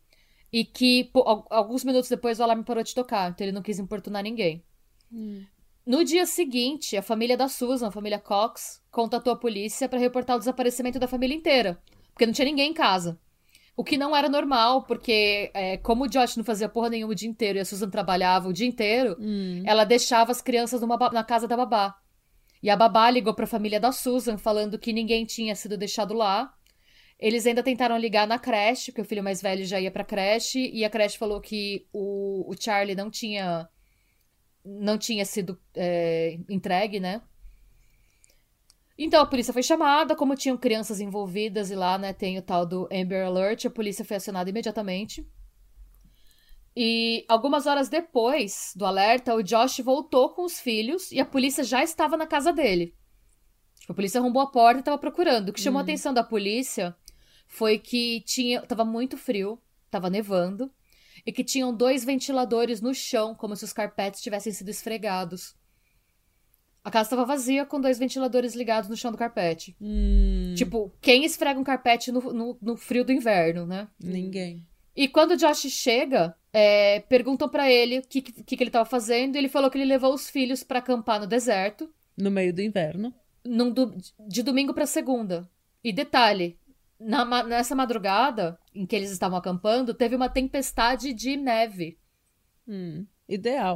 e 0.52 0.64
que 0.64 1.04
pô, 1.04 1.20
al- 1.26 1.46
alguns 1.50 1.84
minutos 1.84 2.10
depois 2.10 2.38
o 2.38 2.42
alarme 2.42 2.64
parou 2.64 2.82
de 2.84 2.94
tocar, 2.94 3.30
então 3.30 3.46
ele 3.46 3.56
não 3.56 3.62
quis 3.62 3.78
importunar 3.78 4.22
ninguém. 4.22 4.62
No 5.86 6.04
dia 6.04 6.26
seguinte, 6.26 6.96
a 6.96 7.02
família 7.02 7.36
da 7.36 7.48
Susan, 7.48 7.88
a 7.88 7.92
família 7.92 8.18
Cox, 8.18 8.82
contatou 8.90 9.32
a 9.32 9.36
polícia 9.36 9.88
para 9.88 9.98
reportar 9.98 10.36
o 10.36 10.38
desaparecimento 10.38 10.98
da 10.98 11.08
família 11.08 11.34
inteira, 11.34 11.80
porque 12.12 12.26
não 12.26 12.32
tinha 12.32 12.44
ninguém 12.44 12.70
em 12.70 12.74
casa. 12.74 13.18
O 13.76 13.84
que 13.84 13.98
não 13.98 14.16
era 14.16 14.28
normal, 14.28 14.84
porque 14.84 15.50
é, 15.52 15.76
como 15.76 16.04
o 16.04 16.08
Josh 16.08 16.36
não 16.36 16.44
fazia 16.44 16.68
porra 16.68 16.88
nenhuma 16.88 17.12
o 17.12 17.14
dia 17.14 17.28
inteiro 17.28 17.58
e 17.58 17.60
a 17.60 17.64
Susan 17.64 17.90
trabalhava 17.90 18.48
o 18.48 18.52
dia 18.52 18.66
inteiro, 18.66 19.16
Hum. 19.20 19.62
ela 19.66 19.84
deixava 19.84 20.32
as 20.32 20.40
crianças 20.40 20.80
numa 20.80 20.96
na 21.12 21.22
casa 21.22 21.46
da 21.46 21.56
babá. 21.56 21.94
E 22.62 22.70
a 22.70 22.76
babá 22.76 23.10
ligou 23.10 23.34
pra 23.34 23.46
família 23.46 23.78
da 23.78 23.92
Susan 23.92 24.38
falando 24.38 24.78
que 24.78 24.92
ninguém 24.92 25.26
tinha 25.26 25.54
sido 25.54 25.76
deixado 25.76 26.14
lá. 26.14 26.50
Eles 27.18 27.46
ainda 27.46 27.62
tentaram 27.62 27.98
ligar 27.98 28.26
na 28.26 28.38
creche, 28.38 28.90
porque 28.90 29.02
o 29.02 29.04
filho 29.04 29.22
mais 29.22 29.40
velho 29.42 29.64
já 29.64 29.78
ia 29.78 29.90
pra 29.90 30.04
creche, 30.04 30.70
e 30.72 30.84
a 30.84 30.90
creche 30.90 31.18
falou 31.18 31.40
que 31.40 31.86
o, 31.92 32.50
o 32.50 32.54
Charlie 32.58 32.94
não 32.96 33.10
tinha 33.10 33.68
não 34.64 34.98
tinha 34.98 35.24
sido 35.24 35.60
é, 35.74 36.38
entregue, 36.48 36.98
né? 36.98 37.22
Então 38.98 39.22
a 39.22 39.26
polícia 39.26 39.52
foi 39.52 39.62
chamada, 39.62 40.16
como 40.16 40.34
tinham 40.34 40.56
crianças 40.56 41.00
envolvidas 41.00 41.70
e 41.70 41.74
lá, 41.74 41.98
né, 41.98 42.12
tem 42.12 42.38
o 42.38 42.42
tal 42.42 42.64
do 42.64 42.88
Amber 42.90 43.26
Alert, 43.26 43.66
a 43.66 43.70
polícia 43.70 44.04
foi 44.04 44.16
acionada 44.16 44.48
imediatamente. 44.48 45.26
E 46.74 47.24
algumas 47.28 47.66
horas 47.66 47.88
depois 47.88 48.72
do 48.76 48.84
alerta, 48.84 49.34
o 49.34 49.42
Josh 49.42 49.80
voltou 49.80 50.30
com 50.30 50.44
os 50.44 50.60
filhos 50.60 51.10
e 51.10 51.20
a 51.20 51.24
polícia 51.24 51.64
já 51.64 51.82
estava 51.82 52.16
na 52.16 52.26
casa 52.26 52.52
dele. 52.52 52.94
Tipo, 53.80 53.92
a 53.92 53.94
polícia 53.94 54.20
arrombou 54.20 54.42
a 54.42 54.50
porta 54.50 54.78
e 54.78 54.80
estava 54.80 54.98
procurando. 54.98 55.48
O 55.48 55.52
que 55.52 55.60
chamou 55.60 55.78
a 55.78 55.82
atenção 55.82 56.12
da 56.12 56.24
polícia 56.24 56.94
foi 57.46 57.78
que 57.78 58.20
tinha, 58.22 58.60
tava 58.62 58.84
muito 58.84 59.16
frio, 59.16 59.58
tava 59.90 60.10
nevando, 60.10 60.70
e 61.24 61.32
que 61.32 61.44
tinham 61.44 61.74
dois 61.74 62.04
ventiladores 62.04 62.80
no 62.80 62.92
chão, 62.92 63.34
como 63.34 63.56
se 63.56 63.64
os 63.64 63.72
carpetes 63.72 64.20
tivessem 64.20 64.52
sido 64.52 64.68
esfregados. 64.68 65.54
A 66.86 66.90
casa 66.92 67.08
estava 67.08 67.24
vazia 67.24 67.66
com 67.66 67.80
dois 67.80 67.98
ventiladores 67.98 68.54
ligados 68.54 68.88
no 68.88 68.96
chão 68.96 69.10
do 69.10 69.18
carpete. 69.18 69.76
Hum. 69.80 70.54
Tipo, 70.56 70.92
quem 71.00 71.24
esfrega 71.24 71.58
um 71.58 71.64
carpete 71.64 72.12
no, 72.12 72.20
no, 72.32 72.56
no 72.62 72.76
frio 72.76 73.04
do 73.04 73.10
inverno, 73.10 73.66
né? 73.66 73.88
Ninguém. 74.00 74.64
E 74.94 75.08
quando 75.08 75.32
o 75.32 75.36
Josh 75.36 75.68
chega, 75.68 76.36
é, 76.52 77.00
perguntam 77.00 77.48
pra 77.48 77.68
ele 77.68 77.98
o 77.98 78.02
que, 78.02 78.22
que, 78.22 78.56
que 78.56 78.62
ele 78.62 78.70
tava 78.70 78.88
fazendo. 78.88 79.34
E 79.34 79.38
ele 79.38 79.48
falou 79.48 79.68
que 79.68 79.76
ele 79.76 79.84
levou 79.84 80.14
os 80.14 80.30
filhos 80.30 80.62
pra 80.62 80.78
acampar 80.78 81.18
no 81.18 81.26
deserto. 81.26 81.92
No 82.16 82.30
meio 82.30 82.54
do 82.54 82.62
inverno. 82.62 83.12
num 83.44 83.74
de 84.28 84.44
domingo 84.44 84.72
pra 84.72 84.86
segunda. 84.86 85.50
E 85.82 85.92
detalhe, 85.92 86.56
na 87.00 87.42
nessa 87.42 87.74
madrugada 87.74 88.56
em 88.72 88.86
que 88.86 88.94
eles 88.94 89.10
estavam 89.10 89.36
acampando, 89.36 89.92
teve 89.92 90.14
uma 90.14 90.28
tempestade 90.28 91.12
de 91.12 91.36
neve. 91.36 91.98
Hum, 92.68 93.04
ideal. 93.28 93.74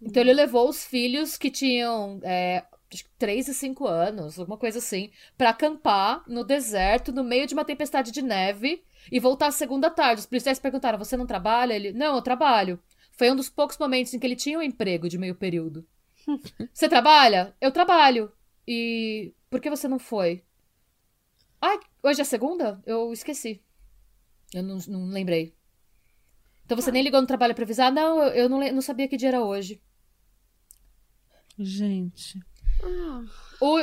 Então 0.00 0.22
ele 0.22 0.32
levou 0.32 0.68
os 0.68 0.84
filhos 0.84 1.36
que 1.36 1.50
tinham 1.50 2.20
é, 2.22 2.64
acho 2.92 3.04
que 3.04 3.10
3 3.18 3.48
e 3.48 3.54
5 3.54 3.86
anos, 3.86 4.38
alguma 4.38 4.56
coisa 4.56 4.78
assim, 4.78 5.10
pra 5.36 5.50
acampar 5.50 6.22
no 6.26 6.44
deserto, 6.44 7.12
no 7.12 7.24
meio 7.24 7.46
de 7.46 7.54
uma 7.54 7.64
tempestade 7.64 8.10
de 8.10 8.22
neve, 8.22 8.82
e 9.10 9.20
voltar 9.20 9.50
segunda 9.50 9.90
tarde. 9.90 10.20
Os 10.20 10.26
policiais 10.26 10.58
perguntaram: 10.58 10.98
Você 10.98 11.16
não 11.16 11.26
trabalha? 11.26 11.74
Ele: 11.74 11.92
Não, 11.92 12.16
eu 12.16 12.22
trabalho. 12.22 12.80
Foi 13.12 13.30
um 13.30 13.36
dos 13.36 13.48
poucos 13.48 13.78
momentos 13.78 14.14
em 14.14 14.18
que 14.18 14.26
ele 14.26 14.36
tinha 14.36 14.58
um 14.58 14.62
emprego 14.62 15.08
de 15.08 15.18
meio 15.18 15.34
período. 15.34 15.86
Você 16.72 16.88
trabalha? 16.88 17.54
Eu 17.60 17.72
trabalho. 17.72 18.30
E 18.66 19.32
por 19.48 19.60
que 19.60 19.70
você 19.70 19.88
não 19.88 19.98
foi? 19.98 20.44
Ai, 21.60 21.80
hoje 22.02 22.20
é 22.20 22.24
segunda? 22.24 22.80
Eu 22.84 23.10
esqueci. 23.12 23.62
Eu 24.52 24.62
não, 24.62 24.76
não 24.86 25.06
lembrei. 25.08 25.54
Então 26.66 26.76
você 26.76 26.92
nem 26.92 27.02
ligou 27.02 27.20
no 27.20 27.26
trabalho 27.26 27.54
pra 27.54 27.64
avisar? 27.64 27.90
Não, 27.90 28.22
eu, 28.22 28.28
eu 28.34 28.48
não, 28.48 28.60
não 28.72 28.82
sabia 28.82 29.08
que 29.08 29.16
dia 29.16 29.28
era 29.28 29.42
hoje. 29.42 29.80
Gente. 31.58 32.38
O, 33.60 33.76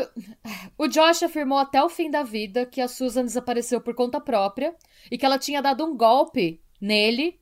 o 0.77 0.87
Josh 0.87 1.23
afirmou 1.23 1.57
até 1.57 1.83
o 1.83 1.89
fim 1.89 2.09
da 2.09 2.23
vida 2.23 2.65
que 2.65 2.79
a 2.79 2.87
Susan 2.87 3.25
desapareceu 3.25 3.81
por 3.81 3.93
conta 3.93 4.21
própria 4.21 4.73
e 5.11 5.17
que 5.17 5.25
ela 5.25 5.37
tinha 5.37 5.61
dado 5.61 5.85
um 5.85 5.97
golpe 5.97 6.61
nele. 6.79 7.39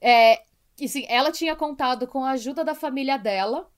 É, 0.00 0.42
que 0.76 0.88
sim, 0.88 1.04
ela 1.08 1.30
tinha 1.30 1.54
contado 1.54 2.06
com 2.06 2.24
a 2.24 2.32
ajuda 2.32 2.64
da 2.64 2.74
família 2.74 3.16
dela 3.16 3.70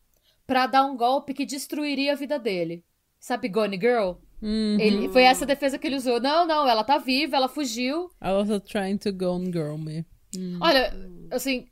pra 0.46 0.66
dar 0.66 0.84
um 0.86 0.96
golpe 0.96 1.34
que 1.34 1.44
destruiria 1.44 2.12
a 2.12 2.16
vida 2.16 2.38
dele. 2.38 2.82
Sabe 3.20 3.48
Gone 3.48 3.78
Girl? 3.78 4.12
Uhum. 4.40 4.78
Ele, 4.80 5.08
foi 5.08 5.24
essa 5.24 5.44
defesa 5.44 5.78
que 5.78 5.86
ele 5.86 5.96
usou. 5.96 6.20
Não, 6.20 6.46
não, 6.46 6.66
ela 6.66 6.84
tá 6.84 6.96
viva, 6.96 7.36
ela 7.36 7.48
fugiu. 7.48 8.08
I 8.22 8.30
was 8.30 8.48
trying 8.64 8.96
to 8.98 9.12
go 9.12 9.32
on 9.32 9.52
girl 9.52 9.76
me. 9.76 10.06
Olha, 10.60 10.92
assim, 11.30 11.68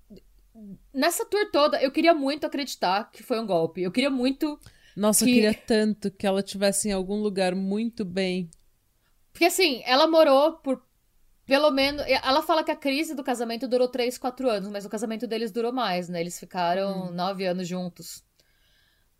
nessa 0.97 1.25
tour 1.27 1.51
toda, 1.53 1.81
eu 1.83 1.91
queria 1.93 2.15
muito 2.15 2.47
acreditar 2.47 3.11
que 3.13 3.23
foi 3.23 3.39
um 3.39 3.47
golpe. 3.47 3.83
Eu 3.83 3.93
queria 3.93 4.11
muito 4.11 4.59
Nossa, 4.97 5.23
eu 5.25 5.29
Que- 5.29 5.35
queria 5.35 5.55
tanto 5.55 6.11
que 6.11 6.27
ela 6.27 6.43
tivesse 6.43 6.89
em 6.89 6.93
algum 6.93 7.21
lugar 7.21 7.55
muito 7.55 8.05
bem. 8.05 8.51
Porque 9.33 9.45
assim, 9.45 9.83
ela 9.85 10.07
morou 10.07 10.53
por 10.55 10.83
pelo 11.45 11.71
menos. 11.71 12.03
Ela 12.09 12.43
fala 12.43 12.65
que 12.65 12.73
a 12.73 12.77
crise 12.77 13.15
do 13.15 13.23
casamento 13.23 13.69
durou 13.69 13.87
3, 13.87 14.19
4 14.19 14.49
anos, 14.51 14.69
mas 14.69 14.85
o 14.85 14.89
casamento 14.89 15.27
deles 15.29 15.53
durou 15.53 15.73
mais, 15.73 16.09
né? 16.09 16.21
Eles 16.21 16.41
ficaram 16.41 17.13
9 17.13 17.45
anos 17.47 17.69
juntos. 17.69 18.25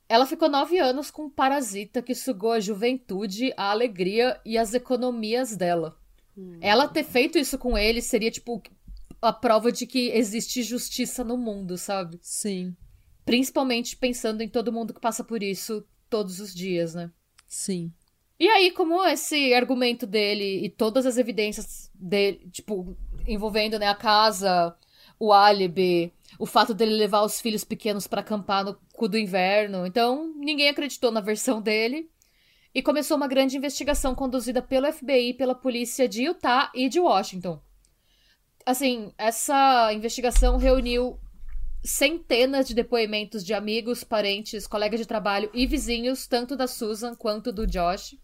Ela 0.09 0.25
ficou 0.27 0.49
9 0.49 0.79
anos 0.79 1.11
com 1.11 1.25
um 1.25 1.31
parasita 1.31 2.01
que 2.03 2.15
sugou 2.15 2.53
a 2.53 2.61
juventude, 2.61 3.53
a 3.57 3.71
alegria 3.71 4.41
e 4.45 4.57
as 4.59 4.73
economias 4.75 5.57
dela. 5.57 5.97
Ela 6.61 6.87
ter 6.89 7.05
feito 7.05 7.39
isso 7.39 7.57
com 7.59 7.79
ele 7.79 8.01
seria, 8.03 8.31
tipo, 8.31 8.63
a 9.21 9.33
prova 9.33 9.73
de 9.73 9.87
que 9.87 10.11
existe 10.11 10.63
justiça 10.63 11.25
no 11.25 11.37
mundo, 11.37 11.77
sabe? 11.77 12.19
Sim, 12.23 12.75
Principalmente 13.25 13.97
pensando 13.97 14.41
em 14.41 14.49
todo 14.49 14.73
mundo 14.73 14.95
que 14.95 15.01
passa 15.01 15.25
por 15.25 15.43
isso 15.43 15.85
todos 16.09 16.39
os 16.41 16.55
dias, 16.55 16.95
né? 16.95 17.11
sim. 17.47 17.93
E 18.39 18.49
aí, 18.49 18.71
como 18.71 19.03
esse 19.07 19.55
argumento 19.55 20.07
dele 20.07 20.65
e 20.65 20.69
todas 20.69 21.07
as 21.07 21.17
evidências 21.17 21.91
dele, 21.95 22.49
tipo, 22.53 22.95
envolvendo 23.27 23.79
né, 23.79 23.89
a 23.89 23.95
casa, 23.95 24.77
o 25.19 25.33
álibi, 25.33 26.13
o 26.39 26.45
fato 26.45 26.75
dele 26.75 26.95
levar 26.95 27.23
os 27.23 27.41
filhos 27.41 27.65
pequenos 27.65 28.07
pra 28.07 28.21
acampar 28.21 28.65
no 28.65 28.79
cu 28.93 29.09
do 29.09 29.17
inverno, 29.17 29.87
então 29.87 30.35
ninguém 30.37 30.69
acreditou 30.69 31.11
na 31.11 31.21
versão 31.21 31.63
dele. 31.63 32.11
E 32.75 32.83
começou 32.83 33.17
uma 33.17 33.27
grande 33.27 33.57
investigação 33.57 34.15
conduzida 34.15 34.61
pelo 34.61 34.93
FBI, 34.93 35.33
pela 35.33 35.55
polícia 35.55 36.07
de 36.07 36.25
Utah 36.25 36.71
e 36.75 36.91
de 36.91 37.01
Washington. 37.01 37.59
Assim, 38.67 39.13
essa 39.17 39.93
investigação 39.93 40.57
reuniu 40.57 41.19
centenas 41.85 42.67
de 42.67 42.75
depoimentos 42.75 43.45
de 43.45 43.55
amigos, 43.55 44.03
parentes, 44.03 44.67
colegas 44.67 44.99
de 44.99 45.07
trabalho 45.07 45.49
e 45.55 45.67
vizinhos, 45.67 46.27
tanto 46.27 46.57
da 46.57 46.67
Susan 46.67 47.15
quanto 47.15 47.53
do 47.53 47.65
Josh. 47.65 48.19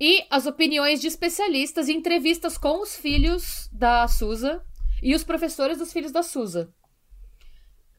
E 0.00 0.24
as 0.28 0.44
opiniões 0.46 1.00
de 1.00 1.06
especialistas 1.06 1.88
e 1.88 1.92
entrevistas 1.92 2.58
com 2.58 2.82
os 2.82 2.96
filhos 2.96 3.68
da 3.72 4.08
Susan 4.08 4.60
e 5.02 5.14
os 5.14 5.22
professores 5.22 5.78
dos 5.78 5.92
filhos 5.92 6.10
da 6.10 6.22
Susan. 6.24 6.68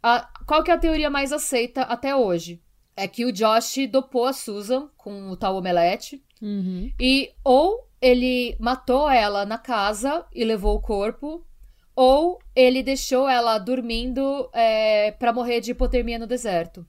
A- 0.03 0.29
qual 0.45 0.63
que 0.63 0.71
é 0.71 0.73
a 0.73 0.77
teoria 0.77 1.09
mais 1.09 1.31
aceita 1.31 1.83
até 1.83 2.13
hoje? 2.15 2.61
É 2.95 3.07
que 3.07 3.25
o 3.25 3.31
Josh 3.31 3.87
dopou 3.89 4.25
a 4.25 4.33
Susan 4.33 4.89
com 4.97 5.29
o 5.29 5.37
tal 5.37 5.55
omelete 5.55 6.21
Uhum. 6.41 6.91
e 6.99 7.31
ou 7.43 7.88
ele 8.01 8.55
matou 8.59 9.09
ela 9.09 9.45
na 9.45 9.57
casa 9.57 10.25
e 10.33 10.43
levou 10.43 10.75
o 10.75 10.81
corpo, 10.81 11.45
ou 11.95 12.39
ele 12.55 12.81
deixou 12.81 13.27
ela 13.27 13.57
dormindo 13.57 14.49
é, 14.53 15.11
para 15.11 15.33
morrer 15.33 15.59
de 15.59 15.71
hipotermia 15.71 16.17
no 16.17 16.27
deserto. 16.27 16.85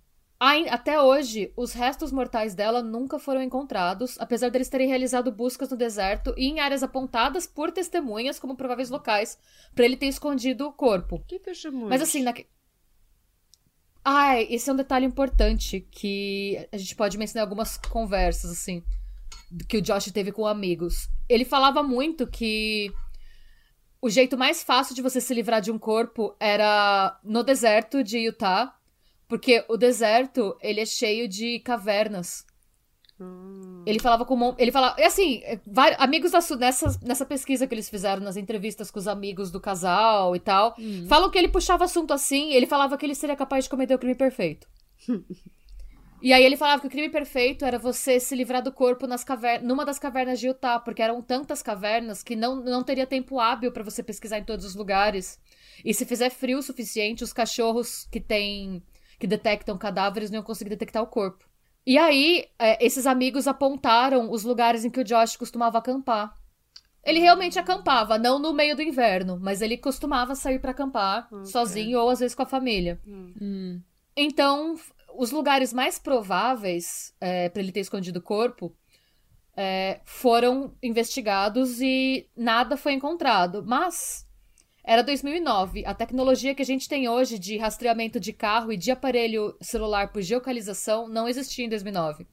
Até 0.70 0.98
hoje, 0.98 1.52
os 1.54 1.74
restos 1.74 2.10
mortais 2.10 2.54
dela 2.54 2.82
nunca 2.82 3.18
foram 3.18 3.42
encontrados, 3.42 4.16
apesar 4.18 4.50
deles 4.50 4.70
terem 4.70 4.88
realizado 4.88 5.30
buscas 5.30 5.68
no 5.68 5.76
deserto 5.76 6.32
e 6.34 6.46
em 6.46 6.60
áreas 6.60 6.82
apontadas 6.82 7.46
por 7.46 7.70
testemunhas 7.70 8.38
como 8.38 8.56
prováveis 8.56 8.88
locais 8.88 9.36
para 9.74 9.84
ele 9.84 9.98
ter 9.98 10.06
escondido 10.06 10.66
o 10.66 10.72
corpo. 10.72 11.22
Que 11.26 11.38
testemunho. 11.38 11.90
Mas 11.90 12.00
assim, 12.00 12.22
naque... 12.22 12.46
Ai, 14.02 14.46
esse 14.48 14.70
é 14.70 14.72
um 14.72 14.76
detalhe 14.76 15.04
importante 15.04 15.86
que 15.90 16.66
a 16.72 16.78
gente 16.78 16.96
pode 16.96 17.18
mencionar 17.18 17.42
em 17.42 17.46
algumas 17.46 17.76
conversas, 17.76 18.50
assim, 18.50 18.82
que 19.68 19.78
o 19.78 19.82
Josh 19.82 20.10
teve 20.12 20.32
com 20.32 20.46
amigos. 20.46 21.08
Ele 21.28 21.44
falava 21.44 21.82
muito 21.82 22.26
que 22.26 22.92
o 24.00 24.08
jeito 24.08 24.36
mais 24.38 24.62
fácil 24.62 24.94
de 24.94 25.02
você 25.02 25.20
se 25.20 25.34
livrar 25.34 25.60
de 25.60 25.70
um 25.70 25.78
corpo 25.78 26.34
era 26.40 27.18
no 27.22 27.42
deserto 27.42 28.02
de 28.02 28.18
Utah, 28.18 28.74
porque 29.28 29.64
o 29.68 29.76
deserto, 29.76 30.56
ele 30.60 30.80
é 30.80 30.86
cheio 30.86 31.28
de 31.28 31.60
cavernas. 31.60 32.44
Hum. 33.20 33.84
Ele 33.86 33.98
falava 33.98 34.24
com. 34.24 34.54
Ele 34.58 34.72
falava. 34.72 34.98
E 34.98 35.04
assim, 35.04 35.42
amigos 35.98 36.30
da 36.30 36.40
nessa, 36.56 36.98
nessa 37.02 37.26
pesquisa 37.26 37.66
que 37.66 37.74
eles 37.74 37.90
fizeram 37.90 38.22
nas 38.22 38.36
entrevistas 38.36 38.90
com 38.90 38.98
os 38.98 39.06
amigos 39.06 39.50
do 39.50 39.60
casal 39.60 40.34
e 40.34 40.40
tal, 40.40 40.74
falam 41.06 41.30
que 41.30 41.38
ele 41.38 41.48
puxava 41.48 41.84
assunto 41.84 42.14
assim, 42.14 42.52
ele 42.52 42.66
falava 42.66 42.96
que 42.96 43.04
ele 43.04 43.14
seria 43.14 43.36
capaz 43.36 43.64
de 43.64 43.70
cometer 43.70 43.94
o 43.94 43.98
crime 43.98 44.14
perfeito. 44.14 44.66
e 46.22 46.32
aí 46.32 46.44
ele 46.44 46.56
falava 46.56 46.80
que 46.80 46.86
o 46.86 46.90
crime 46.90 47.08
perfeito 47.08 47.64
era 47.64 47.78
você 47.78 48.18
se 48.20 48.34
livrar 48.34 48.62
do 48.62 48.72
corpo 48.72 49.06
nas 49.06 49.24
caver 49.24 49.62
numa 49.62 49.84
das 49.84 49.98
cavernas 49.98 50.38
de 50.40 50.46
Utah, 50.48 50.78
porque 50.78 51.02
eram 51.02 51.20
tantas 51.22 51.62
cavernas 51.62 52.22
que 52.22 52.36
não, 52.36 52.56
não 52.56 52.82
teria 52.82 53.06
tempo 53.06 53.38
hábil 53.40 53.72
pra 53.72 53.82
você 53.82 54.02
pesquisar 54.02 54.38
em 54.38 54.44
todos 54.44 54.64
os 54.64 54.74
lugares. 54.74 55.38
E 55.84 55.94
se 55.94 56.04
fizer 56.04 56.30
frio 56.30 56.58
o 56.58 56.62
suficiente, 56.62 57.24
os 57.24 57.32
cachorros 57.32 58.06
que 58.10 58.20
têm. 58.20 58.82
que 59.18 59.26
detectam 59.26 59.76
cadáveres 59.78 60.30
não 60.30 60.36
iam 60.38 60.44
conseguir 60.44 60.70
detectar 60.70 61.02
o 61.02 61.06
corpo. 61.06 61.48
E 61.86 61.96
aí, 61.96 62.44
é, 62.58 62.84
esses 62.84 63.06
amigos 63.06 63.46
apontaram 63.48 64.30
os 64.30 64.44
lugares 64.44 64.84
em 64.84 64.90
que 64.90 65.00
o 65.00 65.04
Josh 65.04 65.36
costumava 65.36 65.78
acampar. 65.78 66.34
Ele 67.02 67.18
realmente 67.18 67.58
acampava, 67.58 68.18
não 68.18 68.38
no 68.38 68.52
meio 68.52 68.76
do 68.76 68.82
inverno, 68.82 69.38
mas 69.40 69.62
ele 69.62 69.78
costumava 69.78 70.34
sair 70.34 70.58
pra 70.58 70.72
acampar 70.72 71.26
sozinho 71.46 71.98
ou 71.98 72.10
às 72.10 72.20
vezes 72.20 72.34
com 72.34 72.42
a 72.42 72.46
família. 72.46 73.00
Hum. 73.06 73.80
Então, 74.14 74.74
f- 74.76 74.92
os 75.16 75.30
lugares 75.30 75.72
mais 75.72 75.98
prováveis 75.98 77.14
é, 77.20 77.48
para 77.48 77.62
ele 77.62 77.72
ter 77.72 77.80
escondido 77.80 78.18
o 78.18 78.22
corpo 78.22 78.74
é, 79.56 80.00
foram 80.04 80.74
investigados 80.82 81.80
e 81.80 82.28
nada 82.36 82.76
foi 82.76 82.92
encontrado. 82.92 83.64
Mas 83.66 84.26
era 84.84 85.02
2009. 85.02 85.84
A 85.84 85.94
tecnologia 85.94 86.54
que 86.54 86.62
a 86.62 86.66
gente 86.66 86.88
tem 86.88 87.08
hoje 87.08 87.38
de 87.38 87.56
rastreamento 87.58 88.18
de 88.18 88.32
carro 88.32 88.72
e 88.72 88.76
de 88.76 88.90
aparelho 88.90 89.56
celular 89.60 90.12
por 90.12 90.22
geocalização 90.22 91.08
não 91.08 91.28
existia 91.28 91.64
em 91.64 91.68
2009. 91.68 92.26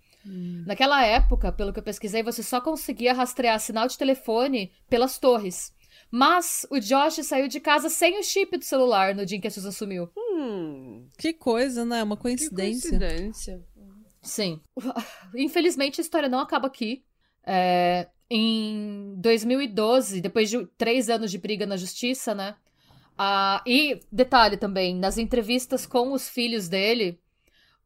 Naquela 0.66 1.06
época, 1.06 1.52
pelo 1.52 1.72
que 1.72 1.80
eu 1.80 1.84
pesquisei, 1.84 2.22
você 2.22 2.44
só 2.44 2.60
conseguia 2.60 3.14
rastrear 3.14 3.60
sinal 3.60 3.88
de 3.88 3.98
telefone 3.98 4.72
pelas 4.90 5.18
torres. 5.18 5.74
Mas 6.10 6.66
o 6.70 6.80
Josh 6.80 7.26
saiu 7.26 7.48
de 7.48 7.60
casa 7.60 7.90
sem 7.90 8.20
o 8.20 8.24
chip 8.24 8.58
do 8.58 8.64
celular 8.64 9.14
no 9.14 9.26
dia 9.26 9.38
em 9.38 9.42
que 9.42 9.48
a 9.48 9.52
Susan 9.52 9.72
sumiu. 9.72 10.10
Hum, 10.18 11.08
Que 11.18 11.34
coisa, 11.34 11.84
né? 11.84 12.02
Uma 12.04 12.16
que 12.16 12.22
coincidência. 12.24 12.92
coincidência. 12.92 13.66
Sim. 14.22 14.62
Infelizmente, 15.36 16.00
a 16.00 16.04
história 16.04 16.30
não 16.30 16.40
acaba 16.40 16.68
aqui. 16.68 17.04
É, 17.46 18.08
em 18.30 19.16
2012, 19.18 20.22
depois 20.22 20.50
de 20.50 20.66
três 20.78 21.10
anos 21.10 21.32
de 21.32 21.38
briga 21.38 21.66
na 21.66 21.78
justiça, 21.78 22.34
né? 22.36 22.56
Ah, 23.18 23.62
e 23.66 24.00
detalhe 24.12 24.58
também, 24.58 24.96
nas 24.96 25.18
entrevistas 25.18 25.86
com 25.86 26.14
os 26.14 26.30
filhos 26.30 26.68
dele, 26.70 27.20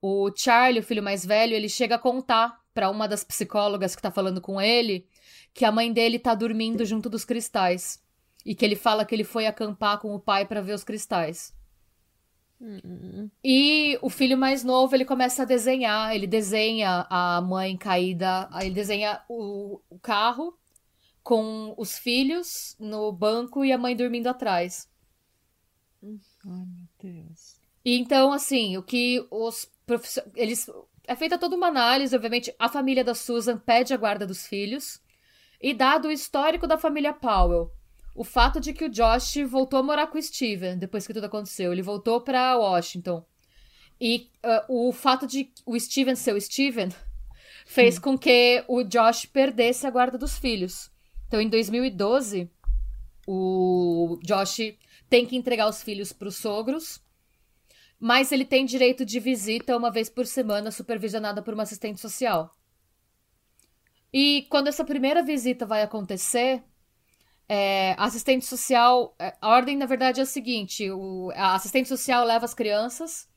o 0.02 0.30
Charlie, 0.36 0.80
o 0.82 0.84
filho 0.84 1.02
mais 1.04 1.26
velho, 1.26 1.56
ele 1.56 1.70
chega 1.70 1.96
a 1.96 2.00
contar 2.00 2.60
pra 2.74 2.90
uma 2.90 3.08
das 3.08 3.24
psicólogas 3.24 3.96
que 3.96 4.02
tá 4.02 4.12
falando 4.12 4.42
com 4.42 4.60
ele 4.62 5.06
que 5.54 5.66
a 5.66 5.72
mãe 5.72 5.92
dele 5.92 6.18
tá 6.18 6.34
dormindo 6.34 6.86
junto 6.86 7.10
dos 7.10 7.26
cristais. 7.26 8.01
E 8.46 8.56
que 8.56 8.66
ele 8.66 8.76
fala 8.76 9.06
que 9.06 9.14
ele 9.14 9.24
foi 9.24 9.46
acampar 9.46 10.00
com 10.00 10.14
o 10.14 10.20
pai 10.20 10.46
para 10.46 10.62
ver 10.62 10.74
os 10.74 10.84
cristais. 10.84 11.54
Hum. 12.60 13.30
E 13.44 13.98
o 14.02 14.10
filho 14.10 14.38
mais 14.38 14.64
novo, 14.64 14.96
ele 14.96 15.06
começa 15.06 15.42
a 15.42 15.46
desenhar. 15.46 16.16
Ele 16.16 16.28
desenha 16.28 17.08
a 17.10 17.42
mãe 17.42 17.76
caída, 17.76 18.48
aí 18.52 18.68
ele 18.68 18.76
desenha 18.76 19.22
o, 19.28 19.82
o 19.90 20.00
carro 20.00 20.58
com 21.24 21.74
os 21.78 21.98
filhos 21.98 22.76
no 22.80 23.12
banco 23.12 23.64
e 23.64 23.72
a 23.72 23.78
mãe 23.78 23.96
dormindo 23.96 24.28
atrás. 24.28 24.90
Ai, 26.04 26.20
meu 26.46 26.88
Deus. 27.00 27.60
E 27.84 27.98
então, 27.98 28.32
assim, 28.32 28.78
o 28.78 28.84
que 28.84 29.26
os 29.30 29.72
professores. 29.86 30.32
Eles. 30.36 30.70
É 31.08 31.16
feita 31.16 31.38
toda 31.38 31.56
uma 31.56 31.68
análise, 31.68 32.16
obviamente. 32.16 32.54
A 32.60 32.70
família 32.70 33.04
da 33.04 33.16
Susan 33.16 33.58
pede 33.58 33.94
a 33.94 33.98
guarda 33.98 34.26
dos 34.26 34.46
filhos. 34.46 35.02
E 35.60 35.74
dado 35.74 36.08
o 36.08 36.12
histórico 36.12 36.66
da 36.66 36.78
família 36.78 37.14
Powell, 37.14 37.72
o 38.14 38.24
fato 38.24 38.60
de 38.60 38.74
que 38.74 38.86
o 38.86 38.90
Josh 38.90 39.38
voltou 39.48 39.80
a 39.80 39.84
morar 39.84 40.08
com 40.08 40.18
o 40.18 40.22
Steven 40.22 40.78
depois 40.78 41.08
que 41.08 41.14
tudo 41.14 41.26
aconteceu. 41.26 41.72
Ele 41.72 41.82
voltou 41.82 42.22
para 42.22 42.58
Washington. 42.58 43.26
E 44.00 44.30
uh, 44.44 44.88
o 44.90 44.92
fato 44.92 45.28
de 45.28 45.52
o 45.66 45.80
Steven 45.80 46.16
ser 46.16 46.36
o 46.36 46.42
Steven 46.42 46.90
fez 47.66 48.00
com 48.00 48.18
que 48.18 48.64
o 48.68 48.84
Josh 48.84 49.26
perdesse 49.26 49.86
a 49.86 49.92
guarda 49.92 50.18
dos 50.18 50.38
filhos. 50.38 50.92
Então, 51.28 51.40
em 51.40 51.48
2012, 51.48 52.50
o 53.28 54.20
Josh 54.24 54.76
tem 55.10 55.26
que 55.26 55.38
entregar 55.38 55.70
os 55.70 55.82
filhos 55.82 56.12
para 56.12 56.28
os 56.28 56.36
sogros, 56.36 57.02
mas 58.00 58.32
ele 58.32 58.44
tem 58.44 58.66
direito 58.66 59.06
de 59.06 59.20
visita 59.20 59.78
uma 59.78 59.92
vez 59.92 60.10
por 60.10 60.26
semana, 60.26 60.72
supervisionada 60.72 61.42
por 61.42 61.54
uma 61.54 61.64
assistente 61.64 62.02
social. 62.02 62.58
E 64.12 64.48
quando 64.50 64.68
essa 64.68 64.84
primeira 64.84 65.24
visita 65.24 65.66
vai 65.66 65.84
acontecer, 65.84 66.64
é, 67.54 67.96
a 67.98 68.06
assistente 68.06 68.46
social. 68.46 69.14
é, 69.20 69.36
A 69.42 69.50
ordem, 69.50 69.76
na 69.76 69.86
verdade, 69.86 70.22
é 70.22 70.24
a 70.24 70.26
seguinte: 70.26 70.90
o, 70.90 71.32
a 71.36 71.56
assistente 71.56 71.90
social 71.90 72.24
leva 72.24 72.46
as 72.46 72.54
crianças, 72.54 73.28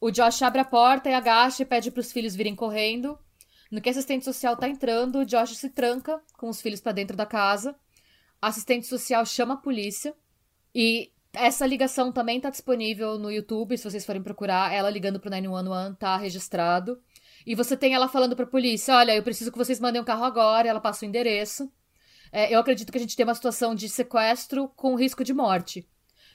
o 0.00 0.10
Josh 0.10 0.40
abre 0.40 0.62
a 0.62 0.64
porta 0.64 1.10
e 1.10 1.12
agacha 1.12 1.62
e 1.62 1.66
pede 1.66 1.90
para 1.90 2.00
os 2.00 2.10
filhos 2.10 2.34
virem 2.34 2.56
correndo. 2.56 3.18
No 3.70 3.82
que 3.82 3.90
a 3.90 3.92
assistente 3.92 4.24
social 4.24 4.56
tá 4.56 4.66
entrando, 4.66 5.18
o 5.18 5.26
Josh 5.26 5.58
se 5.58 5.68
tranca 5.68 6.18
com 6.38 6.48
os 6.48 6.62
filhos 6.62 6.80
para 6.80 6.92
dentro 6.92 7.14
da 7.14 7.26
casa. 7.26 7.76
A 8.40 8.48
assistente 8.48 8.86
social 8.86 9.26
chama 9.26 9.54
a 9.54 9.58
polícia. 9.58 10.14
E 10.74 11.12
essa 11.34 11.66
ligação 11.66 12.10
também 12.10 12.40
tá 12.40 12.48
disponível 12.48 13.18
no 13.18 13.30
YouTube, 13.30 13.76
se 13.76 13.84
vocês 13.84 14.06
forem 14.06 14.22
procurar. 14.22 14.72
Ela 14.72 14.88
ligando 14.88 15.20
pro 15.20 15.28
911 15.28 15.96
tá 15.98 16.16
registrado. 16.16 16.98
E 17.46 17.54
você 17.54 17.76
tem 17.76 17.92
ela 17.92 18.08
falando 18.08 18.34
pra 18.34 18.46
polícia: 18.46 18.94
olha, 18.94 19.14
eu 19.14 19.22
preciso 19.22 19.52
que 19.52 19.58
vocês 19.58 19.78
mandem 19.78 20.00
um 20.00 20.04
carro 20.04 20.24
agora. 20.24 20.66
Ela 20.66 20.80
passa 20.80 21.04
o 21.04 21.08
endereço. 21.08 21.70
É, 22.32 22.54
eu 22.54 22.60
acredito 22.60 22.92
que 22.92 22.98
a 22.98 23.00
gente 23.00 23.16
tem 23.16 23.24
uma 23.24 23.34
situação 23.34 23.74
de 23.74 23.88
sequestro 23.88 24.68
com 24.76 24.94
risco 24.94 25.24
de 25.24 25.34
morte. 25.34 25.88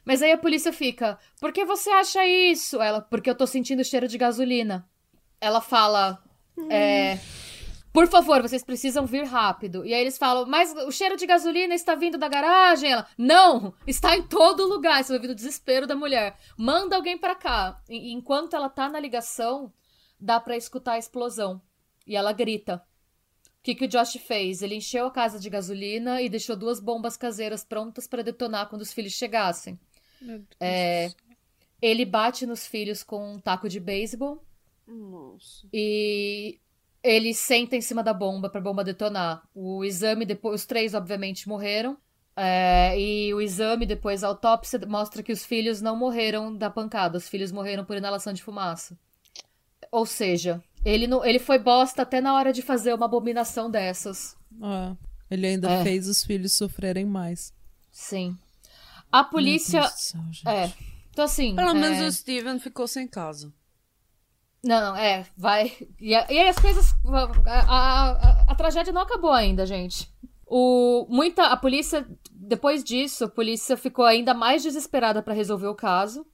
Mas 0.04 0.22
aí 0.22 0.32
a 0.32 0.38
polícia 0.38 0.72
fica: 0.72 1.18
por 1.40 1.52
que 1.52 1.66
você 1.66 1.90
acha 1.90 2.26
isso? 2.26 2.82
Ela, 2.82 3.02
porque 3.02 3.30
eu 3.30 3.36
tô 3.36 3.48
sentindo 3.48 3.84
cheiro 3.84 4.08
de 4.08 4.18
gasolina. 4.18 4.88
Ela 5.42 5.62
fala: 5.62 6.24
é, 6.70 7.18
por 7.96 8.08
favor, 8.08 8.42
vocês 8.42 8.62
precisam 8.62 9.06
vir 9.06 9.24
rápido. 9.24 9.86
E 9.86 9.94
aí 9.94 10.02
eles 10.02 10.18
falam, 10.18 10.46
mas 10.46 10.74
o 10.86 10.92
cheiro 10.92 11.16
de 11.16 11.26
gasolina 11.26 11.74
está 11.74 11.96
vindo 11.96 12.18
da 12.18 12.28
garagem? 12.28 12.92
Ela, 12.92 13.08
não, 13.18 13.74
está 13.88 14.18
em 14.18 14.24
todo 14.24 14.68
lugar. 14.68 15.02
Você 15.02 15.14
vai 15.14 15.18
ouvir 15.18 15.32
o 15.32 15.36
desespero 15.36 15.88
da 15.88 15.96
mulher. 15.96 16.38
Manda 16.58 16.98
alguém 16.98 17.18
pra 17.18 17.36
cá. 17.36 17.82
E, 17.90 18.12
enquanto 18.12 18.54
ela 18.54 18.68
tá 18.68 18.90
na 18.90 19.00
ligação, 19.00 19.72
dá 20.20 20.42
pra 20.42 20.58
escutar 20.58 20.94
a 20.94 20.98
explosão. 20.98 21.62
E 22.06 22.18
ela 22.18 22.34
grita. 22.34 22.84
O 23.66 23.68
que, 23.74 23.74
que 23.74 23.86
o 23.86 23.88
Josh 23.88 24.18
fez? 24.18 24.62
Ele 24.62 24.76
encheu 24.76 25.08
a 25.08 25.12
casa 25.12 25.40
de 25.40 25.50
gasolina 25.50 26.22
e 26.22 26.30
deixou 26.30 26.56
duas 26.56 26.80
bombas 26.80 27.18
caseiras 27.18 27.64
prontas 27.64 28.06
para 28.06 28.22
detonar 28.22 28.70
quando 28.70 28.84
os 28.84 28.94
filhos 28.94 29.14
chegassem. 29.14 29.80
Meu 30.22 30.38
Deus. 30.38 30.50
É, 30.60 31.10
ele 31.82 32.06
bate 32.06 32.46
nos 32.46 32.68
filhos 32.68 33.02
com 33.02 33.34
um 33.34 33.40
taco 33.40 33.68
de 33.68 33.80
beisebol 33.80 34.46
Nossa. 34.86 35.68
e 35.74 36.60
ele 37.02 37.34
senta 37.34 37.76
em 37.76 37.82
cima 37.82 38.04
da 38.04 38.14
bomba 38.14 38.52
pra 38.52 38.62
bomba 38.62 38.84
detonar. 38.84 39.42
O 39.52 39.84
exame 39.84 40.28
depois, 40.28 40.62
os 40.62 40.68
três 40.68 40.94
obviamente 40.94 41.50
morreram. 41.50 41.98
É, 42.36 42.96
e 43.00 43.34
o 43.34 43.42
exame 43.42 43.88
depois, 43.88 44.24
a 44.24 44.28
autópsia 44.28 44.80
mostra 44.88 45.24
que 45.24 45.32
os 45.32 45.44
filhos 45.44 45.82
não 45.82 45.96
morreram 45.96 46.56
da 46.56 46.70
pancada, 46.70 47.18
os 47.18 47.28
filhos 47.28 47.52
morreram 47.52 47.84
por 47.84 47.98
inalação 47.98 48.32
de 48.32 48.44
fumaça. 48.44 48.96
Ou 49.92 50.06
seja, 50.06 50.64
ele 50.86 51.08
não, 51.08 51.26
ele 51.26 51.40
foi 51.40 51.58
bosta 51.60 52.04
até 52.04 52.22
na 52.22 52.34
hora 52.36 52.54
de 52.54 52.62
fazer 52.62 52.94
uma 52.94 53.06
abominação 53.08 53.70
dessas. 53.70 54.38
Ah, 54.62 54.96
ele 55.30 55.48
ainda 55.48 55.70
É. 55.70 55.84
fez 55.84 56.08
os 56.08 56.24
filhos 56.24 56.54
sofrerem 56.54 57.06
mais. 57.06 57.52
Sim. 57.92 58.38
A 59.12 59.24
polícia, 59.24 59.84
céu, 59.88 60.22
gente. 60.32 60.48
é. 60.48 60.72
Então 61.10 61.26
assim, 61.26 61.56
Pelo 61.56 61.72
é, 61.72 61.74
menos 61.74 62.00
o 62.02 62.12
Steven 62.18 62.60
ficou 62.60 62.88
sem 62.88 63.08
casa. 63.08 63.52
Não, 64.64 64.82
não, 64.82 64.96
é, 64.96 65.26
vai. 65.38 65.72
E, 66.00 66.10
e 66.12 66.16
aí 66.16 66.48
as 66.50 66.58
coisas. 66.58 66.94
A, 67.46 67.60
a- 67.60 68.12
a- 68.12 68.46
a 68.52 68.56
tragédia 68.56 68.92
não 68.92 69.02
acabou 69.02 69.32
ainda, 69.32 69.66
gente. 69.66 70.10
O, 70.48 71.06
muita, 71.10 71.48
a 71.48 71.58
polícia, 71.58 72.06
depois 72.32 72.84
disso, 72.84 73.26
a 73.26 73.30
polícia 73.30 73.78
ficou 73.78 74.06
ainda 74.06 74.34
mais 74.34 74.62
desesperada 74.64 75.22
pra 75.22 75.34
resolver 75.34 75.68
o 75.68 75.76
caso. 75.76 76.26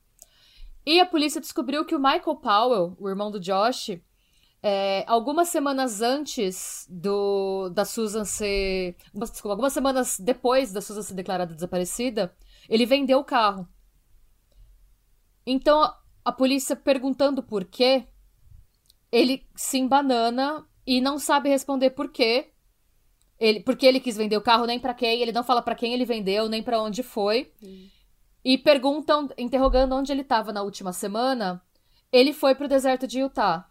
E 0.85 0.99
a 0.99 1.05
polícia 1.05 1.39
descobriu 1.39 1.85
que 1.85 1.93
o 1.95 1.99
Michael 1.99 2.35
Powell, 2.37 2.95
o 2.99 3.07
irmão 3.07 3.29
do 3.29 3.39
Josh, 3.39 3.99
é, 4.63 5.03
algumas 5.07 5.49
semanas 5.49 6.01
antes 6.01 6.87
do 6.89 7.69
da 7.69 7.85
Susan 7.85 8.25
ser. 8.25 8.95
Desculpa, 9.13 9.49
algumas 9.53 9.73
semanas 9.73 10.19
depois 10.19 10.71
da 10.71 10.81
Susan 10.81 11.01
ser 11.01 11.13
declarada 11.15 11.53
desaparecida, 11.55 12.35
ele 12.69 12.85
vendeu 12.85 13.19
o 13.19 13.23
carro. 13.23 13.67
Então, 15.45 15.81
a- 15.83 15.99
a 16.25 16.31
polícia 16.31 16.75
perguntando 16.75 17.41
por 17.43 17.65
quê, 17.65 18.07
ele 19.11 19.45
se 19.55 19.77
embanana 19.77 20.65
e 20.85 21.01
não 21.01 21.17
sabe 21.19 21.49
responder 21.49 21.91
por 21.91 22.09
quê. 22.11 22.51
Ele, 23.39 23.59
porque 23.61 23.85
ele 23.87 23.99
quis 23.99 24.17
vender 24.17 24.37
o 24.37 24.41
carro, 24.41 24.65
nem 24.65 24.79
pra 24.79 24.93
quem, 24.93 25.21
ele 25.21 25.31
não 25.31 25.43
fala 25.43 25.61
pra 25.63 25.75
quem 25.75 25.93
ele 25.93 26.05
vendeu, 26.05 26.47
nem 26.49 26.61
pra 26.63 26.81
onde 26.81 27.03
foi. 27.03 27.51
E 28.43 28.57
perguntam, 28.57 29.29
interrogando 29.37 29.95
onde 29.95 30.11
ele 30.11 30.23
tava 30.23 30.53
na 30.53 30.63
última 30.63 30.93
semana, 30.93 31.63
ele 32.11 32.33
foi 32.33 32.55
pro 32.55 32.67
deserto 32.67 33.07
de 33.07 33.19
Utah. 33.21 33.70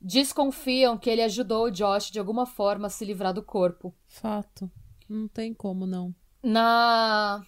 Desconfiam 0.00 0.96
que 0.96 1.10
ele 1.10 1.22
ajudou 1.22 1.66
o 1.66 1.70
Josh 1.70 2.10
de 2.10 2.18
alguma 2.18 2.46
forma 2.46 2.86
a 2.86 2.90
se 2.90 3.04
livrar 3.04 3.34
do 3.34 3.42
corpo. 3.42 3.94
Fato. 4.06 4.70
Não 5.08 5.28
tem 5.28 5.52
como, 5.52 5.86
não. 5.86 6.14
Na 6.42 7.44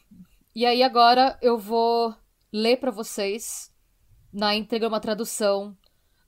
E 0.54 0.66
aí 0.66 0.82
agora 0.82 1.38
eu 1.40 1.56
vou 1.56 2.14
ler 2.52 2.76
pra 2.78 2.90
vocês 2.90 3.72
na 4.32 4.54
íntegra 4.54 4.88
uma 4.88 5.00
tradução 5.00 5.76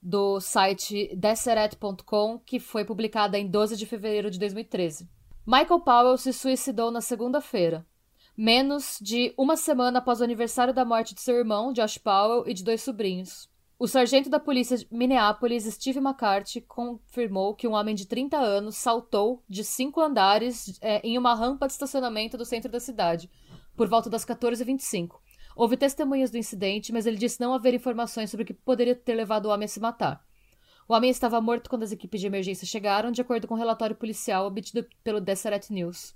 do 0.01 0.39
site 0.39 1.15
Deseret.com, 1.15 2.39
que 2.39 2.59
foi 2.59 2.85
publicada 2.85 3.39
em 3.39 3.49
12 3.49 3.75
de 3.75 3.85
fevereiro 3.85 4.29
de 4.29 4.37
2013. 4.37 5.09
Michael 5.45 5.79
Powell 5.79 6.17
se 6.17 6.31
suicidou 6.31 6.91
na 6.91 7.01
segunda-feira, 7.01 7.85
menos 8.37 8.97
de 9.01 9.33
uma 9.37 9.57
semana 9.57 9.99
após 9.99 10.21
o 10.21 10.23
aniversário 10.23 10.73
da 10.73 10.85
morte 10.85 11.13
de 11.13 11.21
seu 11.21 11.35
irmão, 11.35 11.73
Josh 11.73 11.97
Powell, 11.97 12.47
e 12.47 12.53
de 12.53 12.63
dois 12.63 12.81
sobrinhos. 12.81 13.49
O 13.77 13.87
sargento 13.87 14.29
da 14.29 14.39
polícia 14.39 14.77
de 14.77 14.87
Minneapolis, 14.89 15.65
Steve 15.65 15.99
McCarthy, 15.99 16.61
confirmou 16.61 17.53
que 17.53 17.67
um 17.67 17.73
homem 17.73 17.93
de 17.93 18.07
30 18.07 18.37
anos 18.37 18.77
saltou 18.77 19.43
de 19.49 19.65
cinco 19.65 19.99
andares 19.99 20.79
eh, 20.81 21.01
em 21.03 21.17
uma 21.17 21.35
rampa 21.35 21.67
de 21.67 21.73
estacionamento 21.73 22.37
do 22.37 22.45
centro 22.45 22.71
da 22.71 22.79
cidade, 22.79 23.29
por 23.75 23.89
volta 23.89 24.09
das 24.09 24.25
14h25. 24.25 25.17
Houve 25.57 25.75
testemunhas 25.75 26.31
do 26.31 26.37
incidente, 26.37 26.93
mas 26.93 27.05
ele 27.05 27.17
disse 27.17 27.41
não 27.41 27.53
haver 27.53 27.73
informações 27.73 28.31
sobre 28.31 28.45
o 28.45 28.47
que 28.47 28.53
poderia 28.53 28.95
ter 28.95 29.13
levado 29.13 29.47
o 29.47 29.49
homem 29.49 29.65
a 29.65 29.69
se 29.69 29.81
matar. 29.81 30.23
O 30.87 30.93
homem 30.93 31.09
estava 31.09 31.41
morto 31.41 31.69
quando 31.69 31.83
as 31.83 31.91
equipes 31.91 32.21
de 32.21 32.27
emergência 32.27 32.65
chegaram, 32.65 33.11
de 33.11 33.19
acordo 33.19 33.45
com 33.45 33.55
o 33.55 33.57
relatório 33.57 33.95
policial 33.95 34.47
obtido 34.47 34.87
pelo 35.03 35.19
Deseret 35.19 35.73
News. 35.73 36.15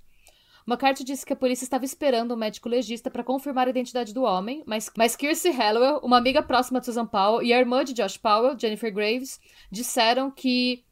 McCarthy 0.70 1.02
disse 1.02 1.26
que 1.26 1.32
a 1.32 1.36
polícia 1.36 1.64
estava 1.64 1.84
esperando 1.84 2.32
um 2.32 2.36
médico 2.36 2.68
legista 2.68 3.10
para 3.10 3.24
confirmar 3.24 3.66
a 3.66 3.70
identidade 3.70 4.14
do 4.14 4.22
homem, 4.22 4.62
mas, 4.64 4.88
mas 4.96 5.16
Kirsty 5.16 5.50
Hallowell, 5.50 5.98
uma 5.98 6.16
amiga 6.16 6.42
próxima 6.44 6.78
de 6.78 6.86
Susan 6.86 7.06
Powell, 7.06 7.42
e 7.42 7.52
a 7.52 7.58
irmã 7.58 7.82
de 7.82 7.92
Josh 7.92 8.16
Powell, 8.16 8.56
Jennifer 8.56 8.94
Graves, 8.94 9.40
disseram 9.68 10.30
que 10.30 10.84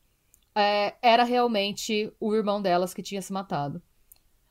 é, 0.52 0.96
era 1.00 1.22
realmente 1.22 2.12
o 2.18 2.34
irmão 2.34 2.60
delas 2.60 2.92
que 2.92 3.04
tinha 3.04 3.22
se 3.22 3.32
matado. 3.32 3.80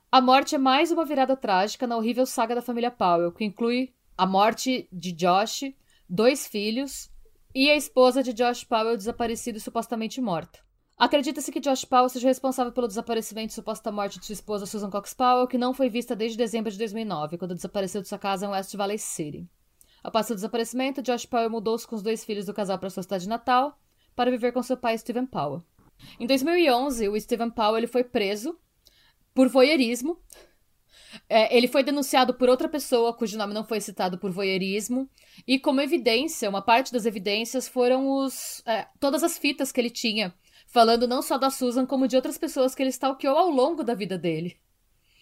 A 0.09 0.21
morte 0.21 0.55
é 0.55 0.57
mais 0.57 0.91
uma 0.91 1.03
virada 1.03 1.35
trágica 1.35 1.85
na 1.85 1.97
horrível 1.97 2.25
saga 2.25 2.55
da 2.55 2.61
família 2.61 2.89
Powell, 2.89 3.33
que 3.33 3.43
inclui 3.43 3.93
a 4.17 4.25
morte 4.25 4.87
de 4.93 5.11
Josh, 5.11 5.73
dois 6.07 6.47
filhos 6.47 7.11
e 7.53 7.69
a 7.69 7.75
esposa 7.75 8.23
de 8.23 8.31
Josh 8.31 8.63
Powell 8.63 8.95
desaparecida 8.95 9.57
e 9.57 9.61
supostamente 9.61 10.21
morta. 10.21 10.66
Acredita-se 10.97 11.51
que 11.51 11.59
Josh 11.59 11.85
Powell 11.85 12.09
seja 12.09 12.27
responsável 12.27 12.71
pelo 12.71 12.87
desaparecimento 12.87 13.51
e 13.51 13.53
suposta 13.53 13.91
morte 13.91 14.19
de 14.19 14.25
sua 14.25 14.33
esposa 14.33 14.65
Susan 14.65 14.89
Cox 14.89 15.13
Powell, 15.13 15.47
que 15.47 15.57
não 15.57 15.71
foi 15.71 15.89
vista 15.89 16.15
desde 16.15 16.35
dezembro 16.35 16.71
de 16.71 16.77
2009, 16.79 17.37
quando 17.37 17.53
desapareceu 17.53 18.01
de 18.01 18.07
sua 18.07 18.17
casa 18.17 18.47
em 18.47 18.49
West 18.49 18.73
Valley 18.75 18.97
City. 18.97 19.47
Após 20.03 20.25
seu 20.25 20.35
desaparecimento, 20.35 21.03
Josh 21.03 21.25
Powell 21.25 21.51
mudou-se 21.51 21.85
com 21.85 21.95
os 21.95 22.01
dois 22.01 22.25
filhos 22.25 22.45
do 22.45 22.53
casal 22.53 22.79
para 22.79 22.89
sua 22.89 23.03
cidade 23.03 23.29
natal 23.29 23.79
para 24.15 24.31
viver 24.31 24.51
com 24.51 24.63
seu 24.63 24.75
pai 24.75 24.97
Stephen 24.97 25.27
Powell. 25.27 25.63
Em 26.19 26.25
2011, 26.25 27.07
o 27.09 27.21
Stephen 27.21 27.51
Powell 27.51 27.77
ele 27.77 27.87
foi 27.87 28.03
preso 28.03 28.57
por 29.35 29.47
voyeurismo 29.47 30.19
É, 31.29 31.55
ele 31.55 31.67
foi 31.67 31.83
denunciado 31.83 32.33
por 32.33 32.49
outra 32.49 32.67
pessoa, 32.67 33.13
cujo 33.13 33.37
nome 33.37 33.53
não 33.53 33.63
foi 33.63 33.79
citado 33.79 34.17
por 34.17 34.31
voyeurismo. 34.31 35.09
E 35.47 35.59
como 35.59 35.81
evidência, 35.81 36.49
uma 36.49 36.61
parte 36.61 36.91
das 36.91 37.05
evidências 37.05 37.67
foram 37.67 38.09
os, 38.09 38.63
é, 38.65 38.87
todas 38.99 39.23
as 39.23 39.37
fitas 39.37 39.71
que 39.71 39.79
ele 39.79 39.89
tinha, 39.89 40.33
falando 40.67 41.07
não 41.07 41.21
só 41.21 41.37
da 41.37 41.49
Susan, 41.49 41.85
como 41.85 42.07
de 42.07 42.15
outras 42.15 42.37
pessoas 42.37 42.75
que 42.75 42.83
ele 42.83 42.89
stalkeou 42.89 43.37
ao 43.37 43.49
longo 43.49 43.83
da 43.83 43.95
vida 43.95 44.17
dele. 44.17 44.57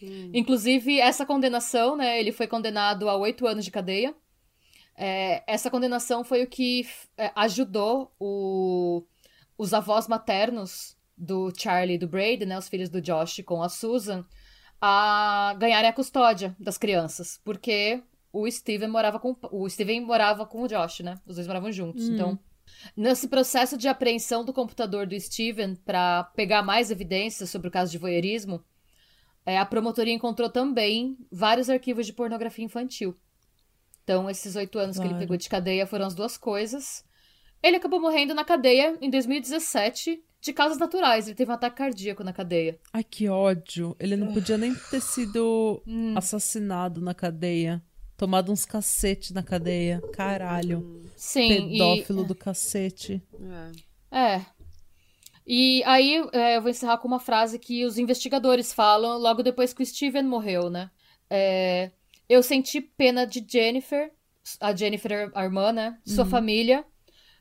Hum. 0.02 0.32
Inclusive, 0.34 1.00
essa 1.00 1.26
condenação, 1.26 1.96
né? 1.96 2.20
Ele 2.20 2.32
foi 2.32 2.48
condenado 2.48 3.08
a 3.08 3.16
oito 3.16 3.48
anos 3.48 3.64
de 3.64 3.72
cadeia. 3.72 4.14
É, 4.98 5.44
essa 5.48 5.70
condenação 5.70 6.24
foi 6.24 6.44
o 6.44 6.48
que 6.48 6.88
é, 7.18 7.32
ajudou 7.36 8.12
o, 8.20 9.04
os 9.58 9.74
avós 9.74 10.08
maternos 10.08 10.98
do 11.18 11.52
Charlie 11.56 11.96
e 11.96 12.00
do 12.00 12.08
Brady, 12.08 12.46
né? 12.46 12.58
Os 12.58 12.68
filhos 12.68 12.90
do 12.90 13.02
Josh 13.02 13.42
com 13.46 13.62
a 13.62 13.70
Susan, 13.70 14.26
a 14.82 15.56
ganharem 15.58 15.90
a 15.90 15.94
custódia 15.94 16.56
das 16.60 16.78
crianças. 16.78 17.40
Porque 17.44 18.02
o 18.34 18.50
Steven 18.50 18.90
morava 18.90 19.20
com. 19.20 19.36
O 19.52 19.70
Steven 19.70 20.02
morava 20.02 20.46
com 20.46 20.64
o 20.64 20.68
Josh, 20.68 21.02
né? 21.02 21.20
Os 21.26 21.36
dois 21.36 21.48
moravam 21.48 21.72
juntos. 21.72 22.10
Hum. 22.10 22.14
Então. 22.14 22.40
Nesse 22.96 23.28
processo 23.28 23.78
de 23.78 23.88
apreensão 23.88 24.44
do 24.44 24.54
computador 24.54 25.06
do 25.06 25.20
Steven 25.20 25.76
para 25.76 26.24
pegar 26.36 26.62
mais 26.62 26.92
evidências 26.92 27.50
sobre 27.50 27.68
o 27.68 27.72
caso 27.72 27.92
de 27.92 27.98
voyeurismo, 27.98 28.64
é, 29.46 29.58
a 29.58 29.66
promotoria 29.66 30.14
encontrou 30.14 30.50
também 30.50 31.18
vários 31.32 31.70
arquivos 31.70 32.06
de 32.06 32.14
pornografia 32.14 32.66
infantil. 32.66 33.16
Então, 34.04 34.30
esses 34.30 34.56
oito 34.56 34.78
anos 34.78 34.96
claro. 34.96 35.10
que 35.10 35.16
ele 35.16 35.20
pegou 35.20 35.38
de 35.38 35.50
cadeia 35.50 35.86
foram 35.88 36.06
as 36.06 36.16
duas 36.16 36.38
coisas. 36.38 37.04
Ele 37.62 37.78
acabou 37.78 38.00
morrendo 38.00 38.34
na 38.36 38.44
cadeia 38.44 38.98
em 39.02 39.10
2017 39.10 40.24
de 40.40 40.54
causas 40.54 40.78
naturais. 40.78 41.28
Ele 41.28 41.36
teve 41.36 41.50
um 41.50 41.56
ataque 41.56 41.78
cardíaco 41.78 42.24
na 42.24 42.32
cadeia. 42.32 42.80
Ai, 42.94 43.04
que 43.04 43.28
ódio. 43.28 43.96
Ele 44.00 44.16
não 44.16 44.32
podia 44.32 44.58
nem 44.58 44.76
ter 44.76 45.02
sido 45.02 45.82
hum. 45.88 46.16
assassinado 46.16 47.02
na 47.02 47.16
cadeia. 47.16 47.84
Tomado 48.18 48.52
uns 48.52 48.66
cacete 48.66 49.34
na 49.34 49.44
cadeia. 49.44 50.02
Caralho. 50.14 51.02
Sim. 51.16 51.70
Pedófilo 51.70 52.24
e... 52.24 52.26
do 52.26 52.36
cacete. 52.36 53.22
É. 54.12 54.18
é. 54.18 54.46
E 55.46 55.84
aí 55.86 56.24
é, 56.32 56.58
eu 56.58 56.62
vou 56.62 56.72
encerrar 56.72 56.98
com 56.98 57.08
uma 57.08 57.20
frase 57.20 57.60
que 57.60 57.86
os 57.86 57.98
investigadores 57.98 58.74
falam 58.74 59.18
logo 59.20 59.44
depois 59.44 59.74
que 59.74 59.84
o 59.84 59.86
Steven 59.86 60.24
morreu, 60.24 60.70
né? 60.70 60.90
É, 61.30 61.92
eu 62.28 62.42
senti 62.42 62.82
pena 62.82 63.26
de 63.26 63.46
Jennifer, 63.48 64.12
a 64.60 64.76
Jennifer, 64.76 65.32
a 65.36 65.44
irmã, 65.44 65.72
né? 65.72 66.00
Sua 66.04 66.24
uhum. 66.24 66.30
família, 66.30 66.86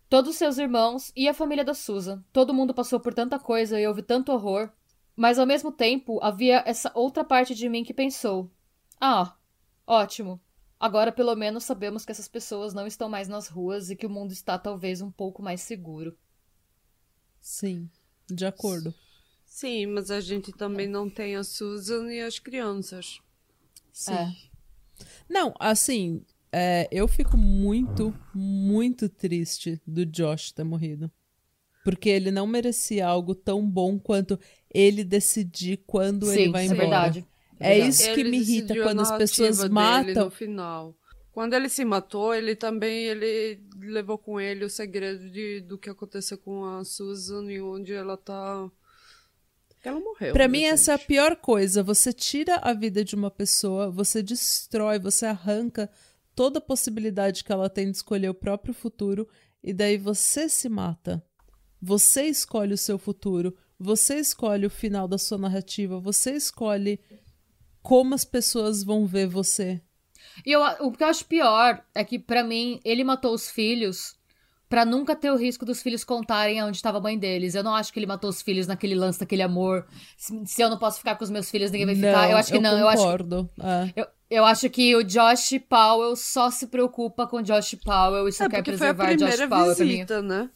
todos 0.08 0.32
os 0.32 0.36
seus 0.36 0.58
irmãos 0.58 1.12
e 1.16 1.28
a 1.28 1.34
família 1.34 1.64
da 1.64 1.72
Susan. 1.72 2.22
Todo 2.32 2.52
mundo 2.52 2.74
passou 2.74 3.00
por 3.00 3.14
tanta 3.14 3.38
coisa 3.38 3.80
e 3.80 3.86
houve 3.86 4.02
tanto 4.02 4.32
horror. 4.32 4.70
Mas 5.16 5.38
ao 5.38 5.46
mesmo 5.46 5.72
tempo, 5.72 6.18
havia 6.22 6.62
essa 6.66 6.90
outra 6.94 7.24
parte 7.24 7.54
de 7.54 7.68
mim 7.68 7.84
que 7.84 7.94
pensou: 7.94 8.50
Ah, 9.00 9.34
ótimo. 9.86 10.40
Agora 10.84 11.10
pelo 11.10 11.34
menos 11.34 11.64
sabemos 11.64 12.04
que 12.04 12.12
essas 12.12 12.28
pessoas 12.28 12.74
não 12.74 12.86
estão 12.86 13.08
mais 13.08 13.26
nas 13.26 13.48
ruas 13.48 13.88
e 13.88 13.96
que 13.96 14.04
o 14.04 14.10
mundo 14.10 14.32
está 14.32 14.58
talvez 14.58 15.00
um 15.00 15.10
pouco 15.10 15.42
mais 15.42 15.62
seguro. 15.62 16.14
Sim, 17.40 17.88
de 18.30 18.44
acordo. 18.44 18.92
Sim, 19.46 19.86
mas 19.86 20.10
a 20.10 20.20
gente 20.20 20.52
também 20.52 20.86
não 20.86 21.08
tem 21.08 21.36
a 21.36 21.42
Susan 21.42 22.12
e 22.12 22.20
as 22.20 22.38
crianças. 22.38 23.18
Sim. 23.94 24.12
É. 24.12 24.34
Não, 25.26 25.54
assim, 25.58 26.22
é, 26.52 26.86
eu 26.92 27.08
fico 27.08 27.34
muito, 27.34 28.14
muito 28.34 29.08
triste 29.08 29.80
do 29.86 30.04
Josh 30.04 30.52
ter 30.52 30.64
morrido. 30.64 31.10
Porque 31.82 32.10
ele 32.10 32.30
não 32.30 32.46
merecia 32.46 33.06
algo 33.06 33.34
tão 33.34 33.66
bom 33.66 33.98
quanto 33.98 34.38
ele 34.68 35.02
decidir 35.02 35.78
quando 35.86 36.26
Sim, 36.26 36.40
ele 36.40 36.52
vai 36.52 36.64
embora. 36.66 36.76
É 36.76 36.80
verdade. 36.82 37.26
É, 37.60 37.78
isso 37.78 38.12
que 38.12 38.20
ele 38.20 38.30
me 38.30 38.40
irrita 38.40 38.74
quando 38.82 39.00
as 39.00 39.12
pessoas 39.16 39.68
matam. 39.68 40.24
No 40.24 40.30
final. 40.30 40.96
Quando 41.32 41.54
ele 41.54 41.68
se 41.68 41.84
matou, 41.84 42.32
ele 42.32 42.54
também 42.54 43.06
ele 43.06 43.60
levou 43.76 44.16
com 44.16 44.40
ele 44.40 44.64
o 44.64 44.70
segredo 44.70 45.28
de, 45.28 45.60
do 45.62 45.76
que 45.76 45.90
aconteceu 45.90 46.38
com 46.38 46.64
a 46.64 46.84
Susan 46.84 47.50
e 47.50 47.60
onde 47.60 47.92
ela 47.92 48.16
tá. 48.16 48.70
Ela 49.82 49.98
morreu. 49.98 50.32
Para 50.32 50.46
mim, 50.46 50.60
gente. 50.60 50.72
essa 50.74 50.92
é 50.92 50.94
a 50.94 50.98
pior 50.98 51.36
coisa. 51.36 51.82
Você 51.82 52.12
tira 52.12 52.56
a 52.56 52.72
vida 52.72 53.04
de 53.04 53.16
uma 53.16 53.30
pessoa, 53.30 53.90
você 53.90 54.22
destrói, 54.22 54.98
você 54.98 55.26
arranca 55.26 55.90
toda 56.34 56.58
a 56.58 56.62
possibilidade 56.62 57.42
que 57.42 57.52
ela 57.52 57.68
tem 57.68 57.90
de 57.90 57.96
escolher 57.96 58.28
o 58.28 58.34
próprio 58.34 58.72
futuro, 58.72 59.28
e 59.62 59.72
daí 59.72 59.98
você 59.98 60.48
se 60.48 60.68
mata. 60.68 61.24
Você 61.80 62.24
escolhe 62.26 62.72
o 62.74 62.78
seu 62.78 62.98
futuro, 62.98 63.56
você 63.78 64.18
escolhe 64.18 64.66
o 64.66 64.70
final 64.70 65.06
da 65.06 65.18
sua 65.18 65.36
narrativa, 65.36 65.98
você 66.00 66.32
escolhe 66.32 67.00
como 67.84 68.14
as 68.14 68.24
pessoas 68.24 68.82
vão 68.82 69.06
ver 69.06 69.26
você. 69.26 69.78
E 70.44 70.50
eu, 70.50 70.62
o 70.80 70.90
que 70.90 71.04
eu 71.04 71.06
acho 71.06 71.26
pior 71.26 71.84
é 71.94 72.02
que, 72.02 72.18
para 72.18 72.42
mim, 72.42 72.80
ele 72.82 73.04
matou 73.04 73.34
os 73.34 73.50
filhos 73.50 74.16
para 74.70 74.86
nunca 74.86 75.14
ter 75.14 75.30
o 75.30 75.36
risco 75.36 75.66
dos 75.66 75.82
filhos 75.82 76.02
contarem 76.02 76.58
aonde 76.58 76.78
estava 76.78 76.96
a 76.96 77.00
mãe 77.00 77.18
deles. 77.18 77.54
Eu 77.54 77.62
não 77.62 77.74
acho 77.74 77.92
que 77.92 77.98
ele 77.98 78.06
matou 78.06 78.30
os 78.30 78.40
filhos 78.40 78.66
naquele 78.66 78.94
lance 78.94 79.20
daquele 79.20 79.42
amor. 79.42 79.86
Se, 80.16 80.34
se 80.46 80.62
eu 80.62 80.70
não 80.70 80.78
posso 80.78 80.96
ficar 80.96 81.14
com 81.16 81.24
os 81.24 81.30
meus 81.30 81.50
filhos, 81.50 81.70
ninguém 81.70 81.86
vai 81.86 81.94
ficar. 81.94 82.22
Não, 82.22 82.30
eu 82.30 82.36
acho 82.38 82.50
que 82.50 82.56
eu 82.56 82.62
não. 82.62 82.80
Concordo. 82.80 83.50
Eu 83.58 83.66
acho 83.66 83.90
é. 83.90 83.92
eu, 83.94 84.06
eu 84.30 84.44
acho 84.46 84.70
que 84.70 84.96
o 84.96 85.04
Josh 85.04 85.60
Powell 85.68 86.16
só 86.16 86.50
se 86.50 86.66
preocupa 86.68 87.26
com 87.26 87.42
Josh 87.42 87.74
Powell 87.84 88.26
e 88.26 88.32
só 88.32 88.46
é, 88.46 88.48
quer 88.48 88.64
preservar 88.64 89.14
Josh 89.14 89.46
Powell 89.46 89.74
visita, 89.74 90.06
pra 90.06 90.22
mim. 90.22 90.28
Né? 90.28 90.50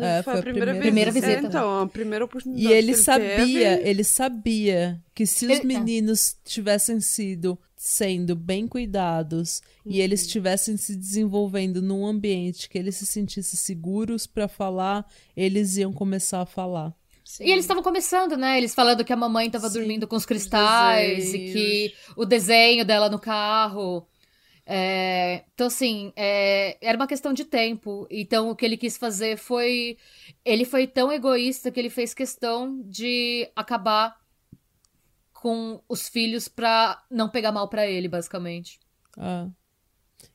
É, 0.00 0.22
foi, 0.22 0.32
foi, 0.32 0.40
a 0.40 0.42
primeira, 0.42 0.74
primeira 0.74 1.10
visita. 1.10 1.32
É, 1.32 1.40
então, 1.40 1.80
a 1.80 1.86
primeira 1.86 2.24
oportunidade. 2.24 2.66
E 2.66 2.72
ele 2.72 2.94
sabia, 2.94 3.36
teve... 3.36 3.88
ele 3.88 4.04
sabia 4.04 5.02
que 5.14 5.26
se 5.26 5.46
os 5.46 5.60
meninos 5.62 6.36
tivessem 6.44 7.00
sido 7.00 7.58
sendo 7.76 8.36
bem 8.36 8.68
cuidados 8.68 9.60
uhum. 9.84 9.90
e 9.90 10.00
eles 10.00 10.22
estivessem 10.22 10.76
se 10.76 10.94
desenvolvendo 10.94 11.82
num 11.82 12.06
ambiente 12.06 12.68
que 12.68 12.78
eles 12.78 12.94
se 12.94 13.04
sentissem 13.04 13.58
seguros 13.58 14.24
para 14.24 14.46
falar, 14.46 15.04
eles 15.36 15.76
iam 15.76 15.92
começar 15.92 16.42
a 16.42 16.46
falar. 16.46 16.94
Sim. 17.24 17.44
E 17.44 17.50
eles 17.50 17.64
estavam 17.64 17.82
começando, 17.82 18.36
né? 18.36 18.58
Eles 18.58 18.74
falando 18.74 19.04
que 19.04 19.12
a 19.12 19.16
mamãe 19.16 19.46
estava 19.46 19.68
dormindo 19.68 20.06
com 20.06 20.14
os 20.14 20.26
cristais 20.26 21.34
e 21.34 21.38
que 21.38 21.94
o 22.16 22.24
desenho 22.24 22.84
dela 22.84 23.08
no 23.08 23.18
carro 23.18 24.06
é, 24.74 25.44
então, 25.52 25.66
assim, 25.66 26.14
é, 26.16 26.78
era 26.80 26.96
uma 26.96 27.06
questão 27.06 27.34
de 27.34 27.44
tempo. 27.44 28.06
Então, 28.10 28.48
o 28.48 28.56
que 28.56 28.64
ele 28.64 28.78
quis 28.78 28.96
fazer 28.96 29.36
foi. 29.36 29.98
Ele 30.42 30.64
foi 30.64 30.86
tão 30.86 31.12
egoísta 31.12 31.70
que 31.70 31.78
ele 31.78 31.90
fez 31.90 32.14
questão 32.14 32.80
de 32.86 33.50
acabar 33.54 34.18
com 35.34 35.82
os 35.86 36.08
filhos 36.08 36.48
pra 36.48 37.04
não 37.10 37.28
pegar 37.28 37.52
mal 37.52 37.68
para 37.68 37.86
ele, 37.86 38.08
basicamente. 38.08 38.80
Ah. 39.18 39.50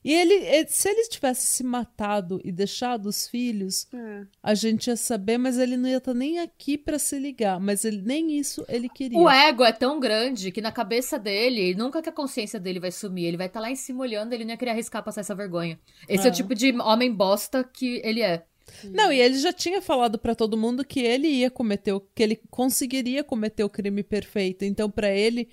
E 0.04 0.12
ele, 0.12 0.66
se 0.68 0.88
ele 0.88 1.08
tivesse 1.08 1.46
se 1.46 1.64
matado 1.64 2.40
e 2.44 2.52
deixado 2.52 3.06
os 3.06 3.26
filhos, 3.26 3.86
é. 3.92 4.22
a 4.42 4.54
gente 4.54 4.86
ia 4.86 4.96
saber, 4.96 5.38
mas 5.38 5.58
ele 5.58 5.76
não 5.76 5.88
ia 5.88 5.98
estar 5.98 6.12
tá 6.12 6.18
nem 6.18 6.38
aqui 6.38 6.78
para 6.78 6.98
se 6.98 7.18
ligar. 7.18 7.58
Mas 7.58 7.84
ele, 7.84 8.00
nem 8.02 8.38
isso 8.38 8.64
ele 8.68 8.88
queria. 8.88 9.18
O 9.18 9.28
ego 9.28 9.64
é 9.64 9.72
tão 9.72 9.98
grande 9.98 10.52
que 10.52 10.60
na 10.60 10.70
cabeça 10.70 11.18
dele, 11.18 11.74
nunca 11.74 12.00
que 12.00 12.08
a 12.08 12.12
consciência 12.12 12.60
dele 12.60 12.80
vai 12.80 12.92
sumir. 12.92 13.26
Ele 13.26 13.36
vai 13.36 13.48
estar 13.48 13.60
tá 13.60 13.66
lá 13.66 13.70
em 13.70 13.76
cima 13.76 14.00
olhando, 14.00 14.32
ele 14.32 14.44
não 14.44 14.52
ia 14.52 14.56
querer 14.56 14.70
arriscar 14.70 15.02
passar 15.02 15.20
essa 15.20 15.34
vergonha. 15.34 15.78
Esse 16.08 16.24
é, 16.24 16.28
é 16.28 16.32
o 16.32 16.34
tipo 16.34 16.54
de 16.54 16.72
homem 16.80 17.12
bosta 17.12 17.64
que 17.64 18.00
ele 18.04 18.22
é. 18.22 18.44
Não, 18.84 19.12
e 19.12 19.20
ele 19.20 19.38
já 19.38 19.52
tinha 19.52 19.80
falado 19.80 20.18
para 20.18 20.34
todo 20.34 20.56
mundo 20.56 20.84
que 20.84 21.00
ele 21.00 21.28
ia 21.28 21.50
cometer, 21.50 21.92
o, 21.92 22.00
que 22.00 22.22
ele 22.22 22.40
conseguiria 22.50 23.24
cometer 23.24 23.64
o 23.64 23.70
crime 23.70 24.02
perfeito. 24.02 24.64
Então, 24.64 24.90
para 24.90 25.10
ele, 25.10 25.48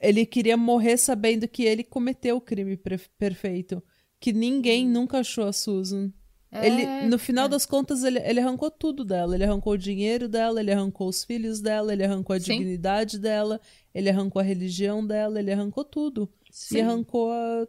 ele 0.00 0.26
queria 0.26 0.56
morrer 0.56 0.96
sabendo 0.96 1.48
que 1.48 1.64
ele 1.64 1.82
cometeu 1.82 2.36
o 2.36 2.40
crime 2.40 2.78
perfeito. 3.18 3.82
Que 4.18 4.32
ninguém 4.32 4.86
nunca 4.86 5.18
achou 5.18 5.44
a 5.44 5.52
Susan. 5.52 6.12
É, 6.50 6.66
ele, 6.66 7.06
no 7.08 7.18
final 7.18 7.46
é. 7.46 7.48
das 7.48 7.66
contas, 7.66 8.02
ele, 8.04 8.18
ele 8.20 8.40
arrancou 8.40 8.70
tudo 8.70 9.04
dela. 9.04 9.34
Ele 9.34 9.44
arrancou 9.44 9.74
o 9.74 9.78
dinheiro 9.78 10.28
dela, 10.28 10.60
ele 10.60 10.72
arrancou 10.72 11.08
os 11.08 11.24
filhos 11.24 11.60
dela, 11.60 11.92
ele 11.92 12.04
arrancou 12.04 12.34
a 12.34 12.40
Sim. 12.40 12.52
dignidade 12.52 13.18
dela, 13.18 13.60
ele 13.94 14.08
arrancou 14.08 14.40
a 14.40 14.44
religião 14.44 15.06
dela, 15.06 15.38
ele 15.38 15.52
arrancou 15.52 15.84
tudo. 15.84 16.30
Sim. 16.50 16.78
E 16.78 16.80
arrancou 16.80 17.30
a. 17.30 17.66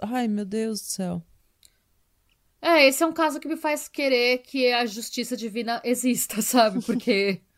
Ai, 0.00 0.28
meu 0.28 0.44
Deus 0.44 0.80
do 0.80 0.86
céu. 0.86 1.22
É, 2.60 2.88
esse 2.88 3.02
é 3.02 3.06
um 3.06 3.12
caso 3.12 3.38
que 3.38 3.46
me 3.46 3.56
faz 3.56 3.88
querer 3.88 4.38
que 4.38 4.72
a 4.72 4.86
justiça 4.86 5.36
divina 5.36 5.80
exista, 5.84 6.40
sabe? 6.42 6.82
Porque. 6.84 7.40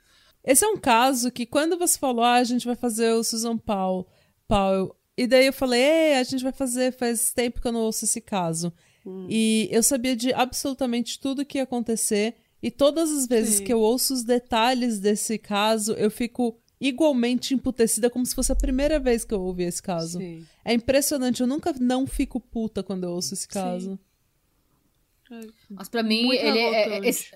Esse 0.46 0.64
é 0.64 0.68
um 0.68 0.78
caso 0.78 1.30
que 1.30 1.44
quando 1.44 1.76
você 1.76 1.98
falou, 1.98 2.24
ah, 2.24 2.34
a 2.34 2.44
gente 2.44 2.64
vai 2.64 2.76
fazer 2.76 3.12
o 3.12 3.24
Susan 3.24 3.58
Paul, 3.58 4.06
Paul 4.46 4.96
e 5.16 5.26
daí 5.26 5.46
eu 5.46 5.52
falei, 5.52 6.14
a 6.14 6.22
gente 6.22 6.44
vai 6.44 6.52
fazer, 6.52 6.92
faz 6.92 7.32
tempo 7.32 7.60
que 7.60 7.66
eu 7.66 7.72
não 7.72 7.80
ouço 7.80 8.04
esse 8.04 8.20
caso. 8.20 8.72
Hum. 9.04 9.26
E 9.28 9.68
eu 9.72 9.82
sabia 9.82 10.14
de 10.14 10.32
absolutamente 10.32 11.18
tudo 11.18 11.44
que 11.44 11.58
ia 11.58 11.64
acontecer. 11.64 12.36
E 12.62 12.70
todas 12.70 13.10
as 13.10 13.26
vezes 13.26 13.56
Sim. 13.56 13.64
que 13.64 13.72
eu 13.72 13.80
ouço 13.80 14.12
os 14.12 14.22
detalhes 14.22 14.98
desse 14.98 15.38
caso, 15.38 15.92
eu 15.94 16.10
fico 16.10 16.58
igualmente 16.80 17.54
emputecida, 17.54 18.10
como 18.10 18.26
se 18.26 18.34
fosse 18.34 18.52
a 18.52 18.56
primeira 18.56 18.98
vez 18.98 19.24
que 19.24 19.32
eu 19.32 19.40
ouvi 19.40 19.64
esse 19.64 19.82
caso. 19.82 20.18
Sim. 20.18 20.46
É 20.64 20.74
impressionante, 20.74 21.40
eu 21.40 21.46
nunca 21.46 21.74
não 21.80 22.06
fico 22.06 22.38
puta 22.38 22.82
quando 22.82 23.04
eu 23.04 23.10
ouço 23.10 23.34
esse 23.34 23.48
caso. 23.48 23.98
Mas 25.70 25.88
para 25.88 26.02
mim, 26.02 26.26
Muito 26.26 26.40
ele 26.40 26.58
é, 26.58 26.98
é, 26.98 27.08
esse, 27.08 27.34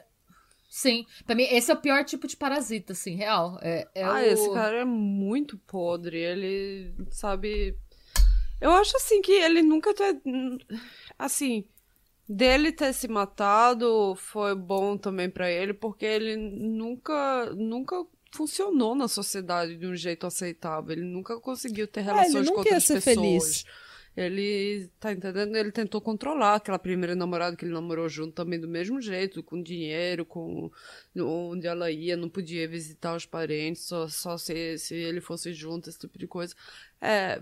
Sim. 0.71 1.05
Pra 1.27 1.35
mim, 1.35 1.43
esse 1.51 1.69
é 1.69 1.75
o 1.75 1.81
pior 1.81 2.05
tipo 2.05 2.29
de 2.29 2.37
parasita, 2.37 2.93
assim, 2.93 3.17
real. 3.17 3.59
É, 3.61 3.89
é 3.93 4.05
ah, 4.05 4.15
o... 4.15 4.19
esse 4.19 4.53
cara 4.53 4.79
é 4.79 4.85
muito 4.85 5.59
podre. 5.59 6.17
Ele, 6.17 6.95
sabe. 7.11 7.77
Eu 8.61 8.71
acho 8.71 8.97
assim 8.97 9.21
que 9.21 9.33
ele 9.33 9.63
nunca 9.63 9.93
ter. 9.93 10.17
Assim. 11.19 11.65
Dele 12.33 12.71
ter 12.71 12.93
se 12.93 13.09
matado 13.09 14.15
foi 14.15 14.55
bom 14.55 14.97
também 14.97 15.29
para 15.29 15.51
ele, 15.51 15.75
porque 15.75 16.07
ele 16.07 16.37
nunca, 16.37 17.47
nunca 17.57 18.07
funcionou 18.31 18.95
na 18.95 19.09
sociedade 19.09 19.77
de 19.77 19.85
um 19.85 19.97
jeito 19.97 20.29
aceitável. 20.29 20.93
Ele 20.93 21.05
nunca 21.05 21.41
conseguiu 21.41 21.89
ter 21.89 22.03
relações 22.03 22.47
ah, 22.47 22.53
com 22.53 22.59
outras 22.59 22.85
ser 22.85 23.03
pessoas. 23.03 23.17
Feliz. 23.17 23.65
Ele, 24.17 24.91
tá 24.99 25.13
entendendo? 25.13 25.57
Ele 25.57 25.73
tentou 25.73 26.01
controlar 26.01 26.57
aquela 26.57 26.79
primeira 26.79 27.15
namorada 27.15 27.57
que 27.57 27.65
ele 27.65 27.73
namorou 27.73 28.09
junto 28.09 28.33
também 28.35 28.61
do 28.61 28.69
mesmo 28.69 29.01
jeito, 29.01 29.43
com 29.43 29.63
dinheiro, 29.63 30.27
com 30.27 30.71
onde 31.17 31.67
ela 31.67 31.91
ia, 31.91 32.17
não 32.17 32.29
podia 32.29 32.69
visitar 32.69 33.15
os 33.15 33.25
parentes, 33.25 33.83
só, 33.83 34.09
só 34.09 34.37
se, 34.37 34.79
se 34.79 34.95
ele 34.95 35.21
fosse 35.21 35.53
junto, 35.53 35.89
esse 35.89 35.99
tipo 35.99 36.19
de 36.19 36.27
coisa. 36.27 36.55
É 37.01 37.41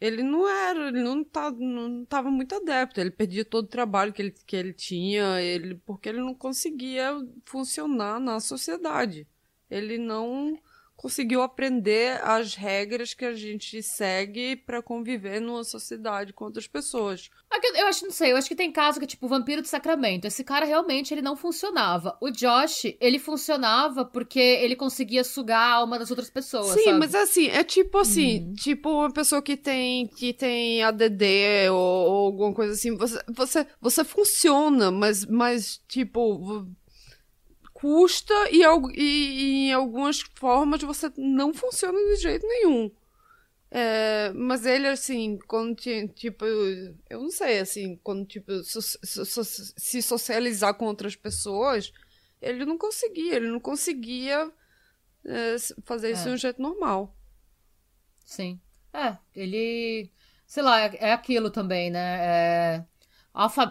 ele 0.00 0.22
não 0.22 0.48
era, 0.48 0.88
ele 0.88 1.02
não, 1.02 1.24
tá, 1.24 1.50
não 1.50 2.04
tava 2.04 2.30
muito 2.30 2.54
adepto, 2.54 3.00
ele 3.00 3.10
perdia 3.10 3.44
todo 3.44 3.64
o 3.64 3.68
trabalho 3.68 4.12
que 4.12 4.22
ele, 4.22 4.30
que 4.46 4.56
ele 4.56 4.72
tinha, 4.72 5.40
ele, 5.42 5.74
porque 5.84 6.08
ele 6.08 6.20
não 6.20 6.34
conseguia 6.34 7.12
funcionar 7.44 8.20
na 8.20 8.38
sociedade. 8.40 9.26
Ele 9.70 9.98
não 9.98 10.58
conseguiu 10.98 11.42
aprender 11.42 12.20
as 12.24 12.56
regras 12.56 13.14
que 13.14 13.24
a 13.24 13.32
gente 13.32 13.80
segue 13.84 14.56
para 14.56 14.82
conviver 14.82 15.40
numa 15.40 15.62
sociedade 15.62 16.32
com 16.32 16.44
outras 16.44 16.66
pessoas. 16.66 17.30
É 17.52 17.80
eu 17.80 17.86
acho, 17.86 18.04
não 18.04 18.10
sei, 18.10 18.32
eu 18.32 18.36
acho 18.36 18.48
que 18.48 18.56
tem 18.56 18.72
caso 18.72 18.98
que, 18.98 19.06
tipo, 19.06 19.26
o 19.26 19.28
Vampiro 19.28 19.62
de 19.62 19.68
Sacramento, 19.68 20.26
esse 20.26 20.42
cara 20.42 20.66
realmente 20.66 21.14
ele 21.14 21.22
não 21.22 21.36
funcionava. 21.36 22.18
O 22.20 22.30
Josh, 22.30 22.96
ele 23.00 23.20
funcionava 23.20 24.04
porque 24.04 24.40
ele 24.40 24.74
conseguia 24.74 25.22
sugar 25.22 25.60
a 25.60 25.74
alma 25.74 26.00
das 26.00 26.10
outras 26.10 26.30
pessoas, 26.30 26.72
Sim, 26.72 26.86
sabe? 26.86 26.98
mas 26.98 27.14
assim, 27.14 27.46
é 27.46 27.62
tipo 27.62 27.96
assim, 27.98 28.48
hum. 28.48 28.54
tipo 28.54 28.90
uma 28.90 29.12
pessoa 29.12 29.40
que 29.40 29.56
tem, 29.56 30.08
que 30.08 30.32
tem 30.32 30.82
ADD 30.82 31.70
ou, 31.70 31.76
ou 31.78 32.26
alguma 32.26 32.52
coisa 32.52 32.72
assim, 32.72 32.96
você, 32.96 33.22
você, 33.28 33.66
você 33.80 34.02
funciona, 34.02 34.90
mas, 34.90 35.24
mas 35.24 35.80
tipo 35.86 36.66
custa 37.80 38.34
e, 38.50 38.64
e, 38.64 39.02
e, 39.02 39.68
em 39.68 39.72
algumas 39.72 40.20
formas 40.34 40.82
você 40.82 41.12
não 41.16 41.54
funciona 41.54 41.96
de 41.96 42.16
jeito 42.16 42.44
nenhum. 42.44 42.90
É, 43.70 44.32
mas 44.34 44.66
ele, 44.66 44.88
assim, 44.88 45.38
quando 45.46 45.76
tipo, 45.76 46.44
eu 46.44 47.20
não 47.20 47.30
sei, 47.30 47.60
assim, 47.60 47.96
quando, 48.02 48.26
tipo, 48.26 48.64
so, 48.64 48.82
so, 48.82 49.24
so, 49.24 49.44
se 49.44 50.02
socializar 50.02 50.74
com 50.74 50.86
outras 50.86 51.14
pessoas, 51.14 51.92
ele 52.42 52.64
não 52.64 52.76
conseguia, 52.76 53.36
ele 53.36 53.48
não 53.48 53.60
conseguia 53.60 54.50
é, 55.24 55.56
fazer 55.84 56.10
isso 56.10 56.22
é. 56.22 56.24
de 56.24 56.30
um 56.30 56.36
jeito 56.36 56.60
normal. 56.60 57.14
Sim. 58.24 58.60
É, 58.92 59.16
ele, 59.36 60.10
sei 60.48 60.64
lá, 60.64 60.80
é, 60.80 60.96
é 60.98 61.12
aquilo 61.12 61.48
também, 61.48 61.90
né? 61.90 62.18
É 62.24 62.84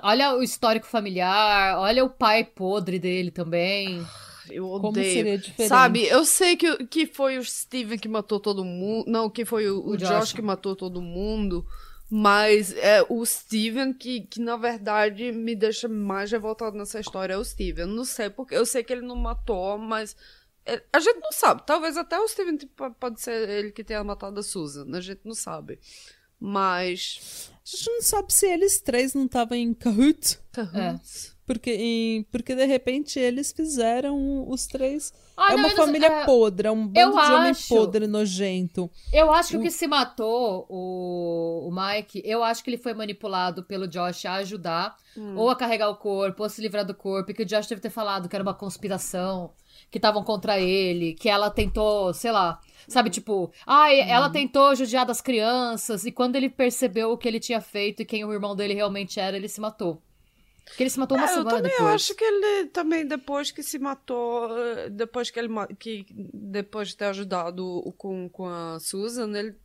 Olha 0.04 0.36
o 0.36 0.42
histórico 0.42 0.88
familiar, 0.88 1.78
olha 1.78 2.06
o 2.06 2.10
pai 2.10 2.44
podre 2.44 2.98
dele 2.98 3.32
também. 3.32 4.06
Eu 4.50 4.70
odeio. 4.70 4.82
Como 4.82 4.96
seria 4.96 5.38
diferente? 5.38 5.68
Sabe, 5.68 6.08
eu 6.08 6.24
sei 6.24 6.56
que, 6.56 6.86
que 6.86 7.06
foi 7.06 7.38
o 7.38 7.44
Steven 7.44 7.98
que 7.98 8.08
matou 8.08 8.40
todo 8.40 8.64
mundo. 8.64 9.10
Não, 9.10 9.30
que 9.30 9.46
foi 9.46 9.70
o, 9.70 9.80
o, 9.80 9.90
o 9.92 9.98
Josh. 9.98 10.10
Josh. 10.10 10.34
que 10.34 10.42
matou 10.42 10.76
todo 10.76 11.02
mundo. 11.02 11.66
Mas 12.10 12.74
é 12.78 13.06
o 13.10 13.26
Steven 13.26 13.94
que, 13.94 14.22
que, 14.22 14.40
na 14.40 14.56
verdade, 14.56 15.32
me 15.34 15.54
deixa 15.56 15.90
mais 15.90 16.32
revoltado 16.32 16.78
nessa 16.78 17.00
história. 17.00 17.34
É 17.34 17.38
o 17.38 17.44
Steven. 17.44 17.82
Eu 17.82 17.88
não 17.88 18.06
sei 18.06 18.30
porque. 18.30 18.56
Eu 18.56 18.66
sei 18.66 18.84
que 18.84 18.94
ele 18.94 19.06
não 19.06 19.16
matou, 19.16 19.78
mas. 19.78 20.16
É, 20.66 20.82
a 20.94 21.00
gente 21.00 21.20
não 21.20 21.32
sabe. 21.32 21.64
Talvez 21.66 21.98
até 21.98 22.18
o 22.18 22.28
Steven 22.28 22.58
tipo, 22.58 22.92
pode 22.92 23.22
ser 23.22 23.50
ele 23.50 23.72
que 23.72 23.84
tenha 23.84 24.04
matado 24.04 24.40
a 24.40 24.44
Susan. 24.44 24.86
A 24.96 25.02
gente 25.02 25.22
não 25.26 25.34
sabe. 25.34 25.80
Mas. 26.40 27.52
A 27.68 27.78
gente 27.78 27.92
não 27.92 28.02
sabe 28.02 28.34
se 28.34 28.48
eles 28.48 28.80
três 28.80 29.14
não 29.14 29.26
estavam 29.26 29.58
em 29.58 29.74
Kahoot. 29.74 30.40
É. 30.74 30.98
Porque, 31.46 31.72
em, 31.72 32.24
porque 32.24 32.56
de 32.56 32.66
repente 32.66 33.20
eles 33.20 33.52
fizeram 33.52 34.50
os 34.50 34.68
três. 34.68 35.14
Ah, 35.36 35.54
é 35.54 35.56
não, 35.56 35.66
uma 35.66 35.76
família 35.76 36.08
é... 36.08 36.26
podre, 36.26 36.68
é 36.68 36.72
um 36.72 36.88
bando 36.88 37.00
eu 37.00 37.12
de 37.12 37.18
acho... 37.18 37.34
homem 37.34 37.54
podre, 37.70 38.08
nojento. 38.08 38.90
Eu 39.14 39.32
acho 39.32 39.52
que 39.52 39.58
o 39.58 39.62
que 39.62 39.72
se 39.72 39.86
matou, 39.86 40.66
o, 40.70 41.70
o 41.70 41.72
Mike, 41.72 42.22
eu 42.26 42.44
acho 42.44 42.64
que 42.64 42.70
ele 42.70 42.78
foi 42.78 42.94
manipulado 42.94 43.64
pelo 43.64 43.88
Josh 43.88 44.26
a 44.26 44.36
ajudar, 44.36 44.98
hum. 45.16 45.38
ou 45.38 45.50
a 45.50 45.56
carregar 45.56 45.90
o 45.90 45.96
corpo, 45.96 46.44
ou 46.44 46.48
a 46.48 46.50
se 46.50 46.62
livrar 46.62 46.86
do 46.86 46.94
corpo, 46.94 47.32
e 47.32 47.34
que 47.34 47.44
o 47.44 47.46
Josh 47.46 47.68
deve 47.68 47.82
ter 47.82 47.92
falado 47.92 48.28
que 48.28 48.36
era 48.36 48.44
uma 48.44 48.54
conspiração, 48.54 49.54
que 49.90 49.98
estavam 49.98 50.24
contra 50.24 50.60
ele, 50.60 51.14
que 51.14 51.30
ela 51.30 51.50
tentou, 51.50 52.14
sei 52.14 52.32
lá, 52.32 52.60
Sabe, 52.88 53.10
tipo, 53.10 53.52
ai, 53.66 54.00
ah, 54.00 54.08
ela 54.08 54.30
tentou 54.30 54.74
judiar 54.74 55.06
das 55.06 55.20
crianças, 55.20 56.06
e 56.06 56.12
quando 56.12 56.38
ele 56.38 56.50
percebeu 56.50 57.12
o 57.12 57.18
que 57.18 57.28
ele 57.28 57.38
tinha 57.40 57.60
feito 57.60 58.02
e 58.02 58.06
quem 58.06 58.24
o 58.24 58.32
irmão 58.32 58.56
dele 58.56 58.74
realmente 58.74 59.20
era, 59.20 59.36
ele 59.36 59.50
se 59.50 59.60
matou. 59.60 60.02
Que 60.76 60.84
ele 60.84 60.90
se 60.90 61.00
matou 61.00 61.18
uma 61.18 61.26
é, 61.26 61.28
semana 61.28 61.50
eu 61.50 61.56
também 61.58 61.72
depois. 61.72 61.96
acho 61.96 62.16
que 62.16 62.24
ele 62.24 62.68
também, 62.68 63.06
depois 63.06 63.52
que 63.52 63.62
se 63.64 63.78
matou, 63.78 64.50
depois 64.92 65.30
que 65.30 65.40
ele 65.40 65.50
que 65.80 66.06
depois 66.34 66.90
de 66.90 66.98
ter 66.98 67.06
ajudado 67.06 67.94
com, 67.98 68.30
com 68.30 68.48
a 68.48 68.80
Susan, 68.80 69.32
ele 69.38 69.56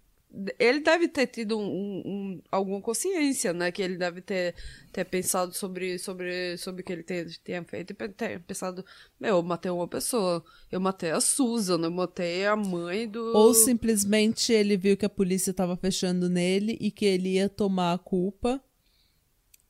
ele 0.58 0.80
deve 0.80 1.08
ter 1.08 1.26
tido 1.26 1.58
um, 1.58 2.02
um, 2.04 2.42
alguma 2.50 2.80
consciência, 2.80 3.52
né? 3.52 3.70
Que 3.70 3.82
ele 3.82 3.96
deve 3.96 4.22
ter, 4.22 4.54
ter 4.90 5.04
pensado 5.04 5.54
sobre, 5.54 5.98
sobre, 5.98 6.56
sobre 6.56 6.80
o 6.80 6.84
que 6.84 6.92
ele 6.92 7.02
tenha 7.02 7.62
feito 7.64 7.90
e 7.92 8.08
ter 8.08 8.40
pensado, 8.40 8.84
meu, 9.20 9.36
eu 9.36 9.42
matei 9.42 9.70
uma 9.70 9.86
pessoa, 9.86 10.42
eu 10.70 10.80
matei 10.80 11.10
a 11.10 11.20
Susan, 11.20 11.80
eu 11.82 11.90
matei 11.90 12.46
a 12.46 12.56
mãe 12.56 13.06
do... 13.06 13.36
Ou 13.36 13.52
simplesmente 13.52 14.52
ele 14.52 14.76
viu 14.76 14.96
que 14.96 15.04
a 15.04 15.10
polícia 15.10 15.50
estava 15.50 15.76
fechando 15.76 16.30
nele 16.30 16.78
e 16.80 16.90
que 16.90 17.04
ele 17.04 17.34
ia 17.34 17.48
tomar 17.48 17.92
a 17.92 17.98
culpa 17.98 18.62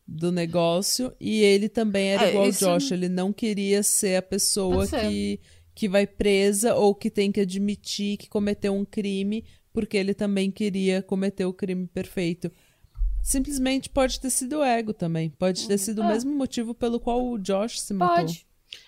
do 0.07 0.31
negócio. 0.31 1.13
E 1.19 1.43
ele 1.43 1.69
também 1.69 2.11
era 2.11 2.27
é, 2.27 2.31
igual 2.31 2.47
o 2.47 2.53
Josh, 2.53 2.93
ele 2.93 3.09
não 3.09 3.33
queria 3.33 3.83
ser 3.83 4.17
a 4.17 4.23
pessoa 4.23 4.87
que, 4.87 5.41
que 5.75 5.89
vai 5.89 6.07
presa 6.07 6.77
ou 6.77 6.95
que 6.95 7.11
tem 7.11 7.33
que 7.33 7.41
admitir 7.41 8.17
que 8.17 8.29
cometeu 8.29 8.73
um 8.73 8.85
crime 8.85 9.45
porque 9.73 9.97
ele 9.97 10.15
também 10.15 10.51
queria 10.51 11.03
cometer 11.03 11.45
o 11.45 11.53
crime 11.53 11.87
perfeito. 11.87 12.51
Simplesmente 13.23 13.89
pode 13.89 14.21
ter 14.21 14.31
sido 14.31 14.63
ego 14.63 14.93
também. 14.93 15.31
Pode 15.31 15.67
ter 15.67 15.79
sido 15.79 16.03
o 16.03 16.05
é. 16.05 16.09
mesmo 16.09 16.35
motivo 16.35 16.75
pelo 16.75 16.99
qual 16.99 17.25
o 17.25 17.39
Josh 17.39 17.81
se 17.81 17.95
matou. 17.95 18.17
Pode. 18.17 18.47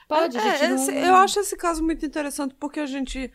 Pode, 0.09 0.37
é, 0.37 0.69
não... 0.69 0.91
Eu 0.91 1.15
acho 1.17 1.41
esse 1.41 1.57
caso 1.57 1.83
muito 1.83 2.05
interessante 2.05 2.55
porque 2.59 2.81
a 2.81 2.87
gente 2.87 3.31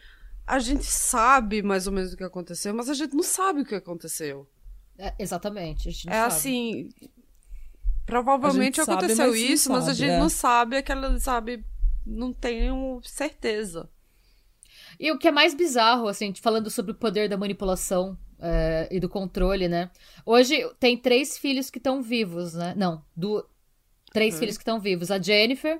a 0.45 0.57
gente 0.57 0.83
sabe 0.83 1.61
mais 1.61 1.85
ou 1.85 1.93
menos 1.93 2.13
o 2.13 2.17
que 2.17 2.23
aconteceu, 2.23 2.73
mas 2.73 2.89
a 2.89 2.93
gente 2.95 3.13
não 3.15 3.23
sabe 3.23 3.61
o 3.61 3.65
que 3.65 3.75
aconteceu. 3.75 4.49
É, 4.97 5.13
exatamente. 5.19 5.89
é 5.89 5.91
sabe. 5.93 6.13
assim. 6.13 6.89
Provavelmente 8.05 8.81
aconteceu 8.81 9.15
sabe, 9.15 9.29
mas 9.29 9.39
isso, 9.39 9.71
mas 9.71 9.87
a 9.87 9.93
gente 9.93 10.09
é. 10.11 10.19
não 10.19 10.27
sabe 10.27 10.77
aquela, 10.77 11.19
sabe, 11.19 11.63
não 12.03 12.33
tenho 12.33 12.99
certeza. 13.03 13.87
E 14.99 15.11
o 15.11 15.17
que 15.17 15.27
é 15.27 15.31
mais 15.31 15.53
bizarro, 15.53 16.07
assim, 16.07 16.33
falando 16.35 16.69
sobre 16.69 16.91
o 16.91 16.95
poder 16.95 17.29
da 17.29 17.37
manipulação 17.37 18.17
é, 18.39 18.87
e 18.91 18.99
do 18.99 19.07
controle, 19.07 19.67
né? 19.67 19.89
Hoje 20.25 20.67
tem 20.79 20.97
três 20.97 21.37
filhos 21.37 21.69
que 21.69 21.77
estão 21.77 22.01
vivos, 22.01 22.53
né? 22.53 22.73
Não, 22.75 23.01
do... 23.15 23.47
três 24.11 24.33
uhum. 24.33 24.39
filhos 24.41 24.57
que 24.57 24.61
estão 24.61 24.79
vivos. 24.79 25.09
A 25.09 25.21
Jennifer, 25.21 25.79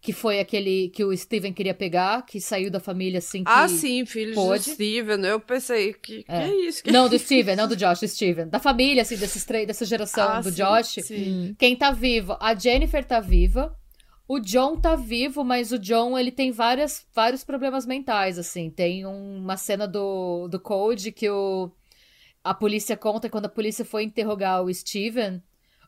que 0.00 0.12
foi 0.12 0.38
aquele 0.38 0.90
que 0.90 1.02
o 1.02 1.16
Steven 1.16 1.52
queria 1.52 1.74
pegar, 1.74 2.26
que 2.26 2.40
saiu 2.40 2.70
da 2.70 2.78
família 2.78 3.18
assim 3.18 3.42
que 3.42 3.50
Ah, 3.50 3.68
sim, 3.68 4.04
filhos 4.04 4.34
pôde. 4.34 4.64
do 4.64 4.70
Steven. 4.74 5.24
Eu 5.24 5.40
pensei, 5.40 5.94
que, 5.94 6.24
é. 6.28 6.44
que 6.44 6.50
é 6.50 6.68
isso? 6.68 6.82
Que 6.82 6.92
não, 6.92 7.08
do 7.08 7.18
Steven, 7.18 7.56
não 7.56 7.68
do 7.68 7.74
Josh, 7.76 8.00
do 8.00 8.08
Steven. 8.08 8.48
Da 8.48 8.60
família, 8.60 9.02
assim, 9.02 9.16
desses 9.16 9.44
três, 9.44 9.66
dessa 9.66 9.86
geração 9.86 10.28
ah, 10.28 10.40
do 10.40 10.50
sim, 10.50 10.56
Josh. 10.56 11.04
Sim. 11.04 11.56
Quem 11.58 11.74
tá 11.74 11.90
vivo? 11.90 12.36
A 12.40 12.54
Jennifer 12.54 13.04
tá 13.04 13.18
viva. 13.18 13.77
O 14.28 14.38
John 14.38 14.76
tá 14.76 14.94
vivo, 14.94 15.42
mas 15.42 15.72
o 15.72 15.78
John, 15.78 16.18
ele 16.18 16.30
tem 16.30 16.52
várias, 16.52 17.06
vários 17.14 17.42
problemas 17.42 17.86
mentais, 17.86 18.38
assim. 18.38 18.68
Tem 18.68 19.06
uma 19.06 19.56
cena 19.56 19.88
do, 19.88 20.46
do 20.48 20.60
Code 20.60 21.10
que 21.10 21.30
o, 21.30 21.72
a 22.44 22.52
polícia 22.52 22.94
conta 22.94 23.30
quando 23.30 23.46
a 23.46 23.50
polícia 23.50 23.86
foi 23.86 24.04
interrogar 24.04 24.62
o 24.62 24.72
Steven, 24.72 25.42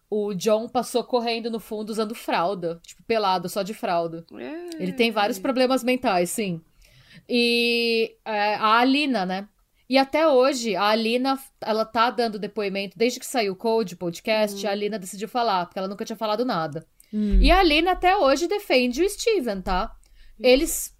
o 0.09 0.35
John 0.35 0.69
passou 0.69 1.05
correndo 1.05 1.51
no 1.51 1.61
fundo 1.61 1.91
usando 1.91 2.15
fralda, 2.15 2.81
tipo, 2.85 3.03
pelado, 3.05 3.49
só 3.49 3.63
de 3.63 3.73
fralda. 3.73 4.25
É. 4.33 4.83
Ele 4.83 4.93
tem 4.93 5.13
vários 5.13 5.39
problemas 5.39 5.85
mentais, 5.85 6.31
sim. 6.31 6.61
E 7.29 8.17
é, 8.25 8.57
a 8.57 8.79
Alina, 8.79 9.25
né? 9.25 9.49
E 9.89 9.99
até 9.99 10.27
hoje, 10.27 10.75
a 10.75 10.85
Alina, 10.85 11.39
ela 11.61 11.85
tá 11.85 12.11
dando 12.11 12.39
depoimento, 12.39 12.99
desde 12.99 13.21
que 13.21 13.27
saiu 13.27 13.53
o 13.53 13.57
Code 13.57 13.97
podcast, 13.97 14.63
uhum. 14.65 14.69
a 14.69 14.73
Alina 14.73 14.99
decidiu 14.99 15.29
falar, 15.29 15.67
porque 15.67 15.79
ela 15.79 15.89
nunca 15.89 16.05
tinha 16.05 16.17
falado 16.17 16.45
nada. 16.45 16.87
Hum. 17.13 17.41
E 17.41 17.51
a 17.51 17.63
Lina 17.63 17.93
até 17.93 18.17
hoje 18.17 18.47
defende 18.47 19.03
o 19.03 19.09
Steven, 19.09 19.61
tá? 19.61 19.97
Eles. 20.39 20.95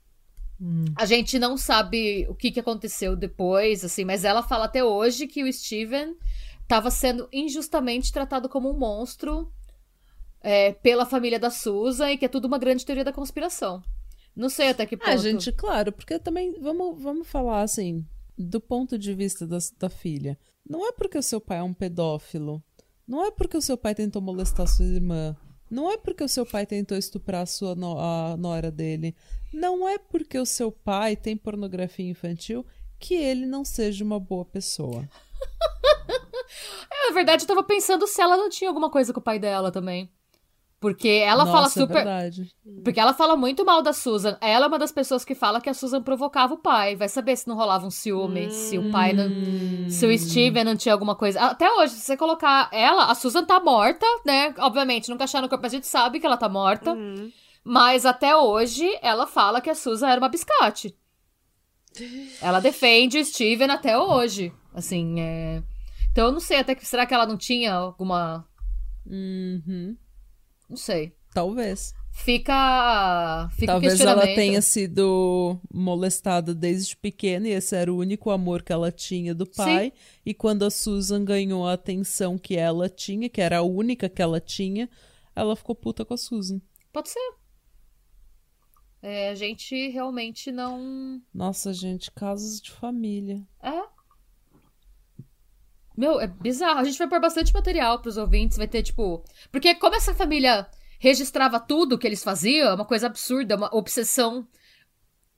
Hum. 0.61 0.85
A 0.97 1.07
gente 1.07 1.39
não 1.39 1.57
sabe 1.57 2.27
o 2.29 2.35
que, 2.35 2.51
que 2.51 2.61
aconteceu 2.61 3.17
depois, 3.17 3.85
assim, 3.85 4.05
mas 4.05 4.25
ela 4.25 4.43
fala 4.43 4.67
até 4.67 4.85
hoje 4.85 5.27
que 5.27 5.43
o 5.43 5.53
Steven 5.53 6.17
estava 6.63 6.91
sendo 6.91 7.29
injustamente 7.33 8.13
tratado 8.13 8.49
como 8.49 8.71
um 8.71 8.79
monstro 8.79 9.51
é, 10.41 10.73
pela 10.73 11.07
família 11.07 11.39
da 11.39 11.51
Susan 11.51 12.13
e 12.13 12.19
que 12.19 12.25
é 12.25 12.29
tudo 12.29 12.47
uma 12.47 12.59
grande 12.59 12.85
teoria 12.85 13.05
da 13.05 13.13
conspiração. 13.13 13.83
Não 14.35 14.49
sei 14.49 14.69
até 14.69 14.87
que 14.87 14.97
ponto. 14.97 15.11
Ah, 15.11 15.17
gente, 15.17 15.51
claro, 15.53 15.93
porque 15.93 16.19
também 16.19 16.59
vamos, 16.61 17.03
vamos 17.03 17.29
falar 17.29 17.63
assim, 17.63 18.07
do 18.39 18.61
ponto 18.61 18.99
de 18.99 19.13
vista 19.13 19.47
da, 19.47 19.59
da 19.79 19.91
filha. 19.91 20.39
Não 20.69 20.87
é 20.87 20.93
porque 20.93 21.19
o 21.19 21.23
seu 21.23 21.41
pai 21.41 21.59
é 21.59 21.63
um 21.63 21.75
pedófilo. 21.75 22.63
Não 23.07 23.25
é 23.25 23.31
porque 23.31 23.57
o 23.57 23.63
seu 23.63 23.77
pai 23.77 23.95
tentou 23.95 24.23
molestar 24.23 24.69
sua 24.69 24.87
irmã. 24.87 25.37
Não 25.71 25.91
é 25.91 25.97
porque 25.97 26.25
o 26.25 26.29
seu 26.29 26.45
pai 26.45 26.67
tentou 26.67 26.99
estuprar 26.99 27.43
a 27.43 27.47
sua 27.47 27.75
no, 27.75 27.99
a 27.99 28.37
nora 28.37 28.71
dele. 28.71 29.15
Não 29.53 29.89
é 29.89 29.99
porque 29.99 30.39
o 30.39 30.45
seu 30.47 30.73
pai 30.73 31.15
tem 31.15 31.37
pornografia 31.37 32.09
infantil 32.09 32.67
que 32.99 33.15
ele 33.15 33.47
não 33.47 33.65
seja 33.65 34.05
uma 34.05 34.19
boa 34.19 34.45
pessoa. 34.45 35.09
é, 36.93 37.09
na 37.09 37.15
verdade, 37.15 37.45
eu 37.45 37.49
tava 37.49 37.63
pensando 37.63 38.07
se 38.07 38.21
ela 38.21 38.37
não 38.37 38.51
tinha 38.51 38.69
alguma 38.69 38.91
coisa 38.91 39.13
com 39.13 39.21
o 39.21 39.23
pai 39.23 39.39
dela 39.39 39.71
também. 39.71 40.13
Porque 40.81 41.09
ela 41.09 41.45
Nossa, 41.45 41.53
fala 41.53 41.67
é 41.67 41.71
super. 41.71 41.95
verdade. 41.95 42.51
Porque 42.83 42.99
ela 42.99 43.13
fala 43.13 43.37
muito 43.37 43.67
mal 43.67 43.83
da 43.83 43.93
Susan. 43.93 44.39
Ela 44.41 44.65
é 44.65 44.69
uma 44.69 44.79
das 44.79 44.91
pessoas 44.91 45.27
que 45.27 45.35
fala 45.35 45.61
que 45.61 45.69
a 45.69 45.75
Susan 45.75 46.03
provocava 46.03 46.55
o 46.55 46.59
pai. 46.59 46.97
Vai 46.97 47.07
saber 47.07 47.37
se 47.37 47.47
não 47.47 47.55
rolava 47.55 47.87
um 47.87 47.91
ciúme, 47.91 48.51
se 48.51 48.79
o 48.79 48.91
pai 48.91 49.13
não. 49.13 49.29
Se 49.91 50.07
o 50.07 50.19
Steven 50.19 50.65
não 50.65 50.77
tinha 50.77 50.95
alguma 50.95 51.15
coisa. 51.15 51.39
Até 51.43 51.71
hoje, 51.71 51.93
se 51.93 52.01
você 52.01 52.17
colocar 52.17 52.71
ela, 52.73 53.11
a 53.11 53.15
Susan 53.15 53.45
tá 53.45 53.61
morta, 53.61 54.07
né? 54.25 54.55
Obviamente, 54.59 55.11
nunca 55.11 55.25
acharam 55.25 55.43
no 55.43 55.51
corpo, 55.51 55.67
a 55.67 55.71
gente 55.71 55.87
sabe 55.87 56.19
que 56.19 56.25
ela 56.25 56.39
tá 56.39 56.49
morta. 56.49 56.95
Uhum. 56.95 57.31
Mas 57.63 58.07
até 58.07 58.35
hoje, 58.35 58.89
ela 59.03 59.27
fala 59.27 59.61
que 59.61 59.69
a 59.69 59.75
Susan 59.75 60.09
era 60.09 60.19
uma 60.19 60.31
biscate. 60.31 60.97
Ela 62.41 62.59
defende 62.59 63.19
o 63.19 63.25
Steven 63.25 63.71
até 63.71 63.99
hoje. 63.99 64.51
Assim, 64.73 65.21
é. 65.21 65.63
Então 66.11 66.27
eu 66.27 66.33
não 66.33 66.41
sei 66.41 66.59
até 66.61 66.75
que. 66.75 66.87
Será 66.87 67.05
que 67.05 67.13
ela 67.13 67.27
não 67.27 67.37
tinha 67.37 67.75
alguma. 67.75 68.47
Uhum. 69.07 69.95
Não 70.71 70.77
sei. 70.77 71.13
Talvez. 71.35 71.93
Fica. 72.13 73.49
Fica 73.53 73.73
Talvez 73.73 74.01
ela 74.01 74.23
tenha 74.23 74.63
sido 74.63 75.59
molestada 75.73 76.55
desde 76.55 76.97
pequena 76.97 77.49
e 77.49 77.53
esse 77.53 77.75
era 77.75 77.93
o 77.93 77.97
único 77.97 78.31
amor 78.31 78.63
que 78.63 78.73
ela 78.73 78.93
tinha 78.93 79.35
do 79.35 79.47
pai. 79.47 79.93
E 80.25 80.33
quando 80.33 80.65
a 80.65 80.71
Susan 80.71 81.25
ganhou 81.25 81.67
a 81.67 81.73
atenção 81.73 82.39
que 82.39 82.57
ela 82.57 82.89
tinha, 82.89 83.29
que 83.29 83.41
era 83.41 83.59
a 83.59 83.63
única 83.63 84.09
que 84.09 84.23
ela 84.23 84.41
tinha, 84.41 84.89
ela 85.35 85.57
ficou 85.57 85.75
puta 85.75 86.05
com 86.05 86.15
a 86.15 86.19
Susan. 86.19 86.61
Pode 86.93 87.09
ser. 87.11 87.35
É, 89.03 89.31
a 89.31 89.35
gente 89.35 89.89
realmente 89.89 90.53
não. 90.53 91.21
Nossa, 91.33 91.73
gente, 91.73 92.11
casos 92.13 92.61
de 92.61 92.71
família. 92.71 93.43
É. 93.63 94.00
Meu, 95.97 96.21
é 96.21 96.27
bizarro. 96.27 96.79
A 96.79 96.85
gente 96.85 96.99
vai 96.99 97.09
pôr 97.09 97.21
bastante 97.21 97.53
material 97.53 98.01
pros 98.01 98.17
ouvintes. 98.17 98.57
Vai 98.57 98.69
ter, 98.69 98.83
tipo. 98.83 99.23
Porque 99.51 99.75
como 99.75 99.97
essa 99.97 100.15
família 100.15 100.67
registrava 100.99 101.59
tudo 101.59 101.99
que 101.99 102.07
eles 102.07 102.23
faziam, 102.23 102.69
é 102.69 102.75
uma 102.75 102.85
coisa 102.85 103.07
absurda, 103.07 103.57
uma 103.57 103.75
obsessão 103.75 104.47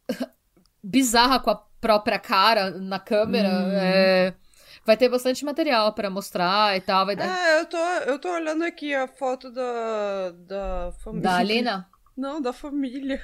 bizarra 0.83 1.39
com 1.41 1.51
a 1.51 1.57
própria 1.81 2.19
cara 2.19 2.71
na 2.71 2.99
câmera. 2.99 3.49
é, 3.73 4.35
Vai 4.85 4.97
ter 4.97 5.09
bastante 5.09 5.45
material 5.45 5.93
pra 5.93 6.11
mostrar 6.11 6.77
e 6.77 6.81
tal. 6.81 7.07
Vai 7.07 7.15
dar... 7.15 7.27
É, 7.27 7.61
eu 7.61 7.67
tô, 7.67 7.77
eu 7.77 8.19
tô 8.19 8.33
olhando 8.33 8.65
aqui 8.65 8.93
a 8.95 9.07
foto 9.07 9.51
da, 9.51 10.31
da 10.33 10.93
família. 10.99 11.23
Da 11.23 11.37
Alina? 11.37 11.89
Não, 12.17 12.41
da 12.41 12.53
família. 12.53 13.21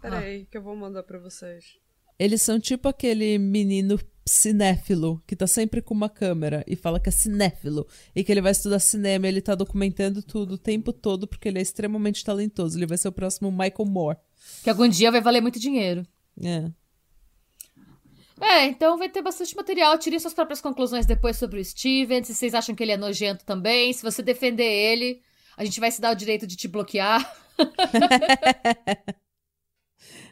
Peraí, 0.00 0.46
que 0.46 0.56
eu 0.56 0.62
vou 0.62 0.76
mandar 0.76 1.02
pra 1.02 1.18
vocês. 1.18 1.81
Eles 2.18 2.42
são 2.42 2.60
tipo 2.60 2.88
aquele 2.88 3.38
menino 3.38 3.98
cinéfilo 4.24 5.22
que 5.26 5.34
tá 5.34 5.46
sempre 5.46 5.82
com 5.82 5.92
uma 5.92 6.08
câmera 6.08 6.64
e 6.66 6.76
fala 6.76 7.00
que 7.00 7.08
é 7.08 7.12
cinéfilo 7.12 7.86
e 8.14 8.22
que 8.22 8.30
ele 8.30 8.40
vai 8.40 8.52
estudar 8.52 8.78
cinema 8.78 9.26
e 9.26 9.30
ele 9.30 9.40
tá 9.40 9.54
documentando 9.54 10.22
tudo 10.22 10.54
o 10.54 10.58
tempo 10.58 10.92
todo 10.92 11.26
porque 11.26 11.48
ele 11.48 11.58
é 11.58 11.62
extremamente 11.62 12.24
talentoso. 12.24 12.78
Ele 12.78 12.86
vai 12.86 12.98
ser 12.98 13.08
o 13.08 13.12
próximo 13.12 13.50
Michael 13.50 13.86
Moore. 13.86 14.18
Que 14.62 14.70
algum 14.70 14.88
dia 14.88 15.10
vai 15.10 15.20
valer 15.20 15.40
muito 15.40 15.58
dinheiro. 15.58 16.06
É. 16.42 16.70
É, 18.40 18.66
então 18.66 18.98
vai 18.98 19.08
ter 19.08 19.22
bastante 19.22 19.54
material. 19.54 19.98
Tirem 19.98 20.18
suas 20.18 20.34
próprias 20.34 20.60
conclusões 20.60 21.06
depois 21.06 21.36
sobre 21.36 21.60
o 21.60 21.64
Steven. 21.64 22.24
Se 22.24 22.34
vocês 22.34 22.54
acham 22.54 22.74
que 22.74 22.82
ele 22.82 22.92
é 22.92 22.96
nojento 22.96 23.44
também. 23.44 23.92
Se 23.92 24.02
você 24.02 24.22
defender 24.22 24.64
ele, 24.64 25.20
a 25.56 25.64
gente 25.64 25.78
vai 25.78 25.90
se 25.90 26.00
dar 26.00 26.12
o 26.12 26.16
direito 26.16 26.46
de 26.46 26.56
te 26.56 26.66
bloquear. 26.66 27.24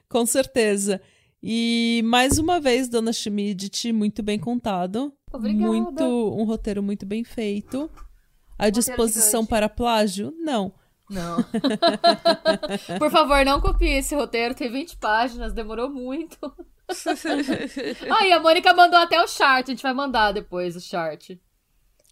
Com 0.08 0.26
certeza. 0.26 1.00
E 1.42 2.02
mais 2.04 2.38
uma 2.38 2.60
vez, 2.60 2.88
Dona 2.88 3.12
Schmidt, 3.12 3.92
muito 3.92 4.22
bem 4.22 4.38
contado. 4.38 5.12
Obrigada. 5.32 5.66
Muito, 5.66 6.04
um 6.04 6.44
roteiro 6.44 6.82
muito 6.82 7.06
bem 7.06 7.24
feito. 7.24 7.90
A 8.58 8.68
disposição 8.68 9.46
para 9.46 9.68
plágio? 9.68 10.34
Não. 10.38 10.74
Não. 11.08 11.38
Por 12.98 13.10
favor, 13.10 13.44
não 13.44 13.60
copie 13.60 13.88
esse 13.88 14.14
roteiro. 14.14 14.54
Tem 14.54 14.70
20 14.70 14.98
páginas, 14.98 15.52
demorou 15.52 15.90
muito. 15.90 16.38
Ah, 18.10 18.26
e 18.26 18.32
a 18.32 18.40
Mônica 18.40 18.74
mandou 18.74 18.98
até 18.98 19.22
o 19.22 19.28
chart. 19.28 19.68
A 19.68 19.70
gente 19.70 19.82
vai 19.82 19.94
mandar 19.94 20.32
depois 20.32 20.74
o 20.74 20.80
chart. 20.80 21.38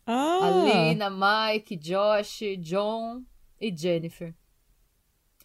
Ah, 0.06 0.38
Alina, 0.40 1.10
Mike, 1.10 1.74
Josh, 1.74 2.42
John 2.60 3.24
e 3.60 3.76
Jennifer. 3.76 4.32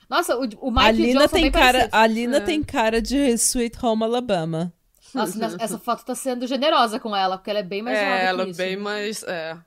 Nossa, 0.09 0.35
o, 0.38 0.47
o 0.61 0.80
a 0.80 0.91
Mike 0.91 1.01
e 1.01 1.03
o 1.03 1.13
John 1.13 1.13
Lina 1.13 1.30
tem 1.30 1.41
bem 1.43 1.51
cara, 1.51 1.89
a 1.91 2.07
Lina 2.07 2.38
É. 2.38 2.39
tem 2.41 2.63
cara 2.63 3.01
de 3.01 3.17
Sweet 3.34 3.77
Home 3.84 4.03
Alabama. 4.03 4.73
Nossa, 5.13 5.55
essa 5.59 5.77
foto 5.77 6.03
tá 6.03 6.15
sendo 6.15 6.47
generosa 6.47 6.99
com 6.99 7.15
ela, 7.15 7.38
porque 7.38 7.49
ela 7.49 7.59
é 7.59 7.63
bem 7.63 7.81
mais 7.84 7.97
é, 7.97 8.25
ela 8.25 8.43
é 8.43 8.53
bem 8.53 8.75
mais. 8.77 9.23
É. 9.23 9.57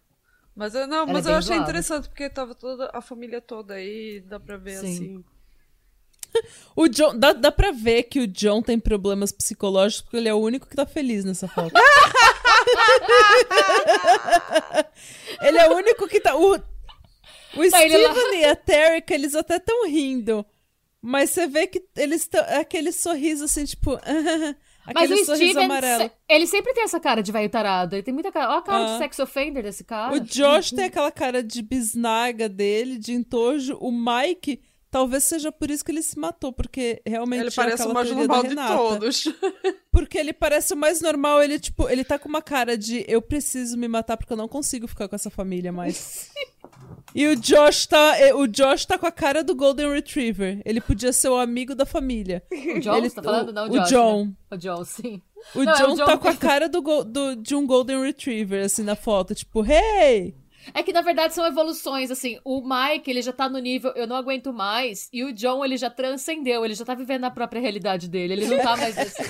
Mas 0.55 0.75
eu, 0.75 0.87
não, 0.87 1.03
Ela 1.03 1.13
mas 1.13 1.27
é 1.27 1.31
eu 1.31 1.35
achei 1.35 1.49
zoada. 1.57 1.63
interessante 1.63 2.09
porque 2.09 2.31
tava 2.31 2.55
toda 2.55 2.91
a 2.93 3.01
família 3.03 3.41
toda 3.43 3.75
aí, 3.75 4.21
dá 4.27 4.41
pra 4.41 4.57
ver 4.57 4.79
Sim. 4.79 4.87
assim. 4.95 5.25
O 6.77 6.87
John, 6.87 7.19
dá, 7.19 7.33
dá 7.33 7.51
pra 7.51 7.71
ver 7.73 8.03
que 8.03 8.21
o 8.21 8.27
John 8.27 8.61
tem 8.61 8.79
problemas 8.79 9.33
psicológicos 9.33 10.03
porque 10.03 10.19
ele 10.19 10.29
é 10.29 10.35
o 10.35 10.39
único 10.39 10.67
que 10.67 10.77
tá 10.77 10.85
feliz 10.85 11.25
nessa 11.25 11.49
foto. 11.49 11.73
ele 15.41 15.59
é 15.59 15.69
o 15.71 15.75
único 15.77 16.07
que 16.09 16.21
tá. 16.21 16.37
O, 16.37 16.59
o 17.55 17.71
Tá, 17.71 17.79
Steven 17.79 18.41
e 18.41 18.45
a 18.45 18.57
Terrica, 18.57 19.15
eles 19.15 19.35
até 19.35 19.59
tão 19.59 19.87
rindo. 19.87 20.45
Mas 21.01 21.31
você 21.31 21.47
vê 21.47 21.67
que 21.67 21.83
eles 21.97 22.23
estão. 22.23 22.41
Aquele 22.59 22.91
sorriso 22.91 23.45
assim, 23.45 23.65
tipo. 23.65 23.93
Mas 24.95 25.05
aquele 25.05 25.21
o 25.23 25.25
sorriso 25.25 25.61
Steven, 25.61 25.81
se- 25.99 26.13
ele 26.29 26.47
sempre 26.47 26.73
tem 26.73 26.85
essa 26.85 27.01
cara 27.01 27.21
de 27.23 27.33
velho 27.33 27.51
tarado. 27.51 27.97
Ele 27.97 28.03
tem 28.05 28.15
muita 28.15 28.31
cara. 28.31 28.51
Olha 28.51 28.59
a 28.59 28.63
cara 28.63 28.85
Ah. 28.85 28.93
de 28.93 28.99
sex 28.99 29.19
offender 29.19 29.63
desse 29.63 29.83
cara. 29.85 30.15
O 30.15 30.21
Josh 30.21 30.71
tem 30.71 30.85
aquela 30.85 31.11
cara 31.11 31.43
de 31.43 31.61
bisnaga 31.61 32.49
dele, 32.49 32.97
de 32.99 33.13
entojo. 33.13 33.77
O 33.81 33.91
Mike, 33.91 34.61
talvez 34.89 35.25
seja 35.25 35.51
por 35.51 35.73
isso 35.73 35.85
que 35.85 35.91
ele 35.91 36.03
se 36.03 36.17
matou, 36.17 36.53
porque 36.53 37.03
realmente 37.05 37.41
Ele 37.41 37.49
é 37.49 37.53
parece 37.53 37.85
o 37.87 37.93
mais 37.93 38.11
normal 38.13 38.43
de 38.45 38.55
todos. 38.55 39.25
Porque 39.97 40.19
ele 40.19 40.35
parece 40.35 40.75
o 40.75 40.77
mais 40.77 41.01
normal, 41.01 41.43
ele, 41.43 41.59
tipo, 41.59 41.89
ele 41.89 42.05
tá 42.05 42.19
com 42.19 42.29
uma 42.29 42.43
cara 42.43 42.77
de 42.77 43.03
eu 43.09 43.23
preciso 43.23 43.79
me 43.79 43.89
matar 43.89 44.19
porque 44.19 44.31
eu 44.31 44.37
não 44.37 44.47
consigo 44.47 44.87
ficar 44.87 45.09
com 45.09 45.17
essa 45.17 45.31
família 45.31 45.73
mais. 45.73 46.31
e 47.15 47.27
o 47.29 47.37
Josh 47.37 47.87
tá. 47.87 48.15
O 48.35 48.47
Josh 48.47 48.85
tá 48.85 48.99
com 48.99 49.07
a 49.07 49.13
cara 49.13 49.43
do 49.43 49.55
Golden 49.55 49.91
Retriever. 49.93 50.61
Ele 50.65 50.81
podia 50.81 51.13
ser 51.13 51.29
o 51.29 51.37
amigo 51.37 51.75
da 51.75 51.87
família. 51.87 52.43
O 52.77 52.81
John, 52.81 52.97
ele- 52.97 53.11
tá 53.11 53.23
falando? 53.23 53.53
Não, 53.53 53.65
o 53.69 53.71
o 53.73 53.79
Josh, 53.79 53.89
John. 53.89 54.25
né? 54.27 54.33
O 54.51 54.57
John, 54.57 54.85
sim. 54.85 55.23
O 55.55 55.63
Não, 55.65 55.73
é 55.73 55.77
John, 55.77 55.93
o 55.93 55.97
John 55.97 56.05
tá 56.07 56.19
com 56.19 56.29
a 56.29 56.35
cara 56.37 56.69
do, 56.69 56.81
do- 57.05 57.37
de 57.37 57.55
um 57.55 57.67
Golden 57.67 58.03
Retriever, 58.03 58.65
assim, 58.65 58.83
na 58.83 58.97
foto. 58.97 59.35
Tipo, 59.35 59.65
hey! 59.65 60.35
É 60.75 60.83
que, 60.83 60.93
na 60.93 61.01
verdade, 61.01 61.35
são 61.35 61.47
evoluções, 61.47 62.11
assim. 62.11 62.39
O 62.45 62.61
Mike, 62.61 63.11
ele 63.11 63.23
já 63.23 63.33
tá 63.33 63.49
no 63.49 63.59
nível 63.59 63.93
eu 63.95 64.07
não 64.07 64.17
aguento 64.17 64.53
mais. 64.53 65.09
E 65.13 65.25
o 65.25 65.33
John, 65.33 65.65
ele 65.65 65.77
já 65.77 65.91
transcendeu. 65.91 66.65
Ele 66.65 66.75
já 66.75 66.85
tá 66.85 66.95
vivendo 66.95 67.25
a 67.25 67.31
própria 67.31 67.61
realidade 67.61 68.09
dele. 68.09 68.35
Ele 68.35 68.47
não 68.47 68.59
tá 68.59 68.77
mais 68.77 68.97
nesse... 68.97 69.23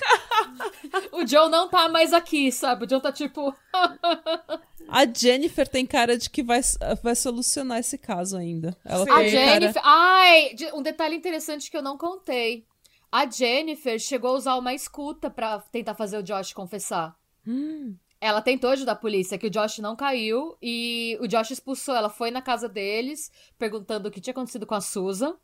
o 1.13 1.25
John 1.25 1.49
não 1.49 1.69
tá 1.69 1.89
mais 1.89 2.13
aqui, 2.13 2.51
sabe? 2.51 2.85
O 2.85 2.87
John 2.87 3.01
tá 3.01 3.13
tipo... 3.13 3.55
A 4.89 5.05
Jennifer 5.05 5.67
tem 5.67 5.85
cara 5.85 6.17
de 6.17 6.31
que 6.31 6.45
vai, 6.45 6.61
vai 7.03 7.17
solucionar 7.17 7.81
esse 7.81 7.99
caso 7.99 8.37
ainda. 8.37 8.77
Ela 8.85 9.05
Sim. 9.05 9.11
A 9.11 9.17
tem 9.17 9.33
cara... 9.33 9.61
Jennifer... 9.61 9.83
Ai, 9.85 10.57
um 10.75 10.83
detalhe 10.83 11.17
interessante 11.17 11.71
que 11.71 11.77
eu 11.77 11.83
não 11.83 11.99
contei. 11.99 12.65
A 13.11 13.29
Jennifer 13.29 13.99
chegou 13.99 14.31
a 14.31 14.37
usar 14.37 14.57
uma 14.57 14.75
escuta 14.75 15.31
pra 15.31 15.59
tentar 15.73 15.95
fazer 15.95 16.19
o 16.19 16.23
Josh 16.23 16.53
confessar. 16.53 17.17
Hum, 17.47 17.95
Ela 18.21 18.41
tentou 18.41 18.71
ajudar 18.71 18.93
a 18.93 18.97
polícia, 18.97 19.37
que 19.37 19.47
o 19.47 19.51
Josh 19.51 19.79
não 19.79 19.95
caiu 19.95 20.57
e 20.63 21.19
o 21.21 21.27
Josh 21.29 21.51
expulsou. 21.51 21.95
Ela 21.95 22.09
foi 22.09 22.31
na 22.31 22.41
casa 22.41 22.69
deles, 22.69 23.31
perguntando 23.59 24.09
o 24.09 24.11
que 24.11 24.21
tinha 24.21 24.33
acontecido 24.33 24.67
com 24.67 24.75
a 24.75 24.81
Susan, 24.81 25.35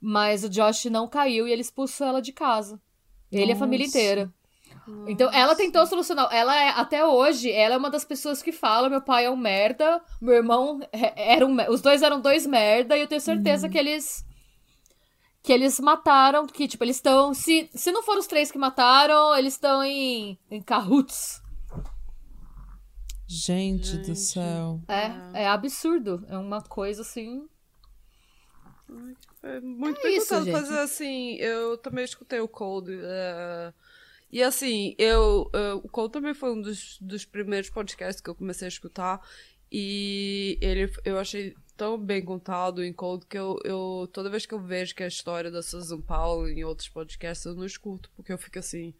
mas 0.00 0.42
o 0.44 0.48
Josh 0.48 0.86
não 0.86 1.08
caiu 1.08 1.46
e 1.46 1.52
ele 1.52 1.62
expulsou 1.62 2.06
ela 2.06 2.20
de 2.20 2.32
casa. 2.32 2.80
Ele 3.30 3.52
e 3.52 3.54
a 3.54 3.56
família 3.56 3.86
Nossa. 3.86 3.98
inteira. 3.98 4.34
Então, 5.08 5.32
ela 5.32 5.54
tentou 5.56 5.84
solucionar. 5.86 6.28
Ela 6.32 6.56
é, 6.56 6.68
até 6.70 7.04
hoje, 7.04 7.50
ela 7.50 7.74
é 7.74 7.78
uma 7.78 7.90
das 7.90 8.04
pessoas 8.04 8.42
que 8.42 8.52
fala: 8.52 8.88
meu 8.88 9.00
pai 9.02 9.24
é 9.24 9.30
um 9.30 9.36
merda, 9.36 10.00
meu 10.20 10.34
irmão 10.34 10.80
é- 10.92 11.34
era 11.34 11.44
um. 11.46 11.56
Os 11.70 11.80
dois 11.80 12.02
eram 12.02 12.20
dois 12.20 12.46
merda, 12.46 12.96
e 12.96 13.00
eu 13.00 13.06
tenho 13.08 13.20
certeza 13.20 13.68
que 13.68 13.78
eles. 13.78 14.24
Que 15.42 15.52
eles 15.52 15.78
mataram, 15.80 16.46
que, 16.46 16.66
tipo, 16.68 16.82
eles 16.84 16.96
estão. 16.96 17.34
Se, 17.34 17.68
se 17.74 17.90
não 17.92 18.02
foram 18.02 18.20
os 18.20 18.26
três 18.26 18.50
que 18.50 18.58
mataram, 18.58 19.34
eles 19.36 19.54
estão 19.54 19.82
em, 19.82 20.38
em 20.50 20.60
cahoots. 20.62 21.40
Gente, 23.26 23.98
do 23.98 24.14
Gente. 24.14 24.16
céu. 24.16 24.80
É, 24.88 25.42
é 25.42 25.46
absurdo. 25.48 26.24
É 26.28 26.36
uma 26.38 26.62
coisa 26.62 27.02
assim. 27.02 27.48
É 29.42 29.60
muito 29.60 30.00
É 30.00 30.02
bem 30.02 30.16
isso, 30.16 30.34
contado, 30.34 30.44
gente. 30.44 30.52
mas 30.52 30.70
assim, 30.70 31.34
eu 31.36 31.78
também 31.78 32.04
escutei 32.04 32.40
o 32.40 32.48
Cold. 32.48 32.90
eh, 32.92 33.72
e 34.30 34.42
assim, 34.42 34.94
eu, 34.98 35.50
eh, 35.54 35.74
o 35.74 35.88
Cold 35.88 36.12
também 36.12 36.34
foi 36.34 36.52
um 36.52 36.60
dos, 36.60 36.98
dos 37.00 37.24
primeiros 37.24 37.70
podcasts 37.70 38.20
que 38.20 38.28
eu 38.30 38.34
comecei 38.34 38.66
a 38.66 38.68
escutar. 38.68 39.20
E 39.70 40.58
ele, 40.60 40.90
eu 41.04 41.18
achei 41.18 41.54
tão 41.76 41.98
bem 41.98 42.24
contado 42.24 42.84
em 42.84 42.92
Cold 42.92 43.26
que 43.26 43.38
eu, 43.38 43.58
eu 43.64 44.08
toda 44.12 44.30
vez 44.30 44.46
que 44.46 44.54
eu 44.54 44.60
vejo 44.60 44.94
que 44.94 45.02
é 45.02 45.06
a 45.06 45.08
história 45.08 45.50
da 45.50 45.62
Susan 45.62 46.00
Paulo 46.00 46.48
em 46.48 46.64
outros 46.64 46.88
podcasts, 46.88 47.44
eu 47.46 47.54
não 47.54 47.64
escuto, 47.66 48.10
porque 48.16 48.32
eu 48.32 48.38
fico 48.38 48.58
assim. 48.58 48.94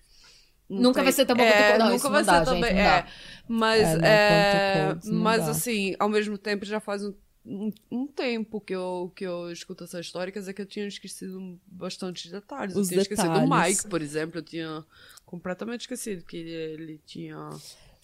Não 0.68 0.82
Nunca 0.82 0.94
tem- 0.96 1.04
vai 1.04 1.12
ser 1.12 1.26
tão 1.26 1.36
bom 1.36 1.42
é, 1.42 1.52
quanto 1.52 1.60
o 1.62 1.66
Cold. 1.66 1.78
Não, 1.78 1.90
nunca 1.92 2.08
vai 2.10 2.22
não 2.22 2.24
ser 2.32 2.38
dá, 2.40 2.44
tão 2.44 2.60
bem- 2.60 2.70
é. 2.78 2.84
dá. 2.84 3.06
Mas, 3.48 3.80
É, 3.82 3.96
não, 3.96 4.04
é, 4.06 4.88
quanto 4.92 5.02
Cold, 5.02 5.16
mas 5.16 5.44
dá. 5.44 5.50
assim, 5.50 5.96
ao 5.98 6.08
mesmo 6.08 6.36
tempo 6.38 6.64
já 6.64 6.80
faz 6.80 7.04
um, 7.04 7.14
um, 7.44 7.70
um 7.90 8.06
tempo 8.08 8.60
que 8.60 8.74
eu, 8.74 9.12
que 9.14 9.24
eu 9.24 9.50
escuto 9.52 9.84
essa 9.84 10.00
história, 10.00 10.32
quer 10.32 10.40
dizer 10.40 10.52
que 10.52 10.62
eu 10.62 10.66
tinha 10.66 10.86
esquecido 10.88 11.60
bastantes 11.66 12.30
detalhes. 12.30 12.74
Os 12.74 12.88
eu 12.88 12.90
tinha 12.90 13.02
esquecido 13.02 13.32
do 13.32 13.40
detalhes. 13.40 13.76
Mike, 13.78 13.88
por 13.88 14.02
exemplo, 14.02 14.38
eu 14.38 14.42
tinha 14.42 14.84
completamente 15.24 15.82
esquecido 15.82 16.24
que 16.24 16.36
ele 16.36 17.00
tinha. 17.06 17.36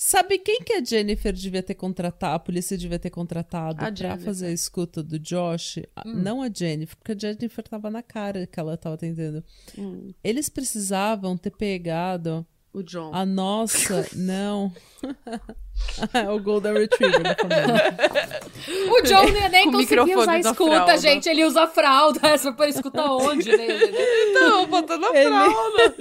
Sabe 0.04 0.36
quem 0.38 0.60
que 0.62 0.72
a 0.72 0.84
Jennifer 0.84 1.32
devia 1.32 1.62
ter 1.62 1.74
contratado, 1.74 2.34
a 2.34 2.38
polícia 2.40 2.76
devia 2.76 2.98
ter 2.98 3.08
contratado 3.10 3.76
A 3.80 3.86
pra 3.86 3.94
Jennifer. 3.94 4.24
fazer 4.24 4.46
a 4.46 4.50
escuta 4.50 5.00
do 5.00 5.16
Josh? 5.16 5.78
A- 5.94 6.02
Não 6.04 6.42
a 6.42 6.48
Jennifer, 6.52 6.96
porque 6.96 7.12
a 7.12 7.16
Jennifer 7.18 7.62
tava 7.62 7.88
na 7.88 8.02
cara 8.02 8.44
que 8.46 8.58
ela 8.58 8.76
tava 8.76 8.96
atendendo. 8.96 9.44
Hum, 9.78 10.12
Eles 10.24 10.48
precisavam 10.48 11.36
ter 11.38 11.50
pegado 11.52 12.44
o 12.72 12.82
John. 12.82 13.12
a 13.14 13.24
nossa. 13.24 14.04
não. 14.16 14.72
É 16.12 16.28
o 16.30 16.40
Golden 16.42 16.72
Retriever 16.74 17.22
da 17.22 17.36
família. 17.36 18.92
O 18.92 19.02
John 19.02 19.24
nem, 19.30 19.48
nem 19.50 19.64
Com 19.70 19.76
o 19.76 19.80
conseguia 19.82 20.18
usar 20.18 20.38
escuta, 20.40 20.70
fralda. 20.74 20.98
gente. 20.98 21.28
Ele 21.28 21.44
usa 21.44 21.66
fralda. 21.68 22.26
Essa 22.28 22.52
pra 22.52 22.68
escutar 22.68 23.08
onde? 23.12 23.56
Né? 23.56 23.66
Não, 24.34 24.66
botando 24.66 25.04
a 25.04 25.16
Ele- 25.16 25.28
fralda. 25.28 25.94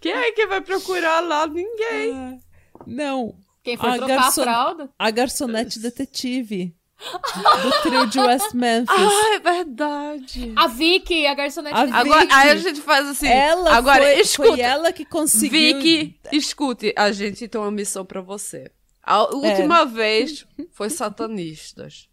Quem 0.00 0.12
é 0.12 0.32
que 0.32 0.46
vai 0.48 0.60
procurar 0.60 1.20
lá? 1.20 1.46
Ninguém. 1.46 2.40
Não. 2.86 3.34
Quem 3.62 3.76
foi 3.76 3.90
A 3.90 3.96
trocar 3.96 4.16
garçon- 4.16 4.40
a 4.40 4.44
fralda? 4.44 4.90
A 4.98 5.10
garçonete 5.10 5.78
detetive 5.80 6.74
do 7.62 7.82
trio 7.82 8.06
de 8.06 8.18
West 8.20 8.54
Memphis. 8.54 8.88
Ah, 8.96 9.34
é 9.34 9.38
verdade. 9.40 10.52
A 10.56 10.66
Vicky, 10.68 11.26
a 11.26 11.34
garçonete. 11.34 11.74
A 11.76 11.84
de- 11.86 11.92
Agora, 11.92 12.20
Vicky. 12.20 12.32
aí 12.32 12.50
a 12.50 12.56
gente 12.56 12.80
faz 12.80 13.06
assim. 13.08 13.26
ela 13.28 13.74
agora, 13.74 14.02
foi, 14.04 14.20
escuta. 14.20 14.48
foi 14.50 14.60
ela 14.60 14.92
que 14.92 15.04
conseguiu. 15.04 15.80
Vicky, 15.80 16.18
escute, 16.32 16.94
a 16.96 17.10
gente 17.12 17.48
tem 17.48 17.60
uma 17.60 17.70
missão 17.70 18.04
pra 18.04 18.20
você. 18.20 18.70
A 19.02 19.22
última 19.34 19.84
vez 19.84 20.46
foi 20.72 20.88
satanistas. 20.90 22.08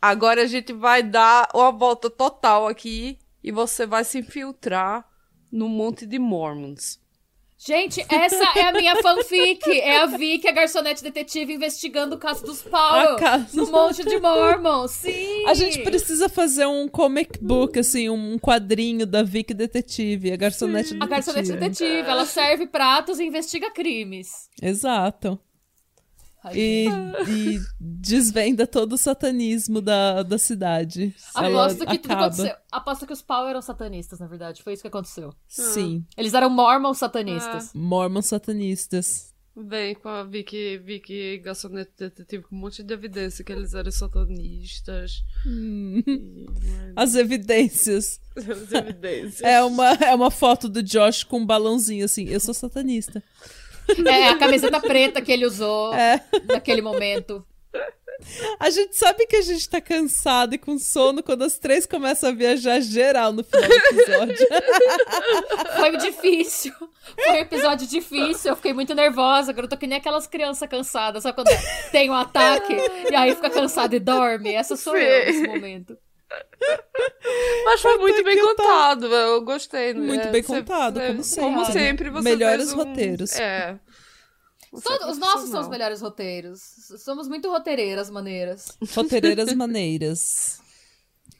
Agora 0.00 0.42
a 0.42 0.46
gente 0.46 0.72
vai 0.72 1.02
dar 1.02 1.48
uma 1.54 1.72
volta 1.72 2.08
total 2.08 2.68
aqui 2.68 3.18
e 3.42 3.50
você 3.50 3.84
vai 3.86 4.04
se 4.04 4.18
infiltrar 4.18 5.04
no 5.50 5.68
monte 5.68 6.06
de 6.06 6.18
Mormons. 6.18 7.00
Gente, 7.60 8.00
essa 8.08 8.52
é 8.56 8.62
a 8.68 8.72
minha 8.72 8.94
fanfic. 9.02 9.68
É 9.80 9.98
a 9.98 10.06
Vicky, 10.06 10.46
a 10.46 10.52
garçonete 10.52 11.02
detetive, 11.02 11.54
investigando 11.54 12.14
o 12.14 12.18
caso 12.18 12.44
dos. 12.44 12.64
A 12.72 13.16
casa- 13.16 13.48
No 13.60 13.70
monte 13.70 14.04
de 14.04 14.18
Mormon. 14.20 14.86
Sim. 14.86 15.44
A 15.46 15.54
gente 15.54 15.82
precisa 15.82 16.28
fazer 16.28 16.66
um 16.66 16.86
comic 16.86 17.38
book, 17.42 17.76
assim, 17.78 18.08
um 18.08 18.38
quadrinho 18.38 19.04
da 19.04 19.24
Vicky 19.24 19.52
Detetive, 19.54 20.30
a 20.32 20.36
garçonete 20.36 20.90
A 20.90 21.06
detetive. 21.06 21.10
garçonete 21.10 21.52
detetive, 21.52 22.08
ela 22.08 22.24
serve 22.24 22.66
pratos 22.68 23.18
e 23.18 23.24
investiga 23.24 23.70
crimes. 23.72 24.28
Exato. 24.62 25.38
E, 26.56 26.86
e 27.28 27.60
desvenda 27.80 28.66
todo 28.66 28.92
o 28.94 28.98
satanismo 28.98 29.80
da, 29.80 30.22
da 30.22 30.38
cidade. 30.38 31.14
Aposto 31.34 31.82
Ela 31.82 31.92
que 31.92 31.98
tudo 31.98 32.12
acaba. 32.12 32.26
aconteceu. 32.26 32.56
Aposto 32.70 33.06
que 33.06 33.12
os 33.12 33.22
Powell 33.22 33.48
eram 33.48 33.62
satanistas, 33.62 34.18
na 34.18 34.26
verdade. 34.26 34.62
Foi 34.62 34.72
isso 34.72 34.82
que 34.82 34.88
aconteceu. 34.88 35.32
Sim. 35.46 36.04
Eles 36.16 36.34
eram 36.34 36.50
Mormon 36.50 36.94
satanistas. 36.94 37.70
Mormons 37.74 38.26
satanistas. 38.26 39.34
Vem 39.60 39.96
com 39.96 40.08
a 40.08 40.22
Vicky, 40.22 40.78
Vicky 40.78 41.38
Garçonete 41.38 41.90
Detetive 41.98 42.44
com 42.44 42.54
um 42.54 42.60
monte 42.60 42.80
de 42.80 42.94
evidência 42.94 43.44
que 43.44 43.50
eles 43.52 43.74
eram 43.74 43.90
satanistas. 43.90 45.24
Hum. 45.44 46.00
E, 46.06 46.46
As 46.94 47.16
evidências. 47.16 48.20
as 48.36 48.72
evidências. 48.72 49.40
É 49.40 49.60
uma, 49.64 49.94
é 49.94 50.14
uma 50.14 50.30
foto 50.30 50.68
do 50.68 50.80
Josh 50.80 51.24
com 51.24 51.40
um 51.40 51.46
balãozinho 51.46 52.04
assim. 52.04 52.28
Eu 52.28 52.38
sou 52.38 52.54
satanista. 52.54 53.20
É, 54.06 54.28
a 54.28 54.36
camiseta 54.38 54.80
preta 54.80 55.20
que 55.22 55.32
ele 55.32 55.46
usou 55.46 55.94
É. 55.94 56.22
naquele 56.46 56.82
momento. 56.82 57.44
A 58.58 58.68
gente 58.68 58.96
sabe 58.96 59.26
que 59.26 59.36
a 59.36 59.42
gente 59.42 59.68
tá 59.68 59.80
cansado 59.80 60.52
e 60.52 60.58
com 60.58 60.76
sono 60.76 61.22
quando 61.22 61.44
as 61.44 61.56
três 61.56 61.86
começam 61.86 62.30
a 62.30 62.32
viajar 62.32 62.80
geral 62.80 63.32
no 63.32 63.44
final 63.44 63.68
do 63.68 63.74
episódio. 63.74 64.48
Foi 65.76 65.96
difícil. 65.98 66.72
Foi 67.14 67.32
um 67.32 67.36
episódio 67.36 67.86
difícil. 67.86 68.50
Eu 68.50 68.56
fiquei 68.56 68.72
muito 68.72 68.92
nervosa. 68.92 69.52
Agora 69.52 69.66
eu 69.66 69.70
tô 69.70 69.76
que 69.76 69.86
nem 69.86 69.98
aquelas 69.98 70.26
crianças 70.26 70.68
cansadas. 70.68 71.22
Sabe 71.22 71.36
quando 71.36 71.48
tem 71.92 72.10
um 72.10 72.14
ataque 72.14 72.74
e 73.08 73.14
aí 73.14 73.34
fica 73.36 73.50
cansada 73.50 73.94
e 73.94 74.00
dorme? 74.00 74.52
Essa 74.52 74.76
sou 74.76 74.96
eu 74.96 75.26
nesse 75.26 75.46
momento. 75.46 75.96
Mas 77.64 77.80
foi 77.80 77.96
muito 77.98 78.22
bem 78.24 78.38
contado, 78.44 79.06
eu 79.06 79.40
gostei. 79.42 79.94
né? 79.94 80.00
Muito 80.00 80.28
bem 80.30 80.42
contado, 80.42 80.94
você- 81.00 81.06
como 81.10 81.22
sempre. 81.24 81.40
Como 81.54 81.64
sempre, 81.66 82.10
você 82.10 82.28
Melhores 82.30 82.72
um- 82.72 82.76
roteiros. 82.76 83.32
É. 83.36 83.78
É 84.70 85.06
os 85.06 85.16
nossos 85.18 85.48
são 85.48 85.60
os 85.62 85.68
melhores 85.68 86.02
roteiros. 86.02 86.60
Somos 87.02 87.26
muito 87.26 87.48
roteireiras 87.50 88.10
maneiras. 88.10 88.76
Roteireiras 88.94 89.52
maneiras. 89.56 90.60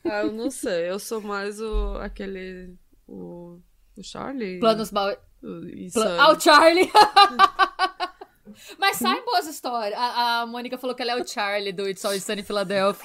Ah, 0.04 0.22
eu 0.22 0.32
não 0.32 0.50
sei, 0.50 0.88
eu 0.90 0.98
sou 0.98 1.20
mais 1.20 1.60
o 1.60 1.96
aquele. 2.00 2.74
O, 3.06 3.58
o 3.96 4.02
Charlie. 4.02 4.58
Planos 4.60 4.90
mal. 4.90 5.14
Ah, 6.18 6.32
o 6.32 6.40
Charlie! 6.40 6.90
Mas 8.78 8.96
saem 8.96 9.22
boas 9.24 9.46
histórias. 9.46 9.98
A, 9.98 10.40
a 10.40 10.46
Mônica 10.46 10.78
falou 10.78 10.96
que 10.96 11.02
ela 11.02 11.12
é 11.12 11.16
o 11.22 11.26
Charlie 11.26 11.72
do 11.72 11.86
It's 11.86 12.04
Always 12.04 12.24
Sunny 12.24 12.40
em 12.40 12.44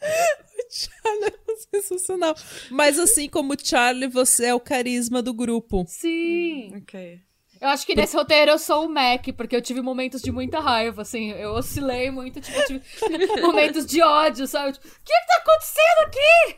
Philadelphia. 0.00 0.50
Charlie 0.70 1.34
é 1.48 1.80
sensacional. 1.80 2.34
Mas 2.70 2.98
assim 2.98 3.28
como 3.28 3.54
o 3.54 3.56
Charlie, 3.62 4.08
você 4.08 4.46
é 4.46 4.54
o 4.54 4.60
carisma 4.60 5.20
do 5.20 5.34
grupo. 5.34 5.84
Sim. 5.88 6.72
Ok. 6.76 7.20
Eu 7.60 7.68
acho 7.68 7.84
que 7.84 7.94
nesse 7.94 8.16
roteiro 8.16 8.52
eu 8.52 8.58
sou 8.58 8.86
o 8.86 8.88
Mac, 8.88 9.26
porque 9.36 9.54
eu 9.54 9.60
tive 9.60 9.82
momentos 9.82 10.22
de 10.22 10.32
muita 10.32 10.60
raiva, 10.60 11.02
assim. 11.02 11.32
Eu 11.32 11.50
oscilei 11.50 12.10
muito, 12.10 12.40
tipo, 12.40 12.58
eu 12.58 12.66
tive 12.66 12.82
momentos 13.42 13.84
de 13.84 14.00
ódio, 14.00 14.46
sabe? 14.46 14.72
Tipo, 14.72 14.88
o 14.88 14.90
que 14.90 15.12
que 15.12 15.26
tá 15.26 15.42
acontecendo 15.42 16.06
aqui? 16.06 16.56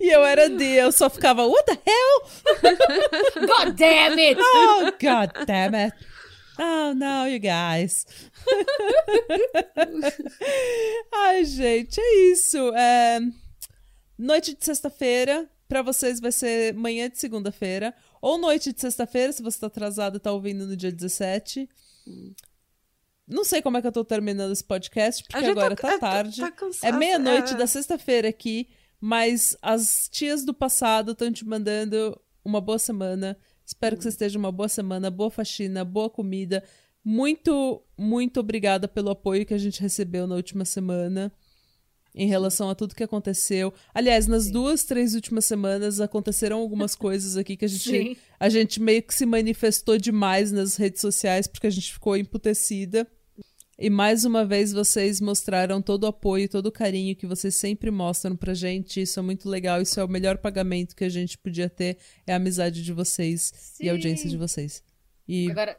E 0.00 0.10
eu 0.10 0.24
era 0.24 0.48
D, 0.48 0.64
eu 0.64 0.90
só 0.90 1.08
ficava, 1.08 1.46
what 1.46 1.64
the 1.64 1.78
hell? 1.86 3.46
God 3.46 3.76
damn 3.76 4.18
it! 4.18 4.40
Oh, 4.40 4.86
god 5.00 5.46
damn 5.46 5.76
it. 5.76 5.94
Oh, 6.62 6.92
no, 6.94 7.26
you 7.26 7.40
guys. 7.40 8.04
Ai, 11.12 11.44
gente, 11.44 12.00
é 12.00 12.14
isso. 12.32 12.58
É, 12.74 13.20
Noite 14.18 14.54
de 14.54 14.62
sexta-feira, 14.62 15.48
pra 15.66 15.80
vocês 15.80 16.20
vai 16.20 16.30
ser 16.30 16.74
manhã 16.74 17.08
de 17.08 17.18
segunda-feira. 17.18 17.94
Ou 18.20 18.36
noite 18.36 18.70
de 18.70 18.78
sexta-feira, 18.78 19.32
se 19.32 19.42
você 19.42 19.58
tá 19.58 19.68
atrasado 19.68 20.18
e 20.18 20.20
tá 20.20 20.30
ouvindo 20.30 20.66
no 20.66 20.76
dia 20.76 20.92
17. 20.92 21.66
Não 23.26 23.44
sei 23.44 23.62
como 23.62 23.78
é 23.78 23.80
que 23.80 23.86
eu 23.86 23.92
tô 23.92 24.04
terminando 24.04 24.52
esse 24.52 24.62
podcast, 24.62 25.22
porque 25.24 25.38
gente 25.38 25.50
agora 25.52 25.74
tá- 25.74 25.88
tá, 25.88 25.90
é, 25.94 25.98
tá- 25.98 26.10
tarde. 26.12 26.40
tá 26.40 26.48
é 26.48 26.50
cansado, 26.50 26.98
meia-noite 26.98 27.54
é. 27.54 27.56
da 27.56 27.66
sexta-feira 27.66 28.28
aqui, 28.28 28.68
mas 29.00 29.56
as 29.62 30.06
tias 30.12 30.44
do 30.44 30.52
passado 30.52 31.12
estão 31.12 31.32
te 31.32 31.46
mandando 31.46 32.20
uma 32.44 32.60
boa 32.60 32.78
semana. 32.78 33.38
Espero 33.70 33.96
que 33.96 34.02
você 34.02 34.08
esteja 34.08 34.36
uma 34.36 34.50
boa 34.50 34.68
semana, 34.68 35.12
boa 35.12 35.30
faxina, 35.30 35.84
boa 35.84 36.10
comida. 36.10 36.64
Muito, 37.04 37.80
muito 37.96 38.40
obrigada 38.40 38.88
pelo 38.88 39.10
apoio 39.10 39.46
que 39.46 39.54
a 39.54 39.58
gente 39.58 39.80
recebeu 39.80 40.26
na 40.26 40.34
última 40.34 40.64
semana 40.64 41.32
em 42.12 42.26
relação 42.26 42.68
a 42.68 42.74
tudo 42.74 42.96
que 42.96 43.04
aconteceu. 43.04 43.72
Aliás, 43.94 44.26
nas 44.26 44.50
duas, 44.50 44.82
três 44.82 45.14
últimas 45.14 45.44
semanas 45.44 46.00
aconteceram 46.00 46.58
algumas 46.58 46.96
coisas 46.98 47.36
aqui 47.36 47.56
que 47.56 47.64
a 47.64 47.68
gente, 47.68 47.88
Sim. 47.88 48.16
a 48.40 48.48
gente 48.48 48.82
meio 48.82 49.04
que 49.04 49.14
se 49.14 49.24
manifestou 49.24 49.96
demais 49.96 50.50
nas 50.50 50.74
redes 50.74 51.00
sociais 51.00 51.46
porque 51.46 51.68
a 51.68 51.70
gente 51.70 51.92
ficou 51.92 52.16
emputecida. 52.16 53.06
E 53.82 53.88
mais 53.88 54.26
uma 54.26 54.44
vez 54.44 54.74
vocês 54.74 55.22
mostraram 55.22 55.80
todo 55.80 56.04
o 56.04 56.08
apoio, 56.08 56.46
todo 56.50 56.66
o 56.66 56.72
carinho 56.72 57.16
que 57.16 57.26
vocês 57.26 57.54
sempre 57.56 57.90
mostram 57.90 58.36
pra 58.36 58.52
gente. 58.52 59.00
Isso 59.00 59.18
é 59.18 59.22
muito 59.22 59.48
legal, 59.48 59.80
isso 59.80 59.98
é 59.98 60.04
o 60.04 60.08
melhor 60.08 60.36
pagamento 60.36 60.94
que 60.94 61.02
a 61.02 61.08
gente 61.08 61.38
podia 61.38 61.70
ter, 61.70 61.96
é 62.26 62.34
a 62.34 62.36
amizade 62.36 62.84
de 62.84 62.92
vocês 62.92 63.74
e 63.80 63.88
a 63.88 63.92
audiência 63.92 64.28
de 64.28 64.36
vocês. 64.36 64.84
E 65.26 65.50
Agora, 65.50 65.78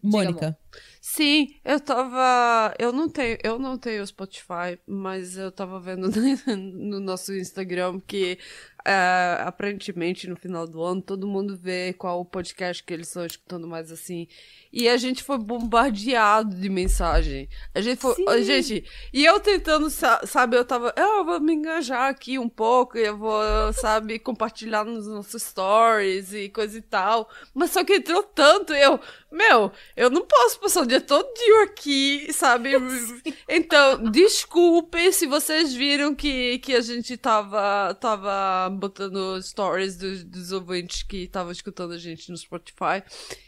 Mônica, 0.00 0.56
Sim, 1.00 1.54
eu 1.64 1.80
tava. 1.80 2.74
Eu 2.78 2.92
não 2.92 3.08
tenho, 3.08 3.38
eu 3.42 3.58
não 3.58 3.78
tenho 3.78 4.06
Spotify, 4.06 4.78
mas 4.86 5.36
eu 5.36 5.50
tava 5.50 5.80
vendo 5.80 6.10
no 6.56 7.00
nosso 7.00 7.34
Instagram 7.34 8.00
que 8.06 8.38
uh, 8.80 9.46
aparentemente 9.46 10.28
no 10.28 10.36
final 10.36 10.66
do 10.66 10.82
ano 10.82 11.02
todo 11.02 11.26
mundo 11.26 11.56
vê 11.56 11.92
qual 11.92 12.20
o 12.20 12.24
podcast 12.24 12.82
que 12.82 12.92
eles 12.92 13.08
estão 13.08 13.24
escutando 13.24 13.66
mais 13.66 13.90
assim. 13.90 14.26
E 14.72 14.88
a 14.88 14.96
gente 14.96 15.24
foi 15.24 15.36
bombardeado 15.36 16.54
de 16.54 16.68
mensagem. 16.68 17.48
A 17.74 17.80
gente 17.80 18.00
foi. 18.00 18.14
A 18.28 18.40
gente. 18.40 18.84
E 19.12 19.24
eu 19.24 19.40
tentando, 19.40 19.90
sabe, 19.90 20.56
eu 20.56 20.64
tava. 20.64 20.94
Eu 20.96 21.24
vou 21.24 21.40
me 21.40 21.54
engajar 21.54 22.08
aqui 22.08 22.38
um 22.38 22.48
pouco, 22.48 22.96
eu 22.96 23.16
vou, 23.16 23.72
sabe, 23.72 24.18
compartilhar 24.18 24.84
nos 24.84 25.08
nossos 25.08 25.42
stories 25.42 26.32
e 26.32 26.48
coisa 26.48 26.78
e 26.78 26.82
tal. 26.82 27.28
Mas 27.52 27.70
só 27.70 27.82
que 27.82 27.94
entrou 27.94 28.22
tanto, 28.22 28.72
eu. 28.72 29.00
Meu, 29.30 29.72
eu 29.96 30.08
não 30.08 30.24
posso 30.24 30.59
passar 30.60 30.82
o 30.82 30.86
dia 30.86 31.00
todo 31.00 31.30
aqui, 31.62 32.32
sabe? 32.32 32.70
Então, 33.48 34.10
desculpe 34.10 35.12
se 35.12 35.26
vocês 35.26 35.74
viram 35.74 36.14
que, 36.14 36.58
que 36.60 36.74
a 36.74 36.80
gente 36.80 37.16
tava, 37.16 37.94
tava 37.94 38.70
botando 38.70 39.40
stories 39.42 39.96
dos, 39.96 40.22
dos 40.24 40.52
ouvintes 40.52 41.02
que 41.02 41.24
estavam 41.24 41.50
escutando 41.50 41.92
a 41.92 41.98
gente 41.98 42.30
no 42.30 42.36
Spotify. 42.36 43.02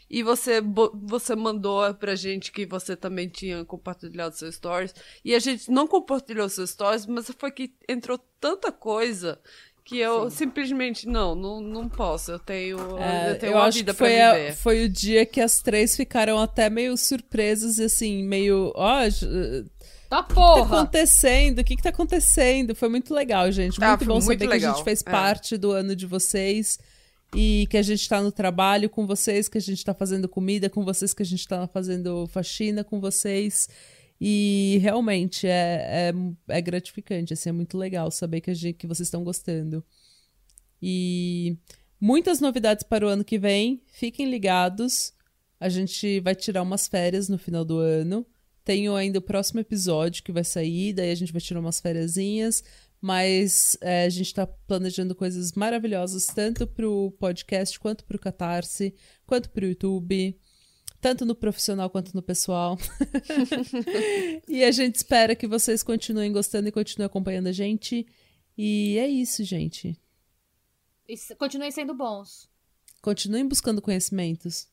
E 0.09 0.21
você, 0.21 0.61
você 1.01 1.35
mandou 1.35 1.93
pra 1.95 2.15
gente 2.15 2.51
que 2.51 2.65
você 2.65 2.95
também 2.95 3.29
tinha 3.29 3.63
compartilhado 3.65 4.35
seus 4.35 4.55
stories. 4.55 4.93
E 5.23 5.33
a 5.33 5.39
gente 5.39 5.71
não 5.71 5.87
compartilhou 5.87 6.47
seus 6.49 6.71
stories, 6.71 7.05
mas 7.05 7.31
foi 7.37 7.51
que 7.51 7.73
entrou 7.87 8.19
tanta 8.39 8.71
coisa 8.71 9.39
que 9.83 9.99
eu 9.99 10.29
Sim. 10.29 10.37
simplesmente 10.37 11.07
não, 11.07 11.35
não, 11.35 11.61
não 11.61 11.89
posso. 11.89 12.31
Eu 12.31 12.39
tenho, 12.39 12.77
é, 12.97 13.31
eu 13.31 13.39
tenho 13.39 13.51
eu 13.53 13.57
uma 13.57 13.69
vida 13.69 13.93
pra 13.93 14.07
viver. 14.07 14.51
A, 14.51 14.55
foi 14.55 14.85
o 14.85 14.89
dia 14.89 15.25
que 15.25 15.41
as 15.41 15.61
três 15.61 15.95
ficaram 15.95 16.39
até 16.39 16.69
meio 16.69 16.95
surpresas 16.95 17.77
e 17.79 17.83
assim, 17.83 18.23
meio. 18.23 18.71
Ó, 18.75 18.99
oh, 19.01 19.83
Tá 20.13 20.21
porra! 20.21 20.51
O 20.51 20.53
que 20.53 20.69
tá 20.69 20.75
acontecendo? 20.75 21.59
O 21.59 21.63
que, 21.63 21.75
que 21.75 21.81
tá 21.81 21.89
acontecendo? 21.89 22.75
Foi 22.75 22.87
muito 22.87 23.11
legal, 23.11 23.51
gente. 23.51 23.83
Ah, 23.83 23.89
muito 23.89 24.05
bom 24.05 24.21
saber 24.21 24.45
legal. 24.45 24.59
que 24.59 24.65
a 24.65 24.69
gente 24.69 24.83
fez 24.83 25.01
é. 25.01 25.09
parte 25.09 25.57
do 25.57 25.71
ano 25.71 25.95
de 25.95 26.05
vocês 26.05 26.77
e 27.35 27.65
que 27.67 27.77
a 27.77 27.81
gente 27.81 28.07
tá 28.07 28.21
no 28.21 28.31
trabalho 28.31 28.91
com 28.91 29.07
vocês, 29.07 29.47
que 29.47 29.57
a 29.57 29.61
gente 29.61 29.83
tá 29.83 29.91
fazendo 29.91 30.29
comida 30.29 30.69
com 30.69 30.85
vocês, 30.85 31.15
que 31.15 31.23
a 31.23 31.25
gente 31.25 31.47
tá 31.47 31.67
fazendo 31.67 32.27
faxina 32.27 32.83
com 32.83 32.99
vocês. 32.99 33.67
E 34.19 34.79
realmente 34.81 35.47
é, 35.47 36.11
é, 36.47 36.55
é 36.55 36.61
gratificante, 36.61 37.33
assim, 37.33 37.49
é 37.49 37.51
muito 37.51 37.77
legal 37.77 38.09
saber 38.09 38.41
que, 38.41 38.51
a 38.51 38.53
gente, 38.53 38.77
que 38.77 38.87
vocês 38.87 39.07
estão 39.07 39.23
gostando. 39.23 39.83
E 40.81 41.57
muitas 41.99 42.39
novidades 42.39 42.83
para 42.83 43.05
o 43.05 43.09
ano 43.09 43.23
que 43.23 43.37
vem. 43.39 43.81
Fiquem 43.87 44.29
ligados. 44.29 45.13
A 45.59 45.69
gente 45.69 46.19
vai 46.19 46.35
tirar 46.35 46.61
umas 46.61 46.87
férias 46.87 47.29
no 47.29 47.37
final 47.37 47.63
do 47.63 47.79
ano. 47.79 48.25
Tenho 48.63 48.95
ainda 48.95 49.19
o 49.19 49.21
próximo 49.21 49.59
episódio 49.59 50.23
que 50.23 50.31
vai 50.31 50.43
sair, 50.43 50.93
daí 50.93 51.11
a 51.11 51.15
gente 51.15 51.33
vai 51.33 51.41
tirar 51.41 51.59
umas 51.59 51.81
férias 51.81 52.15
mas 53.01 53.77
é, 53.81 54.05
a 54.05 54.09
gente 54.09 54.27
está 54.27 54.47
planejando 54.47 55.13
coisas 55.13 55.51
maravilhosas, 55.51 56.25
tanto 56.27 56.65
para 56.65 56.87
o 56.87 57.11
podcast, 57.11 57.77
quanto 57.77 58.05
para 58.05 58.15
o 58.15 58.19
Catarse, 58.19 58.95
quanto 59.25 59.49
para 59.49 59.65
o 59.65 59.67
YouTube, 59.67 60.39
tanto 61.03 61.25
no 61.25 61.35
profissional 61.35 61.89
quanto 61.89 62.15
no 62.15 62.21
pessoal. 62.21 62.77
e 64.47 64.63
a 64.63 64.71
gente 64.71 64.95
espera 64.95 65.35
que 65.35 65.45
vocês 65.45 65.83
continuem 65.83 66.31
gostando 66.31 66.69
e 66.69 66.71
continuem 66.71 67.07
acompanhando 67.07 67.47
a 67.47 67.51
gente. 67.51 68.07
E 68.57 68.97
é 68.97 69.05
isso, 69.05 69.43
gente. 69.43 69.99
Continuem 71.37 71.71
sendo 71.71 71.93
bons. 71.93 72.49
Continuem 73.01 73.45
buscando 73.45 73.81
conhecimentos. 73.81 74.69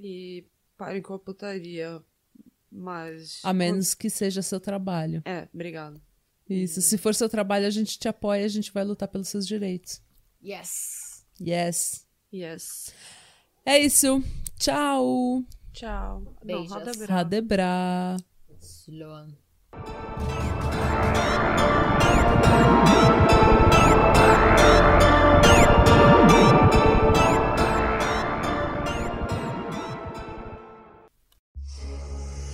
E 0.00 0.46
parem 0.78 1.02
com 1.02 1.12
a 1.12 1.18
putaria. 1.18 2.02
Mas. 2.72 3.40
A 3.44 3.52
menos 3.52 3.92
que 3.92 4.08
seja 4.08 4.40
seu 4.40 4.58
trabalho. 4.58 5.20
É, 5.26 5.46
obrigado. 5.52 6.00
Isso. 6.48 6.80
Se 6.80 6.96
for 6.96 7.14
seu 7.14 7.28
trabalho, 7.28 7.66
a 7.66 7.70
gente 7.70 7.98
te 7.98 8.08
apoia, 8.08 8.46
a 8.46 8.48
gente 8.48 8.72
vai 8.72 8.84
lutar 8.84 9.08
pelos 9.08 9.28
seus 9.28 9.46
direitos. 9.46 10.00
Yes. 10.42 11.26
Yes. 11.38 12.06
Yes. 12.32 12.94
É 13.66 13.80
isso. 13.80 14.22
Tchau. 14.60 15.42
Tchau. 15.72 16.22
Beijos. 16.44 16.70
Não. 16.70 16.78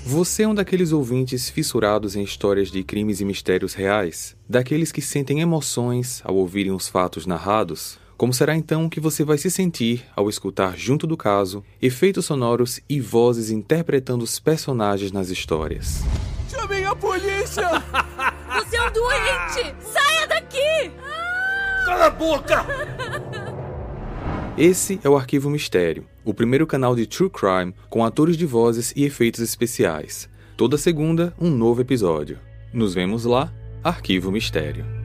Você 0.06 0.42
é 0.42 0.48
um 0.48 0.54
daqueles 0.54 0.92
ouvintes 0.92 1.50
fissurados 1.50 2.16
em 2.16 2.22
histórias 2.22 2.70
de 2.70 2.82
crimes 2.82 3.20
e 3.20 3.24
mistérios 3.24 3.74
reais? 3.74 4.34
Daqueles 4.48 4.90
que 4.90 5.02
sentem 5.02 5.40
emoções 5.40 6.22
ao 6.24 6.36
ouvirem 6.36 6.72
os 6.72 6.88
fatos 6.88 7.26
narrados? 7.26 8.01
Como 8.22 8.32
será 8.32 8.54
então 8.54 8.88
que 8.88 9.00
você 9.00 9.24
vai 9.24 9.36
se 9.36 9.50
sentir 9.50 10.04
ao 10.14 10.28
escutar 10.28 10.78
junto 10.78 11.08
do 11.08 11.16
caso 11.16 11.64
efeitos 11.82 12.24
sonoros 12.24 12.78
e 12.88 13.00
vozes 13.00 13.50
interpretando 13.50 14.22
os 14.22 14.38
personagens 14.38 15.10
nas 15.10 15.28
histórias? 15.28 16.04
Chamem 16.48 16.84
a 16.84 16.94
polícia! 16.94 17.68
Você 18.54 18.76
é 18.76 18.88
um 18.88 18.92
doente! 18.92 19.74
Saia 19.80 20.28
daqui! 20.28 20.92
Cala 21.84 22.06
a 22.06 22.10
boca! 22.10 22.64
Esse 24.56 25.00
é 25.02 25.08
o 25.08 25.16
Arquivo 25.16 25.50
Mistério, 25.50 26.06
o 26.24 26.32
primeiro 26.32 26.64
canal 26.64 26.94
de 26.94 27.06
True 27.08 27.28
Crime 27.28 27.74
com 27.90 28.04
atores 28.04 28.36
de 28.36 28.46
vozes 28.46 28.92
e 28.94 29.04
efeitos 29.04 29.40
especiais. 29.40 30.28
Toda 30.56 30.78
segunda, 30.78 31.34
um 31.40 31.50
novo 31.50 31.80
episódio. 31.80 32.38
Nos 32.72 32.94
vemos 32.94 33.24
lá, 33.24 33.52
Arquivo 33.82 34.30
Mistério. 34.30 35.01